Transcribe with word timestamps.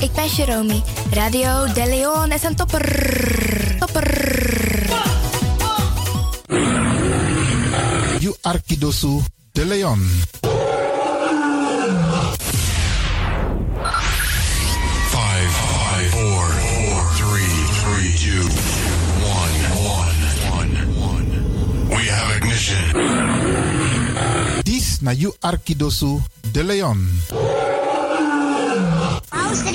ik 0.00 0.12
ben 0.12 0.26
Jeromy. 0.28 0.82
Radio 1.10 1.72
De 1.72 1.86
Leon 1.86 2.32
is 2.32 2.42
een 2.42 2.56
topper. 2.56 2.84
Topper. 3.78 4.10
You 8.18 8.34
Arkidosu 8.40 9.20
De 9.52 9.64
Leon. 9.66 10.00
Five, 15.10 15.50
five, 15.50 16.10
four, 16.10 16.46
four, 16.48 17.02
three, 17.14 17.54
three, 17.80 18.12
two, 18.24 18.44
one, 19.22 19.54
one, 19.84 20.16
one, 20.50 20.72
one. 20.98 21.28
We 21.88 22.10
have 22.10 22.36
ignition. 22.36 22.84
This 24.62 25.00
na 25.00 25.10
You 25.10 25.34
Arkidosu 25.40 26.20
De 26.52 26.64
Leon. 26.64 27.08
Paus 29.64 29.72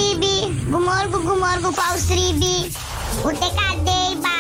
gumorgo 0.70 1.20
gumorgo 1.20 1.72
Paus 1.72 2.08
Ribi. 2.10 2.72
Uteka 3.24 3.76
deba. 3.86 4.36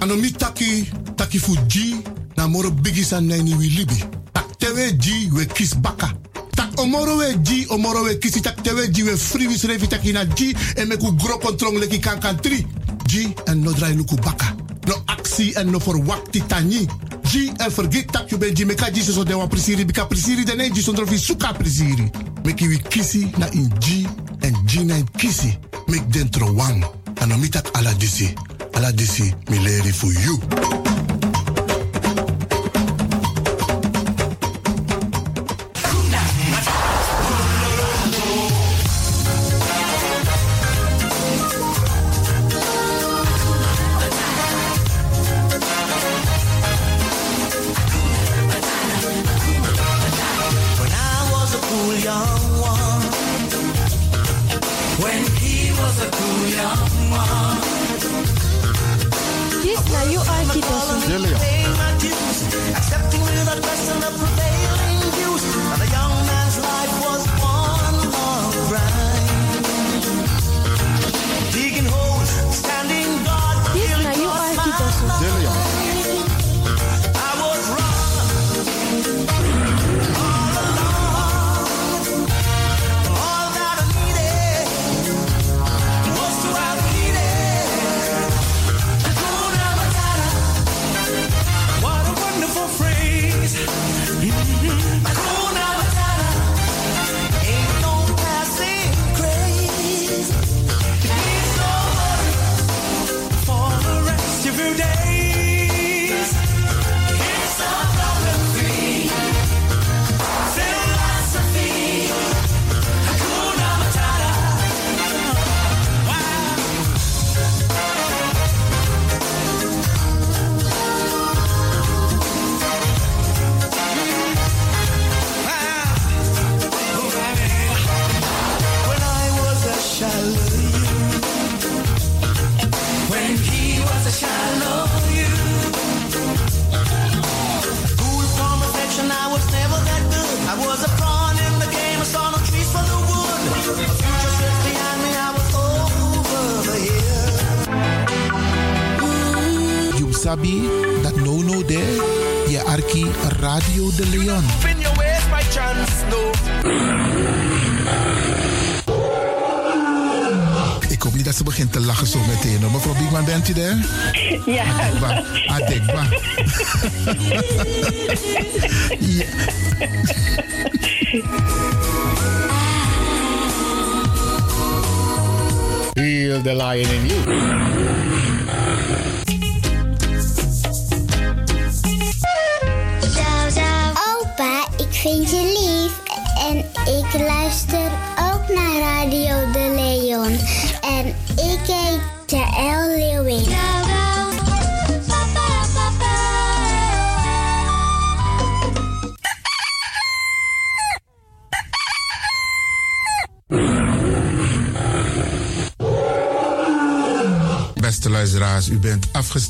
Anomi 0.00 0.32
taki, 0.32 0.86
taki 1.16 1.38
fuji, 1.38 1.96
na 2.36 2.46
moro 2.46 2.70
bigis 2.70 3.12
an 3.12 3.26
nani 3.26 3.54
wi 3.54 3.68
libi. 3.68 4.04
Tak 4.32 4.58
tewe 4.58 4.92
ji 4.98 5.30
we 5.32 5.46
kis 5.46 5.74
baka. 5.74 6.12
Tak 6.56 6.78
omoro 6.78 7.16
we 7.18 7.34
ji, 7.42 7.66
omoro 7.70 8.04
we 8.04 8.14
kisi 8.18 8.40
tak 8.40 8.62
tewe 8.62 8.88
ji 8.88 9.02
we 9.02 9.16
free 9.16 9.46
wis 9.46 9.64
revi 9.64 9.88
taki 9.88 10.12
na 10.12 10.24
ji 10.24 10.54
en 10.76 10.88
me 10.88 10.96
ku 10.96 11.12
gro 11.12 11.38
kontrong 11.38 11.78
leki 11.78 12.00
kan 12.00 12.20
kan 12.20 12.36
tri. 12.36 12.64
Ji 13.06 13.34
en 13.46 13.62
no 13.64 13.72
drai 13.72 13.94
luku 13.94 14.16
baka. 14.16 14.54
No 14.86 14.94
aksi 15.08 15.56
en 15.56 15.70
no 15.70 15.80
for 15.80 15.96
wakti 15.98 16.40
tani. 16.48 16.86
Ji 17.34 17.50
en 17.56 17.70
forget 17.70 18.06
tak 18.12 18.30
you 18.30 18.38
ben 18.38 18.54
ji 18.54 18.64
meka 18.64 18.90
ji 18.94 19.02
so 19.02 19.24
de 19.24 19.34
wan 19.34 19.48
prisiri 19.48 19.84
bika 19.84 20.06
prisiri 20.06 20.44
de 20.44 20.54
ne 20.54 20.70
ji 20.70 20.82
sondro 20.82 21.06
fi 21.06 21.18
suka 21.18 21.52
prisiri. 21.52 22.10
Meki 22.44 22.78
kisi 22.88 23.26
na 23.38 23.46
in 23.50 23.72
ji 23.80 24.06
en 24.40 24.54
ji 24.66 24.84
na 24.84 24.94
in 24.94 25.06
kisi. 25.16 25.58
Mek 25.88 26.06
dentro 26.12 26.54
wang. 26.54 26.84
Anomi 27.20 27.48
tak 27.48 27.66
ala 27.74 27.92
disi. 27.94 28.34
Ala 28.74 28.92
disi 28.92 29.34
mi 29.50 29.58
leri 29.58 29.92
for 29.92 30.12
you. 30.12 30.93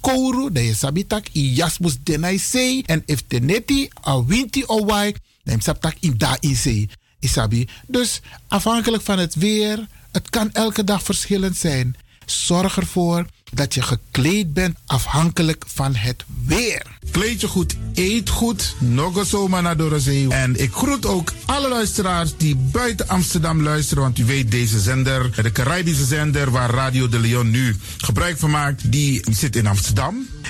kouru, 0.00 0.52
dan 0.52 0.62
je 0.62 0.74
sabitak 0.74 1.26
i 1.32 1.54
jasmus 1.54 1.96
denai 2.02 2.38
sei. 2.38 2.82
En 2.86 3.02
if 3.06 3.22
teneti 3.26 3.88
a 4.06 4.24
winti 4.24 4.62
o 4.66 4.84
wai, 4.84 5.14
dan 5.44 5.60
sabtak 5.60 5.96
in 6.00 6.14
da 6.18 6.36
in. 6.40 6.88
Isabi. 7.20 7.68
Dus 7.86 8.20
afhankelijk 8.48 9.02
van 9.02 9.18
het 9.18 9.34
weer, 9.34 9.86
het 10.12 10.30
kan 10.30 10.52
elke 10.52 10.84
dag 10.84 11.02
verschillend 11.02 11.56
zijn. 11.56 11.96
Zorg 12.26 12.76
ervoor 12.76 13.26
dat 13.52 13.74
je 13.74 13.82
gekleed 13.82 14.52
bent 14.52 14.76
afhankelijk 14.86 15.64
van 15.66 15.94
het 15.94 16.24
weer. 16.44 16.98
Kleed 17.10 17.40
je 17.40 17.48
goed, 17.48 17.76
eet 18.00 18.28
goed, 18.28 18.74
nog 18.78 19.26
zomaar 19.26 19.62
naar 19.62 19.76
Dorozee. 19.76 20.28
En 20.28 20.60
ik 20.60 20.72
groet 20.72 21.06
ook 21.06 21.32
alle 21.46 21.68
luisteraars 21.68 22.36
die 22.36 22.56
buiten 22.56 23.08
Amsterdam 23.08 23.62
luisteren. 23.62 24.02
Want 24.02 24.18
u 24.18 24.24
weet, 24.24 24.50
deze 24.50 24.80
zender, 24.80 25.42
de 25.42 25.52
Caribische 25.52 26.04
zender 26.04 26.50
waar 26.50 26.70
Radio 26.70 27.08
de 27.08 27.18
Leon 27.18 27.50
nu 27.50 27.76
gebruik 27.98 28.38
van 28.38 28.50
maakt, 28.50 28.92
die 28.92 29.22
zit 29.30 29.56
in 29.56 29.66
Amsterdam. 29.66 30.26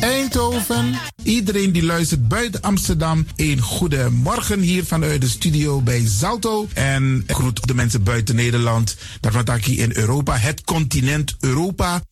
Eindhoven. 0.00 0.94
Iedereen 1.22 1.72
die 1.72 1.82
luistert 1.82 2.28
buiten 2.28 2.62
Amsterdam, 2.62 3.26
een 3.36 3.60
goede 3.60 4.10
morgen 4.10 4.60
hier 4.60 4.84
vanuit 4.84 5.20
de 5.20 5.28
studio 5.28 5.80
bij 5.80 6.02
Zalto. 6.06 6.68
En 6.74 7.24
groet 7.26 7.66
de 7.66 7.74
mensen 7.74 8.02
buiten 8.02 8.34
Nederland, 8.34 8.96
daarvan 9.20 9.58
in 9.64 9.90
Europa, 9.94 10.36
het 10.36 10.64
continent 10.64 11.36
Europa. 11.40 12.02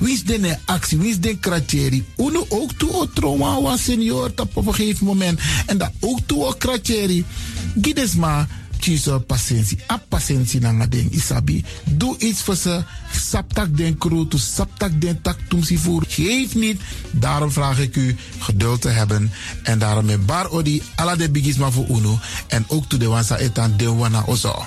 Wie 0.00 0.12
is 0.12 0.24
de 0.24 0.56
actie? 0.64 0.98
Wie 0.98 1.10
is 1.10 1.20
de 1.20 1.38
kratjeri? 1.38 2.04
Uno 2.16 2.46
ook 2.48 2.72
toe 2.72 2.92
o 2.92 3.06
trauma 3.12 3.60
was 3.60 3.84
senior 3.84 4.32
op 4.36 4.56
een 4.56 4.74
gegeven 4.74 5.06
moment. 5.06 5.40
En 5.66 5.78
dat 5.78 5.90
ook 6.00 6.18
toe 6.26 6.44
o 6.44 6.52
kratjeri. 6.58 7.24
Gides 7.80 8.14
maar 8.14 8.48
kiezen 8.78 9.26
patiëntie. 9.26 9.78
A 9.90 9.98
patiëntie 10.08 10.60
na 10.60 10.86
ding 10.86 11.10
isabi. 11.12 11.64
Doe 11.84 12.18
iets 12.18 12.42
voor 12.42 12.56
ze. 12.56 12.82
Saptak 13.12 13.76
den 13.76 13.98
kroto, 13.98 14.38
saptak 14.38 15.00
den 15.00 15.20
tak 15.22 15.38
tumsi 15.48 15.78
voer. 15.78 16.04
Geef 16.08 16.54
niet. 16.54 16.80
Daarom 17.10 17.50
vraag 17.50 17.78
ik 17.78 17.96
u 17.96 18.16
geduld 18.38 18.80
te 18.80 18.88
hebben. 18.88 19.30
En 19.62 19.78
daarom 19.78 20.04
met 20.04 20.26
bar 20.26 20.50
odi 20.50 20.82
ala 20.94 21.16
de 21.16 21.30
bigisma 21.30 21.70
voor 21.70 21.86
uno. 21.88 22.18
En 22.46 22.64
ook 22.68 22.88
toe 22.88 22.98
de 22.98 23.06
wansa 23.06 23.36
etan 23.36 23.76
de 23.76 23.92
wana 23.92 24.22
ozo. 24.26 24.66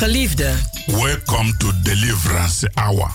Geliefde, 0.00 0.54
welcome 0.86 1.56
to 1.56 1.72
Deliverance 1.82 2.70
Hour. 2.74 3.10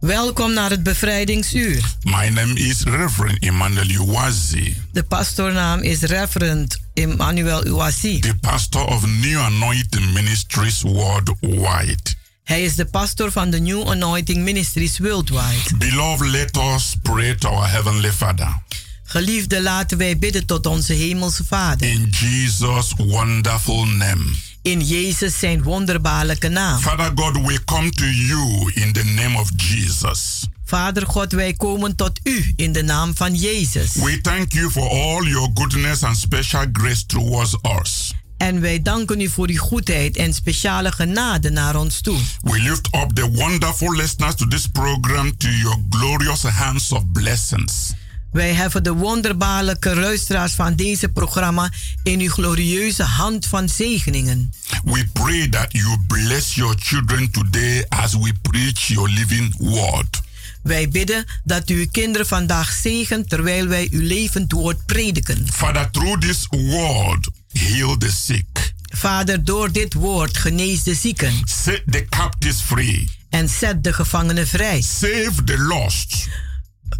welkom 0.00 0.52
naar 0.52 0.70
het 0.70 0.82
bevrijdingsuur. 0.82 1.84
My 2.02 2.28
name 2.28 2.54
is 2.54 2.82
Reverend 2.82 3.42
Emmanuel 3.42 3.90
Uwazi, 3.90 4.76
De 4.92 5.02
pastoornaam 5.02 5.80
is 5.80 6.00
Reverend 6.00 6.80
Emmanuel 6.94 7.66
Uwasi. 7.66 8.18
the 8.18 8.34
pastor 8.40 8.84
of 8.84 9.06
New 9.06 9.38
Anointing 9.38 10.12
Ministries 10.12 10.82
worldwide. 10.82 11.98
Hij 12.44 12.64
is 12.64 12.74
de 12.74 12.84
pastor 12.84 13.32
van 13.32 13.50
de 13.50 13.58
New 13.58 13.88
Anointing 13.88 14.42
Ministries 14.44 14.98
Worldwide. 14.98 15.76
Beloved, 15.78 16.28
let 16.28 16.56
us 16.56 16.94
pray 17.02 17.34
to 17.34 17.48
our 17.48 17.70
Heavenly 17.70 18.12
Father. 18.12 18.62
Geliefde, 19.04 19.62
laten 19.62 19.98
wij 19.98 20.18
bidden 20.18 20.46
tot 20.46 20.66
onze 20.66 20.92
hemelse 20.92 21.44
Vader. 21.44 21.88
In 21.88 22.08
Jesus' 22.20 22.92
wonderful 22.96 23.86
name. 23.86 24.45
In 24.66 24.80
Jezus 24.80 25.38
zijn 25.38 25.62
wonderbaarlijke 25.62 26.48
naam. 26.48 26.80
Father 26.80 27.12
God, 27.14 27.46
we 27.46 27.64
come 27.64 27.90
to 27.90 28.04
you 28.04 28.72
in 28.74 28.92
the 28.92 29.04
name 29.04 29.38
of 29.38 29.50
Jesus. 29.56 30.46
Vader 30.64 31.06
God, 31.06 31.32
wij 31.32 31.52
komen 31.52 31.96
tot 31.96 32.20
u 32.22 32.52
in 32.56 32.72
de 32.72 32.82
naam 32.82 33.16
van 33.16 33.34
Jezus. 33.34 33.94
We 33.94 34.20
thank 34.20 34.52
you 34.52 34.70
for 34.70 34.88
all 34.88 35.26
your 35.28 35.50
goodness 35.54 36.02
and 36.02 36.16
special 36.16 36.64
grace 36.72 37.06
towards 37.06 37.56
us. 37.80 38.14
En 38.36 38.60
wij 38.60 38.82
danken 38.82 39.20
u 39.20 39.28
voor 39.28 39.48
uw 39.48 39.58
goedheid 39.58 40.16
en 40.16 40.34
speciale 40.34 40.92
genade 40.92 41.50
naar 41.50 41.76
ons 41.76 42.00
toe. 42.00 42.18
We 42.40 42.60
lift 42.60 42.86
up 42.86 43.10
the 43.14 43.30
wonderful 43.30 43.96
listeners 43.96 44.34
to 44.34 44.46
this 44.46 44.66
program 44.66 45.36
to 45.36 45.48
your 45.48 45.76
glorious 45.90 46.42
hands 46.42 46.92
of 46.92 47.02
blessings. 47.12 47.92
Wij 48.36 48.54
heffen 48.54 48.82
de 48.82 48.92
wonderbaarlijke 48.92 49.94
luisteraars 49.94 50.52
van 50.52 50.74
deze 50.74 51.08
programma 51.08 51.70
in 52.02 52.20
uw 52.20 52.30
glorieuze 52.30 53.02
hand 53.02 53.46
van 53.46 53.68
zegeningen. 53.68 54.52
We 54.84 55.08
pray 55.12 55.48
that 55.48 55.66
you 55.72 55.98
bless 56.06 56.54
your 56.54 56.74
children 56.78 57.30
today 57.30 57.84
as 57.88 58.14
we 58.14 58.32
preach 58.42 58.86
your 58.86 59.08
living 59.08 59.54
word. 59.58 60.20
Wij 60.62 60.88
bidden 60.88 61.24
dat 61.44 61.70
u 61.70 61.78
uw 61.78 61.86
kinderen 61.90 62.26
vandaag 62.26 62.72
zegent 62.72 63.28
terwijl 63.28 63.66
wij 63.66 63.88
uw 63.90 64.02
levend 64.02 64.52
woord 64.52 64.86
prediken. 64.86 65.46
Father, 65.52 65.90
through 65.90 66.20
this 66.20 66.46
word, 66.50 67.28
heal 67.52 67.96
the 67.96 68.10
sick, 68.10 68.74
Vader, 68.90 69.44
door 69.44 69.72
dit 69.72 69.94
woord 69.94 70.36
genees 70.36 70.82
de 70.82 70.94
zieken 70.94 71.32
set 71.44 71.82
the 71.90 72.06
captives 72.08 72.60
free, 72.60 73.10
en 73.30 73.48
zet 73.48 73.84
de 73.84 73.92
gevangenen 73.92 74.46
vrij. 74.46 74.82
save 74.82 75.44
the 75.44 75.58
lost, 75.58 76.28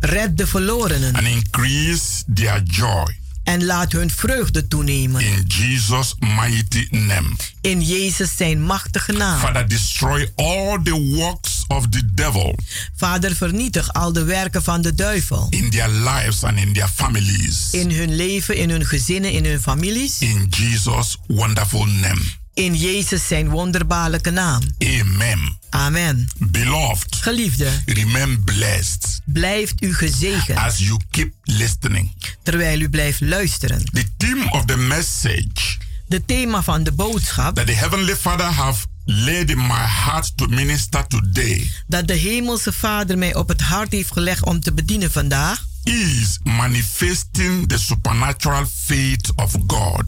Red 0.00 0.36
de 0.36 0.46
verlorenen 0.46 1.14
and 1.14 1.26
increase 1.26 2.22
their 2.34 2.62
joy. 2.64 3.14
en 3.44 3.64
laat 3.64 3.92
hun 3.92 4.10
vreugde 4.10 4.68
toenemen. 4.68 5.20
In 5.20 5.44
Jesus' 5.46 6.14
mighty 6.18 6.86
name. 6.90 7.36
In 7.60 7.82
Jezus 7.82 8.36
zijn 8.36 8.62
machtige 8.62 9.12
naam. 9.12 9.38
Father, 9.40 9.68
destroy 9.68 10.30
all 10.34 10.82
the 10.82 11.14
works 11.16 11.64
of 11.66 11.86
the 11.88 12.02
devil 12.14 12.58
Vader, 12.96 13.34
vernietig 13.36 13.92
al 13.92 14.12
de 14.12 14.24
werken 14.24 14.62
van 14.62 14.82
de 14.82 14.94
duivel. 14.94 15.46
in 15.50 15.70
their 15.70 15.88
lives 15.88 16.42
and 16.44 16.58
in 16.58 16.72
their 16.72 16.88
families. 16.94 17.68
In 17.70 17.90
hun 17.90 18.14
leven, 18.16 18.56
in 18.56 18.70
hun 18.70 18.86
gezinnen, 18.86 19.32
in 19.32 19.44
hun 19.44 19.60
families. 19.60 20.18
In 20.18 20.46
Jesus' 20.50 21.16
wonderful 21.26 21.84
name. 21.86 22.22
In 22.56 22.74
Jezus 22.74 23.26
zijn 23.26 23.48
wonderbaarlijke 23.48 24.30
naam. 24.30 24.62
Amen. 24.78 25.58
Amen. 25.70 26.28
Beloved, 26.38 27.16
Geliefde, 27.16 27.68
remain 27.86 28.44
blessed 28.44 29.20
blijft 29.24 29.82
u 29.82 29.94
gezegend 29.94 30.58
as 30.58 30.78
you 30.78 31.00
keep 31.10 31.32
listening. 31.42 32.10
terwijl 32.42 32.80
u 32.80 32.88
blijft 32.88 33.20
luisteren. 33.20 33.84
The 33.84 34.04
theme 34.16 34.50
of 34.50 34.64
the 34.64 34.76
message 34.76 35.76
De 36.06 36.24
thema 36.24 36.62
van 36.62 36.82
de 36.82 36.92
boodschap 36.92 37.54
that 37.54 37.66
the 37.66 37.72
Heavenly 37.72 38.16
Father 38.16 38.46
have 38.46 38.86
laid 39.04 39.50
in 39.50 39.58
my 39.66 39.84
heart 40.04 40.36
to 40.36 40.46
minister 40.46 41.06
today 41.06 41.70
dat 41.86 42.06
de 42.06 42.14
Hemelse 42.14 42.72
Vader 42.72 43.18
mij 43.18 43.34
op 43.34 43.48
het 43.48 43.60
hart 43.60 43.92
heeft 43.92 44.12
gelegd 44.12 44.44
om 44.44 44.60
te 44.60 44.72
bedienen 44.72 45.10
vandaag 45.10 45.64
is 45.82 46.38
manifesting 46.42 47.68
the 47.68 47.78
supernatural 47.78 48.66
faith 48.84 49.32
of 49.34 49.52
God. 49.66 50.04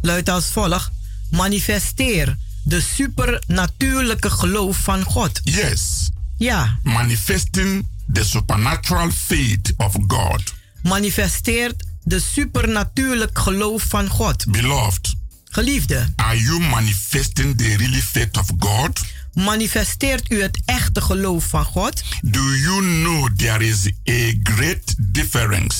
luidt 0.00 0.28
als 0.28 0.44
volgt: 0.44 0.90
manifesteer 1.30 2.36
de 2.64 2.80
supernatuurlijke 2.80 4.30
geloof 4.30 4.76
van 4.76 5.02
God. 5.02 5.40
Yes, 5.44 6.10
Ja, 6.36 6.78
manifesting 6.82 7.86
the 8.12 8.24
supernatural 8.24 9.10
faith 9.10 9.72
of 9.76 9.96
God. 10.06 10.54
manifesteert 10.82 11.84
de 12.02 12.20
supernatuurlijk 12.20 13.38
geloof 13.38 13.82
van 13.82 14.08
God. 14.08 14.44
Beloved, 14.48 15.14
Geliefde, 15.50 16.06
are 16.16 16.42
you 16.42 16.60
manifesting 16.60 17.56
the 17.58 17.76
really 17.76 18.00
faith 18.02 18.36
of 18.38 18.46
God? 18.58 19.00
manifesteert 19.34 20.30
u 20.32 20.42
het 20.42 20.60
echte 20.64 21.00
geloof 21.00 21.44
van 21.44 21.64
God? 21.64 22.02
Do 22.22 22.40
you 22.56 22.80
know 23.02 23.28
there 23.36 23.66
is 23.66 23.86
a 24.08 24.32
great 24.42 24.94
difference 24.98 25.76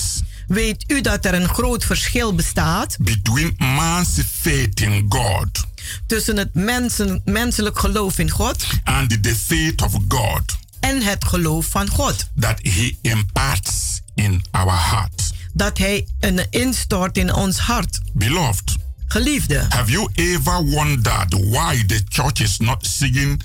Weet 0.50 0.84
u 0.86 1.00
dat 1.00 1.24
er 1.24 1.34
een 1.34 1.48
groot 1.48 1.84
verschil 1.84 2.34
bestaat 2.34 2.96
between 3.00 3.54
man's 3.58 4.08
faith 4.30 4.80
in 4.80 5.06
God 5.08 5.64
tussen 6.06 6.36
het 6.36 6.54
mensen, 6.54 7.22
menselijk 7.24 7.78
geloof 7.78 8.18
in 8.18 8.30
God 8.30 8.66
and 8.84 9.22
the 9.22 9.36
faith 9.36 9.82
of 9.82 9.92
God 10.08 10.56
en 10.80 11.02
het 11.02 11.24
geloof 11.24 11.66
van 11.66 11.88
God? 11.88 12.30
that 12.38 12.58
He 12.62 12.96
imparts 13.02 14.00
in 14.14 14.44
our 14.50 14.90
heart? 14.90 15.32
Dat 15.52 15.78
Hij 15.78 16.06
een 16.20 16.46
instort 16.50 17.18
in 17.18 17.34
ons 17.34 17.58
hart. 17.58 18.00
Beloved, 18.12 18.76
Geliefde, 19.06 19.66
have 19.68 19.90
you 19.90 20.08
ever 20.14 20.64
wondered 20.64 21.34
why 21.34 21.84
the 21.86 22.02
church 22.08 22.40
is 22.40 22.58
not 22.58 22.86
seeing 22.86 23.42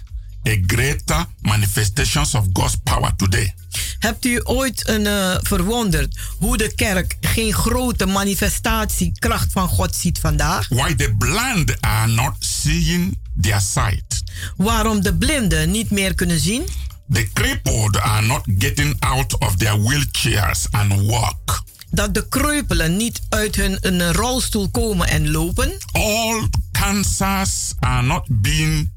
a 0.47 0.57
greater 0.67 1.25
manifestations 1.41 2.35
of 2.35 2.45
God's 2.53 2.75
power 2.83 3.15
today? 3.15 3.53
Hebt 3.99 4.25
u 4.25 4.39
ooit 4.43 4.87
een, 4.87 5.07
eh, 5.07 5.35
verwonderd 5.41 6.17
hoe 6.37 6.57
de 6.57 6.75
kerk 6.75 7.17
geen 7.21 7.53
grote 7.53 8.05
manifestatiekracht 8.05 9.51
van 9.51 9.67
God 9.67 9.95
ziet 9.95 10.19
vandaag? 10.19 10.67
Why 10.69 10.95
the 10.95 11.15
blind 11.17 11.81
are 11.81 12.11
not 12.11 12.35
seeing 12.39 13.17
their 13.41 13.61
sight? 13.61 14.23
Waarom 14.57 15.01
de 15.01 15.15
blinden 15.15 15.71
niet 15.71 15.91
meer 15.91 16.15
kunnen 16.15 16.39
zien? 16.39 16.63
The 17.09 17.29
crippled 17.33 17.99
are 17.99 18.25
not 18.25 18.41
getting 18.57 18.95
out 18.99 19.37
of 19.37 19.55
their 19.55 19.81
wheelchairs 19.81 20.65
and 20.71 21.01
walk. 21.01 21.63
Dat 21.89 22.13
de 22.13 22.27
kreupelen 22.29 22.97
niet 22.97 23.21
uit 23.29 23.55
hun 23.55 23.77
een 23.81 24.13
rolstoel 24.13 24.69
komen 24.69 25.07
en 25.07 25.31
lopen? 25.31 25.77
All 25.91 26.49
cancers 26.71 27.73
are 27.79 28.01
not 28.01 28.23
being 28.29 28.91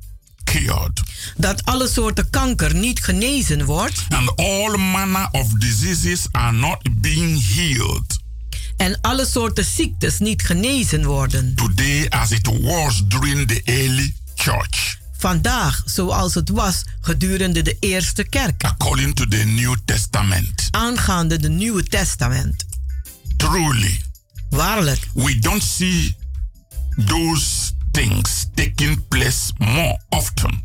cured. 0.53 1.03
Dat 1.37 1.65
alle 1.65 1.89
soorten 1.89 2.31
kanker 2.31 2.75
niet 2.75 3.05
genezen 3.05 3.65
wordt? 3.65 4.05
And 4.09 4.37
all 4.37 4.77
manner 4.77 5.29
of 5.33 5.53
diseases 5.53 6.27
are 6.31 6.53
not 6.53 6.79
being 7.01 7.55
healed. 7.55 8.17
En 8.77 8.99
alle 9.01 9.27
soorten 9.27 9.65
ziektes 9.65 10.19
niet 10.19 10.43
genezen 10.43 11.05
worden? 11.05 11.55
Today, 11.55 12.07
as 12.09 12.31
it 12.31 12.47
was 12.63 13.03
during 13.09 13.49
the 13.49 13.61
early 13.65 14.15
church, 14.35 14.97
Vandaag, 15.19 15.83
zoals 15.85 16.35
het 16.35 16.49
was 16.49 16.85
gedurende 17.01 17.63
de 17.63 17.77
eerste 17.81 18.25
kerk, 18.25 18.65
according 18.65 19.15
to 19.15 19.25
the 19.27 19.37
New 19.45 19.77
Testament. 19.85 20.69
aangaande 20.71 21.37
de 21.37 21.49
Nieuwe 21.49 21.83
Testament. 21.83 22.65
Truly, 23.37 24.01
Waarlijk, 24.51 25.09
we 25.15 25.39
don't 25.39 25.63
see 25.63 26.17
those 27.07 27.73
things 27.99 28.47
taking 28.55 29.09
place 29.09 29.53
more 29.59 30.01
often 30.09 30.65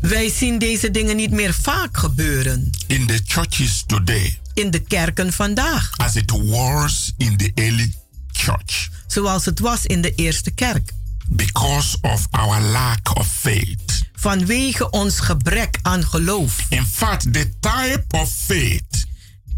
wij 0.00 0.30
zien 0.30 0.58
deze 0.58 0.90
dingen 0.90 1.16
niet 1.16 1.30
meer 1.30 1.54
vaak 1.54 1.96
gebeuren 1.96 2.70
in 2.86 3.06
the 3.06 3.20
churches 3.24 3.84
today 3.86 4.38
in 4.54 4.70
de 4.70 4.78
kerken 4.78 5.32
vandaag, 5.32 5.90
as 5.96 6.14
it 6.14 6.30
was 6.30 7.12
in 7.16 7.36
the 7.36 7.50
early 7.54 7.94
church 8.32 8.88
zoals 9.06 9.44
het 9.44 9.58
was 9.58 9.86
in 9.86 10.00
de 10.00 10.14
eerste 10.14 10.50
kerk. 10.50 10.92
because 11.28 11.98
of 12.00 12.26
our 12.30 12.60
lack 12.60 13.16
of 13.16 13.26
faith. 13.26 14.02
vanwege 14.14 14.90
ons 14.90 15.20
gebrek 15.20 15.78
aan 15.82 16.04
geloof. 16.06 16.66
In 16.68 16.86
fact, 16.86 17.32
the 17.32 17.50
type 17.60 18.04
of 18.08 18.32
faith 18.32 19.06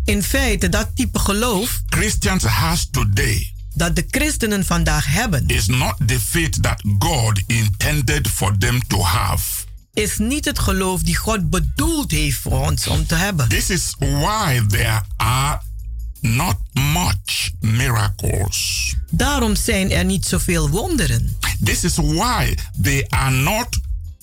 In 0.05 0.23
feite, 0.23 0.69
dat 0.69 0.97
type 0.97 1.19
geloof 1.19 1.83
Christians 1.87 2.45
has 2.45 2.89
today 2.91 3.53
dat 3.79 3.97
de 3.97 4.07
christenen 4.11 4.65
vandaag 4.65 5.07
hebben, 5.07 5.47
is 5.47 5.67
not 5.67 5.95
the 6.07 6.21
faith 6.21 6.63
that 6.63 6.83
God 6.99 7.43
intended 7.47 8.29
for 8.29 8.59
them 8.59 8.87
to 8.87 9.03
have. 9.03 9.67
is 9.93 10.19
niet 10.19 10.45
het 10.45 10.59
geloof 10.59 11.03
die 11.03 11.17
God 11.17 11.51
bedoeld 11.51 12.11
heeft 12.11 12.39
voor 12.39 12.67
ons 12.67 12.87
om 12.87 13.07
te 13.07 13.15
hebben. 13.15 13.49
This 13.49 13.71
is 13.71 13.95
why 13.99 14.67
there 14.69 15.03
are 15.17 15.61
not 16.21 16.57
much 16.73 17.51
miracles. 17.61 18.95
Daarom 19.11 19.57
zijn 19.57 19.91
er 19.91 20.05
niet 20.05 20.27
zoveel 20.27 20.69
wonderen. 20.69 21.37
This 21.65 21.85
is 21.85 21.97
why 21.97 22.55
they 22.83 23.07
are 23.09 23.31
not 23.31 23.79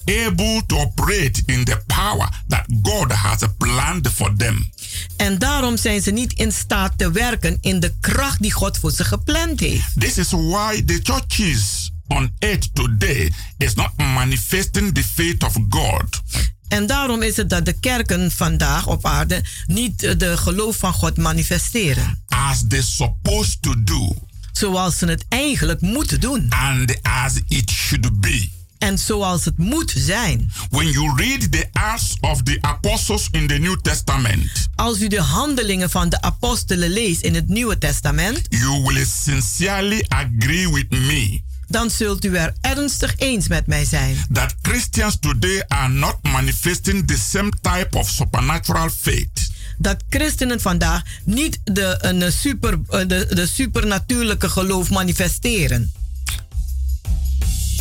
able 0.05 0.62
to 0.65 0.77
operate 0.77 1.41
in 1.45 1.63
the 1.65 1.81
power 1.88 2.29
that 2.47 2.65
God 2.81 3.12
has 3.12 3.39
planned 3.57 4.07
for 4.07 4.35
them. 4.38 4.71
En 5.17 5.38
daarom 5.38 5.77
zijn 5.77 6.01
ze 6.01 6.12
niet 6.12 6.33
in 6.33 6.51
staat 6.51 6.97
te 6.97 7.12
werken 7.12 7.57
in 7.62 7.79
de 7.79 7.93
kracht 8.00 8.41
die 8.41 8.51
God 8.51 8.77
voor 8.77 8.91
ze 8.91 9.03
gepland 9.03 9.59
heeft. 9.59 10.00
This 10.00 10.17
is 10.17 10.31
why 10.31 10.83
the 10.85 11.00
churches 11.03 11.91
on 12.07 12.31
earth 12.39 12.69
today 12.75 13.31
is 13.57 13.74
not 13.74 13.89
manifesting 13.97 14.93
the 14.93 15.03
faith 15.03 15.43
of 15.43 15.53
God. 15.69 16.21
En 16.67 16.85
daarom 16.88 17.21
is 17.21 17.38
het 17.38 17.50
dat 17.50 17.65
de 17.65 17.79
kerken 17.79 18.31
vandaag 18.31 18.88
op 18.88 19.05
aarde 19.05 19.43
niet 19.65 20.00
de 20.00 20.38
geloof 20.38 20.77
van 20.77 20.93
God 20.93 21.17
manifesteren. 21.17 22.24
as 22.27 22.63
they're 22.67 22.83
supposed 22.85 23.62
to 23.62 23.83
do 23.83 24.15
Zoals 24.51 24.97
ze 24.97 25.05
het 25.05 25.25
eigenlijk 25.29 25.81
moeten 25.81 26.19
doen. 26.19 26.45
and 26.50 27.01
as 27.01 27.33
it 27.47 27.69
should 27.71 28.19
be. 28.21 28.50
En 28.77 28.98
zoals 28.98 29.46
het 29.46 29.58
moet 29.58 29.94
zijn. 29.98 30.51
When 30.70 30.89
you 30.89 31.13
read 31.15 31.51
the 31.51 31.67
Acts 31.72 32.17
of 32.22 32.41
the 32.41 32.58
Apostles 32.62 33.27
in 33.32 33.48
the 33.48 33.53
New 33.53 33.79
Testament, 33.82 34.67
Als 34.75 35.01
u 35.01 35.08
de 35.08 35.22
handelingen 35.22 35.89
van 35.89 36.10
de 36.10 36.22
apostelen 36.22 36.89
leest 36.89 37.22
in 37.22 37.36
het 37.36 37.48
Nieuwe 37.48 37.77
Testament, 37.77 38.41
you 38.50 38.82
will 38.84 39.05
sincerely 39.05 40.05
agree 40.08 40.70
with 40.72 40.89
me 40.89 41.41
dan 41.67 41.89
zult 41.89 42.25
u 42.25 42.36
er 42.36 42.53
ernstig 42.62 43.13
eens 43.17 43.48
met 43.48 43.67
mij 43.67 43.86
zijn. 43.86 44.25
that 44.32 44.55
Christians 44.62 45.17
today 45.20 45.63
are 45.67 45.88
not 45.89 46.15
manifesting 46.22 47.08
the 47.08 47.17
same 47.17 47.51
type 47.62 47.88
of 47.98 48.10
supernatural 48.10 48.89
faith 48.89 49.50
Dat 49.77 50.03
christenen 50.10 50.62
vandaag 50.62 51.01
niet 51.24 51.60
de, 51.63 51.98
een 52.01 52.32
super, 52.32 52.79
eh, 52.89 53.08
de, 53.08 53.27
de 53.29 53.48
supernatuurlijke 53.48 54.50
geloof 54.50 54.89
manifesteren. 54.89 55.91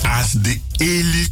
As 0.04 0.30
the 0.42 0.60
early 0.78 1.28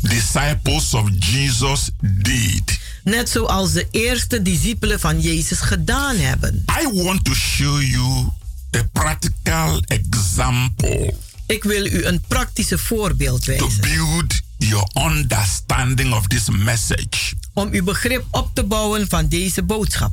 disciples 0.00 0.94
of 0.94 1.08
Jesus 1.18 1.90
did. 2.00 2.78
Net 3.04 3.28
zoals 3.28 3.72
de 3.72 3.86
eerste 3.90 4.42
discipelen 4.42 5.00
van 5.00 5.20
Jezus 5.20 5.60
gedaan 5.60 6.16
hebben. 6.16 6.64
I 6.82 7.02
want 7.02 7.24
to 7.24 7.34
show 7.34 7.82
you 7.82 8.28
a 8.76 8.82
practical 8.92 9.80
example 9.86 11.14
Ik 11.46 11.64
wil 11.64 11.86
u 11.86 12.04
een 12.04 12.20
praktische 12.28 12.78
voorbeeld 12.78 13.44
to 13.44 13.52
wijzen. 13.56 13.80
build 13.80 14.40
your 14.56 14.86
understanding 14.94 16.14
of 16.14 16.26
this 16.26 16.48
message. 16.50 17.34
Om 17.52 17.68
uw 17.72 17.84
begrip 17.84 18.24
op 18.30 18.50
te 18.54 18.64
bouwen 18.64 19.08
van 19.08 19.28
deze 19.28 19.62
boodschap. 19.62 20.12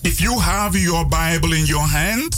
If 0.00 0.18
you 0.18 0.40
have 0.40 0.80
your 0.80 1.06
Bible 1.08 1.56
in 1.56 1.64
your 1.64 1.88
hands, 1.88 2.36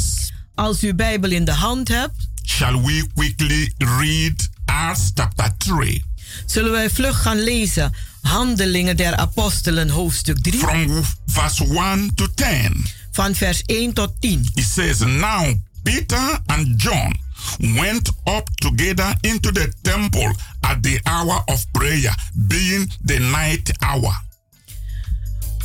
Als 0.54 0.83
u 0.83 0.95
Bijbel 0.95 1.30
in 1.30 1.45
de 1.45 1.52
hand 1.52 1.88
hebt, 1.88 2.28
shall 2.42 2.82
we 2.82 3.06
quickly 3.14 3.75
read 3.78 4.49
Acts 4.64 5.11
chapter 5.14 5.56
3 5.56 6.04
zullen 6.47 6.70
wij 6.70 6.90
vlug 6.90 7.23
gaan 7.23 7.40
lezen 7.42 7.92
Handelingen 8.20 8.97
der 8.97 9.16
Apostelen 9.16 9.88
hoofdstuk 9.90 10.38
3 10.38 10.59
from 10.59 11.04
verse 11.26 11.64
1 11.64 12.14
to 12.14 12.26
10. 12.35 12.87
van 13.11 13.35
vers 13.35 13.62
1 13.66 13.92
tot 13.92 14.12
10. 14.20 14.50
It 14.54 14.64
says, 14.64 14.99
Now 14.99 15.54
Peter 15.82 16.40
and 16.47 16.82
John 16.82 17.14
went 17.59 18.11
up 18.25 18.49
together 18.54 19.14
into 19.20 19.52
the 19.52 19.73
temple 19.82 20.35
at 20.61 20.82
the 20.82 21.00
hour 21.04 21.42
of 21.44 21.70
prayer, 21.73 22.14
being 22.35 22.92
the 23.04 23.18
night 23.18 23.73
hour. 23.78 24.23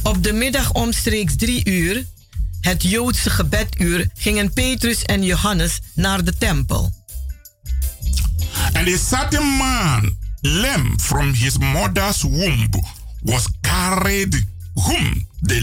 Op 0.04 0.24
de 0.24 0.34
middag 0.34 0.72
omstreeks 0.72 1.36
drie 1.36 1.70
uur, 1.70 2.06
het 2.66 2.84
Joodse 2.84 3.30
gebeduur, 3.30 4.10
gingen 4.14 4.54
Petrus 4.54 5.04
en 5.04 5.24
Johannes 5.24 5.80
naar 5.94 6.24
de 6.24 6.38
tempel. 6.38 6.94
And 8.74 8.88
a 8.88 8.98
certain 8.98 9.46
man, 9.46 10.18
lame 10.42 11.00
from 11.00 11.34
his 11.34 11.58
mother's 11.58 12.22
womb, 12.22 12.70
was 13.24 13.48
carried, 13.62 14.46
whom 14.74 15.28
they 15.42 15.62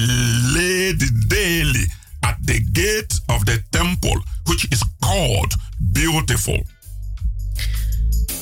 laid 0.52 1.30
daily 1.30 1.90
at 2.20 2.36
the 2.44 2.68
gate 2.72 3.20
of 3.26 3.44
the 3.44 3.62
temple, 3.70 4.22
which 4.44 4.66
is 4.68 4.82
called 4.98 5.56
Beautiful. 5.78 6.66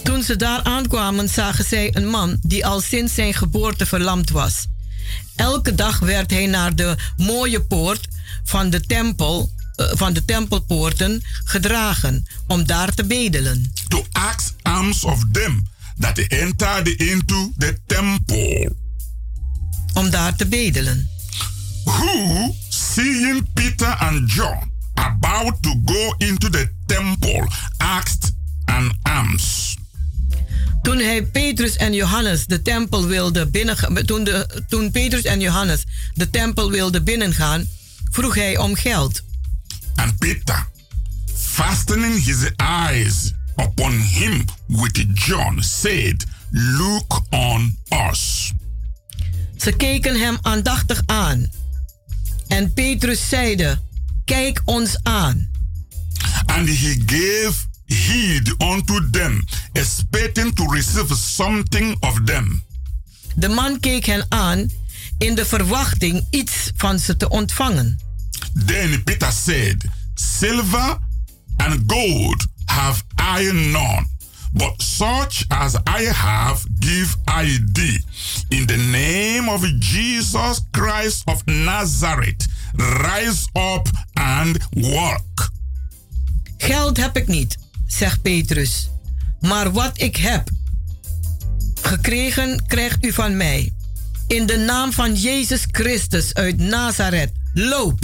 Toen 0.03 0.23
ze 0.23 0.37
daar 0.37 0.62
aankwamen, 0.62 1.29
zagen 1.29 1.64
zij 1.64 1.96
een 1.96 2.09
man 2.09 2.38
die 2.40 2.66
al 2.66 2.81
sinds 2.81 3.14
zijn 3.14 3.35
geboorte 3.35 3.87
verlamd 3.87 4.31
was. 4.31 4.66
Elke 5.37 5.75
dag 5.75 5.99
werd 5.99 6.31
hij 6.31 6.46
naar 6.46 6.77
de 6.77 6.96
mooie 7.16 7.62
poort 7.62 8.09
van 8.50 8.70
de 8.70 8.80
tempel, 8.80 9.52
eh, 9.76 9.86
van 9.92 10.12
de 10.12 10.24
tempelpoorten 10.24 11.22
gedragen 11.44 12.26
om 12.46 12.66
daar 12.66 12.94
te 12.94 13.04
bedelen. 13.04 13.72
To 13.88 14.06
ask 14.12 14.54
alms 14.62 15.04
of 15.04 15.24
them 15.32 15.66
that 15.98 16.18
entered 16.18 16.88
into 16.88 17.52
the 17.58 17.78
temple. 17.86 18.72
Om 19.94 20.10
daar 20.10 20.36
te 20.36 20.46
bedelen. 20.46 21.08
Who, 21.84 22.54
seeing 22.68 23.52
Peter 23.52 23.96
and 23.96 24.32
John 24.32 24.72
about 24.94 25.62
to 25.62 25.80
go 25.84 26.14
into 26.18 26.48
the 26.48 26.68
temple, 26.86 27.48
asked 27.76 28.32
an 28.64 28.98
alms. 29.02 29.76
Toen 30.82 30.98
hij 30.98 31.22
Petrus 31.22 31.76
en 31.76 31.92
Johannes 31.92 32.46
de 32.46 32.62
tempel 32.62 33.06
wilde 33.06 33.46
binnengaan, 33.46 33.94
toen, 34.04 34.24
de, 34.24 34.64
toen 34.68 34.90
Petrus 34.90 35.22
en 35.22 35.40
Johannes 35.40 35.84
de 36.14 36.30
tempel 36.30 36.70
wilden 36.70 37.04
binnengaan, 37.04 37.66
vroeg 38.11 38.35
hij 38.35 38.59
om 38.59 38.75
geld. 38.75 39.23
And 39.94 40.18
Peter, 40.18 40.68
fastening 41.35 42.25
his 42.25 42.51
eyes 42.57 43.33
upon 43.57 43.92
him 43.92 44.44
with 44.66 45.05
John, 45.14 45.61
said, 45.61 46.25
Look 46.51 47.23
on 47.31 47.79
us. 48.11 48.53
Ze 49.57 49.73
keken 49.73 50.20
hem 50.20 50.38
aandachtig 50.42 51.03
aan. 51.07 51.51
En 52.49 52.73
Petrus 52.73 53.29
zeide: 53.29 53.83
Kijk 54.25 54.62
ons 54.64 54.96
aan. 55.03 55.51
And 56.46 56.68
he 56.68 57.03
gave 57.07 57.53
heed 57.87 58.62
unto 58.62 59.11
them, 59.11 59.46
expecting 59.73 60.55
to 60.55 60.64
receive 60.70 61.14
something 61.14 61.96
of 62.01 62.20
them. 62.25 62.62
De 63.35 63.49
man 63.49 63.81
keek 63.81 64.07
hen 64.07 64.27
aan 64.29 64.70
in 65.20 65.35
de 65.35 65.44
verwachting 65.44 66.26
iets 66.30 66.70
van 66.76 66.98
ze 66.98 67.16
te 67.16 67.28
ontvangen. 67.28 67.98
Then 68.66 69.02
Peter 69.02 69.33
said, 69.33 69.85
Silver 70.14 70.98
and 71.56 71.83
gold 71.87 72.46
have 72.64 73.02
I 73.38 73.52
none, 73.52 74.06
but 74.52 74.72
such 74.76 75.44
as 75.48 75.74
I 75.74 76.04
have 76.12 76.66
give 76.78 77.16
I 77.42 77.59
thee. 77.72 78.04
In 78.48 78.66
the 78.66 78.76
name 78.76 79.50
of 79.50 79.66
Jesus 79.78 80.61
Christ 80.70 81.22
of 81.24 81.44
Nazareth, 81.44 82.46
rise 82.76 83.48
up 83.52 83.88
and 84.12 84.59
walk. 84.70 85.50
Geld 86.56 86.96
heb 86.96 87.16
ik 87.16 87.26
niet, 87.26 87.59
zegt 87.87 88.22
Petrus. 88.22 88.90
Maar 89.40 89.72
wat 89.72 90.00
ik 90.00 90.16
heb 90.16 90.50
gekregen, 91.83 92.64
krijgt 92.66 93.04
u 93.04 93.12
van 93.12 93.37
mij. 93.37 93.72
In 94.30 94.46
de 94.46 94.56
naam 94.56 94.92
van 94.92 95.14
Jezus 95.14 95.64
Christus 95.70 96.34
uit 96.34 96.58
Nazareth, 96.58 97.32
loop. 97.54 97.98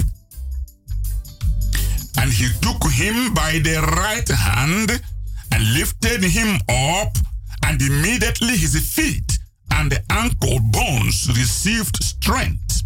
And 2.15 2.33
he 2.33 2.51
took 2.61 2.91
him 2.91 3.33
by 3.33 3.61
the 3.61 3.81
right 3.81 4.29
hand 4.29 5.01
and 5.49 5.63
lifted 5.63 6.25
him 6.25 6.55
up, 6.67 7.17
and 7.59 7.81
immediately 7.81 8.57
his 8.57 8.77
feet 8.77 9.39
and 9.69 9.91
the 9.91 10.03
ankle 10.07 10.61
bones 10.61 11.27
received 11.33 12.05
strength. 12.05 12.85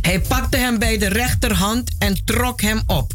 Hij 0.00 0.20
pakte 0.20 0.56
hem 0.56 0.78
bij 0.78 0.98
de 0.98 1.08
rechterhand 1.08 1.90
en 1.98 2.24
trok 2.24 2.60
hem 2.60 2.82
op. 2.86 3.12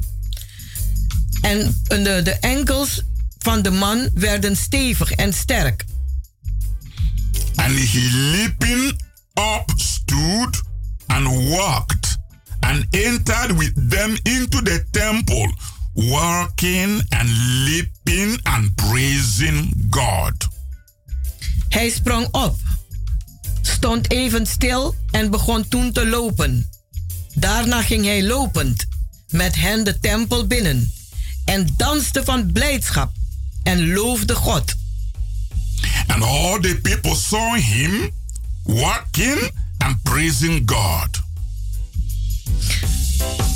En 1.41 1.81
de, 1.87 2.21
de 2.23 2.37
enkels 2.39 3.01
van 3.37 3.61
de 3.61 3.71
man 3.71 4.09
werden 4.13 4.55
stevig 4.55 5.11
en 5.11 5.33
sterk. 5.33 5.85
And 7.55 7.73
he 7.79 8.09
leaping 8.31 8.99
up 9.33 9.71
stood 9.75 10.61
and 11.07 11.49
walked 11.49 12.17
and 12.61 12.87
entered 12.91 13.57
with 13.57 13.89
them 13.89 14.17
into 14.23 14.61
the 14.61 14.85
temple, 14.91 15.51
walking 15.95 17.01
and 17.09 17.29
leaping 17.65 18.39
and 18.43 18.75
praising 18.75 19.87
God. 19.89 20.47
Hij 21.69 21.89
sprong 21.89 22.27
op, 22.31 22.55
stond 23.61 24.11
even 24.11 24.45
stil 24.45 24.95
en 25.11 25.31
begon 25.31 25.67
toen 25.67 25.91
te 25.91 26.07
lopen. 26.07 26.69
Daarna 27.33 27.81
ging 27.81 28.05
hij 28.05 28.23
lopend 28.23 28.85
met 29.29 29.55
hen 29.55 29.83
de 29.83 29.99
tempel 29.99 30.47
binnen 30.47 30.91
en 31.45 31.67
danste 31.77 32.23
van 32.23 32.51
blijdschap 32.51 33.11
en 33.63 33.93
loofde 33.93 34.35
God. 34.35 34.75
And 36.07 36.23
all 36.23 36.59
the 36.59 36.79
people 36.81 37.15
saw 37.15 37.53
him 37.55 38.11
walking 38.65 39.51
and 39.79 40.03
praising 40.03 40.65
God. 40.65 41.19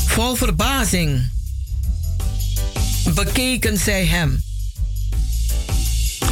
Vol 0.05 0.36
verbazing 0.36 1.29
bekeken 3.13 3.77
zij 3.77 4.05
hem. 4.05 4.43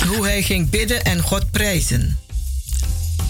Hoe 0.08 0.26
hij 0.26 0.41
ging 0.41 0.69
bidden 0.69 1.04
en 1.04 1.21
God 1.21 1.52
prijzen. 1.52 2.17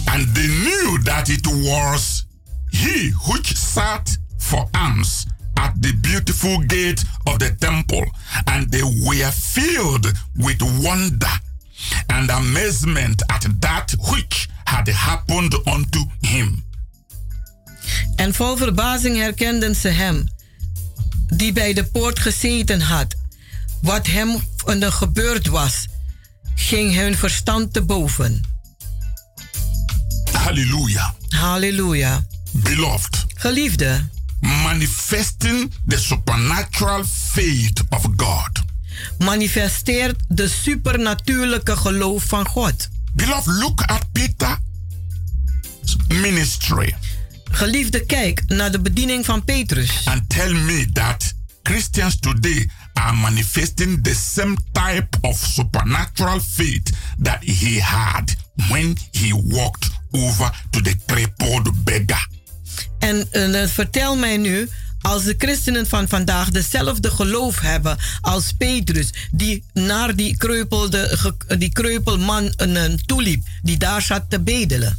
And 0.04 0.34
they 0.34 0.46
knew 0.46 1.02
that 1.02 1.28
it 1.28 1.46
was 1.46 2.26
he 2.70 3.12
which 3.26 3.56
sat 3.56 4.18
for 4.38 4.68
alms 4.70 5.26
at 5.54 5.72
the 5.80 5.98
beautiful 6.00 6.58
gate 6.66 7.04
of 7.24 7.38
the 7.38 7.54
temple. 7.58 8.12
And 8.44 8.70
they 8.70 8.82
were 8.82 9.32
filled 9.32 10.12
with 10.36 10.62
wonder 10.82 11.40
and 12.06 12.30
amazement 12.30 13.26
at 13.26 13.48
that 13.58 13.94
which 13.98 14.48
had 14.64 14.88
happened 14.88 15.66
unto 15.66 16.04
him. 16.20 16.64
En 18.16 18.34
vol 18.34 18.56
verbazing 18.56 19.16
herkenden 19.16 19.76
ze 19.76 19.88
hem, 19.88 20.24
die 21.26 21.52
bij 21.52 21.72
de 21.72 21.84
poort 21.84 22.18
gezeten 22.18 22.80
had. 22.80 23.14
Wat 23.80 24.06
hem 24.06 24.42
er 24.80 24.92
gebeurd 24.92 25.46
was, 25.46 25.86
ging 26.54 26.94
hun 26.94 27.16
verstand 27.16 27.72
te 27.72 27.82
boven. 27.82 28.40
Hallelujah. 30.32 31.10
Halleluja. 31.28 32.26
Beloved, 32.52 33.24
Geliefde, 33.34 34.08
manifesting 34.40 35.72
the 35.88 35.98
supernatural 35.98 37.04
faith 37.04 37.82
of 37.90 38.06
God. 38.16 38.63
Manifesteert 39.18 40.16
de 40.28 40.48
supernatuurlijke 40.48 41.76
geloof 41.76 42.24
van 42.24 42.46
God. 42.46 42.88
Beloved, 43.14 43.46
look 43.46 43.80
at 43.80 44.12
Peter's 44.12 44.58
ministry 46.08 46.94
Geliefde, 47.54 48.06
kijk 48.06 48.42
naar 48.46 48.70
de 48.70 48.80
bediening 48.80 49.24
van 49.24 49.44
Petrus. 49.44 49.90
and 50.04 50.28
tell 50.28 50.52
me 50.52 50.86
that 50.92 51.34
Christians 51.62 52.18
today 52.20 52.70
are 52.92 53.12
manifesting 53.12 54.02
the 54.02 54.14
same 54.14 54.56
type 54.72 55.18
of 55.20 55.36
supernatural 55.36 56.40
faith 56.40 56.90
that 57.22 57.38
he 57.44 57.80
had 57.80 58.34
when 58.70 58.96
he 59.10 59.32
walked 59.44 59.90
over 60.10 60.50
to 60.70 60.80
the 60.80 60.96
crippled 61.06 61.84
beggar. 61.84 62.28
En 62.98 63.32
eh, 63.32 63.68
vertel 63.68 64.16
mij 64.16 64.36
nu, 64.36 64.68
als 65.04 65.24
de 65.24 65.34
christenen 65.38 65.86
van 65.88 66.08
vandaag 66.08 66.50
dezelfde 66.50 67.10
geloof 67.10 67.60
hebben 67.60 67.96
als 68.20 68.52
Petrus, 68.58 69.10
die 69.30 69.62
naar 69.72 70.14
die, 70.16 70.36
kreupelde, 70.36 71.32
die 71.58 71.72
kreupelman 71.72 72.54
toeliep, 73.06 73.46
die 73.62 73.76
daar 73.76 74.02
zat 74.02 74.24
te 74.28 74.40
bedelen. 74.40 74.98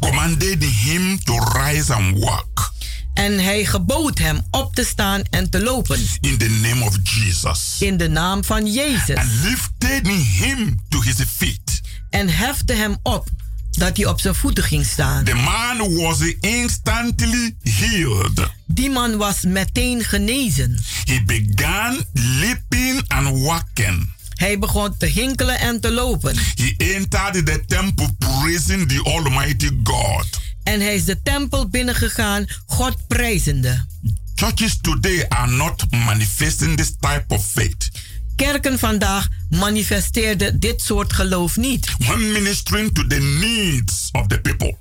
Commanded 0.00 0.64
him 0.64 1.24
to 1.24 1.38
rise 1.38 1.94
and 1.94 2.18
walk 2.18 2.72
En 3.14 3.38
hij 3.44 3.64
gebood 3.64 4.18
hem 4.18 4.40
op 4.50 4.74
te 4.74 4.84
staan 4.84 5.22
en 5.30 5.50
te 5.50 5.62
lopen. 5.62 5.98
in 6.20 6.38
the 6.38 6.48
name 6.62 6.84
of 6.84 6.96
Jesus 7.02 7.76
In 7.78 7.96
de 7.96 8.08
naam 8.08 8.44
van 8.44 8.72
Jezus. 8.72 9.16
and 9.16 9.30
lifted 9.42 10.06
him 10.40 10.80
to 10.88 11.00
his 11.02 11.16
feet. 11.36 11.80
En 12.10 12.28
hefte 12.28 12.72
hem 12.72 12.96
op, 13.02 13.28
dat 13.74 13.96
hij 13.96 14.06
op 14.06 14.20
zijn 14.20 14.34
voeten 14.34 14.64
ging 14.64 14.86
staan. 14.86 15.24
The 15.24 15.34
man 15.34 15.94
was 15.94 16.20
instantly 16.40 17.56
healed. 17.62 18.50
Die 18.66 18.90
man 18.90 19.16
was 19.16 19.42
meteen 19.42 20.04
genezen. 20.04 20.78
He 21.04 21.22
began 21.26 22.04
leaping 22.12 23.02
and 23.08 23.38
walking. 23.38 24.12
Hij 24.34 24.58
begon 24.58 24.96
te 24.96 25.06
hinkelen 25.06 25.58
en 25.58 25.80
te 25.80 25.90
lopen. 25.90 26.36
He 26.36 26.74
entered 26.76 27.46
the 27.46 27.62
temple 27.66 28.08
praising 28.18 28.88
the 28.88 29.02
Almighty 29.02 29.70
God. 29.82 30.26
En 30.62 30.80
hij 30.80 30.94
is 30.94 31.04
de 31.04 31.22
tempel 31.22 31.68
binnengegaan, 31.68 32.44
God 32.66 33.06
prijzende. 33.06 33.86
Churches 34.34 34.78
today 34.80 35.24
are 35.28 35.50
not 35.50 35.84
manifesting 35.90 36.76
this 36.76 36.92
type 37.00 37.24
of 37.28 37.46
faith. 37.46 37.90
Kerken 38.36 38.78
vandaag 38.78 39.28
manifesteerden 39.54 40.60
dit 40.60 40.82
soort 40.82 41.12
geloof 41.12 41.56
niet. 41.56 41.88
When 41.98 42.32
ministering 42.32 42.94
to 42.94 43.06
the 43.06 43.20
needs 43.40 44.08
of 44.12 44.26
the 44.26 44.40
people. 44.40 44.76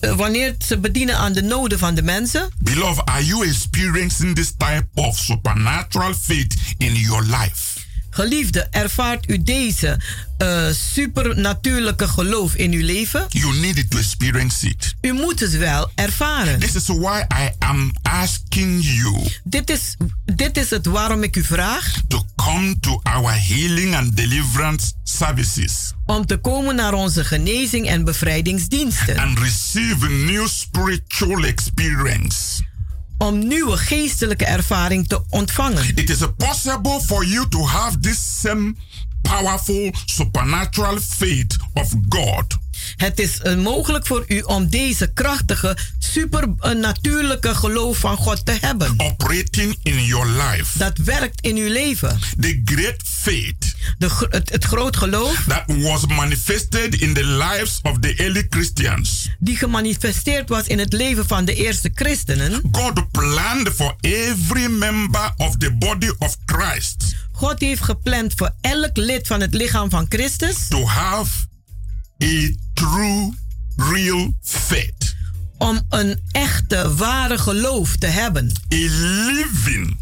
Eh, 0.00 0.16
Wanneer 0.16 0.54
ze 0.66 0.78
bedienen 0.78 1.16
aan 1.16 1.32
de 1.32 1.42
noden 1.42 1.78
van 1.78 1.94
de 1.94 2.02
mensen, 2.02 2.50
Beloved, 2.58 3.04
are 3.04 3.24
you 3.24 3.46
experiencing 3.48 4.34
this 4.34 4.52
type 4.56 4.86
of 4.94 5.18
supernatural 5.18 6.14
faith 6.20 6.54
in 6.78 6.94
your 6.94 7.22
life? 7.24 7.79
Geliefde, 8.10 8.66
ervaart 8.70 9.30
u 9.30 9.42
deze 9.42 10.00
eh, 10.38 10.66
supernatuurlijke 10.70 12.08
geloof 12.08 12.54
in 12.54 12.72
uw 12.72 12.84
leven? 12.84 13.24
You 13.28 13.58
need 13.58 13.90
to 13.90 13.98
experience 13.98 14.68
it. 14.68 14.94
U 15.00 15.12
moet 15.12 15.40
het 15.40 15.56
wel 15.56 15.90
ervaren. 15.94 16.58
This 16.58 16.74
is 16.74 16.86
why 16.86 17.22
I 17.42 17.50
am 17.58 17.92
asking 18.02 18.84
you 18.84 19.26
Dit 19.44 19.70
is, 19.70 19.96
dit 20.34 20.56
is 20.56 20.70
het 20.70 20.86
waarom 20.86 21.22
ik 21.22 21.36
u 21.36 21.44
vraag 21.44 21.92
to 22.08 22.24
come 22.36 22.80
to 22.80 23.00
our 23.02 23.32
healing 23.46 23.96
and 23.96 24.16
deliverance 24.16 24.92
services 25.04 25.92
om 26.06 26.26
te 26.26 26.36
komen 26.36 26.74
naar 26.74 26.94
onze 26.94 27.24
genezing 27.24 27.86
en 27.88 28.04
bevrijdingsdiensten. 28.04 29.18
and 29.18 29.38
receive 29.38 30.06
a 30.06 30.08
new 30.08 30.48
spiritual 30.48 31.44
experience. 31.44 32.62
Om 33.20 33.46
nieuwe 33.46 33.76
geestelijke 33.76 34.44
ervaring 34.44 35.08
te 35.08 35.20
ontvangen. 35.28 35.96
It 35.96 36.10
is 36.10 36.24
possible 36.36 37.00
for 37.00 37.24
you 37.24 37.48
to 37.48 37.66
have 37.66 37.98
this 37.98 38.40
same 38.40 38.74
powerful 39.22 39.90
supernatural 40.06 40.98
faith 41.00 41.56
of 41.74 41.92
God 42.08 42.58
Het 42.96 43.18
is 43.20 43.40
eh, 43.40 43.56
mogelijk 43.56 44.06
voor 44.06 44.24
u 44.28 44.40
om 44.40 44.68
deze 44.68 45.12
krachtige, 45.12 45.76
supernatuurlijke 45.98 47.54
geloof 47.54 47.98
van 47.98 48.16
God 48.16 48.46
te 48.46 48.56
hebben. 48.60 48.94
operating 48.96 49.76
in 49.82 50.04
your 50.04 50.26
life. 50.28 50.78
Dat 50.78 50.98
werkt 50.98 51.40
in 51.40 51.56
uw 51.56 51.68
leven. 51.68 52.18
The 52.40 52.60
great 52.64 53.02
faith 53.04 53.74
De, 53.98 54.26
het, 54.30 54.50
het 54.50 54.64
groot 54.64 54.96
geloof 54.96 55.44
that 55.48 55.62
was 55.66 56.06
manifested 56.06 56.94
in 57.00 57.14
the 57.14 57.24
lives 57.24 57.78
of 57.82 57.98
the 57.98 58.14
early 58.16 58.46
Christians. 58.50 59.28
die 59.38 59.56
gemanifesteerd 59.56 60.48
was 60.48 60.66
in 60.66 60.78
het 60.78 60.92
leven 60.92 61.26
van 61.26 61.44
de 61.44 61.54
eerste 61.54 61.90
christenen. 61.94 62.62
God 62.72 63.10
planned 63.10 63.68
for 63.74 63.96
every 64.00 64.66
member 64.70 65.32
of 65.36 65.56
the 65.56 65.72
body 65.78 66.10
of 66.18 66.36
Christ 66.46 67.14
God 67.40 67.60
heeft 67.60 67.82
gepland 67.82 68.32
voor 68.36 68.54
elk 68.60 68.96
lid 68.96 69.26
van 69.26 69.40
het 69.40 69.54
lichaam 69.54 69.90
van 69.90 70.06
Christus 70.08 70.68
to 70.68 70.86
have 70.86 71.46
a 72.22 72.50
true, 72.74 73.32
real 73.76 74.34
faith. 74.42 75.14
om 75.58 75.80
een 75.88 76.20
echte, 76.30 76.94
ware 76.94 77.38
geloof 77.38 77.96
te 77.96 78.06
hebben. 78.06 78.52
A 78.74 78.76
living, 79.32 79.98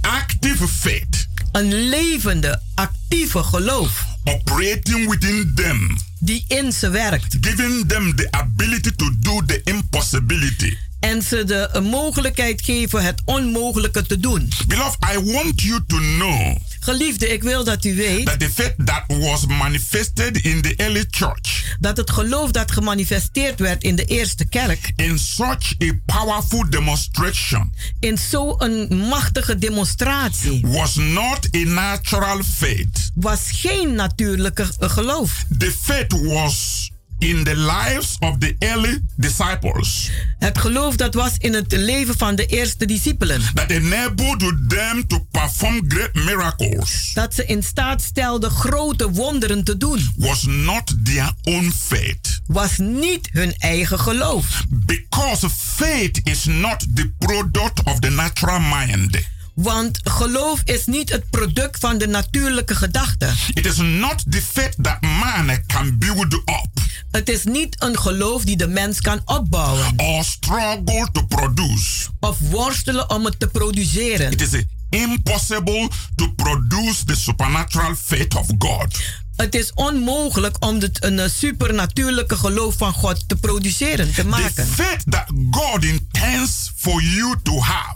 active 0.00 0.68
faith 0.68 1.26
Een 1.52 1.74
levende, 1.74 2.62
actieve 2.74 3.42
geloof 3.42 4.04
operating 4.24 5.08
within 5.10 5.52
them, 5.54 5.98
die 6.18 6.44
in 6.48 6.72
ze 6.72 6.90
werkt 6.90 7.36
giving 7.40 7.88
them 7.88 8.16
the 8.16 8.28
ability 8.30 8.90
to 8.96 9.10
do 9.18 9.42
the 9.46 9.60
impossibility. 9.64 10.76
En 11.02 11.22
ze 11.22 11.44
de 11.44 11.80
mogelijkheid 11.82 12.62
geven 12.62 13.02
het 13.04 13.22
onmogelijke 13.24 14.06
te 14.06 14.20
doen. 14.20 14.48
Beloved, 14.66 14.98
I 15.14 15.32
want 15.32 15.62
you 15.62 15.80
to 15.86 15.96
know 15.96 16.56
Geliefde, 16.84 17.28
ik 17.28 17.42
wil 17.42 17.64
dat 17.64 17.84
u 17.84 17.94
weet 17.94 18.26
that 18.26 18.40
the 18.40 18.50
faith 18.50 18.74
that 18.84 19.02
was 19.06 19.46
manifested 19.46 20.44
in 20.44 20.62
the 20.62 20.74
early 20.76 21.04
church 21.10 21.76
dat 21.80 21.96
het 21.96 22.10
geloof 22.10 22.50
dat 22.50 22.72
gemanifesteerd 22.72 23.58
werd 23.58 23.82
in 23.82 23.96
de 23.96 24.04
eerste 24.04 24.44
kerk 24.44 24.92
in 24.96 25.18
such 25.18 25.74
a 25.82 25.92
powerful 26.06 26.70
demonstration 26.70 27.74
in 28.00 28.18
zo'n 28.18 28.88
machtige 29.08 29.58
demonstratie 29.58 30.66
was 30.66 30.94
not 30.94 31.48
a 31.56 31.64
natural 31.64 32.42
faith. 32.42 33.10
was 33.14 33.40
geen 33.44 33.94
natuurlijke 33.94 34.66
geloof. 34.78 35.44
The 35.58 35.72
faith 35.82 36.12
was 36.12 36.90
in 37.22 37.44
the 37.44 37.56
lives 37.56 38.16
of 38.18 38.38
the 38.38 38.56
early 38.58 39.00
disciples 39.16 40.10
Het 40.38 40.58
geloof 40.58 40.96
dat 40.96 41.14
was 41.14 41.32
in 41.38 41.54
het 41.54 41.72
leven 41.72 42.18
van 42.18 42.34
de 42.36 42.46
eerste 42.46 42.84
discipelen. 42.86 43.40
that 43.54 43.70
enabled 43.70 44.54
them 44.68 45.06
to 45.06 45.26
perform 45.30 45.84
great 45.88 46.14
miracles 46.14 47.10
Dat 47.14 47.34
ze 47.34 47.44
in 47.46 47.62
staat 47.62 48.02
stelden 48.02 48.50
grote 48.50 49.10
wonderen 49.10 49.64
te 49.64 49.76
doen. 49.76 50.12
was 50.16 50.42
not 50.42 50.94
their 51.04 51.32
own 51.42 51.72
faith. 51.78 52.40
Was 52.46 52.78
niet 52.78 53.28
hun 53.32 53.54
eigen 53.58 53.98
geloof. 53.98 54.64
Because 54.68 55.48
faith 55.50 56.20
is 56.24 56.44
not 56.44 56.86
the 56.94 57.10
product 57.18 57.82
of 57.84 57.98
the 57.98 58.10
natural 58.10 58.60
mind. 58.60 59.30
Want 59.54 60.00
geloof 60.02 60.60
is 60.64 60.86
niet 60.86 61.10
het 61.10 61.30
product 61.30 61.78
van 61.80 61.98
de 61.98 62.06
natuurlijke 62.06 62.74
gedachte. 62.74 63.30
It 63.54 63.66
is 63.66 63.76
not 63.76 64.24
the 64.30 64.42
faith 64.52 64.74
that 64.82 65.00
man 65.00 65.58
can 65.66 65.98
build 65.98 66.32
up 66.34 66.66
Het 67.10 67.28
is 67.28 67.44
niet 67.44 67.82
een 67.82 67.98
geloof 67.98 68.44
die 68.44 68.56
de 68.56 68.66
mens 68.68 69.00
kan 69.00 69.20
opbouwen 69.24 69.92
or 69.96 70.24
struggle 70.24 71.08
to 71.12 71.22
produce. 71.26 72.08
of 72.20 72.38
worstelen 72.38 73.10
om 73.10 73.24
het 73.24 73.40
te 73.40 73.46
produceren. 73.46 74.32
It 74.32 74.40
is 74.40 74.62
impossible 74.90 75.88
to 76.14 76.32
produce 76.32 77.04
the 77.04 77.14
supernatural 77.16 77.94
faith 77.94 78.34
of 78.34 78.46
God. 78.58 78.98
Het 79.36 79.54
is 79.54 79.72
onmogelijk 79.74 80.56
om 80.64 80.80
het, 80.80 81.04
een 81.04 81.18
eh, 81.18 81.28
supernatuurlijke 81.30 82.36
geloof 82.36 82.76
van 82.76 82.92
God 82.92 83.28
te 83.28 83.36
produceren, 83.36 84.06
te 84.06 84.14
The 84.22 84.24
maken. 84.26 84.66
faith 84.66 85.02
that 85.10 85.24
God 85.50 85.84
intends 85.84 86.72
for 86.76 87.02
you 87.02 87.36
to 87.42 87.60
have 87.60 87.94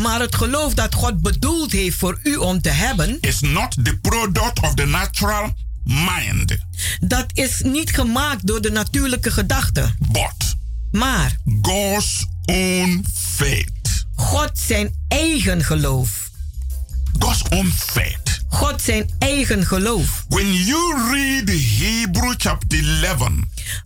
Maar 0.00 0.20
het 0.20 0.34
geloof 0.34 0.74
dat 0.74 0.94
God 0.94 1.20
bedoeld 1.20 1.72
heeft 1.72 1.96
voor 1.96 2.20
u 2.22 2.36
om 2.36 2.60
te 2.60 2.70
hebben, 2.70 3.18
is 3.20 3.40
not 3.40 3.84
the 3.84 3.98
product 4.00 4.60
of 4.60 4.74
the 4.74 4.86
natural 4.86 5.54
mind, 5.84 6.56
dat 7.00 7.26
is 7.32 7.60
niet 7.60 7.90
gemaakt 7.90 8.46
door 8.46 8.60
de 8.60 8.70
natuurlijke 8.70 9.30
gedachte, 9.30 9.94
but 9.98 10.56
maar 10.90 11.36
God's 11.60 12.26
own 12.44 13.04
faith. 13.14 14.06
God 14.14 14.50
zijn 14.54 14.94
eigen 15.08 15.64
geloof. 15.64 16.30
God's 17.18 17.42
own 17.50 17.72
faith. 17.76 18.21
God 18.52 18.82
zijn 18.82 19.10
eigen 19.18 19.66
geloof. 19.66 20.24
When 20.28 20.52
you 20.52 20.94
read 21.10 21.48
Hebrew 21.78 22.34
chapter 22.36 23.04
11, 23.04 23.28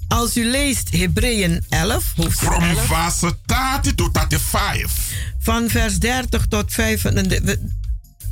Als 0.08 0.36
u 0.36 0.44
leest 0.50 0.90
Hebreeën 0.90 1.64
11, 1.68 2.12
hoofdstuk 2.16 2.48
from 2.48 2.62
11, 2.62 2.86
verse 2.86 3.36
30 3.46 3.94
to 3.94 4.08
35, 4.12 4.90
van 5.40 5.68
vers 5.70 5.98
30 5.98 6.46
tot 6.46 6.72
35, 6.72 7.56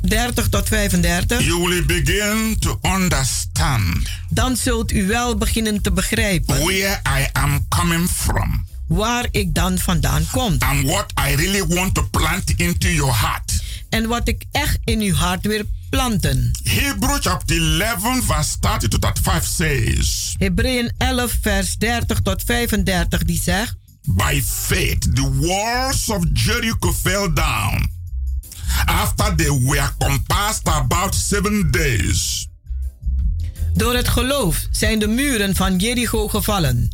30 0.01 0.49
tot 0.49 0.67
35, 0.67 1.45
you 1.45 1.67
will 1.69 1.85
begin 1.85 2.55
to 2.59 2.79
understand 2.81 4.09
dan 4.29 4.57
zult 4.57 4.91
u 4.91 5.07
wel 5.07 5.37
beginnen 5.37 5.81
te 5.81 5.91
begrijpen 5.91 6.55
where 6.63 7.01
I 7.19 7.27
am 7.31 7.65
coming 7.69 8.09
from 8.09 8.65
waar 8.87 9.27
ik 9.31 9.53
dan 9.53 9.77
vandaan 9.77 10.25
kom. 10.31 10.55
and 10.59 10.87
what 10.87 11.11
I 11.29 11.35
really 11.35 11.65
want 11.67 11.93
to 11.95 12.07
plant 12.11 12.49
into 12.55 12.87
your 12.89 13.19
heart. 13.19 13.63
En 13.89 14.07
wat 14.07 14.27
ik 14.27 14.43
echt 14.51 14.77
in 14.83 14.99
uw 14.99 15.13
hart 15.13 15.45
wil 15.45 15.63
planten. 15.89 16.51
Hebrew 16.63 17.19
chapter 17.19 17.55
11, 17.55 18.21
verse 18.21 18.57
30 18.59 18.87
to 18.87 18.97
35 18.99 19.45
says, 19.45 20.35
Hebreeën 20.39 20.91
11, 20.97 21.37
vers 21.41 21.75
30 21.77 22.21
tot 22.21 22.43
35, 22.45 23.23
die 23.23 23.39
zegt: 23.43 23.75
By 24.07 24.41
faith, 24.43 25.15
the 25.15 25.29
walls 25.39 26.09
of 26.09 26.25
Jericho 26.33 26.91
fell 26.91 27.33
down 27.33 27.89
after 28.85 29.35
they 29.35 29.49
were 29.49 29.89
compassed 29.99 30.67
about 30.67 31.15
seven 31.15 31.71
days. 31.71 32.47
Door 33.73 33.95
het 33.95 34.07
geloof 34.07 34.67
zijn 34.71 34.99
de 34.99 35.07
muren 35.07 35.55
van 35.55 35.77
Jericho 35.77 36.27
gevallen. 36.27 36.89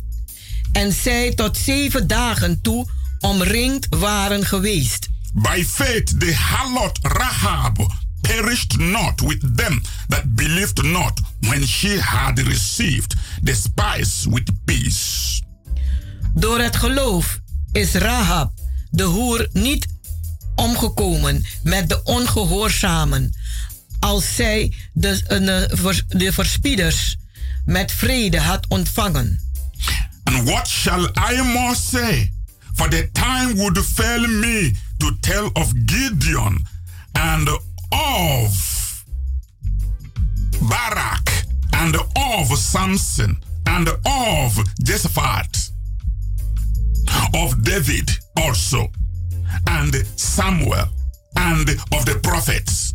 En 0.72 0.92
zij 0.92 1.34
tot 1.34 1.56
zeven 1.56 2.06
dagen 2.06 2.60
toe 2.60 2.86
omringd 3.20 3.86
waren 3.90 4.46
geweest. 4.46 5.08
By 5.32 5.64
faith, 5.64 6.20
the 6.20 6.34
harlot 6.34 6.98
Rahab 7.02 7.86
perished 8.22 8.78
not 8.78 9.20
with 9.20 9.56
them 9.56 9.80
that 10.08 10.34
believed 10.34 10.82
not 10.82 11.20
when 11.48 11.66
she 11.66 12.00
had 12.00 12.38
received 12.38 13.14
the 13.42 13.54
spice 13.54 14.26
with 14.30 14.50
peace. 14.64 15.42
Door 16.34 16.60
het 16.60 16.76
geloof 16.76 17.38
is 17.72 17.92
Rahab, 17.92 18.52
de 18.90 19.02
hoer, 19.02 19.48
niet 19.52 19.86
omgekomen 20.54 21.44
met 21.62 21.88
de 21.88 22.02
ongehoorzamen, 22.02 23.32
als 24.00 24.34
zij 24.34 24.72
de, 24.92 25.22
eh, 25.26 25.98
de 26.08 26.32
verspieders 26.32 27.16
met 27.64 27.92
vrede 27.92 28.40
had 28.40 28.66
ontvangen. 28.68 29.40
And 30.24 30.48
what 30.48 30.68
shall 30.68 31.10
I 31.32 31.42
more 31.42 31.74
say? 31.74 32.32
For 32.74 32.88
the 32.88 33.08
time 33.12 33.54
would 33.54 33.78
fail 33.84 34.26
me 34.26 34.72
to 34.98 35.16
tell 35.20 35.50
of 35.52 35.72
Gideon 35.86 36.66
and 37.12 37.60
of 38.12 39.04
Barak 40.60 41.44
and 41.70 41.96
of 42.14 42.58
Samson 42.58 43.38
and 43.64 43.88
of 44.04 44.62
Jephthah, 44.82 45.42
of 47.34 47.62
David 47.62 48.18
also, 48.36 48.90
and 49.66 49.94
Samuel 50.16 50.88
and 51.36 51.68
of 51.90 52.04
the 52.04 52.18
prophets. 52.20 52.92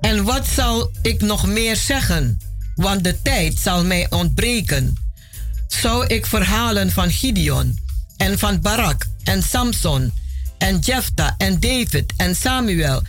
En 0.00 0.24
wat 0.24 0.46
zal 0.46 0.90
ik 1.02 1.20
nog 1.20 1.46
meer 1.46 1.76
zeggen? 1.76 2.38
Want 2.74 3.04
de 3.04 3.22
tijd 3.22 3.58
zal 3.58 3.84
mij 3.84 4.06
ontbreken. 4.10 4.94
Zou 5.66 6.06
ik 6.06 6.26
verhalen 6.26 6.90
van 6.90 7.10
Gideon 7.10 7.78
en 8.16 8.38
van 8.38 8.60
Barak 8.60 9.06
en 9.24 9.42
Samson 9.42 10.12
en 10.58 10.78
Jephthah 10.78 11.32
en 11.38 11.60
David 11.60 12.12
en 12.16 12.36
Samuel 12.36 13.02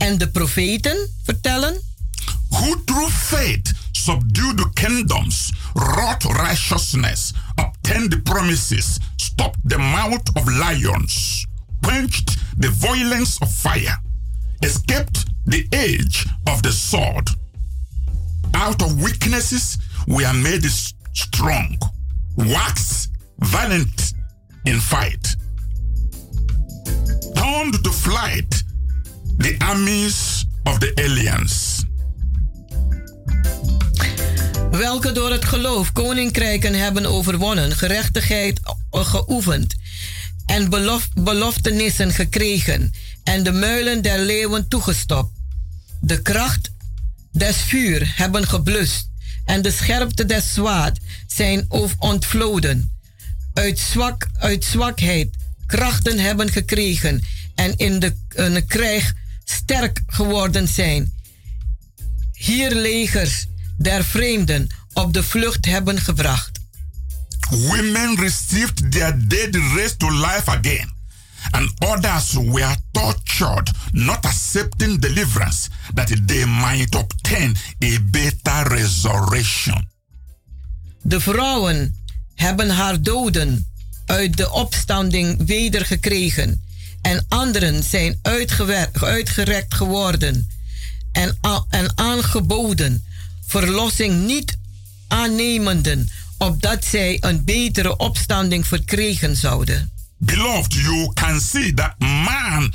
en 0.00 0.18
de 0.18 0.28
profeten 0.28 1.08
vertellen? 1.24 1.80
who 2.52 2.76
through 2.84 3.08
faith 3.08 3.72
subdued 3.94 4.58
the 4.58 4.70
kingdoms, 4.74 5.52
wrought 5.76 6.24
righteousness, 6.24 7.32
obtained 7.58 8.10
the 8.10 8.20
promises, 8.24 8.98
stopped 9.18 9.60
the 9.64 9.78
mouth 9.78 10.36
of 10.36 10.46
lions, 10.58 11.46
quenched 11.84 12.38
the 12.58 12.68
violence 12.68 13.40
of 13.42 13.50
fire, 13.50 13.96
escaped 14.62 15.26
the 15.46 15.66
edge 15.72 16.26
of 16.48 16.62
the 16.62 16.72
sword. 16.72 17.28
Out 18.54 18.82
of 18.82 19.02
weaknesses 19.02 19.78
we 20.08 20.24
are 20.24 20.34
made 20.34 20.64
strong, 20.64 21.76
waxed 22.36 23.10
valiant 23.38 24.12
in 24.66 24.80
fight, 24.80 25.36
turned 27.36 27.74
to 27.84 27.90
flight 27.90 28.62
the 29.40 29.54
armies 29.58 30.44
of 30.64 30.78
the 30.78 30.92
aliens. 30.94 31.84
welke 34.70 35.12
door 35.12 35.30
het 35.30 35.44
geloof 35.44 35.92
koninkrijken 35.92 36.74
hebben 36.74 37.06
overwonnen, 37.06 37.76
gerechtigheid 37.76 38.60
geoefend 38.90 39.74
en 40.46 40.70
belof, 40.70 41.08
beloftenissen 41.14 42.12
gekregen 42.12 42.92
en 43.24 43.42
de 43.42 43.52
muilen 43.52 44.02
der 44.02 44.18
leeuwen 44.18 44.68
toegestopt. 44.68 45.30
De 46.00 46.22
kracht 46.22 46.70
des 47.32 47.56
vuur 47.56 48.12
hebben 48.16 48.46
geblust 48.46 49.08
en 49.44 49.62
de 49.62 49.70
scherpte 49.70 50.24
des 50.24 50.52
zwaard 50.52 50.98
zijn 51.26 51.64
of 51.68 51.94
ontvloden. 51.98 52.98
Uit, 53.54 53.78
zwak, 53.78 54.28
uit 54.38 54.64
zwakheid 54.64 55.28
krachten 55.66 56.18
hebben 56.18 56.52
gekregen 56.52 57.22
en 57.54 57.76
in 57.76 57.98
de, 57.98 58.16
in 58.34 58.54
de 58.54 58.62
krijg 58.62 59.14
sterk 59.50 60.02
geworden 60.06 60.68
zijn. 60.68 61.12
Hier 62.32 62.74
legers 62.74 63.46
der 63.78 64.04
vreemden 64.04 64.66
op 64.92 65.12
de 65.12 65.22
vlucht 65.22 65.66
hebben 65.66 66.00
gebracht. 66.00 66.58
Women 67.50 68.16
received 68.16 68.92
their 68.92 69.28
dead 69.28 69.54
raised 69.54 69.98
to 69.98 70.10
life 70.10 70.50
again, 70.50 70.92
and 71.50 71.72
others 71.78 72.32
were 72.32 72.76
tortured, 72.92 73.70
not 73.92 74.24
accepting 74.24 75.00
deliverance, 75.00 75.68
that 75.94 76.26
they 76.26 76.46
might 76.46 76.94
obtain 76.94 77.56
a 77.84 77.98
better 78.10 78.68
resurrection. 78.68 79.88
De 81.02 81.20
vrouwen 81.20 81.96
hebben 82.34 82.70
haar 82.70 83.02
doden 83.02 83.66
uit 84.06 84.36
de 84.36 84.50
opstanding 84.50 85.46
wedergekregen. 85.46 86.64
En 87.02 87.24
anderen 87.28 87.82
zijn 87.82 88.18
uitgerekt 88.22 89.74
geworden 89.74 90.48
en, 91.12 91.38
en 91.68 91.92
aangeboden 91.94 93.04
verlossing 93.46 94.26
niet 94.26 94.58
aannemenden, 95.08 96.10
opdat 96.38 96.84
zij 96.84 97.16
een 97.20 97.44
betere 97.44 97.96
opstanding 97.96 98.66
verkregen 98.66 99.36
zouden. 99.36 99.90
Beloved, 100.16 100.72
you 100.74 101.12
can 101.12 101.40
see 101.40 101.74
that 101.74 101.98
man, 101.98 102.72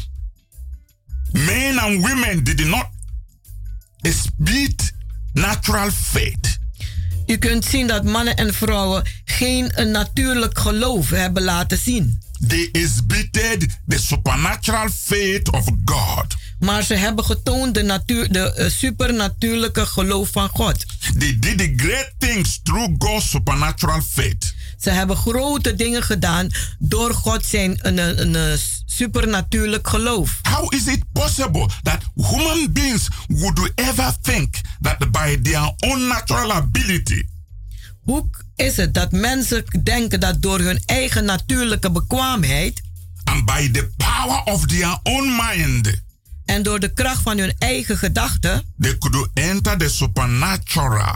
men 1.31 1.77
and 1.77 2.07
women 2.07 2.43
did 2.43 2.65
not 2.65 2.85
exhibit 4.01 4.93
natural 5.33 5.91
faith. 5.91 6.57
U 7.25 7.37
kunt 7.37 7.65
zien 7.65 7.87
dat 7.87 8.03
mannen 8.03 8.35
en 8.35 8.53
vrouwen 8.53 9.03
geen 9.25 9.71
een 9.81 9.91
natuurlijk 9.91 10.57
geloof 10.57 11.09
hebben 11.09 11.43
laten 11.43 11.77
zien. 11.77 12.19
They 12.47 12.69
exhibited 12.71 13.79
the 13.87 13.97
supernatural 13.97 14.89
faith 14.89 15.51
of 15.51 15.65
God. 15.85 16.35
Maar 16.59 16.83
ze 16.83 16.93
hebben 16.93 17.25
getoond 17.25 17.73
de, 17.73 17.83
natuur, 17.83 18.31
de 18.31 18.53
eh, 18.53 18.69
supernatuurlijke 18.69 19.85
geloof 19.85 20.29
van 20.29 20.49
God. 20.49 20.85
They 21.17 21.37
did 21.39 21.57
the 21.57 21.73
great 21.75 22.13
things 22.17 22.59
through 22.63 22.95
God's 22.97 23.29
supernatural 23.29 24.01
faith. 24.01 24.53
Ze 24.79 24.89
hebben 24.89 25.17
grote 25.17 25.75
dingen 25.75 26.03
gedaan 26.03 26.49
door 26.79 27.13
God 27.13 27.45
zijn 27.45 27.77
een, 27.81 27.97
een, 27.97 28.21
een, 28.21 28.33
een 28.33 28.59
supernatuurlijk 28.85 29.87
geloof. 29.87 30.39
How 30.49 30.73
is 30.73 30.87
it 30.87 31.03
possible 31.11 31.69
that 31.83 32.01
human 32.15 32.73
beings 32.73 33.07
would 33.27 33.71
ever 33.75 34.15
think 34.21 34.55
that 34.81 35.11
by 35.11 35.41
their 35.41 35.73
own 35.79 36.07
natural 36.07 36.51
ability 36.51 37.23
Hoe 38.05 38.29
is 38.55 38.77
het 38.77 38.93
dat 38.93 39.11
mensen 39.11 39.63
denken 39.83 40.19
dat 40.19 40.41
door 40.41 40.59
hun 40.59 40.81
eigen 40.85 41.25
natuurlijke 41.25 41.91
bekwaamheid 41.91 42.81
and 43.23 43.45
by 43.45 43.71
the 43.71 43.89
power 43.97 44.43
of 44.43 44.65
their 44.65 44.99
own 45.03 45.35
mind 45.47 46.01
en 46.45 46.63
door 46.63 46.79
de 46.79 46.93
kracht 46.93 47.21
van 47.21 47.37
hun 47.37 47.53
eigen 47.57 47.97
gedachten 47.97 48.63
they 48.79 48.97
could 48.97 49.27
enter 49.33 49.77
the 49.77 49.89
supernatural 49.89 51.15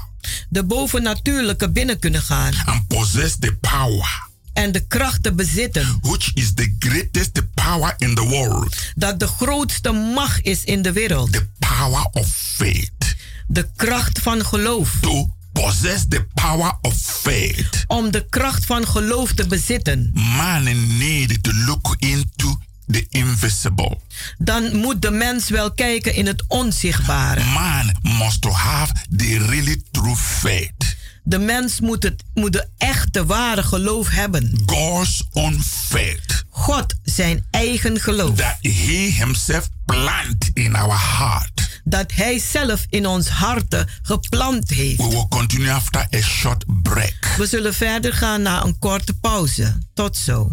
de 0.50 0.64
bovennatuurlijke 0.64 1.70
binnen 1.72 2.00
kunnen 2.00 2.22
gaan 2.22 2.54
and 2.66 2.88
possess 2.88 3.36
the 3.40 3.56
power 3.62 4.28
en 4.54 4.72
de 4.72 4.80
krachten 4.88 5.36
bezitten 5.36 5.98
which 6.02 6.32
is 6.34 6.54
the 6.54 6.76
greatest 6.80 7.42
power 7.54 7.94
in 7.98 8.16
the 8.16 8.24
world 8.28 8.76
dat 8.96 9.20
de 9.20 9.28
grootste 9.28 9.92
macht 9.92 10.46
is 10.46 10.64
in 10.64 10.82
de 10.82 10.92
wereld. 10.92 11.32
the 11.34 11.48
power 11.60 12.08
of 12.12 12.28
faith 12.28 13.16
De 13.52 13.70
kracht 13.76 14.20
van 14.20 14.46
geloof. 14.46 14.94
to 15.02 15.30
possess 15.64 16.06
the 16.08 16.26
power 16.34 16.78
of 16.82 16.94
faith 16.96 17.84
Om 17.88 18.12
de 18.12 18.26
kracht 18.30 18.66
van 18.66 18.88
geloof 18.88 19.34
te 19.34 19.48
bezitten, 19.48 20.12
man 20.14 20.64
need 20.98 21.44
to 21.44 21.52
look 21.54 21.96
into 22.00 22.58
the 22.88 23.06
invisible 23.10 23.98
dan 24.38 24.76
moet 24.76 25.02
de 25.02 25.12
mens 25.12 25.50
wel 25.50 25.72
kijken 25.72 26.16
in 26.16 26.26
het 26.26 26.44
onzichtbare. 26.48 27.44
man 27.44 27.96
must 28.02 28.42
to 28.42 28.50
have 28.50 28.94
the 29.18 29.38
really 29.38 29.84
true 29.92 30.16
faith 30.16 30.98
De 31.24 31.40
mens 31.40 31.80
moet, 31.80 32.04
het, 32.04 32.24
moet 32.34 32.54
de 32.54 32.68
echte 32.78 33.26
ware 33.26 33.64
geloof 33.64 34.10
hebben. 34.10 34.62
God's 34.66 35.24
own 35.34 35.60
faith 35.88 36.44
God 36.50 36.96
zijn 37.04 37.46
eigen 37.52 38.00
geloof. 38.00 38.36
that 38.36 38.58
He 38.62 39.14
Himself 39.18 39.70
plant 39.86 40.50
in 40.54 40.76
our 40.76 41.18
heart. 41.18 41.69
Dat 41.90 42.12
Hij 42.12 42.40
zelf 42.40 42.86
in 42.90 43.08
ons 43.08 43.30
harten 43.30 43.88
geplant 44.02 44.70
heeft. 44.70 44.98
We 44.98 45.08
will 45.10 45.28
continue 45.30 45.72
after 45.72 46.08
a 46.16 46.22
short 46.22 46.64
break. 46.82 47.36
We 47.38 47.46
zullen 47.48 47.74
verder 47.74 48.14
gaan 48.14 48.42
na 48.42 48.64
een 48.64 48.80
korte 48.80 49.14
pauze. 49.14 49.78
Tot 49.94 50.18
zo. 50.18 50.50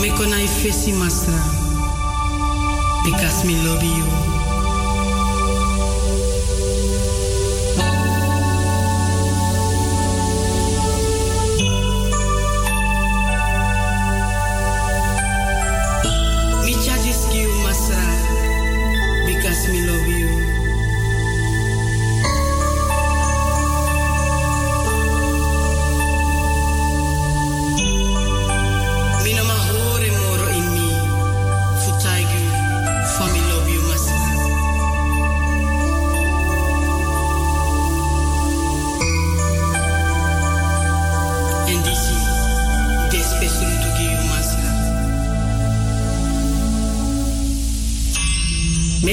Me 0.00 0.12
kona 0.16 0.36
i 0.36 0.48
fesi 0.48 0.92
masra. 0.92 1.42
Because 3.04 3.46
me 3.46 3.52
love 3.62 3.84
you. 3.84 4.35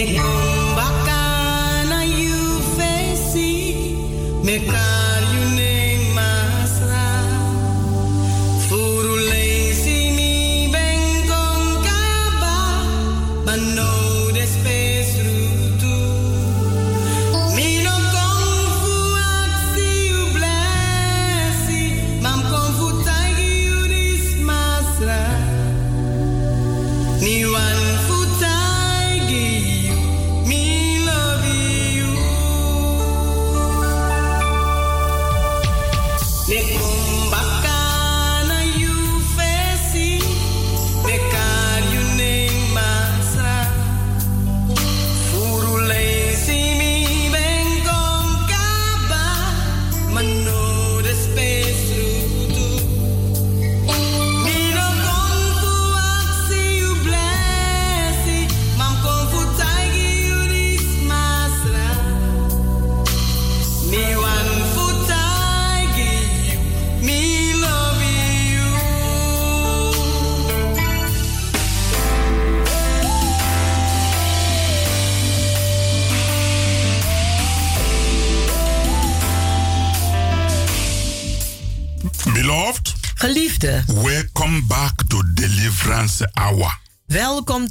Me 0.06 0.33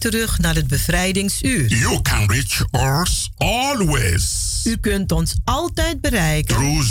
terug 0.02 0.38
naar 0.38 0.54
het 0.54 0.66
bevrijdingsuur. 0.66 1.66
You 1.66 2.02
can 2.02 2.30
reach 2.30 2.64
us 2.72 3.30
always 3.36 4.60
U 4.64 4.76
kunt 4.76 5.12
ons 5.12 5.34
altijd 5.44 6.00
bereiken 6.00 6.56
through 6.56 6.82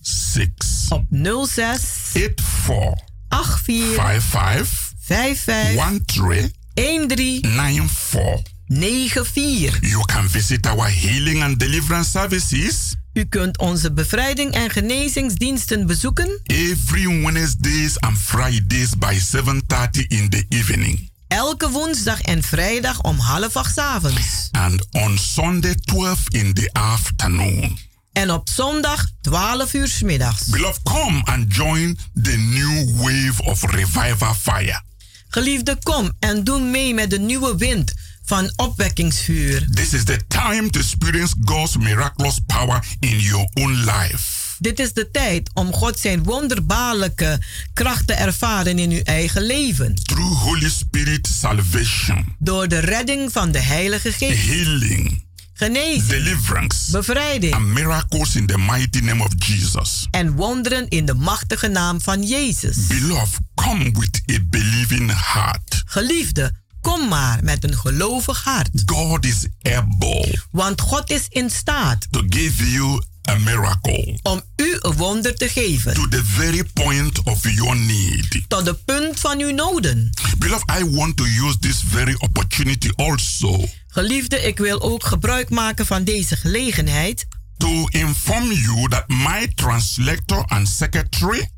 06 0.00 0.48
op 0.88 1.04
06 1.46 1.80
84 2.12 2.94
84 3.28 3.94
55 3.94 4.92
55 4.98 6.50
13 6.74 7.06
13 7.08 7.42
94. 7.42 8.52
94. 8.68 9.78
You 9.80 10.04
can 10.04 10.28
visit 10.28 10.66
our 10.66 10.88
healing 10.88 11.42
and 11.42 11.58
deliverance 11.58 12.10
services 12.10 12.94
U 13.12 13.24
kunt 13.24 13.58
onze 13.58 13.92
bevrijding 13.92 14.52
en 14.52 14.70
genezingsdiensten 14.70 15.86
bezoeken 15.86 16.40
every 16.44 17.22
Wednesdays 17.22 18.00
and 18.00 18.18
Fridays 18.18 18.90
by 18.98 19.18
7:30 19.18 20.06
in 20.08 20.28
the 20.28 20.44
evening 20.48 21.12
elke 21.28 21.70
woensdag 21.70 22.20
en 22.20 22.42
vrijdag 22.42 23.00
om 23.00 23.18
half 23.18 23.56
acht 23.56 23.78
avonds. 23.78 24.48
and 24.50 24.86
on 24.92 25.18
Sunday 25.18 25.74
12 25.74 26.18
in 26.28 26.54
the 26.54 26.70
afternoon. 26.72 27.78
En 28.12 28.30
op 28.30 28.48
zondag 28.48 29.06
12 29.20 29.72
uur 29.72 29.88
's 29.88 30.02
middags. 30.02 30.44
Beloved, 30.46 30.82
come 30.82 31.22
and 31.24 31.54
join 31.54 31.98
the 32.22 32.36
new 32.36 32.96
wave 32.96 33.42
of 33.42 33.62
revival 33.62 34.34
fire. 34.34 34.82
Geliefde, 35.28 35.78
kom 35.82 36.12
en 36.18 36.44
doe 36.44 36.60
mee 36.60 36.94
met 36.94 37.10
de 37.10 37.18
nieuwe 37.18 37.56
wind 37.56 37.92
van 38.24 38.52
opwekkingsvuur. 38.56 39.68
This 39.74 39.92
is 39.92 40.04
the 40.04 40.18
time 40.28 40.70
to 40.70 40.80
experience 40.80 41.34
God's 41.44 41.76
miraculous 41.76 42.38
power 42.46 42.84
in 43.00 43.18
your 43.18 43.48
own 43.54 43.72
life. 43.72 44.43
Dit 44.58 44.78
is 44.80 44.92
de 44.92 45.10
tijd 45.10 45.50
om 45.54 45.72
God 45.72 45.98
zijn 45.98 46.22
wonderbaarlijke 46.22 47.40
kracht 47.72 48.06
te 48.06 48.12
ervaren 48.12 48.78
in 48.78 48.90
uw 48.90 49.02
eigen 49.02 49.42
leven. 49.42 49.94
Through 49.94 50.42
Holy 50.42 50.70
Spirit 50.70 51.28
salvation, 51.40 52.34
Door 52.38 52.68
de 52.68 52.78
redding 52.78 53.32
van 53.32 53.50
de 53.52 53.60
Heilige 53.60 54.12
Geest. 54.12 54.46
healing, 54.46 55.24
Genezing, 55.52 56.06
deliverance, 56.06 56.90
bevrijding 56.90 57.54
and 57.54 57.66
miracles 57.66 58.36
in 58.36 58.46
the 58.46 58.58
mighty 58.58 58.98
name 59.00 59.22
of 59.24 59.32
Jesus. 59.38 60.06
en 60.10 60.32
wonderen 60.32 60.88
in 60.88 61.04
de 61.06 61.14
machtige 61.14 61.68
naam 61.68 62.00
van 62.00 62.22
Jezus. 62.22 62.86
Beloved, 62.86 63.38
come 63.54 63.84
with 63.98 64.22
a 64.32 64.38
believing 64.50 65.12
heart. 65.32 65.82
Geliefde, 65.86 66.52
kom 66.80 67.08
maar 67.08 67.44
met 67.44 67.64
een 67.64 67.76
gelovig 67.78 68.44
hart. 68.44 68.82
God 68.86 69.24
is 69.26 69.46
able 69.62 70.38
Want 70.50 70.80
God 70.80 71.10
is 71.10 71.26
in 71.28 71.50
staat 71.50 72.06
to 72.10 72.22
give 72.28 72.70
you 72.70 73.02
a 73.28 73.34
miracle 73.34 74.18
om 74.22 74.42
u 74.56 74.76
een 74.80 74.92
wonder 74.92 75.34
te 75.34 75.48
geven. 75.48 75.94
to 75.94 76.08
the 76.08 76.24
very 76.24 76.64
point 76.72 77.22
of 77.22 77.50
your 77.50 77.76
need. 77.76 78.44
Tot 78.48 78.64
de 78.64 78.74
punt 78.74 79.20
van 79.20 79.40
uw 79.40 79.50
noden. 79.50 80.10
Beloved, 80.38 80.70
I 80.80 80.90
want 80.90 81.16
to 81.16 81.24
use 81.24 81.58
this 81.58 81.82
very 81.86 82.14
opportunity 82.18 82.90
also 82.96 83.68
Geliefde, 83.88 84.40
ik 84.40 84.58
wil 84.58 84.82
ook 84.82 85.04
gebruik 85.04 85.50
maken 85.50 85.86
van 85.86 86.04
deze 86.04 86.36
gelegenheid 86.36 87.26
to 87.56 87.86
inform 87.88 88.52
you 88.52 88.88
that 88.88 89.08
my 89.08 89.52
translator 89.54 90.44
and 90.44 90.68
secretary 90.68 91.48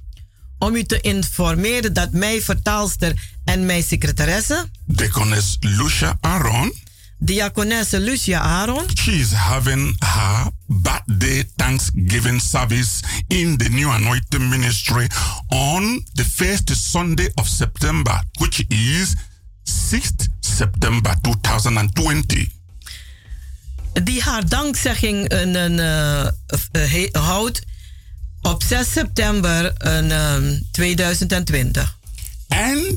om 0.59 0.75
u 0.75 0.85
te 0.85 1.01
informeren 1.01 1.93
dat 1.93 2.13
mijn 2.13 2.43
vertaalster 2.43 3.13
en 3.45 3.67
mijn 3.67 3.83
secretaresse, 3.83 4.71
Deaconess 4.85 5.57
Lucia 5.61 6.17
Aaron, 6.21 6.73
diakonesse 7.19 8.01
Lucia 8.01 8.41
Aaron, 8.41 8.87
she 8.97 9.13
is 9.13 9.33
having 9.33 9.95
her 10.03 10.51
birthday 10.69 11.45
Thanksgiving 11.57 12.41
service 12.41 13.03
in 13.29 13.57
the 13.59 13.69
New 13.69 13.91
Anointing 13.91 14.51
Ministry 14.51 15.09
on 15.51 16.05
the 16.15 16.25
first 16.25 16.71
Sunday 16.71 17.29
of 17.37 17.49
September, 17.49 18.21
which 18.39 18.65
is 18.71 19.17
6th 19.65 20.29
September 20.41 21.15
2020. 21.23 22.57
die 24.05 24.23
haar 24.23 24.49
dankzegging 24.49 25.33
een, 25.33 25.55
een, 25.55 25.79
eh, 25.79 27.05
eh, 27.05 27.13
houdt 27.13 27.63
op 28.43 28.63
6 28.63 28.93
september 28.93 29.73
een, 29.79 30.11
ehm, 30.11 30.61
2020. 30.71 31.99
And 32.49 32.97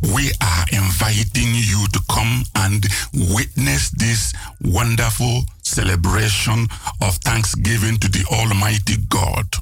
we 0.00 0.34
are 0.38 0.64
inviting 0.70 1.54
you 1.54 1.86
to 1.88 2.00
come 2.06 2.44
and 2.52 2.86
witness 3.12 3.90
this 3.90 4.32
wonderful 4.60 5.44
celebration 5.62 6.68
of 7.00 7.18
Thanksgiving 7.18 7.98
to 7.98 8.08
the 8.08 8.24
Almighty 8.30 8.96
God. 9.08 9.60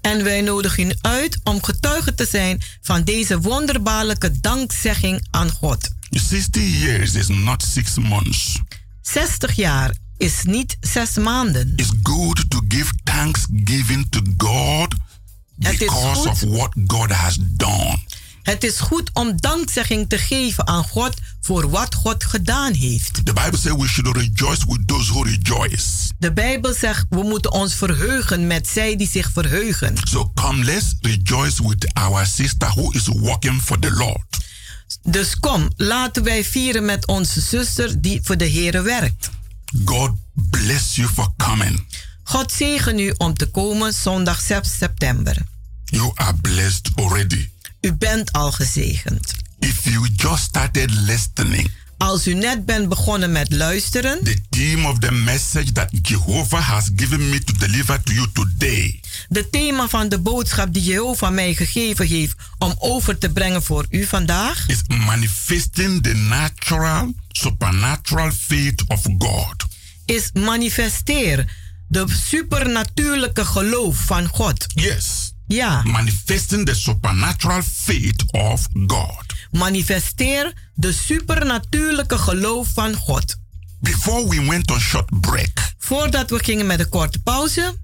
En 0.00 0.24
wij 0.24 0.40
nodigen 0.40 0.88
u 0.88 0.94
uit 1.00 1.40
om 1.44 1.62
getuige 1.62 2.14
te 2.14 2.26
zijn 2.30 2.62
van 2.80 3.02
deze 3.02 3.40
wonderbaarlijke 3.40 4.40
dankzegging 4.40 5.26
aan 5.30 5.50
God. 5.50 5.90
60 6.10 6.62
years 6.62 7.14
is 7.14 7.28
not 7.28 7.62
six 7.62 7.98
months. 7.98 8.58
60 9.02 9.52
jaar 9.52 9.94
is 10.16 10.42
niet 10.44 10.76
zes 10.80 11.16
maanden. 11.16 11.72
It's 11.76 11.92
good 12.02 12.50
to 12.50 12.60
give 12.68 12.92
thanksgiving 13.04 14.06
to 14.10 14.20
God 14.36 14.94
because 15.56 16.28
of 16.28 16.40
what 16.40 16.70
God 16.86 17.10
has 17.10 17.38
done. 17.40 17.98
Het 18.42 18.64
is 18.64 18.80
goed 18.80 19.10
om 19.12 19.36
dankzegging 19.36 20.08
te 20.08 20.18
geven 20.18 20.66
aan 20.66 20.84
God 20.84 21.14
voor 21.40 21.70
wat 21.70 21.94
God 21.94 22.24
gedaan 22.24 22.72
heeft. 22.72 23.26
The 23.26 23.32
Bible 23.32 23.58
says 23.58 23.72
we 23.76 23.88
should 23.88 24.16
rejoice 24.16 24.66
with 24.66 24.88
those 24.88 25.12
who 25.12 25.22
rejoice. 25.22 26.08
De 26.18 26.32
Bijbel 26.32 26.74
zegt 26.74 27.06
we 27.08 27.22
moeten 27.22 27.52
ons 27.52 27.74
verheugen 27.74 28.46
met 28.46 28.68
zij 28.68 28.96
die 28.96 29.08
zich 29.08 29.30
verheugen. 29.32 29.96
So 30.04 30.30
come, 30.34 30.64
let's 30.64 30.94
rejoice 31.00 31.68
with 31.68 31.94
our 31.94 32.26
sister 32.26 32.68
who 32.68 32.90
is 32.90 33.06
working 33.06 33.62
for 33.62 33.78
the 33.78 33.90
Lord. 33.90 34.38
Dus 35.02 35.38
kom, 35.38 35.70
laten 35.76 36.22
wij 36.22 36.44
vieren 36.44 36.84
met 36.84 37.06
onze 37.06 37.40
zuster 37.40 38.00
die 38.00 38.20
voor 38.22 38.36
de 38.36 38.44
Heer 38.44 38.82
werkt. 38.82 39.30
God 39.84 40.10
bless 40.32 40.94
you 40.94 41.08
for 41.08 41.28
coming. 41.36 41.86
God 42.22 42.52
zegen 42.52 42.98
u 42.98 43.14
om 43.16 43.34
te 43.34 43.46
komen 43.46 43.92
zondag 43.94 44.40
6 44.40 44.76
september. 44.78 45.36
You 45.84 46.10
are 46.14 46.34
blessed 46.34 46.90
already. 46.94 47.48
U 47.80 47.92
bent 47.92 48.32
al 48.32 48.52
gezegend. 48.52 49.34
If 49.58 49.84
you 49.84 50.08
just 50.16 50.42
started 50.42 50.90
listening, 50.90 51.70
Als 51.98 52.26
u 52.26 52.34
net 52.34 52.66
bent 52.66 52.88
begonnen 52.88 53.32
met 53.32 53.52
luisteren, 53.52 54.24
the 54.24 54.36
theme 54.50 54.88
of 54.88 54.98
the 54.98 55.12
message 55.12 55.72
that 55.72 55.88
Jehovah 56.02 56.60
has 56.60 56.90
given 56.96 57.28
me 57.28 57.44
to 57.44 57.52
deliver 57.58 58.02
to 58.02 58.12
you 58.12 58.26
today 58.32 59.00
de 59.28 59.50
thema 59.50 59.88
van 59.88 60.08
de 60.08 60.18
boodschap 60.18 60.72
die 60.72 60.82
Jehovah 60.82 61.32
mij 61.32 61.54
gegeven 61.54 62.06
heeft 62.06 62.34
om 62.58 62.74
over 62.78 63.18
te 63.18 63.30
brengen 63.30 63.62
voor 63.62 63.86
u 63.90 64.04
vandaag, 64.04 64.68
is 64.68 64.82
manifesting 64.86 66.02
the 66.02 66.14
natural, 66.14 67.12
supernatural 67.28 68.30
faith 68.30 68.84
of 68.88 69.02
God. 69.18 69.64
is 70.04 70.30
manifesteer 70.32 71.56
de 71.88 72.04
supernatuurlijke 72.28 73.44
geloof 73.44 73.96
van 73.96 74.26
God. 74.26 74.66
Yes. 74.74 75.29
Ja, 75.54 75.82
Manifesting 75.82 76.66
the 76.66 76.74
supernatural 76.74 77.62
faith 77.62 78.24
of 78.30 78.66
God. 78.86 79.24
manifesteer 79.50 80.52
de 80.74 80.92
supernatuurlijke 80.92 82.18
geloof 82.18 82.68
van 82.74 82.94
God. 82.94 83.36
Before 83.80 84.28
we 84.28 84.44
went 84.44 84.70
on 84.70 84.80
short 84.80 85.20
break, 85.20 85.74
Voordat 85.78 86.30
we 86.30 86.44
gingen 86.44 86.66
met 86.66 86.80
een 86.80 86.88
korte 86.88 87.18
pauze, 87.18 87.76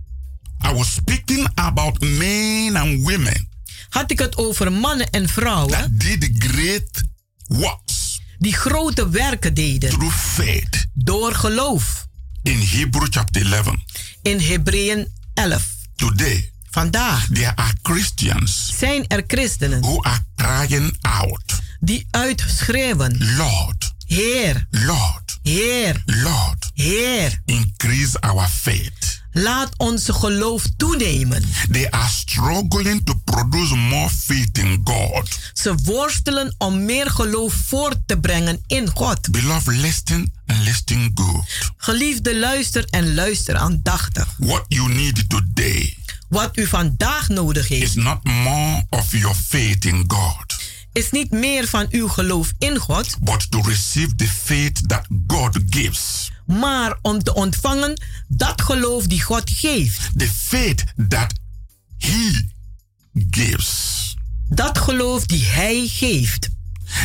I 0.66 0.72
was 0.72 0.92
speaking 0.94 1.48
about 1.54 2.00
men 2.00 2.76
and 2.76 3.02
women 3.02 3.48
had 3.88 4.10
ik 4.10 4.18
het 4.18 4.36
over 4.36 4.72
mannen 4.72 5.10
en 5.10 5.28
vrouwen 5.28 5.70
that 5.72 6.00
did 6.00 6.30
great 6.38 7.02
works 7.46 8.20
die 8.38 8.54
grote 8.54 9.08
werken 9.10 9.54
deden 9.54 9.90
through 9.90 10.14
faith. 10.16 10.86
door 10.94 11.34
geloof. 11.34 12.06
In 12.42 12.58
Hebrew 12.60 13.06
chapter 13.10 13.52
11, 13.52 13.74
In 14.22 14.38
Hebreeën 14.40 15.06
11. 15.34 15.66
today 15.96 16.50
Vandaag 16.76 17.26
there 17.32 17.56
are 17.56 17.72
Christians 17.82 18.72
zijn 18.78 19.04
er 19.06 19.24
christenen 19.26 19.80
who 19.80 20.02
are 20.02 20.18
crying 20.34 20.96
out, 21.00 21.60
die 21.80 22.06
uitschreeuwen: 22.10 23.36
Lord, 23.36 23.94
Heer, 24.06 24.66
Lord, 24.70 25.38
Heer, 25.42 26.02
Lord, 26.04 26.70
Heer, 26.74 27.40
increase 27.44 28.20
our 28.20 28.48
faith. 28.48 29.20
laat 29.32 29.70
onze 29.76 30.12
geloof 30.12 30.64
toenemen. 30.76 31.42
They 31.70 31.90
are 31.90 32.08
struggling 32.08 33.04
to 33.04 33.14
produce 33.24 33.74
more 33.74 34.10
faith 34.10 34.58
in 34.58 34.80
God. 34.84 35.38
Ze 35.54 35.74
worstelen 35.84 36.54
om 36.58 36.84
meer 36.84 37.10
geloof 37.10 37.52
voort 37.52 37.98
te 38.06 38.18
brengen 38.18 38.62
in 38.66 38.90
God. 38.94 39.30
Beloved, 39.30 39.76
listen 39.76 40.32
and 40.46 40.58
listen 40.64 41.10
good. 41.14 41.44
Geliefde, 41.76 42.38
luister 42.38 42.84
en 42.84 43.14
luister 43.14 43.56
aandachtig. 43.56 44.34
What 44.38 44.64
you 44.68 44.88
need 44.88 45.24
today 45.28 46.04
Wat 46.28 46.56
u 46.56 46.66
vandaag 46.66 47.28
nodig 47.28 47.70
is 47.70 47.78
heeft, 47.78 47.94
not 47.94 48.24
more 48.24 48.86
of 48.90 49.12
your 49.12 49.34
faith 49.34 49.84
in 49.84 50.04
God, 50.06 50.56
is 50.92 51.10
niet 51.10 51.30
meer 51.30 51.68
van 51.68 51.86
uw 51.90 52.08
geloof 52.08 52.52
in 52.58 52.76
God, 52.76 53.16
but 53.20 53.50
to 53.50 53.60
receive 53.60 54.14
the 54.14 54.28
faith 54.28 54.88
that 54.88 55.06
God 55.26 55.58
gives. 55.70 56.30
maar 56.46 56.98
om 57.02 57.22
te 57.22 57.34
ontvangen 57.34 58.00
dat 58.28 58.62
geloof 58.62 59.06
die 59.06 59.22
God 59.22 59.50
geeft. 59.50 60.18
The 60.18 60.28
faith 60.28 60.84
that 61.08 61.32
He 61.98 62.44
gives. 63.30 64.14
Dat 64.48 64.78
geloof 64.78 65.26
die 65.26 65.44
Hij 65.44 65.86
geeft. 65.86 66.48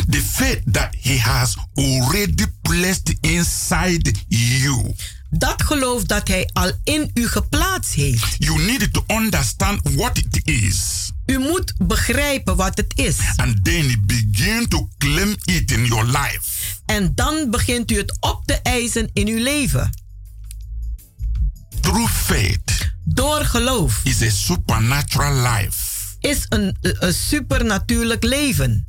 The 0.09 0.21
faith 0.21 0.61
that 0.71 0.95
He 1.01 1.19
has 1.19 1.55
already 1.73 2.45
placed 2.61 3.15
inside 3.21 4.13
you. 4.27 4.95
Dat 5.37 5.63
geloof 5.63 6.03
dat 6.03 6.27
Hij 6.27 6.49
al 6.53 6.71
in 6.83 7.11
u 7.13 7.27
geplaatst 7.27 7.93
heeft. 7.93 8.35
You 8.37 8.61
need 8.61 8.93
to 8.93 9.03
understand 9.07 9.79
what 9.95 10.17
it 10.17 10.47
is. 10.47 11.09
U 11.25 11.39
moet 11.39 11.73
begrijpen 11.77 12.55
wat 12.55 12.77
het 12.77 12.93
is. 12.95 13.17
And 13.35 13.63
then 13.63 14.03
begin 14.05 14.67
to 14.67 14.89
claim 14.97 15.35
it 15.45 15.71
in 15.71 15.85
your 15.85 16.05
life. 16.05 16.41
En 16.85 17.15
dan 17.15 17.49
begint 17.49 17.91
u 17.91 17.97
het 17.97 18.17
op 18.19 18.41
te 18.45 18.59
eisen 18.61 19.09
in 19.13 19.27
uw 19.27 19.43
leven. 19.43 19.89
True 21.81 22.07
faith 22.07 22.93
Door 23.03 23.45
geloof 23.45 23.99
is 24.03 24.21
a 24.21 24.29
supernatural 24.29 25.33
life 25.33 25.91
is 26.21 26.45
een, 26.49 26.77
een 26.81 27.13
supernatuurlijk 27.13 28.23
leven. 28.23 28.85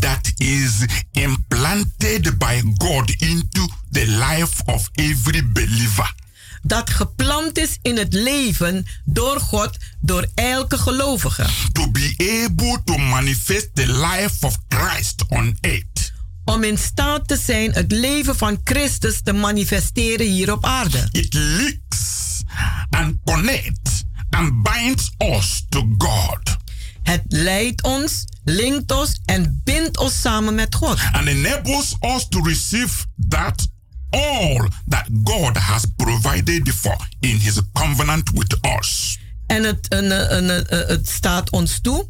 that 0.00 0.32
is 0.38 0.86
implanted 1.12 2.38
by 2.38 2.62
God 2.78 3.10
into 3.20 3.66
the 3.96 4.06
life 4.06 4.62
of 4.64 4.90
every 4.94 5.52
believer. 5.52 6.14
Dat 6.62 6.90
geplant 6.90 7.58
is 7.58 7.78
in 7.82 7.96
het 7.96 8.12
leven 8.12 8.86
door 9.04 9.40
God, 9.40 9.76
door 10.00 10.26
elke 10.34 10.78
gelovige. 10.78 11.46
To 11.72 11.90
be 11.90 12.14
able 12.44 12.82
to 12.84 12.96
manifest 12.96 13.68
the 13.74 13.86
life 13.86 14.46
of 14.46 14.58
Christ 14.68 15.24
on 15.28 15.58
earth. 15.60 16.12
Om 16.44 16.64
in 16.64 16.78
staat 16.78 17.28
te 17.28 17.36
zijn 17.36 17.72
het 17.72 17.92
leven 17.92 18.36
van 18.36 18.60
Christus 18.64 19.20
te 19.22 19.32
manifesteren 19.32 20.26
hier 20.26 20.52
op 20.52 20.64
aarde. 20.64 21.08
It 21.12 21.34
links 21.34 22.42
and 22.90 23.16
connects 23.24 24.02
and 24.30 24.62
binds 24.62 25.10
us 25.18 25.64
to 25.68 25.94
God. 25.98 26.56
Het 27.02 27.22
leidt 27.28 27.82
ons, 27.82 28.24
linkt 28.44 28.92
ons 28.92 29.20
en 29.24 29.60
bindt 29.64 29.98
ons 29.98 30.20
samen 30.20 30.54
met 30.54 30.74
God. 30.74 30.98
and 31.12 31.28
enables 31.28 31.96
us 32.00 32.28
to 32.28 32.40
receive 32.40 33.04
that 33.28 33.74
all 34.10 34.68
that 34.88 35.08
God 35.24 35.56
has 35.56 35.86
provided 35.96 36.68
for 36.74 36.96
in 37.20 37.36
his 37.38 37.60
covenant 37.72 38.30
with 38.30 38.58
us. 38.78 39.18
En 39.46 39.64
het, 39.64 39.88
en, 39.88 40.30
en, 40.30 40.66
het 40.68 41.08
staat 41.08 41.50
ons 41.50 41.80
toe 41.80 42.08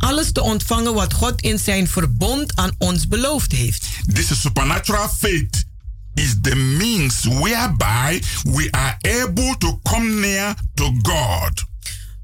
alles 0.00 0.32
te 0.32 0.40
ontvangen 0.40 0.94
wat 0.94 1.12
God 1.12 1.40
in 1.40 1.58
zijn 1.58 1.88
verbond 1.88 2.56
aan 2.56 2.70
ons 2.78 3.08
beloofd 3.08 3.52
heeft. 3.52 3.88
This 4.12 4.40
supernatural 4.40 5.08
faith 5.08 5.64
is 6.14 6.34
the 6.42 6.54
means 6.54 7.24
whereby 7.24 8.22
we 8.42 8.68
are 8.70 8.96
able 9.22 9.54
to 9.58 9.80
come 9.82 10.20
near 10.20 10.54
to 10.74 10.94
God. 11.02 11.64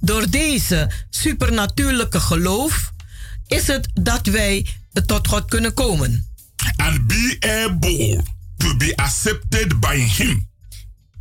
Door 0.00 0.30
deze 0.30 0.90
supernatuurlijke 1.10 2.20
geloof 2.20 2.92
is 3.46 3.66
het 3.66 3.88
dat 3.94 4.26
wij 4.26 4.66
tot 5.06 5.28
God 5.28 5.44
kunnen 5.44 5.74
komen. 5.74 6.26
And 6.76 7.06
be 7.06 7.36
able 7.40 8.35
to 8.56 8.76
be 8.76 8.92
accepted 8.96 9.80
by 9.80 9.96
Him. 9.96 10.48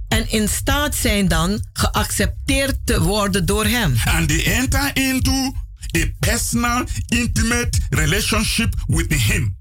En 0.07 0.29
in 0.31 0.49
staat 0.49 0.95
zijn 0.95 1.27
dan 1.27 1.63
geaccepteerd 1.73 2.77
te 2.83 3.01
worden 3.01 3.45
door 3.45 3.65
Hem. 3.65 3.95
And 4.05 4.27
they 4.27 4.43
enter 4.43 4.91
into 4.93 5.53
a 5.97 6.05
personal, 6.19 6.83
intimate 7.07 7.79
relationship 7.89 8.75
with 8.87 9.13
Him. 9.13 9.57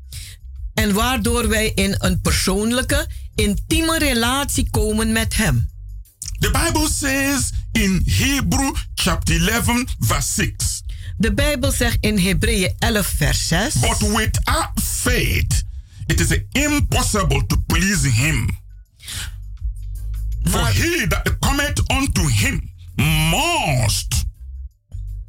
En 0.74 0.92
waardoor 0.92 1.48
wij 1.48 1.72
in 1.74 1.94
een 1.98 2.20
persoonlijke, 2.20 3.06
intieme 3.34 3.98
relatie 3.98 4.70
komen 4.70 5.12
met 5.12 5.36
Hem. 5.36 5.72
The 6.38 6.50
Bible 6.50 6.88
says 6.92 7.50
in 7.72 8.02
Hebrew 8.06 8.74
chapter 8.94 9.48
11 9.48 9.84
verse 9.98 10.32
6. 10.32 10.82
De 11.16 11.34
Bijbel 11.34 11.72
zegt 11.72 11.96
in 12.00 12.18
Hebreeën 12.18 12.74
11 12.78 13.06
vers 13.16 13.48
6. 13.48 13.74
But 13.74 13.98
without 13.98 14.70
faith 14.82 15.64
it 16.06 16.20
is 16.20 16.40
impossible 16.52 17.46
to 17.46 17.56
please 17.66 18.04
him. 18.04 18.58
For 20.44 20.66
he 20.66 21.06
that 21.06 21.36
cometh 21.40 21.80
unto 21.90 22.28
him 22.28 22.70
must 23.30 24.24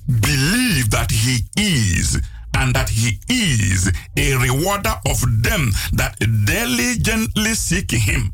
believe 0.05 0.89
that 0.89 1.11
he 1.11 1.47
is, 1.55 2.19
and 2.51 2.73
that 2.73 2.89
he 2.89 3.19
is 3.28 3.91
a 4.17 4.36
rewarder 4.38 4.99
of 5.05 5.19
them 5.41 5.71
that 5.93 6.15
diligently 6.45 7.55
seek 7.55 7.91
him. 7.91 8.34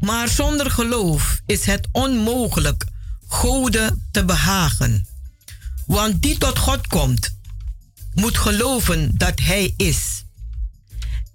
Maar 0.00 0.28
zonder 0.28 0.70
geloof 0.70 1.40
is 1.46 1.64
het 1.64 1.88
onmogelijk 1.92 2.84
Gode 3.26 3.98
te 4.10 4.24
behagen. 4.24 5.06
Want 5.86 6.22
die 6.22 6.38
tot 6.38 6.58
God 6.58 6.86
komt, 6.86 7.36
moet 8.14 8.38
geloven 8.38 9.10
dat 9.14 9.40
Hij 9.40 9.74
is. 9.76 10.23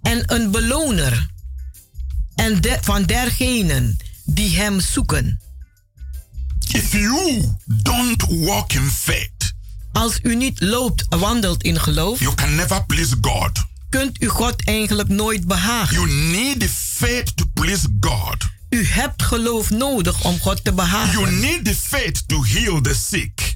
En 0.01 0.33
een 0.33 0.51
beloner 0.51 1.29
en 2.35 2.61
de, 2.61 2.77
van 2.81 3.03
dergenen 3.03 3.97
die 4.25 4.55
Hem 4.57 4.79
zoeken. 4.79 5.39
If 6.71 6.91
you 6.91 7.43
don't 7.65 8.25
walk 8.29 8.73
in 8.73 8.89
faith, 8.89 9.53
Als 9.91 10.19
u 10.23 10.35
niet 10.35 10.61
loopt, 10.61 11.05
wandelt 11.09 11.63
in 11.63 11.79
geloof, 11.79 12.19
you 12.19 12.33
can 12.35 12.55
never 12.55 12.85
please 12.85 13.15
God. 13.21 13.51
kunt 13.89 14.21
u 14.23 14.27
God 14.27 14.65
eigenlijk 14.67 15.09
nooit 15.09 15.47
behagen. 15.47 15.95
You 15.95 16.09
need 16.11 16.59
the 16.59 16.69
faith 16.69 17.37
to 17.37 17.45
please 17.53 17.87
God. 17.99 18.35
U 18.69 18.85
hebt 18.85 19.23
geloof 19.23 19.69
nodig 19.69 20.23
om 20.23 20.39
God 20.39 20.63
te 20.63 20.73
behagen. 20.73 21.19
You 21.19 21.31
need 21.31 21.65
the 21.65 21.75
faith 21.75 22.27
to 22.27 22.43
heal 22.43 22.81
the 22.81 22.93
sick. 23.09 23.48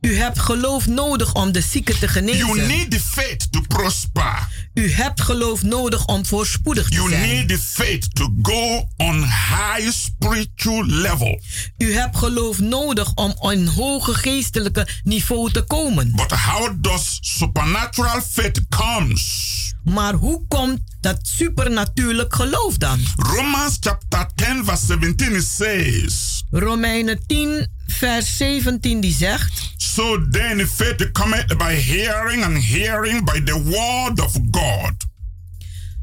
U 0.00 0.16
hebt 0.16 0.38
geloof 0.38 0.86
nodig 0.86 1.34
om 1.34 1.52
de 1.52 1.60
zieken 1.60 1.98
te 1.98 2.08
genezen. 2.08 2.46
You 2.46 2.66
need 2.66 2.90
the 2.90 3.00
faith 3.00 3.52
to 3.52 3.60
prosper. 3.68 4.48
U 4.74 4.90
hebt 4.92 5.20
geloof 5.20 5.62
nodig 5.62 6.06
om 6.06 6.26
voorspoedig 6.26 6.88
te 6.88 6.94
You 6.94 7.08
zijn. 7.08 7.28
need 7.28 7.48
the 7.48 7.58
faith 7.58 8.14
to 8.14 8.28
go 8.42 8.88
on 8.96 9.22
high 9.22 9.90
spiritual 9.90 10.84
level. 10.86 11.40
U 11.78 11.92
hebt 11.92 12.16
geloof 12.16 12.58
nodig 12.58 13.14
om 13.14 13.30
op 13.30 13.50
een 13.50 13.68
hoge 13.68 14.14
geestelijke 14.14 14.88
niveau 15.04 15.52
te 15.52 15.62
komen. 15.62 16.12
But 16.16 16.30
how 16.32 16.74
does 16.76 17.18
supernatural 17.20 18.20
faith 18.30 18.60
comes? 18.68 19.67
Maar 19.84 20.14
hoe 20.14 20.44
komt 20.48 20.80
dat 21.00 21.18
supernatuurlijk 21.22 22.34
geloof 22.34 22.76
dan? 22.76 23.00
Romans 23.16 23.76
chapter 23.80 24.28
10 24.34 24.64
verse 24.64 24.86
17 24.86 25.42
says, 25.42 26.44
Romeinen 26.50 27.26
10 27.26 27.68
vers 27.86 28.36
17 28.36 29.00
die 29.00 29.12
zegt... 29.12 29.72
So 29.76 30.28
then 30.30 30.66
faith 30.66 31.12
cometh 31.12 31.56
by 31.58 31.74
hearing 31.74 32.44
and 32.44 32.64
hearing 32.64 33.24
by 33.24 33.40
the 33.44 33.62
word 33.62 34.20
of 34.20 34.32
God. 34.50 34.94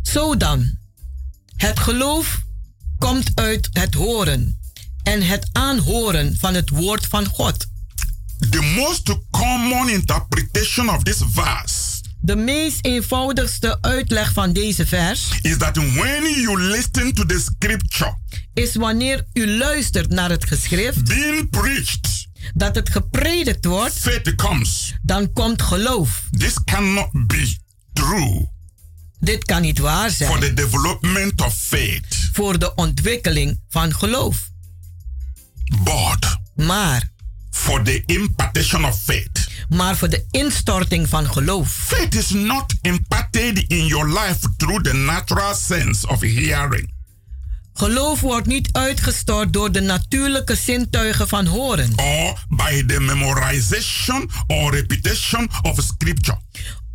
Zo 0.01 0.37
dan, 0.37 0.77
het 1.55 1.79
geloof 1.79 2.41
komt 2.99 3.31
uit 3.35 3.69
het 3.71 3.93
horen 3.93 4.59
en 5.03 5.21
het 5.21 5.49
aanhoren 5.51 6.35
van 6.39 6.53
het 6.53 6.69
woord 6.69 7.05
van 7.05 7.25
God. 7.25 7.67
The 8.49 8.61
most 8.61 9.17
common 9.31 9.89
interpretation 9.89 10.89
of 10.89 11.03
this 11.03 11.21
verse 11.33 11.94
De 12.25 12.35
meest 12.35 12.85
eenvoudigste 12.85 13.81
uitleg 13.81 14.33
van 14.33 14.53
deze 14.53 14.85
vers 14.85 15.27
is 15.41 15.57
that 15.57 15.75
when 15.75 16.41
you 16.41 16.61
listen 16.61 17.13
to 17.13 17.25
the 17.25 17.39
scripture 17.39 18.17
is 18.53 18.75
wanneer 18.75 19.25
u 19.33 19.47
luistert 19.57 20.09
naar 20.09 20.29
het 20.29 20.45
geschrift 20.45 21.03
being 21.03 21.49
preached, 21.49 22.27
dat 22.53 22.75
het 22.75 22.89
gepredikt 22.89 23.65
wordt, 23.65 23.93
faith 23.99 24.35
comes. 24.35 24.93
dan 25.01 25.33
komt 25.33 25.61
geloof. 25.61 26.23
This 26.37 26.63
cannot 26.63 27.27
be 27.27 27.55
true 27.93 28.49
Dit 29.19 29.43
kan 29.45 29.61
niet 29.61 29.79
waar 29.79 30.11
for 30.11 30.27
zijn 30.27 30.39
the 30.39 30.53
development 30.53 31.41
of 31.41 31.55
faith. 31.57 32.29
voor 32.33 32.59
de 32.59 32.75
ontwikkeling 32.75 33.61
van 33.69 33.95
geloof. 33.95 34.49
But 35.83 36.37
Maar, 36.55 37.09
for 37.51 37.83
the 37.83 38.03
impartation 38.05 38.85
of 38.85 39.01
faith. 39.01 39.44
Maar 39.69 39.97
voor 39.97 40.09
de 40.09 40.25
instorting 40.31 41.09
van 41.09 41.25
geloof. 41.31 41.71
Faith 41.71 42.15
is 42.15 42.29
not 42.29 42.73
imparted 42.81 43.63
in 43.67 43.85
your 43.85 44.07
life 44.19 44.37
through 44.57 44.83
the 44.83 44.93
natural 44.93 45.55
sense 45.55 46.07
of 46.07 46.21
hearing. 46.21 46.93
Geloof 47.73 48.19
wordt 48.21 48.47
niet 48.47 48.69
uitgestort 48.71 49.53
door 49.53 49.71
de 49.71 49.81
natuurlijke 49.81 50.55
zintuigen 50.55 51.27
van 51.27 51.45
horen. 51.45 51.93
or 51.95 52.45
by 52.49 52.85
the 52.85 52.99
memorization 52.99 54.29
or 54.47 54.71
repetition 54.73 55.49
of 55.61 55.79
scripture. 55.81 56.37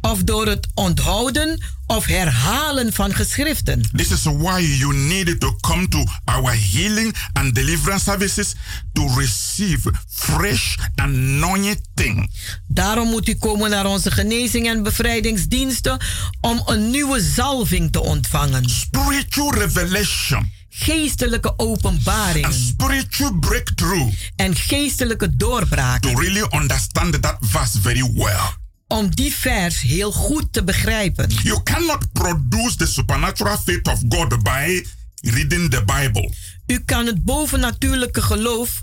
Of 0.00 0.22
door 0.22 0.46
het 0.46 0.66
onthouden 0.74 1.62
of 1.86 2.06
herhalen 2.06 2.92
van 2.92 3.14
geschriften. 3.14 3.82
This 3.96 4.10
is 4.10 4.22
why 4.22 4.60
you 4.78 4.94
need 4.94 5.40
to 5.40 5.56
come 5.60 5.88
to 5.88 6.04
our 6.24 6.56
healing 6.72 7.16
and 7.32 7.54
deliverance 7.54 8.04
services 8.04 8.54
to 8.92 9.14
receive 9.16 9.92
fresh 10.08 10.76
anointing. 10.94 12.30
Daarom 12.68 13.08
moet 13.08 13.28
u 13.28 13.34
komen 13.34 13.70
naar 13.70 13.86
onze 13.86 14.10
genezing 14.10 14.66
en 14.68 14.82
bevrijdingsdiensten 14.82 15.98
om 16.40 16.62
een 16.66 16.90
nieuwe 16.90 17.20
zalving 17.20 17.92
te 17.92 18.00
ontvangen. 18.00 18.68
Spiritual 18.68 19.54
revelation 19.54 20.50
Geestelijke 20.72 21.58
and 21.58 21.58
openbaringen 21.58 22.52
spiritual 22.52 23.34
breakthrough 23.38 24.14
en 24.36 24.56
geestelijke 24.56 25.36
doorbraken. 25.36 26.14
to 26.14 26.20
really 26.20 26.46
understand 26.50 27.22
that 27.22 27.36
verse 27.40 27.80
very 27.80 28.12
well. 28.14 28.59
Om 28.90 29.14
die 29.14 29.34
vers 29.34 29.80
heel 29.80 30.12
goed 30.12 30.52
te 30.52 30.64
begrijpen. 30.64 31.30
You 31.42 31.62
cannot 31.62 32.12
produce 32.12 32.76
the 32.76 32.86
supernatural 32.86 33.58
faith 33.64 33.88
of 33.88 34.00
God 34.08 34.42
by 34.42 34.86
reading 35.20 35.70
the 35.70 35.84
Bible. 35.84 36.32
U 36.66 36.78
kan 36.84 37.06
het 37.06 37.24
bovennatuurlijke 37.24 38.22
geloof 38.22 38.82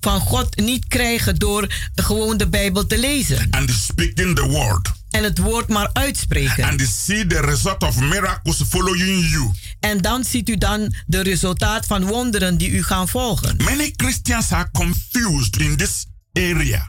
van 0.00 0.20
God 0.20 0.56
niet 0.56 0.86
krijgen 0.88 1.36
door 1.36 1.66
gewoon 1.94 2.36
de 2.36 2.48
Bijbel 2.48 2.86
te 2.86 2.98
lezen. 2.98 3.46
and 3.50 3.70
speaking 3.70 4.36
the 4.36 4.48
word 4.48 4.90
En 5.10 5.22
het 5.24 5.38
woord 5.38 5.68
maar 5.68 5.90
uitspreken. 5.92 6.64
and 6.64 6.80
see 6.80 7.26
the 7.26 7.40
result 7.40 7.82
of 7.82 8.00
miracles 8.00 8.62
following 8.68 9.30
you. 9.30 9.50
En 9.80 9.98
dan 9.98 10.24
ziet 10.24 10.48
u 10.48 10.56
dan 10.56 10.94
de 11.06 11.22
resultaat 11.22 11.86
van 11.86 12.04
wonderen 12.06 12.58
die 12.58 12.70
u 12.70 12.82
gaan 12.82 13.08
volgen. 13.08 13.56
Many 13.56 13.92
Christians 13.96 14.52
are 14.52 14.68
confused 14.72 15.56
in 15.56 15.76
this 15.76 16.06
area 16.32 16.86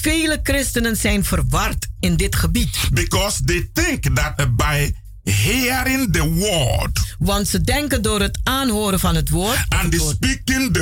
Vele 0.00 0.40
christenen 0.42 0.96
zijn 0.96 1.24
verward 1.24 1.86
in 2.00 2.16
dit 2.16 2.36
gebied. 2.36 2.76
because 2.92 3.44
they 3.44 3.70
think 3.72 4.16
that 4.16 4.56
by 4.56 4.92
hearing 5.24 6.12
the 6.12 6.28
word 6.34 7.14
Want 7.18 7.48
ze 7.48 7.60
denken 7.60 8.02
door 8.02 8.20
het 8.20 8.38
aanhoren 8.42 9.00
van 9.00 9.14
het 9.14 9.28
woord 9.28 9.64
and 9.68 9.94
speaking 9.94 10.72
the 10.74 10.80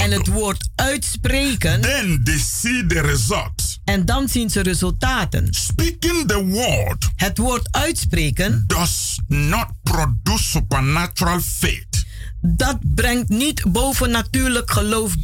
en 0.00 0.10
het 0.10 0.26
word, 0.26 0.28
woord 0.28 0.68
uitspreken. 0.74 1.80
then 1.80 2.20
they 2.24 2.38
see 2.38 2.86
the 2.86 3.00
result. 3.00 3.78
En 3.84 4.04
dan 4.04 4.28
zien 4.28 4.50
ze 4.50 4.60
resultaten. 4.60 5.48
Speaking 5.50 6.26
the 6.28 6.44
word 6.44 7.08
Het 7.16 7.38
woord 7.38 7.68
uitspreken, 7.70 8.64
does 8.66 9.18
not 9.28 9.66
produce 9.82 10.42
supernatural 10.44 11.40
faith. 11.40 12.04
dat 12.40 12.78
brengt 12.94 13.28
niet 13.28 13.62
bovennatuurlijk 13.72 14.70
geloof 14.70 15.14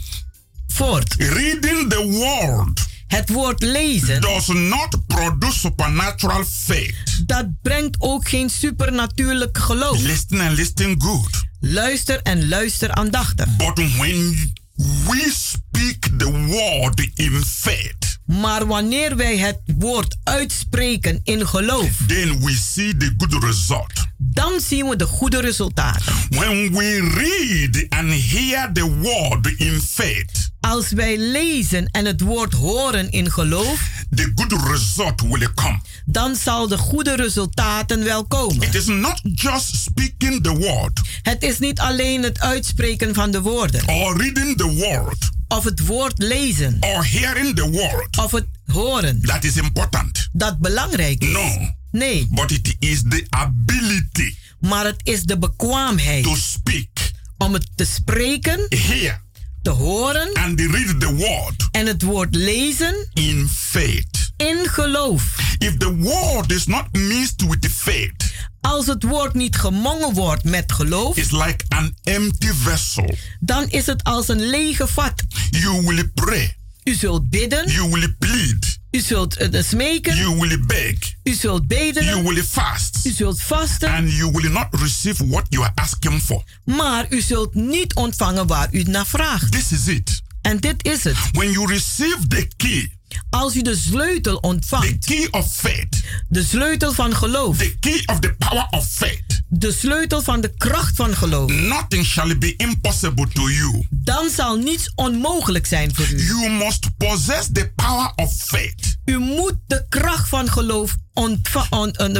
voort. 0.66 1.14
Reading 1.18 1.90
the 1.90 2.04
word 2.06 2.86
Het 3.06 3.28
woord 3.28 3.62
lezen, 3.62 4.20
does 4.20 4.46
not 4.46 4.98
produce 5.06 5.58
supernatural 5.58 6.44
faith. 6.44 6.94
dat 7.26 7.46
brengt 7.62 7.96
ook 7.98 8.28
geen 8.28 8.50
supernatuurlijk 8.50 9.58
geloof. 9.58 10.00
Listen 10.00 10.40
and 10.40 10.56
listen 10.56 11.02
good. 11.02 11.44
Luister 11.60 12.20
en 12.22 12.48
luister 12.48 12.90
aandachtig. 12.92 13.56
But 13.56 13.76
when 13.76 14.52
we 14.76 15.32
speak 15.34 16.08
the 16.18 16.30
word 16.32 17.10
in 17.14 17.44
faith, 17.44 18.18
Maar 18.26 18.66
wanneer 18.66 19.16
wij 19.16 19.36
het 19.38 19.58
woord 19.78 20.16
uitspreken 20.22 21.20
in 21.24 21.46
geloof, 21.46 21.90
then 22.06 22.44
we 22.44 22.52
see 22.52 22.96
the 22.96 23.14
good 23.16 23.42
result. 23.44 23.92
Dan 24.16 24.60
zien 24.60 24.88
we 24.88 24.96
de 24.96 25.06
goede 25.06 25.40
resultaten. 25.40 26.14
When 26.28 26.72
we 26.72 27.10
read 27.14 27.86
and 27.88 28.12
hear 28.12 28.70
the 28.72 28.94
word 29.00 29.46
in 29.56 29.80
faith, 29.88 30.50
Als 30.60 30.90
wij 30.90 31.18
lezen 31.18 31.86
en 31.86 32.04
het 32.04 32.20
woord 32.20 32.52
horen 32.52 33.10
in 33.10 33.30
geloof, 33.30 33.80
the 34.14 34.32
good 34.34 34.52
result 34.66 35.20
will 35.20 35.48
come. 35.54 35.78
dan 36.04 36.36
zal 36.36 36.68
de 36.68 36.78
goede 36.78 37.14
resultaten 37.16 38.04
wel 38.04 38.26
komen. 38.26 38.62
It 38.66 38.74
is 38.74 38.86
not 38.86 39.20
just 39.34 39.76
speaking 39.76 40.42
the 40.42 40.54
word 40.56 41.00
Het 41.22 41.42
is 41.42 41.58
niet 41.58 41.80
alleen 41.80 42.22
het 42.22 42.40
uitspreken 42.40 43.14
van 43.14 43.30
de 43.30 43.40
woorden, 43.40 43.88
or 43.88 44.16
reading 44.16 44.56
the 44.56 44.72
word 44.74 45.30
of 45.48 45.64
het 45.64 45.86
woord 45.86 46.18
lezen, 46.22 46.76
or 46.80 47.06
hearing 47.10 47.56
the 47.56 47.70
word 47.70 48.16
of 48.18 48.30
het 48.30 48.46
horen, 48.66 49.20
that 49.22 49.44
is 49.44 49.56
important. 49.56 50.28
dat 50.32 50.58
belangrijk 50.58 51.22
is. 51.22 51.32
No, 51.32 51.74
Nee, 51.96 52.26
but 52.30 52.50
it 52.50 52.76
is 52.78 53.02
the 53.08 53.26
ability 53.30 54.36
maar 54.60 54.84
het 54.84 55.00
is 55.02 55.22
de 55.22 55.38
bekwaamheid 55.38 56.22
to 56.22 56.34
speak, 56.36 57.10
om 57.38 57.52
het 57.52 57.66
te 57.74 57.84
spreken, 57.84 58.66
hear, 58.68 59.22
te 59.62 59.70
horen 59.70 60.34
and 60.34 60.60
read 60.60 61.00
the 61.00 61.14
word 61.14 61.68
en 61.70 61.86
het 61.86 62.02
woord 62.02 62.34
lezen 62.34 63.08
in 63.12 63.48
faith. 63.48 64.32
in 64.36 64.68
geloof. 64.68 65.34
If 65.58 65.76
the 65.76 65.96
word 65.96 66.52
is 66.52 66.66
not 66.66 66.92
mixed 66.92 67.42
with 67.48 67.68
faith, 67.72 68.24
Als 68.60 68.86
het 68.86 69.02
woord 69.02 69.34
niet 69.34 69.56
gemongen 69.56 70.12
wordt 70.14 70.44
met 70.44 70.72
geloof, 70.72 71.16
it's 71.16 71.30
like 71.30 71.64
an 71.68 71.94
empty 72.02 72.52
vessel. 72.62 73.14
dan 73.40 73.68
is 73.68 73.86
het 73.86 74.04
als 74.04 74.28
een 74.28 74.46
lege 74.46 74.86
vat. 74.86 75.22
You 75.50 75.82
will 75.86 76.08
pray, 76.14 76.56
U 76.84 76.94
zult 76.94 77.30
bidden, 77.30 77.70
you 77.70 77.90
will 77.90 78.14
plead, 78.18 78.78
u 78.96 79.00
zult 79.00 79.36
eh, 79.36 79.62
smeken, 79.62 80.16
you 80.16 80.38
will 80.38 80.64
beg, 80.66 81.14
u 81.22 81.32
zult 81.34 81.66
bedelen, 81.66 82.04
you 82.04 82.22
will 82.22 82.42
fast, 82.42 83.06
u 83.06 83.10
zult 83.10 83.42
vasten, 83.42 83.92
and 83.92 84.12
you 84.12 84.30
will 84.30 84.50
not 84.50 84.66
receive 84.70 85.26
what 85.26 85.46
you 85.48 85.64
are 85.64 85.72
asking 85.74 86.22
for. 86.22 86.42
maar 86.64 87.06
u 87.08 87.20
zult 87.20 87.54
niet 87.54 87.94
ontvangen 87.94 88.46
waar 88.46 88.68
u 88.72 88.82
naar 88.82 89.06
vraagt. 89.06 89.52
This 89.52 89.72
is 89.72 89.86
it. 89.86 90.22
En 90.42 90.56
dit 90.60 90.84
is 90.84 91.04
het. 91.04 91.16
When 91.32 91.50
you 91.50 91.66
receive 91.66 92.26
the 92.28 92.48
key, 92.56 92.95
Als 93.30 93.54
u 93.54 93.62
de 93.62 93.76
sleutel 93.76 94.40
the 94.40 94.40
ontvangt, 94.40 95.04
key 95.04 95.28
of 95.30 95.54
faith, 95.54 96.02
de 96.28 96.44
sleutel 96.44 96.92
van 96.92 97.16
geloof, 97.16 97.56
the 97.56 97.76
key 97.80 98.02
of 98.06 98.18
the 98.20 98.34
power 98.38 98.66
of 98.70 98.86
faith, 98.88 99.42
de 99.48 99.72
sleutel 99.72 100.22
van 100.22 100.40
de 100.40 100.54
kracht 100.56 100.96
van 100.96 101.16
geloof, 101.16 101.50
nothing 101.50 102.04
shall 102.04 102.38
be 102.38 102.54
impossible 102.56 103.28
to 103.32 103.50
you. 103.50 103.86
dan 103.90 104.28
zal 104.30 104.56
niets 104.56 104.92
onmogelijk 104.94 105.66
zijn 105.66 105.94
voor 105.94 106.06
u. 106.08 106.24
You 106.26 106.50
must 106.50 106.96
possess 106.96 107.48
the 107.52 107.72
power 107.74 108.12
of 108.16 108.34
faith. 108.34 108.96
U 109.04 109.18
moet 109.18 109.54
de 109.66 109.86
kracht 109.88 110.28
van 110.28 110.48
geloof 110.48 110.96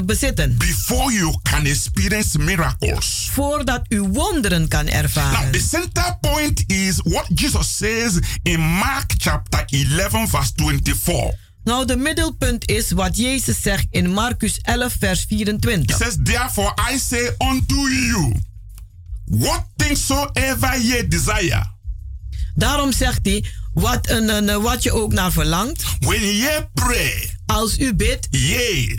bezitten 0.05 0.57
before 0.59 1.12
you 1.12 1.34
can 1.42 1.66
experience 1.66 2.38
miracles. 2.38 3.28
voordat 3.32 3.82
u 3.88 4.01
wonderen 4.01 4.68
kan 4.68 4.84
Now, 4.84 4.94
ervaren. 4.94 5.51
the 5.53 5.61
center 5.61 6.16
point 6.20 6.64
is 6.66 7.01
what 7.03 7.26
Jesus 7.34 7.76
says 7.76 8.18
in 8.42 8.61
Mark 8.61 9.12
chapter 9.18 9.64
11, 9.66 10.28
verse 10.28 10.53
24. 10.57 11.34
Nou, 11.64 11.86
de 11.86 11.97
middelpunt 11.97 12.68
is 12.68 12.90
wat 12.90 13.16
Jezus 13.16 13.62
zegt 13.62 13.86
in 13.90 14.11
Marcus 14.11 14.59
11, 14.62 14.97
vers 14.99 15.24
He 15.28 15.36
24. 15.36 15.97
says, 15.97 16.16
Therefore 16.22 16.72
I 16.92 16.99
say 16.99 17.30
unto 17.38 17.88
you, 17.88 18.32
what 19.24 19.64
things 19.76 20.07
soever 20.07 20.80
ye 20.80 21.07
desire, 21.09 21.74
Daarom 22.55 22.92
zegt 22.92 23.18
hij, 23.22 23.44
wat, 23.74 24.11
een, 24.11 24.28
een, 24.49 24.62
wat 24.62 24.82
je 24.82 24.92
ook 24.92 25.12
naar 25.12 25.32
verlangt, 25.32 25.84
when 26.01 26.20
ye 26.36 26.66
pray, 26.74 27.36
als 27.47 27.78
u 27.78 27.94
bidt, 27.94 28.28
ye 28.30 28.99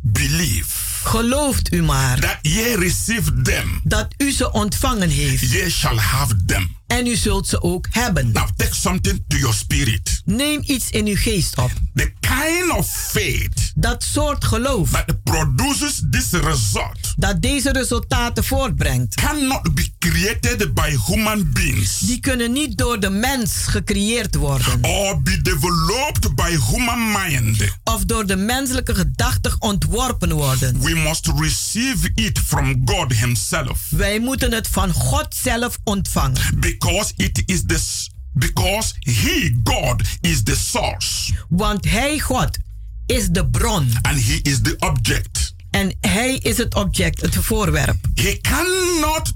believe 0.00 0.86
gelooft 1.04 1.72
u 1.72 1.82
maar 1.82 2.20
that 2.20 2.38
ye 2.42 2.76
receive 2.78 3.42
them, 3.42 3.80
dat 3.84 4.14
u 4.16 4.30
ze 4.30 4.52
ontvangen 4.52 5.08
heeft. 5.10 5.50
ye 5.52 5.70
shall 5.70 5.96
have 5.98 6.44
them. 6.46 6.76
En 6.86 7.06
u 7.06 7.16
zult 7.16 7.48
ze 7.48 7.62
ook 7.62 7.86
hebben. 7.90 8.32
Now 8.32 8.48
take 8.56 8.74
something 8.74 9.24
to 9.28 9.36
your 9.36 9.54
spirit. 9.54 10.20
Neem 10.24 10.62
iets 10.66 10.90
in 10.90 11.06
uw 11.06 11.16
geest 11.16 11.58
op. 11.58 11.70
The 11.94 12.12
kind 12.20 12.70
of 12.76 12.90
faith 12.90 13.72
Dat 13.74 14.04
soort 14.04 14.44
geloof 14.44 14.90
that 14.90 15.22
produces 15.22 16.02
this 16.10 16.30
result 16.30 17.06
dat 17.16 17.42
deze 17.42 17.72
resultaten 17.72 18.44
voortbrengt, 18.44 19.14
cannot 19.14 19.74
be 19.74 19.90
created 19.98 20.74
by 20.74 20.96
human 21.06 21.52
beings 21.52 21.98
die 21.98 22.20
kunnen 22.20 22.52
niet 22.52 22.78
door 22.78 23.00
de 23.00 23.10
mens 23.10 23.52
gecreëerd 23.66 24.34
worden. 24.34 24.84
or 24.84 25.22
be 25.22 25.42
developed 25.42 26.34
by 26.34 26.56
human 26.70 27.12
mind. 27.12 27.56
Of 27.84 28.04
door 28.04 28.26
de 28.26 28.36
menselijke 28.36 28.94
gedachten 28.94 29.56
ontworpen 29.58 30.32
worden. 30.32 30.80
We 30.80 30.94
must 30.94 31.28
receive 31.36 32.10
it 32.14 32.38
from 32.46 32.82
God 32.84 33.12
Himself 33.12 33.80
Wij 33.90 34.18
moeten 34.18 34.52
het 34.52 34.68
van 34.68 34.92
God 34.92 35.26
zelf 35.42 35.78
ontvangen. 35.84 36.40
Because 36.78 37.12
it 37.16 37.42
is 37.46 37.62
this 37.64 38.10
because 38.32 38.94
He 39.00 39.60
God 39.62 40.02
is 40.20 40.42
the 40.42 40.54
source 40.56 41.32
Want 41.48 41.84
Hij, 41.84 42.18
God, 42.18 42.58
is 43.06 43.28
de 43.28 43.48
bron. 43.48 43.88
and 44.02 44.18
He 44.24 44.38
is 44.42 44.60
the 44.62 44.76
object. 44.78 45.54
En 45.70 45.96
Hij 46.00 46.34
is 46.36 46.56
het 46.56 46.74
object, 46.74 47.20
het 47.20 47.36
voorwerp. 47.36 47.96
He 48.14 48.38
cannot 48.40 49.32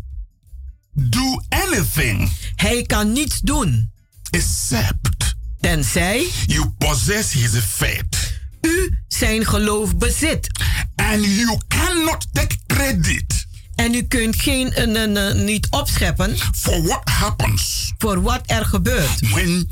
do 0.92 1.40
anything 1.48 2.30
Hij 2.56 2.82
kan 2.82 3.12
niets 3.12 3.40
doen, 3.40 3.90
except 4.30 5.34
tenzij 5.60 6.26
you 6.46 6.68
possess 6.78 7.32
His 7.32 7.50
faith. 7.58 8.38
u 8.60 8.98
zijn 9.08 9.46
geloof 9.46 9.96
bezit. 9.96 10.48
And 10.96 11.24
you 11.24 11.58
cannot 11.68 12.26
take 12.32 12.56
credit 12.66 13.46
En 13.84 13.94
u 13.94 14.02
kunt 14.02 14.36
geen, 14.36 14.80
een, 14.82 14.96
een, 14.96 15.16
een- 15.16 15.44
niet 15.44 15.66
opscheppen 15.70 16.36
for 16.54 16.82
what 16.82 17.08
happens 17.08 17.92
voor 17.98 18.22
wat 18.22 18.40
er 18.46 18.64
gebeurt. 18.66 19.20
when 19.30 19.70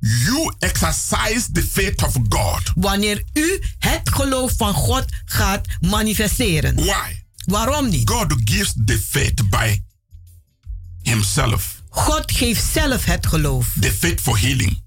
you 0.00 0.54
exercise 0.58 1.52
the 1.52 1.62
faith 1.62 2.02
of 2.02 2.12
God. 2.28 2.60
Wanneer 2.74 3.22
u 3.32 3.62
het 3.78 4.00
geloof 4.12 4.52
van 4.56 4.74
God 4.74 5.04
gaat 5.24 5.66
manifesteren. 5.80 6.74
Why? 6.76 7.22
Waarom 7.44 7.88
niet? 7.88 8.10
God 8.10 8.34
gives 8.44 8.72
the 8.84 8.98
faith 9.08 9.48
by 9.50 9.80
Himself. 11.02 11.82
God 11.88 12.32
geeft 12.32 12.64
zelf 12.72 13.04
het 13.04 13.26
geloof. 13.26 13.72
The 13.80 13.92
faith 13.92 14.20
for 14.20 14.38
healing, 14.40 14.82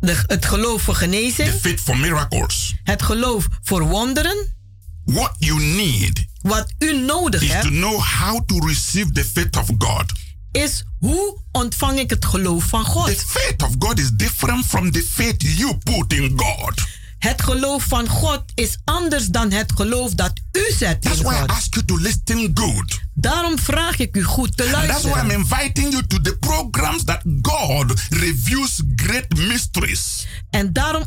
De, 0.00 0.22
het 0.26 0.44
geloof 0.44 0.82
voor 0.82 0.94
the 0.94 1.00
genezing, 1.00 1.48
faith 1.60 1.80
for 1.80 1.96
miracles. 1.98 2.74
het 2.84 3.02
geloof 3.02 3.46
voor 3.62 3.82
wonderen. 3.88 4.60
What 5.04 5.32
you 5.38 5.60
need 5.60 6.24
Wat 6.42 6.72
u 6.78 7.00
nodig 7.00 7.42
is 7.42 7.48
to 7.48 7.54
hebt, 7.54 7.68
know 7.68 8.00
how 8.00 8.40
to 8.46 8.66
receive 8.66 9.12
the 9.12 9.24
faith 9.24 9.56
of 9.56 9.68
God. 9.78 10.12
is 10.52 10.84
hoe 10.98 11.38
ontvang 11.52 11.98
ik 11.98 12.10
het 12.10 12.24
geloof 12.24 12.64
van 12.64 12.84
The 12.84 12.90
God? 12.90 13.24
faith 13.26 13.62
of 13.62 13.70
God 13.78 13.98
is 13.98 14.10
different 14.14 14.66
from 14.66 14.90
the 14.90 15.06
faith 15.12 15.42
you 15.42 15.76
put 15.78 16.12
in 16.12 16.32
God. 16.36 16.82
Het 17.18 17.42
geloof 17.42 17.82
van 17.84 18.08
God 18.08 18.42
is 18.54 18.78
anders 18.84 19.26
dan 19.26 19.50
het 19.50 19.72
geloof 19.74 20.12
dat 20.14 20.32
u 20.52 20.72
zet 20.78 21.02
That's 21.02 21.18
in 21.18 21.24
why 21.24 21.34
I 21.34 21.38
God. 21.38 21.50
ask 21.50 21.74
you 21.74 21.84
to 21.86 21.96
listen 21.98 22.50
good. 22.54 23.00
Daarom 23.14 23.58
vraag 23.58 23.98
ik 23.98 24.16
u 24.16 24.22
goed 24.22 24.56
te 24.56 24.62
And 24.62 24.72
that's 24.88 25.02
why 25.02 25.10
I'm 25.20 25.26
luisteren. 25.26 25.38
inviting 25.40 25.90
you 25.92 26.06
to 26.06 26.20
the 26.20 26.36
programs 26.36 27.04
that 27.04 27.22
God 27.42 27.92
reveals 28.08 28.80
great 28.96 29.36
mysteries. 29.36 30.26
En 30.50 30.72
daarom 30.72 31.04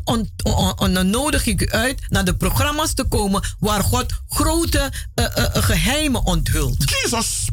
on- 0.53 1.09
nodig 1.09 1.45
ik 1.45 1.61
u 1.61 1.69
uit 1.69 2.01
naar 2.09 2.25
de 2.25 2.35
programma's 2.35 2.93
te 2.93 3.03
komen 3.03 3.41
waar 3.59 3.83
God 3.83 4.05
grote 4.27 4.91
eh, 5.13 5.25
geheimen 5.53 6.25
onthult. 6.25 6.89
Jesus 7.01 7.45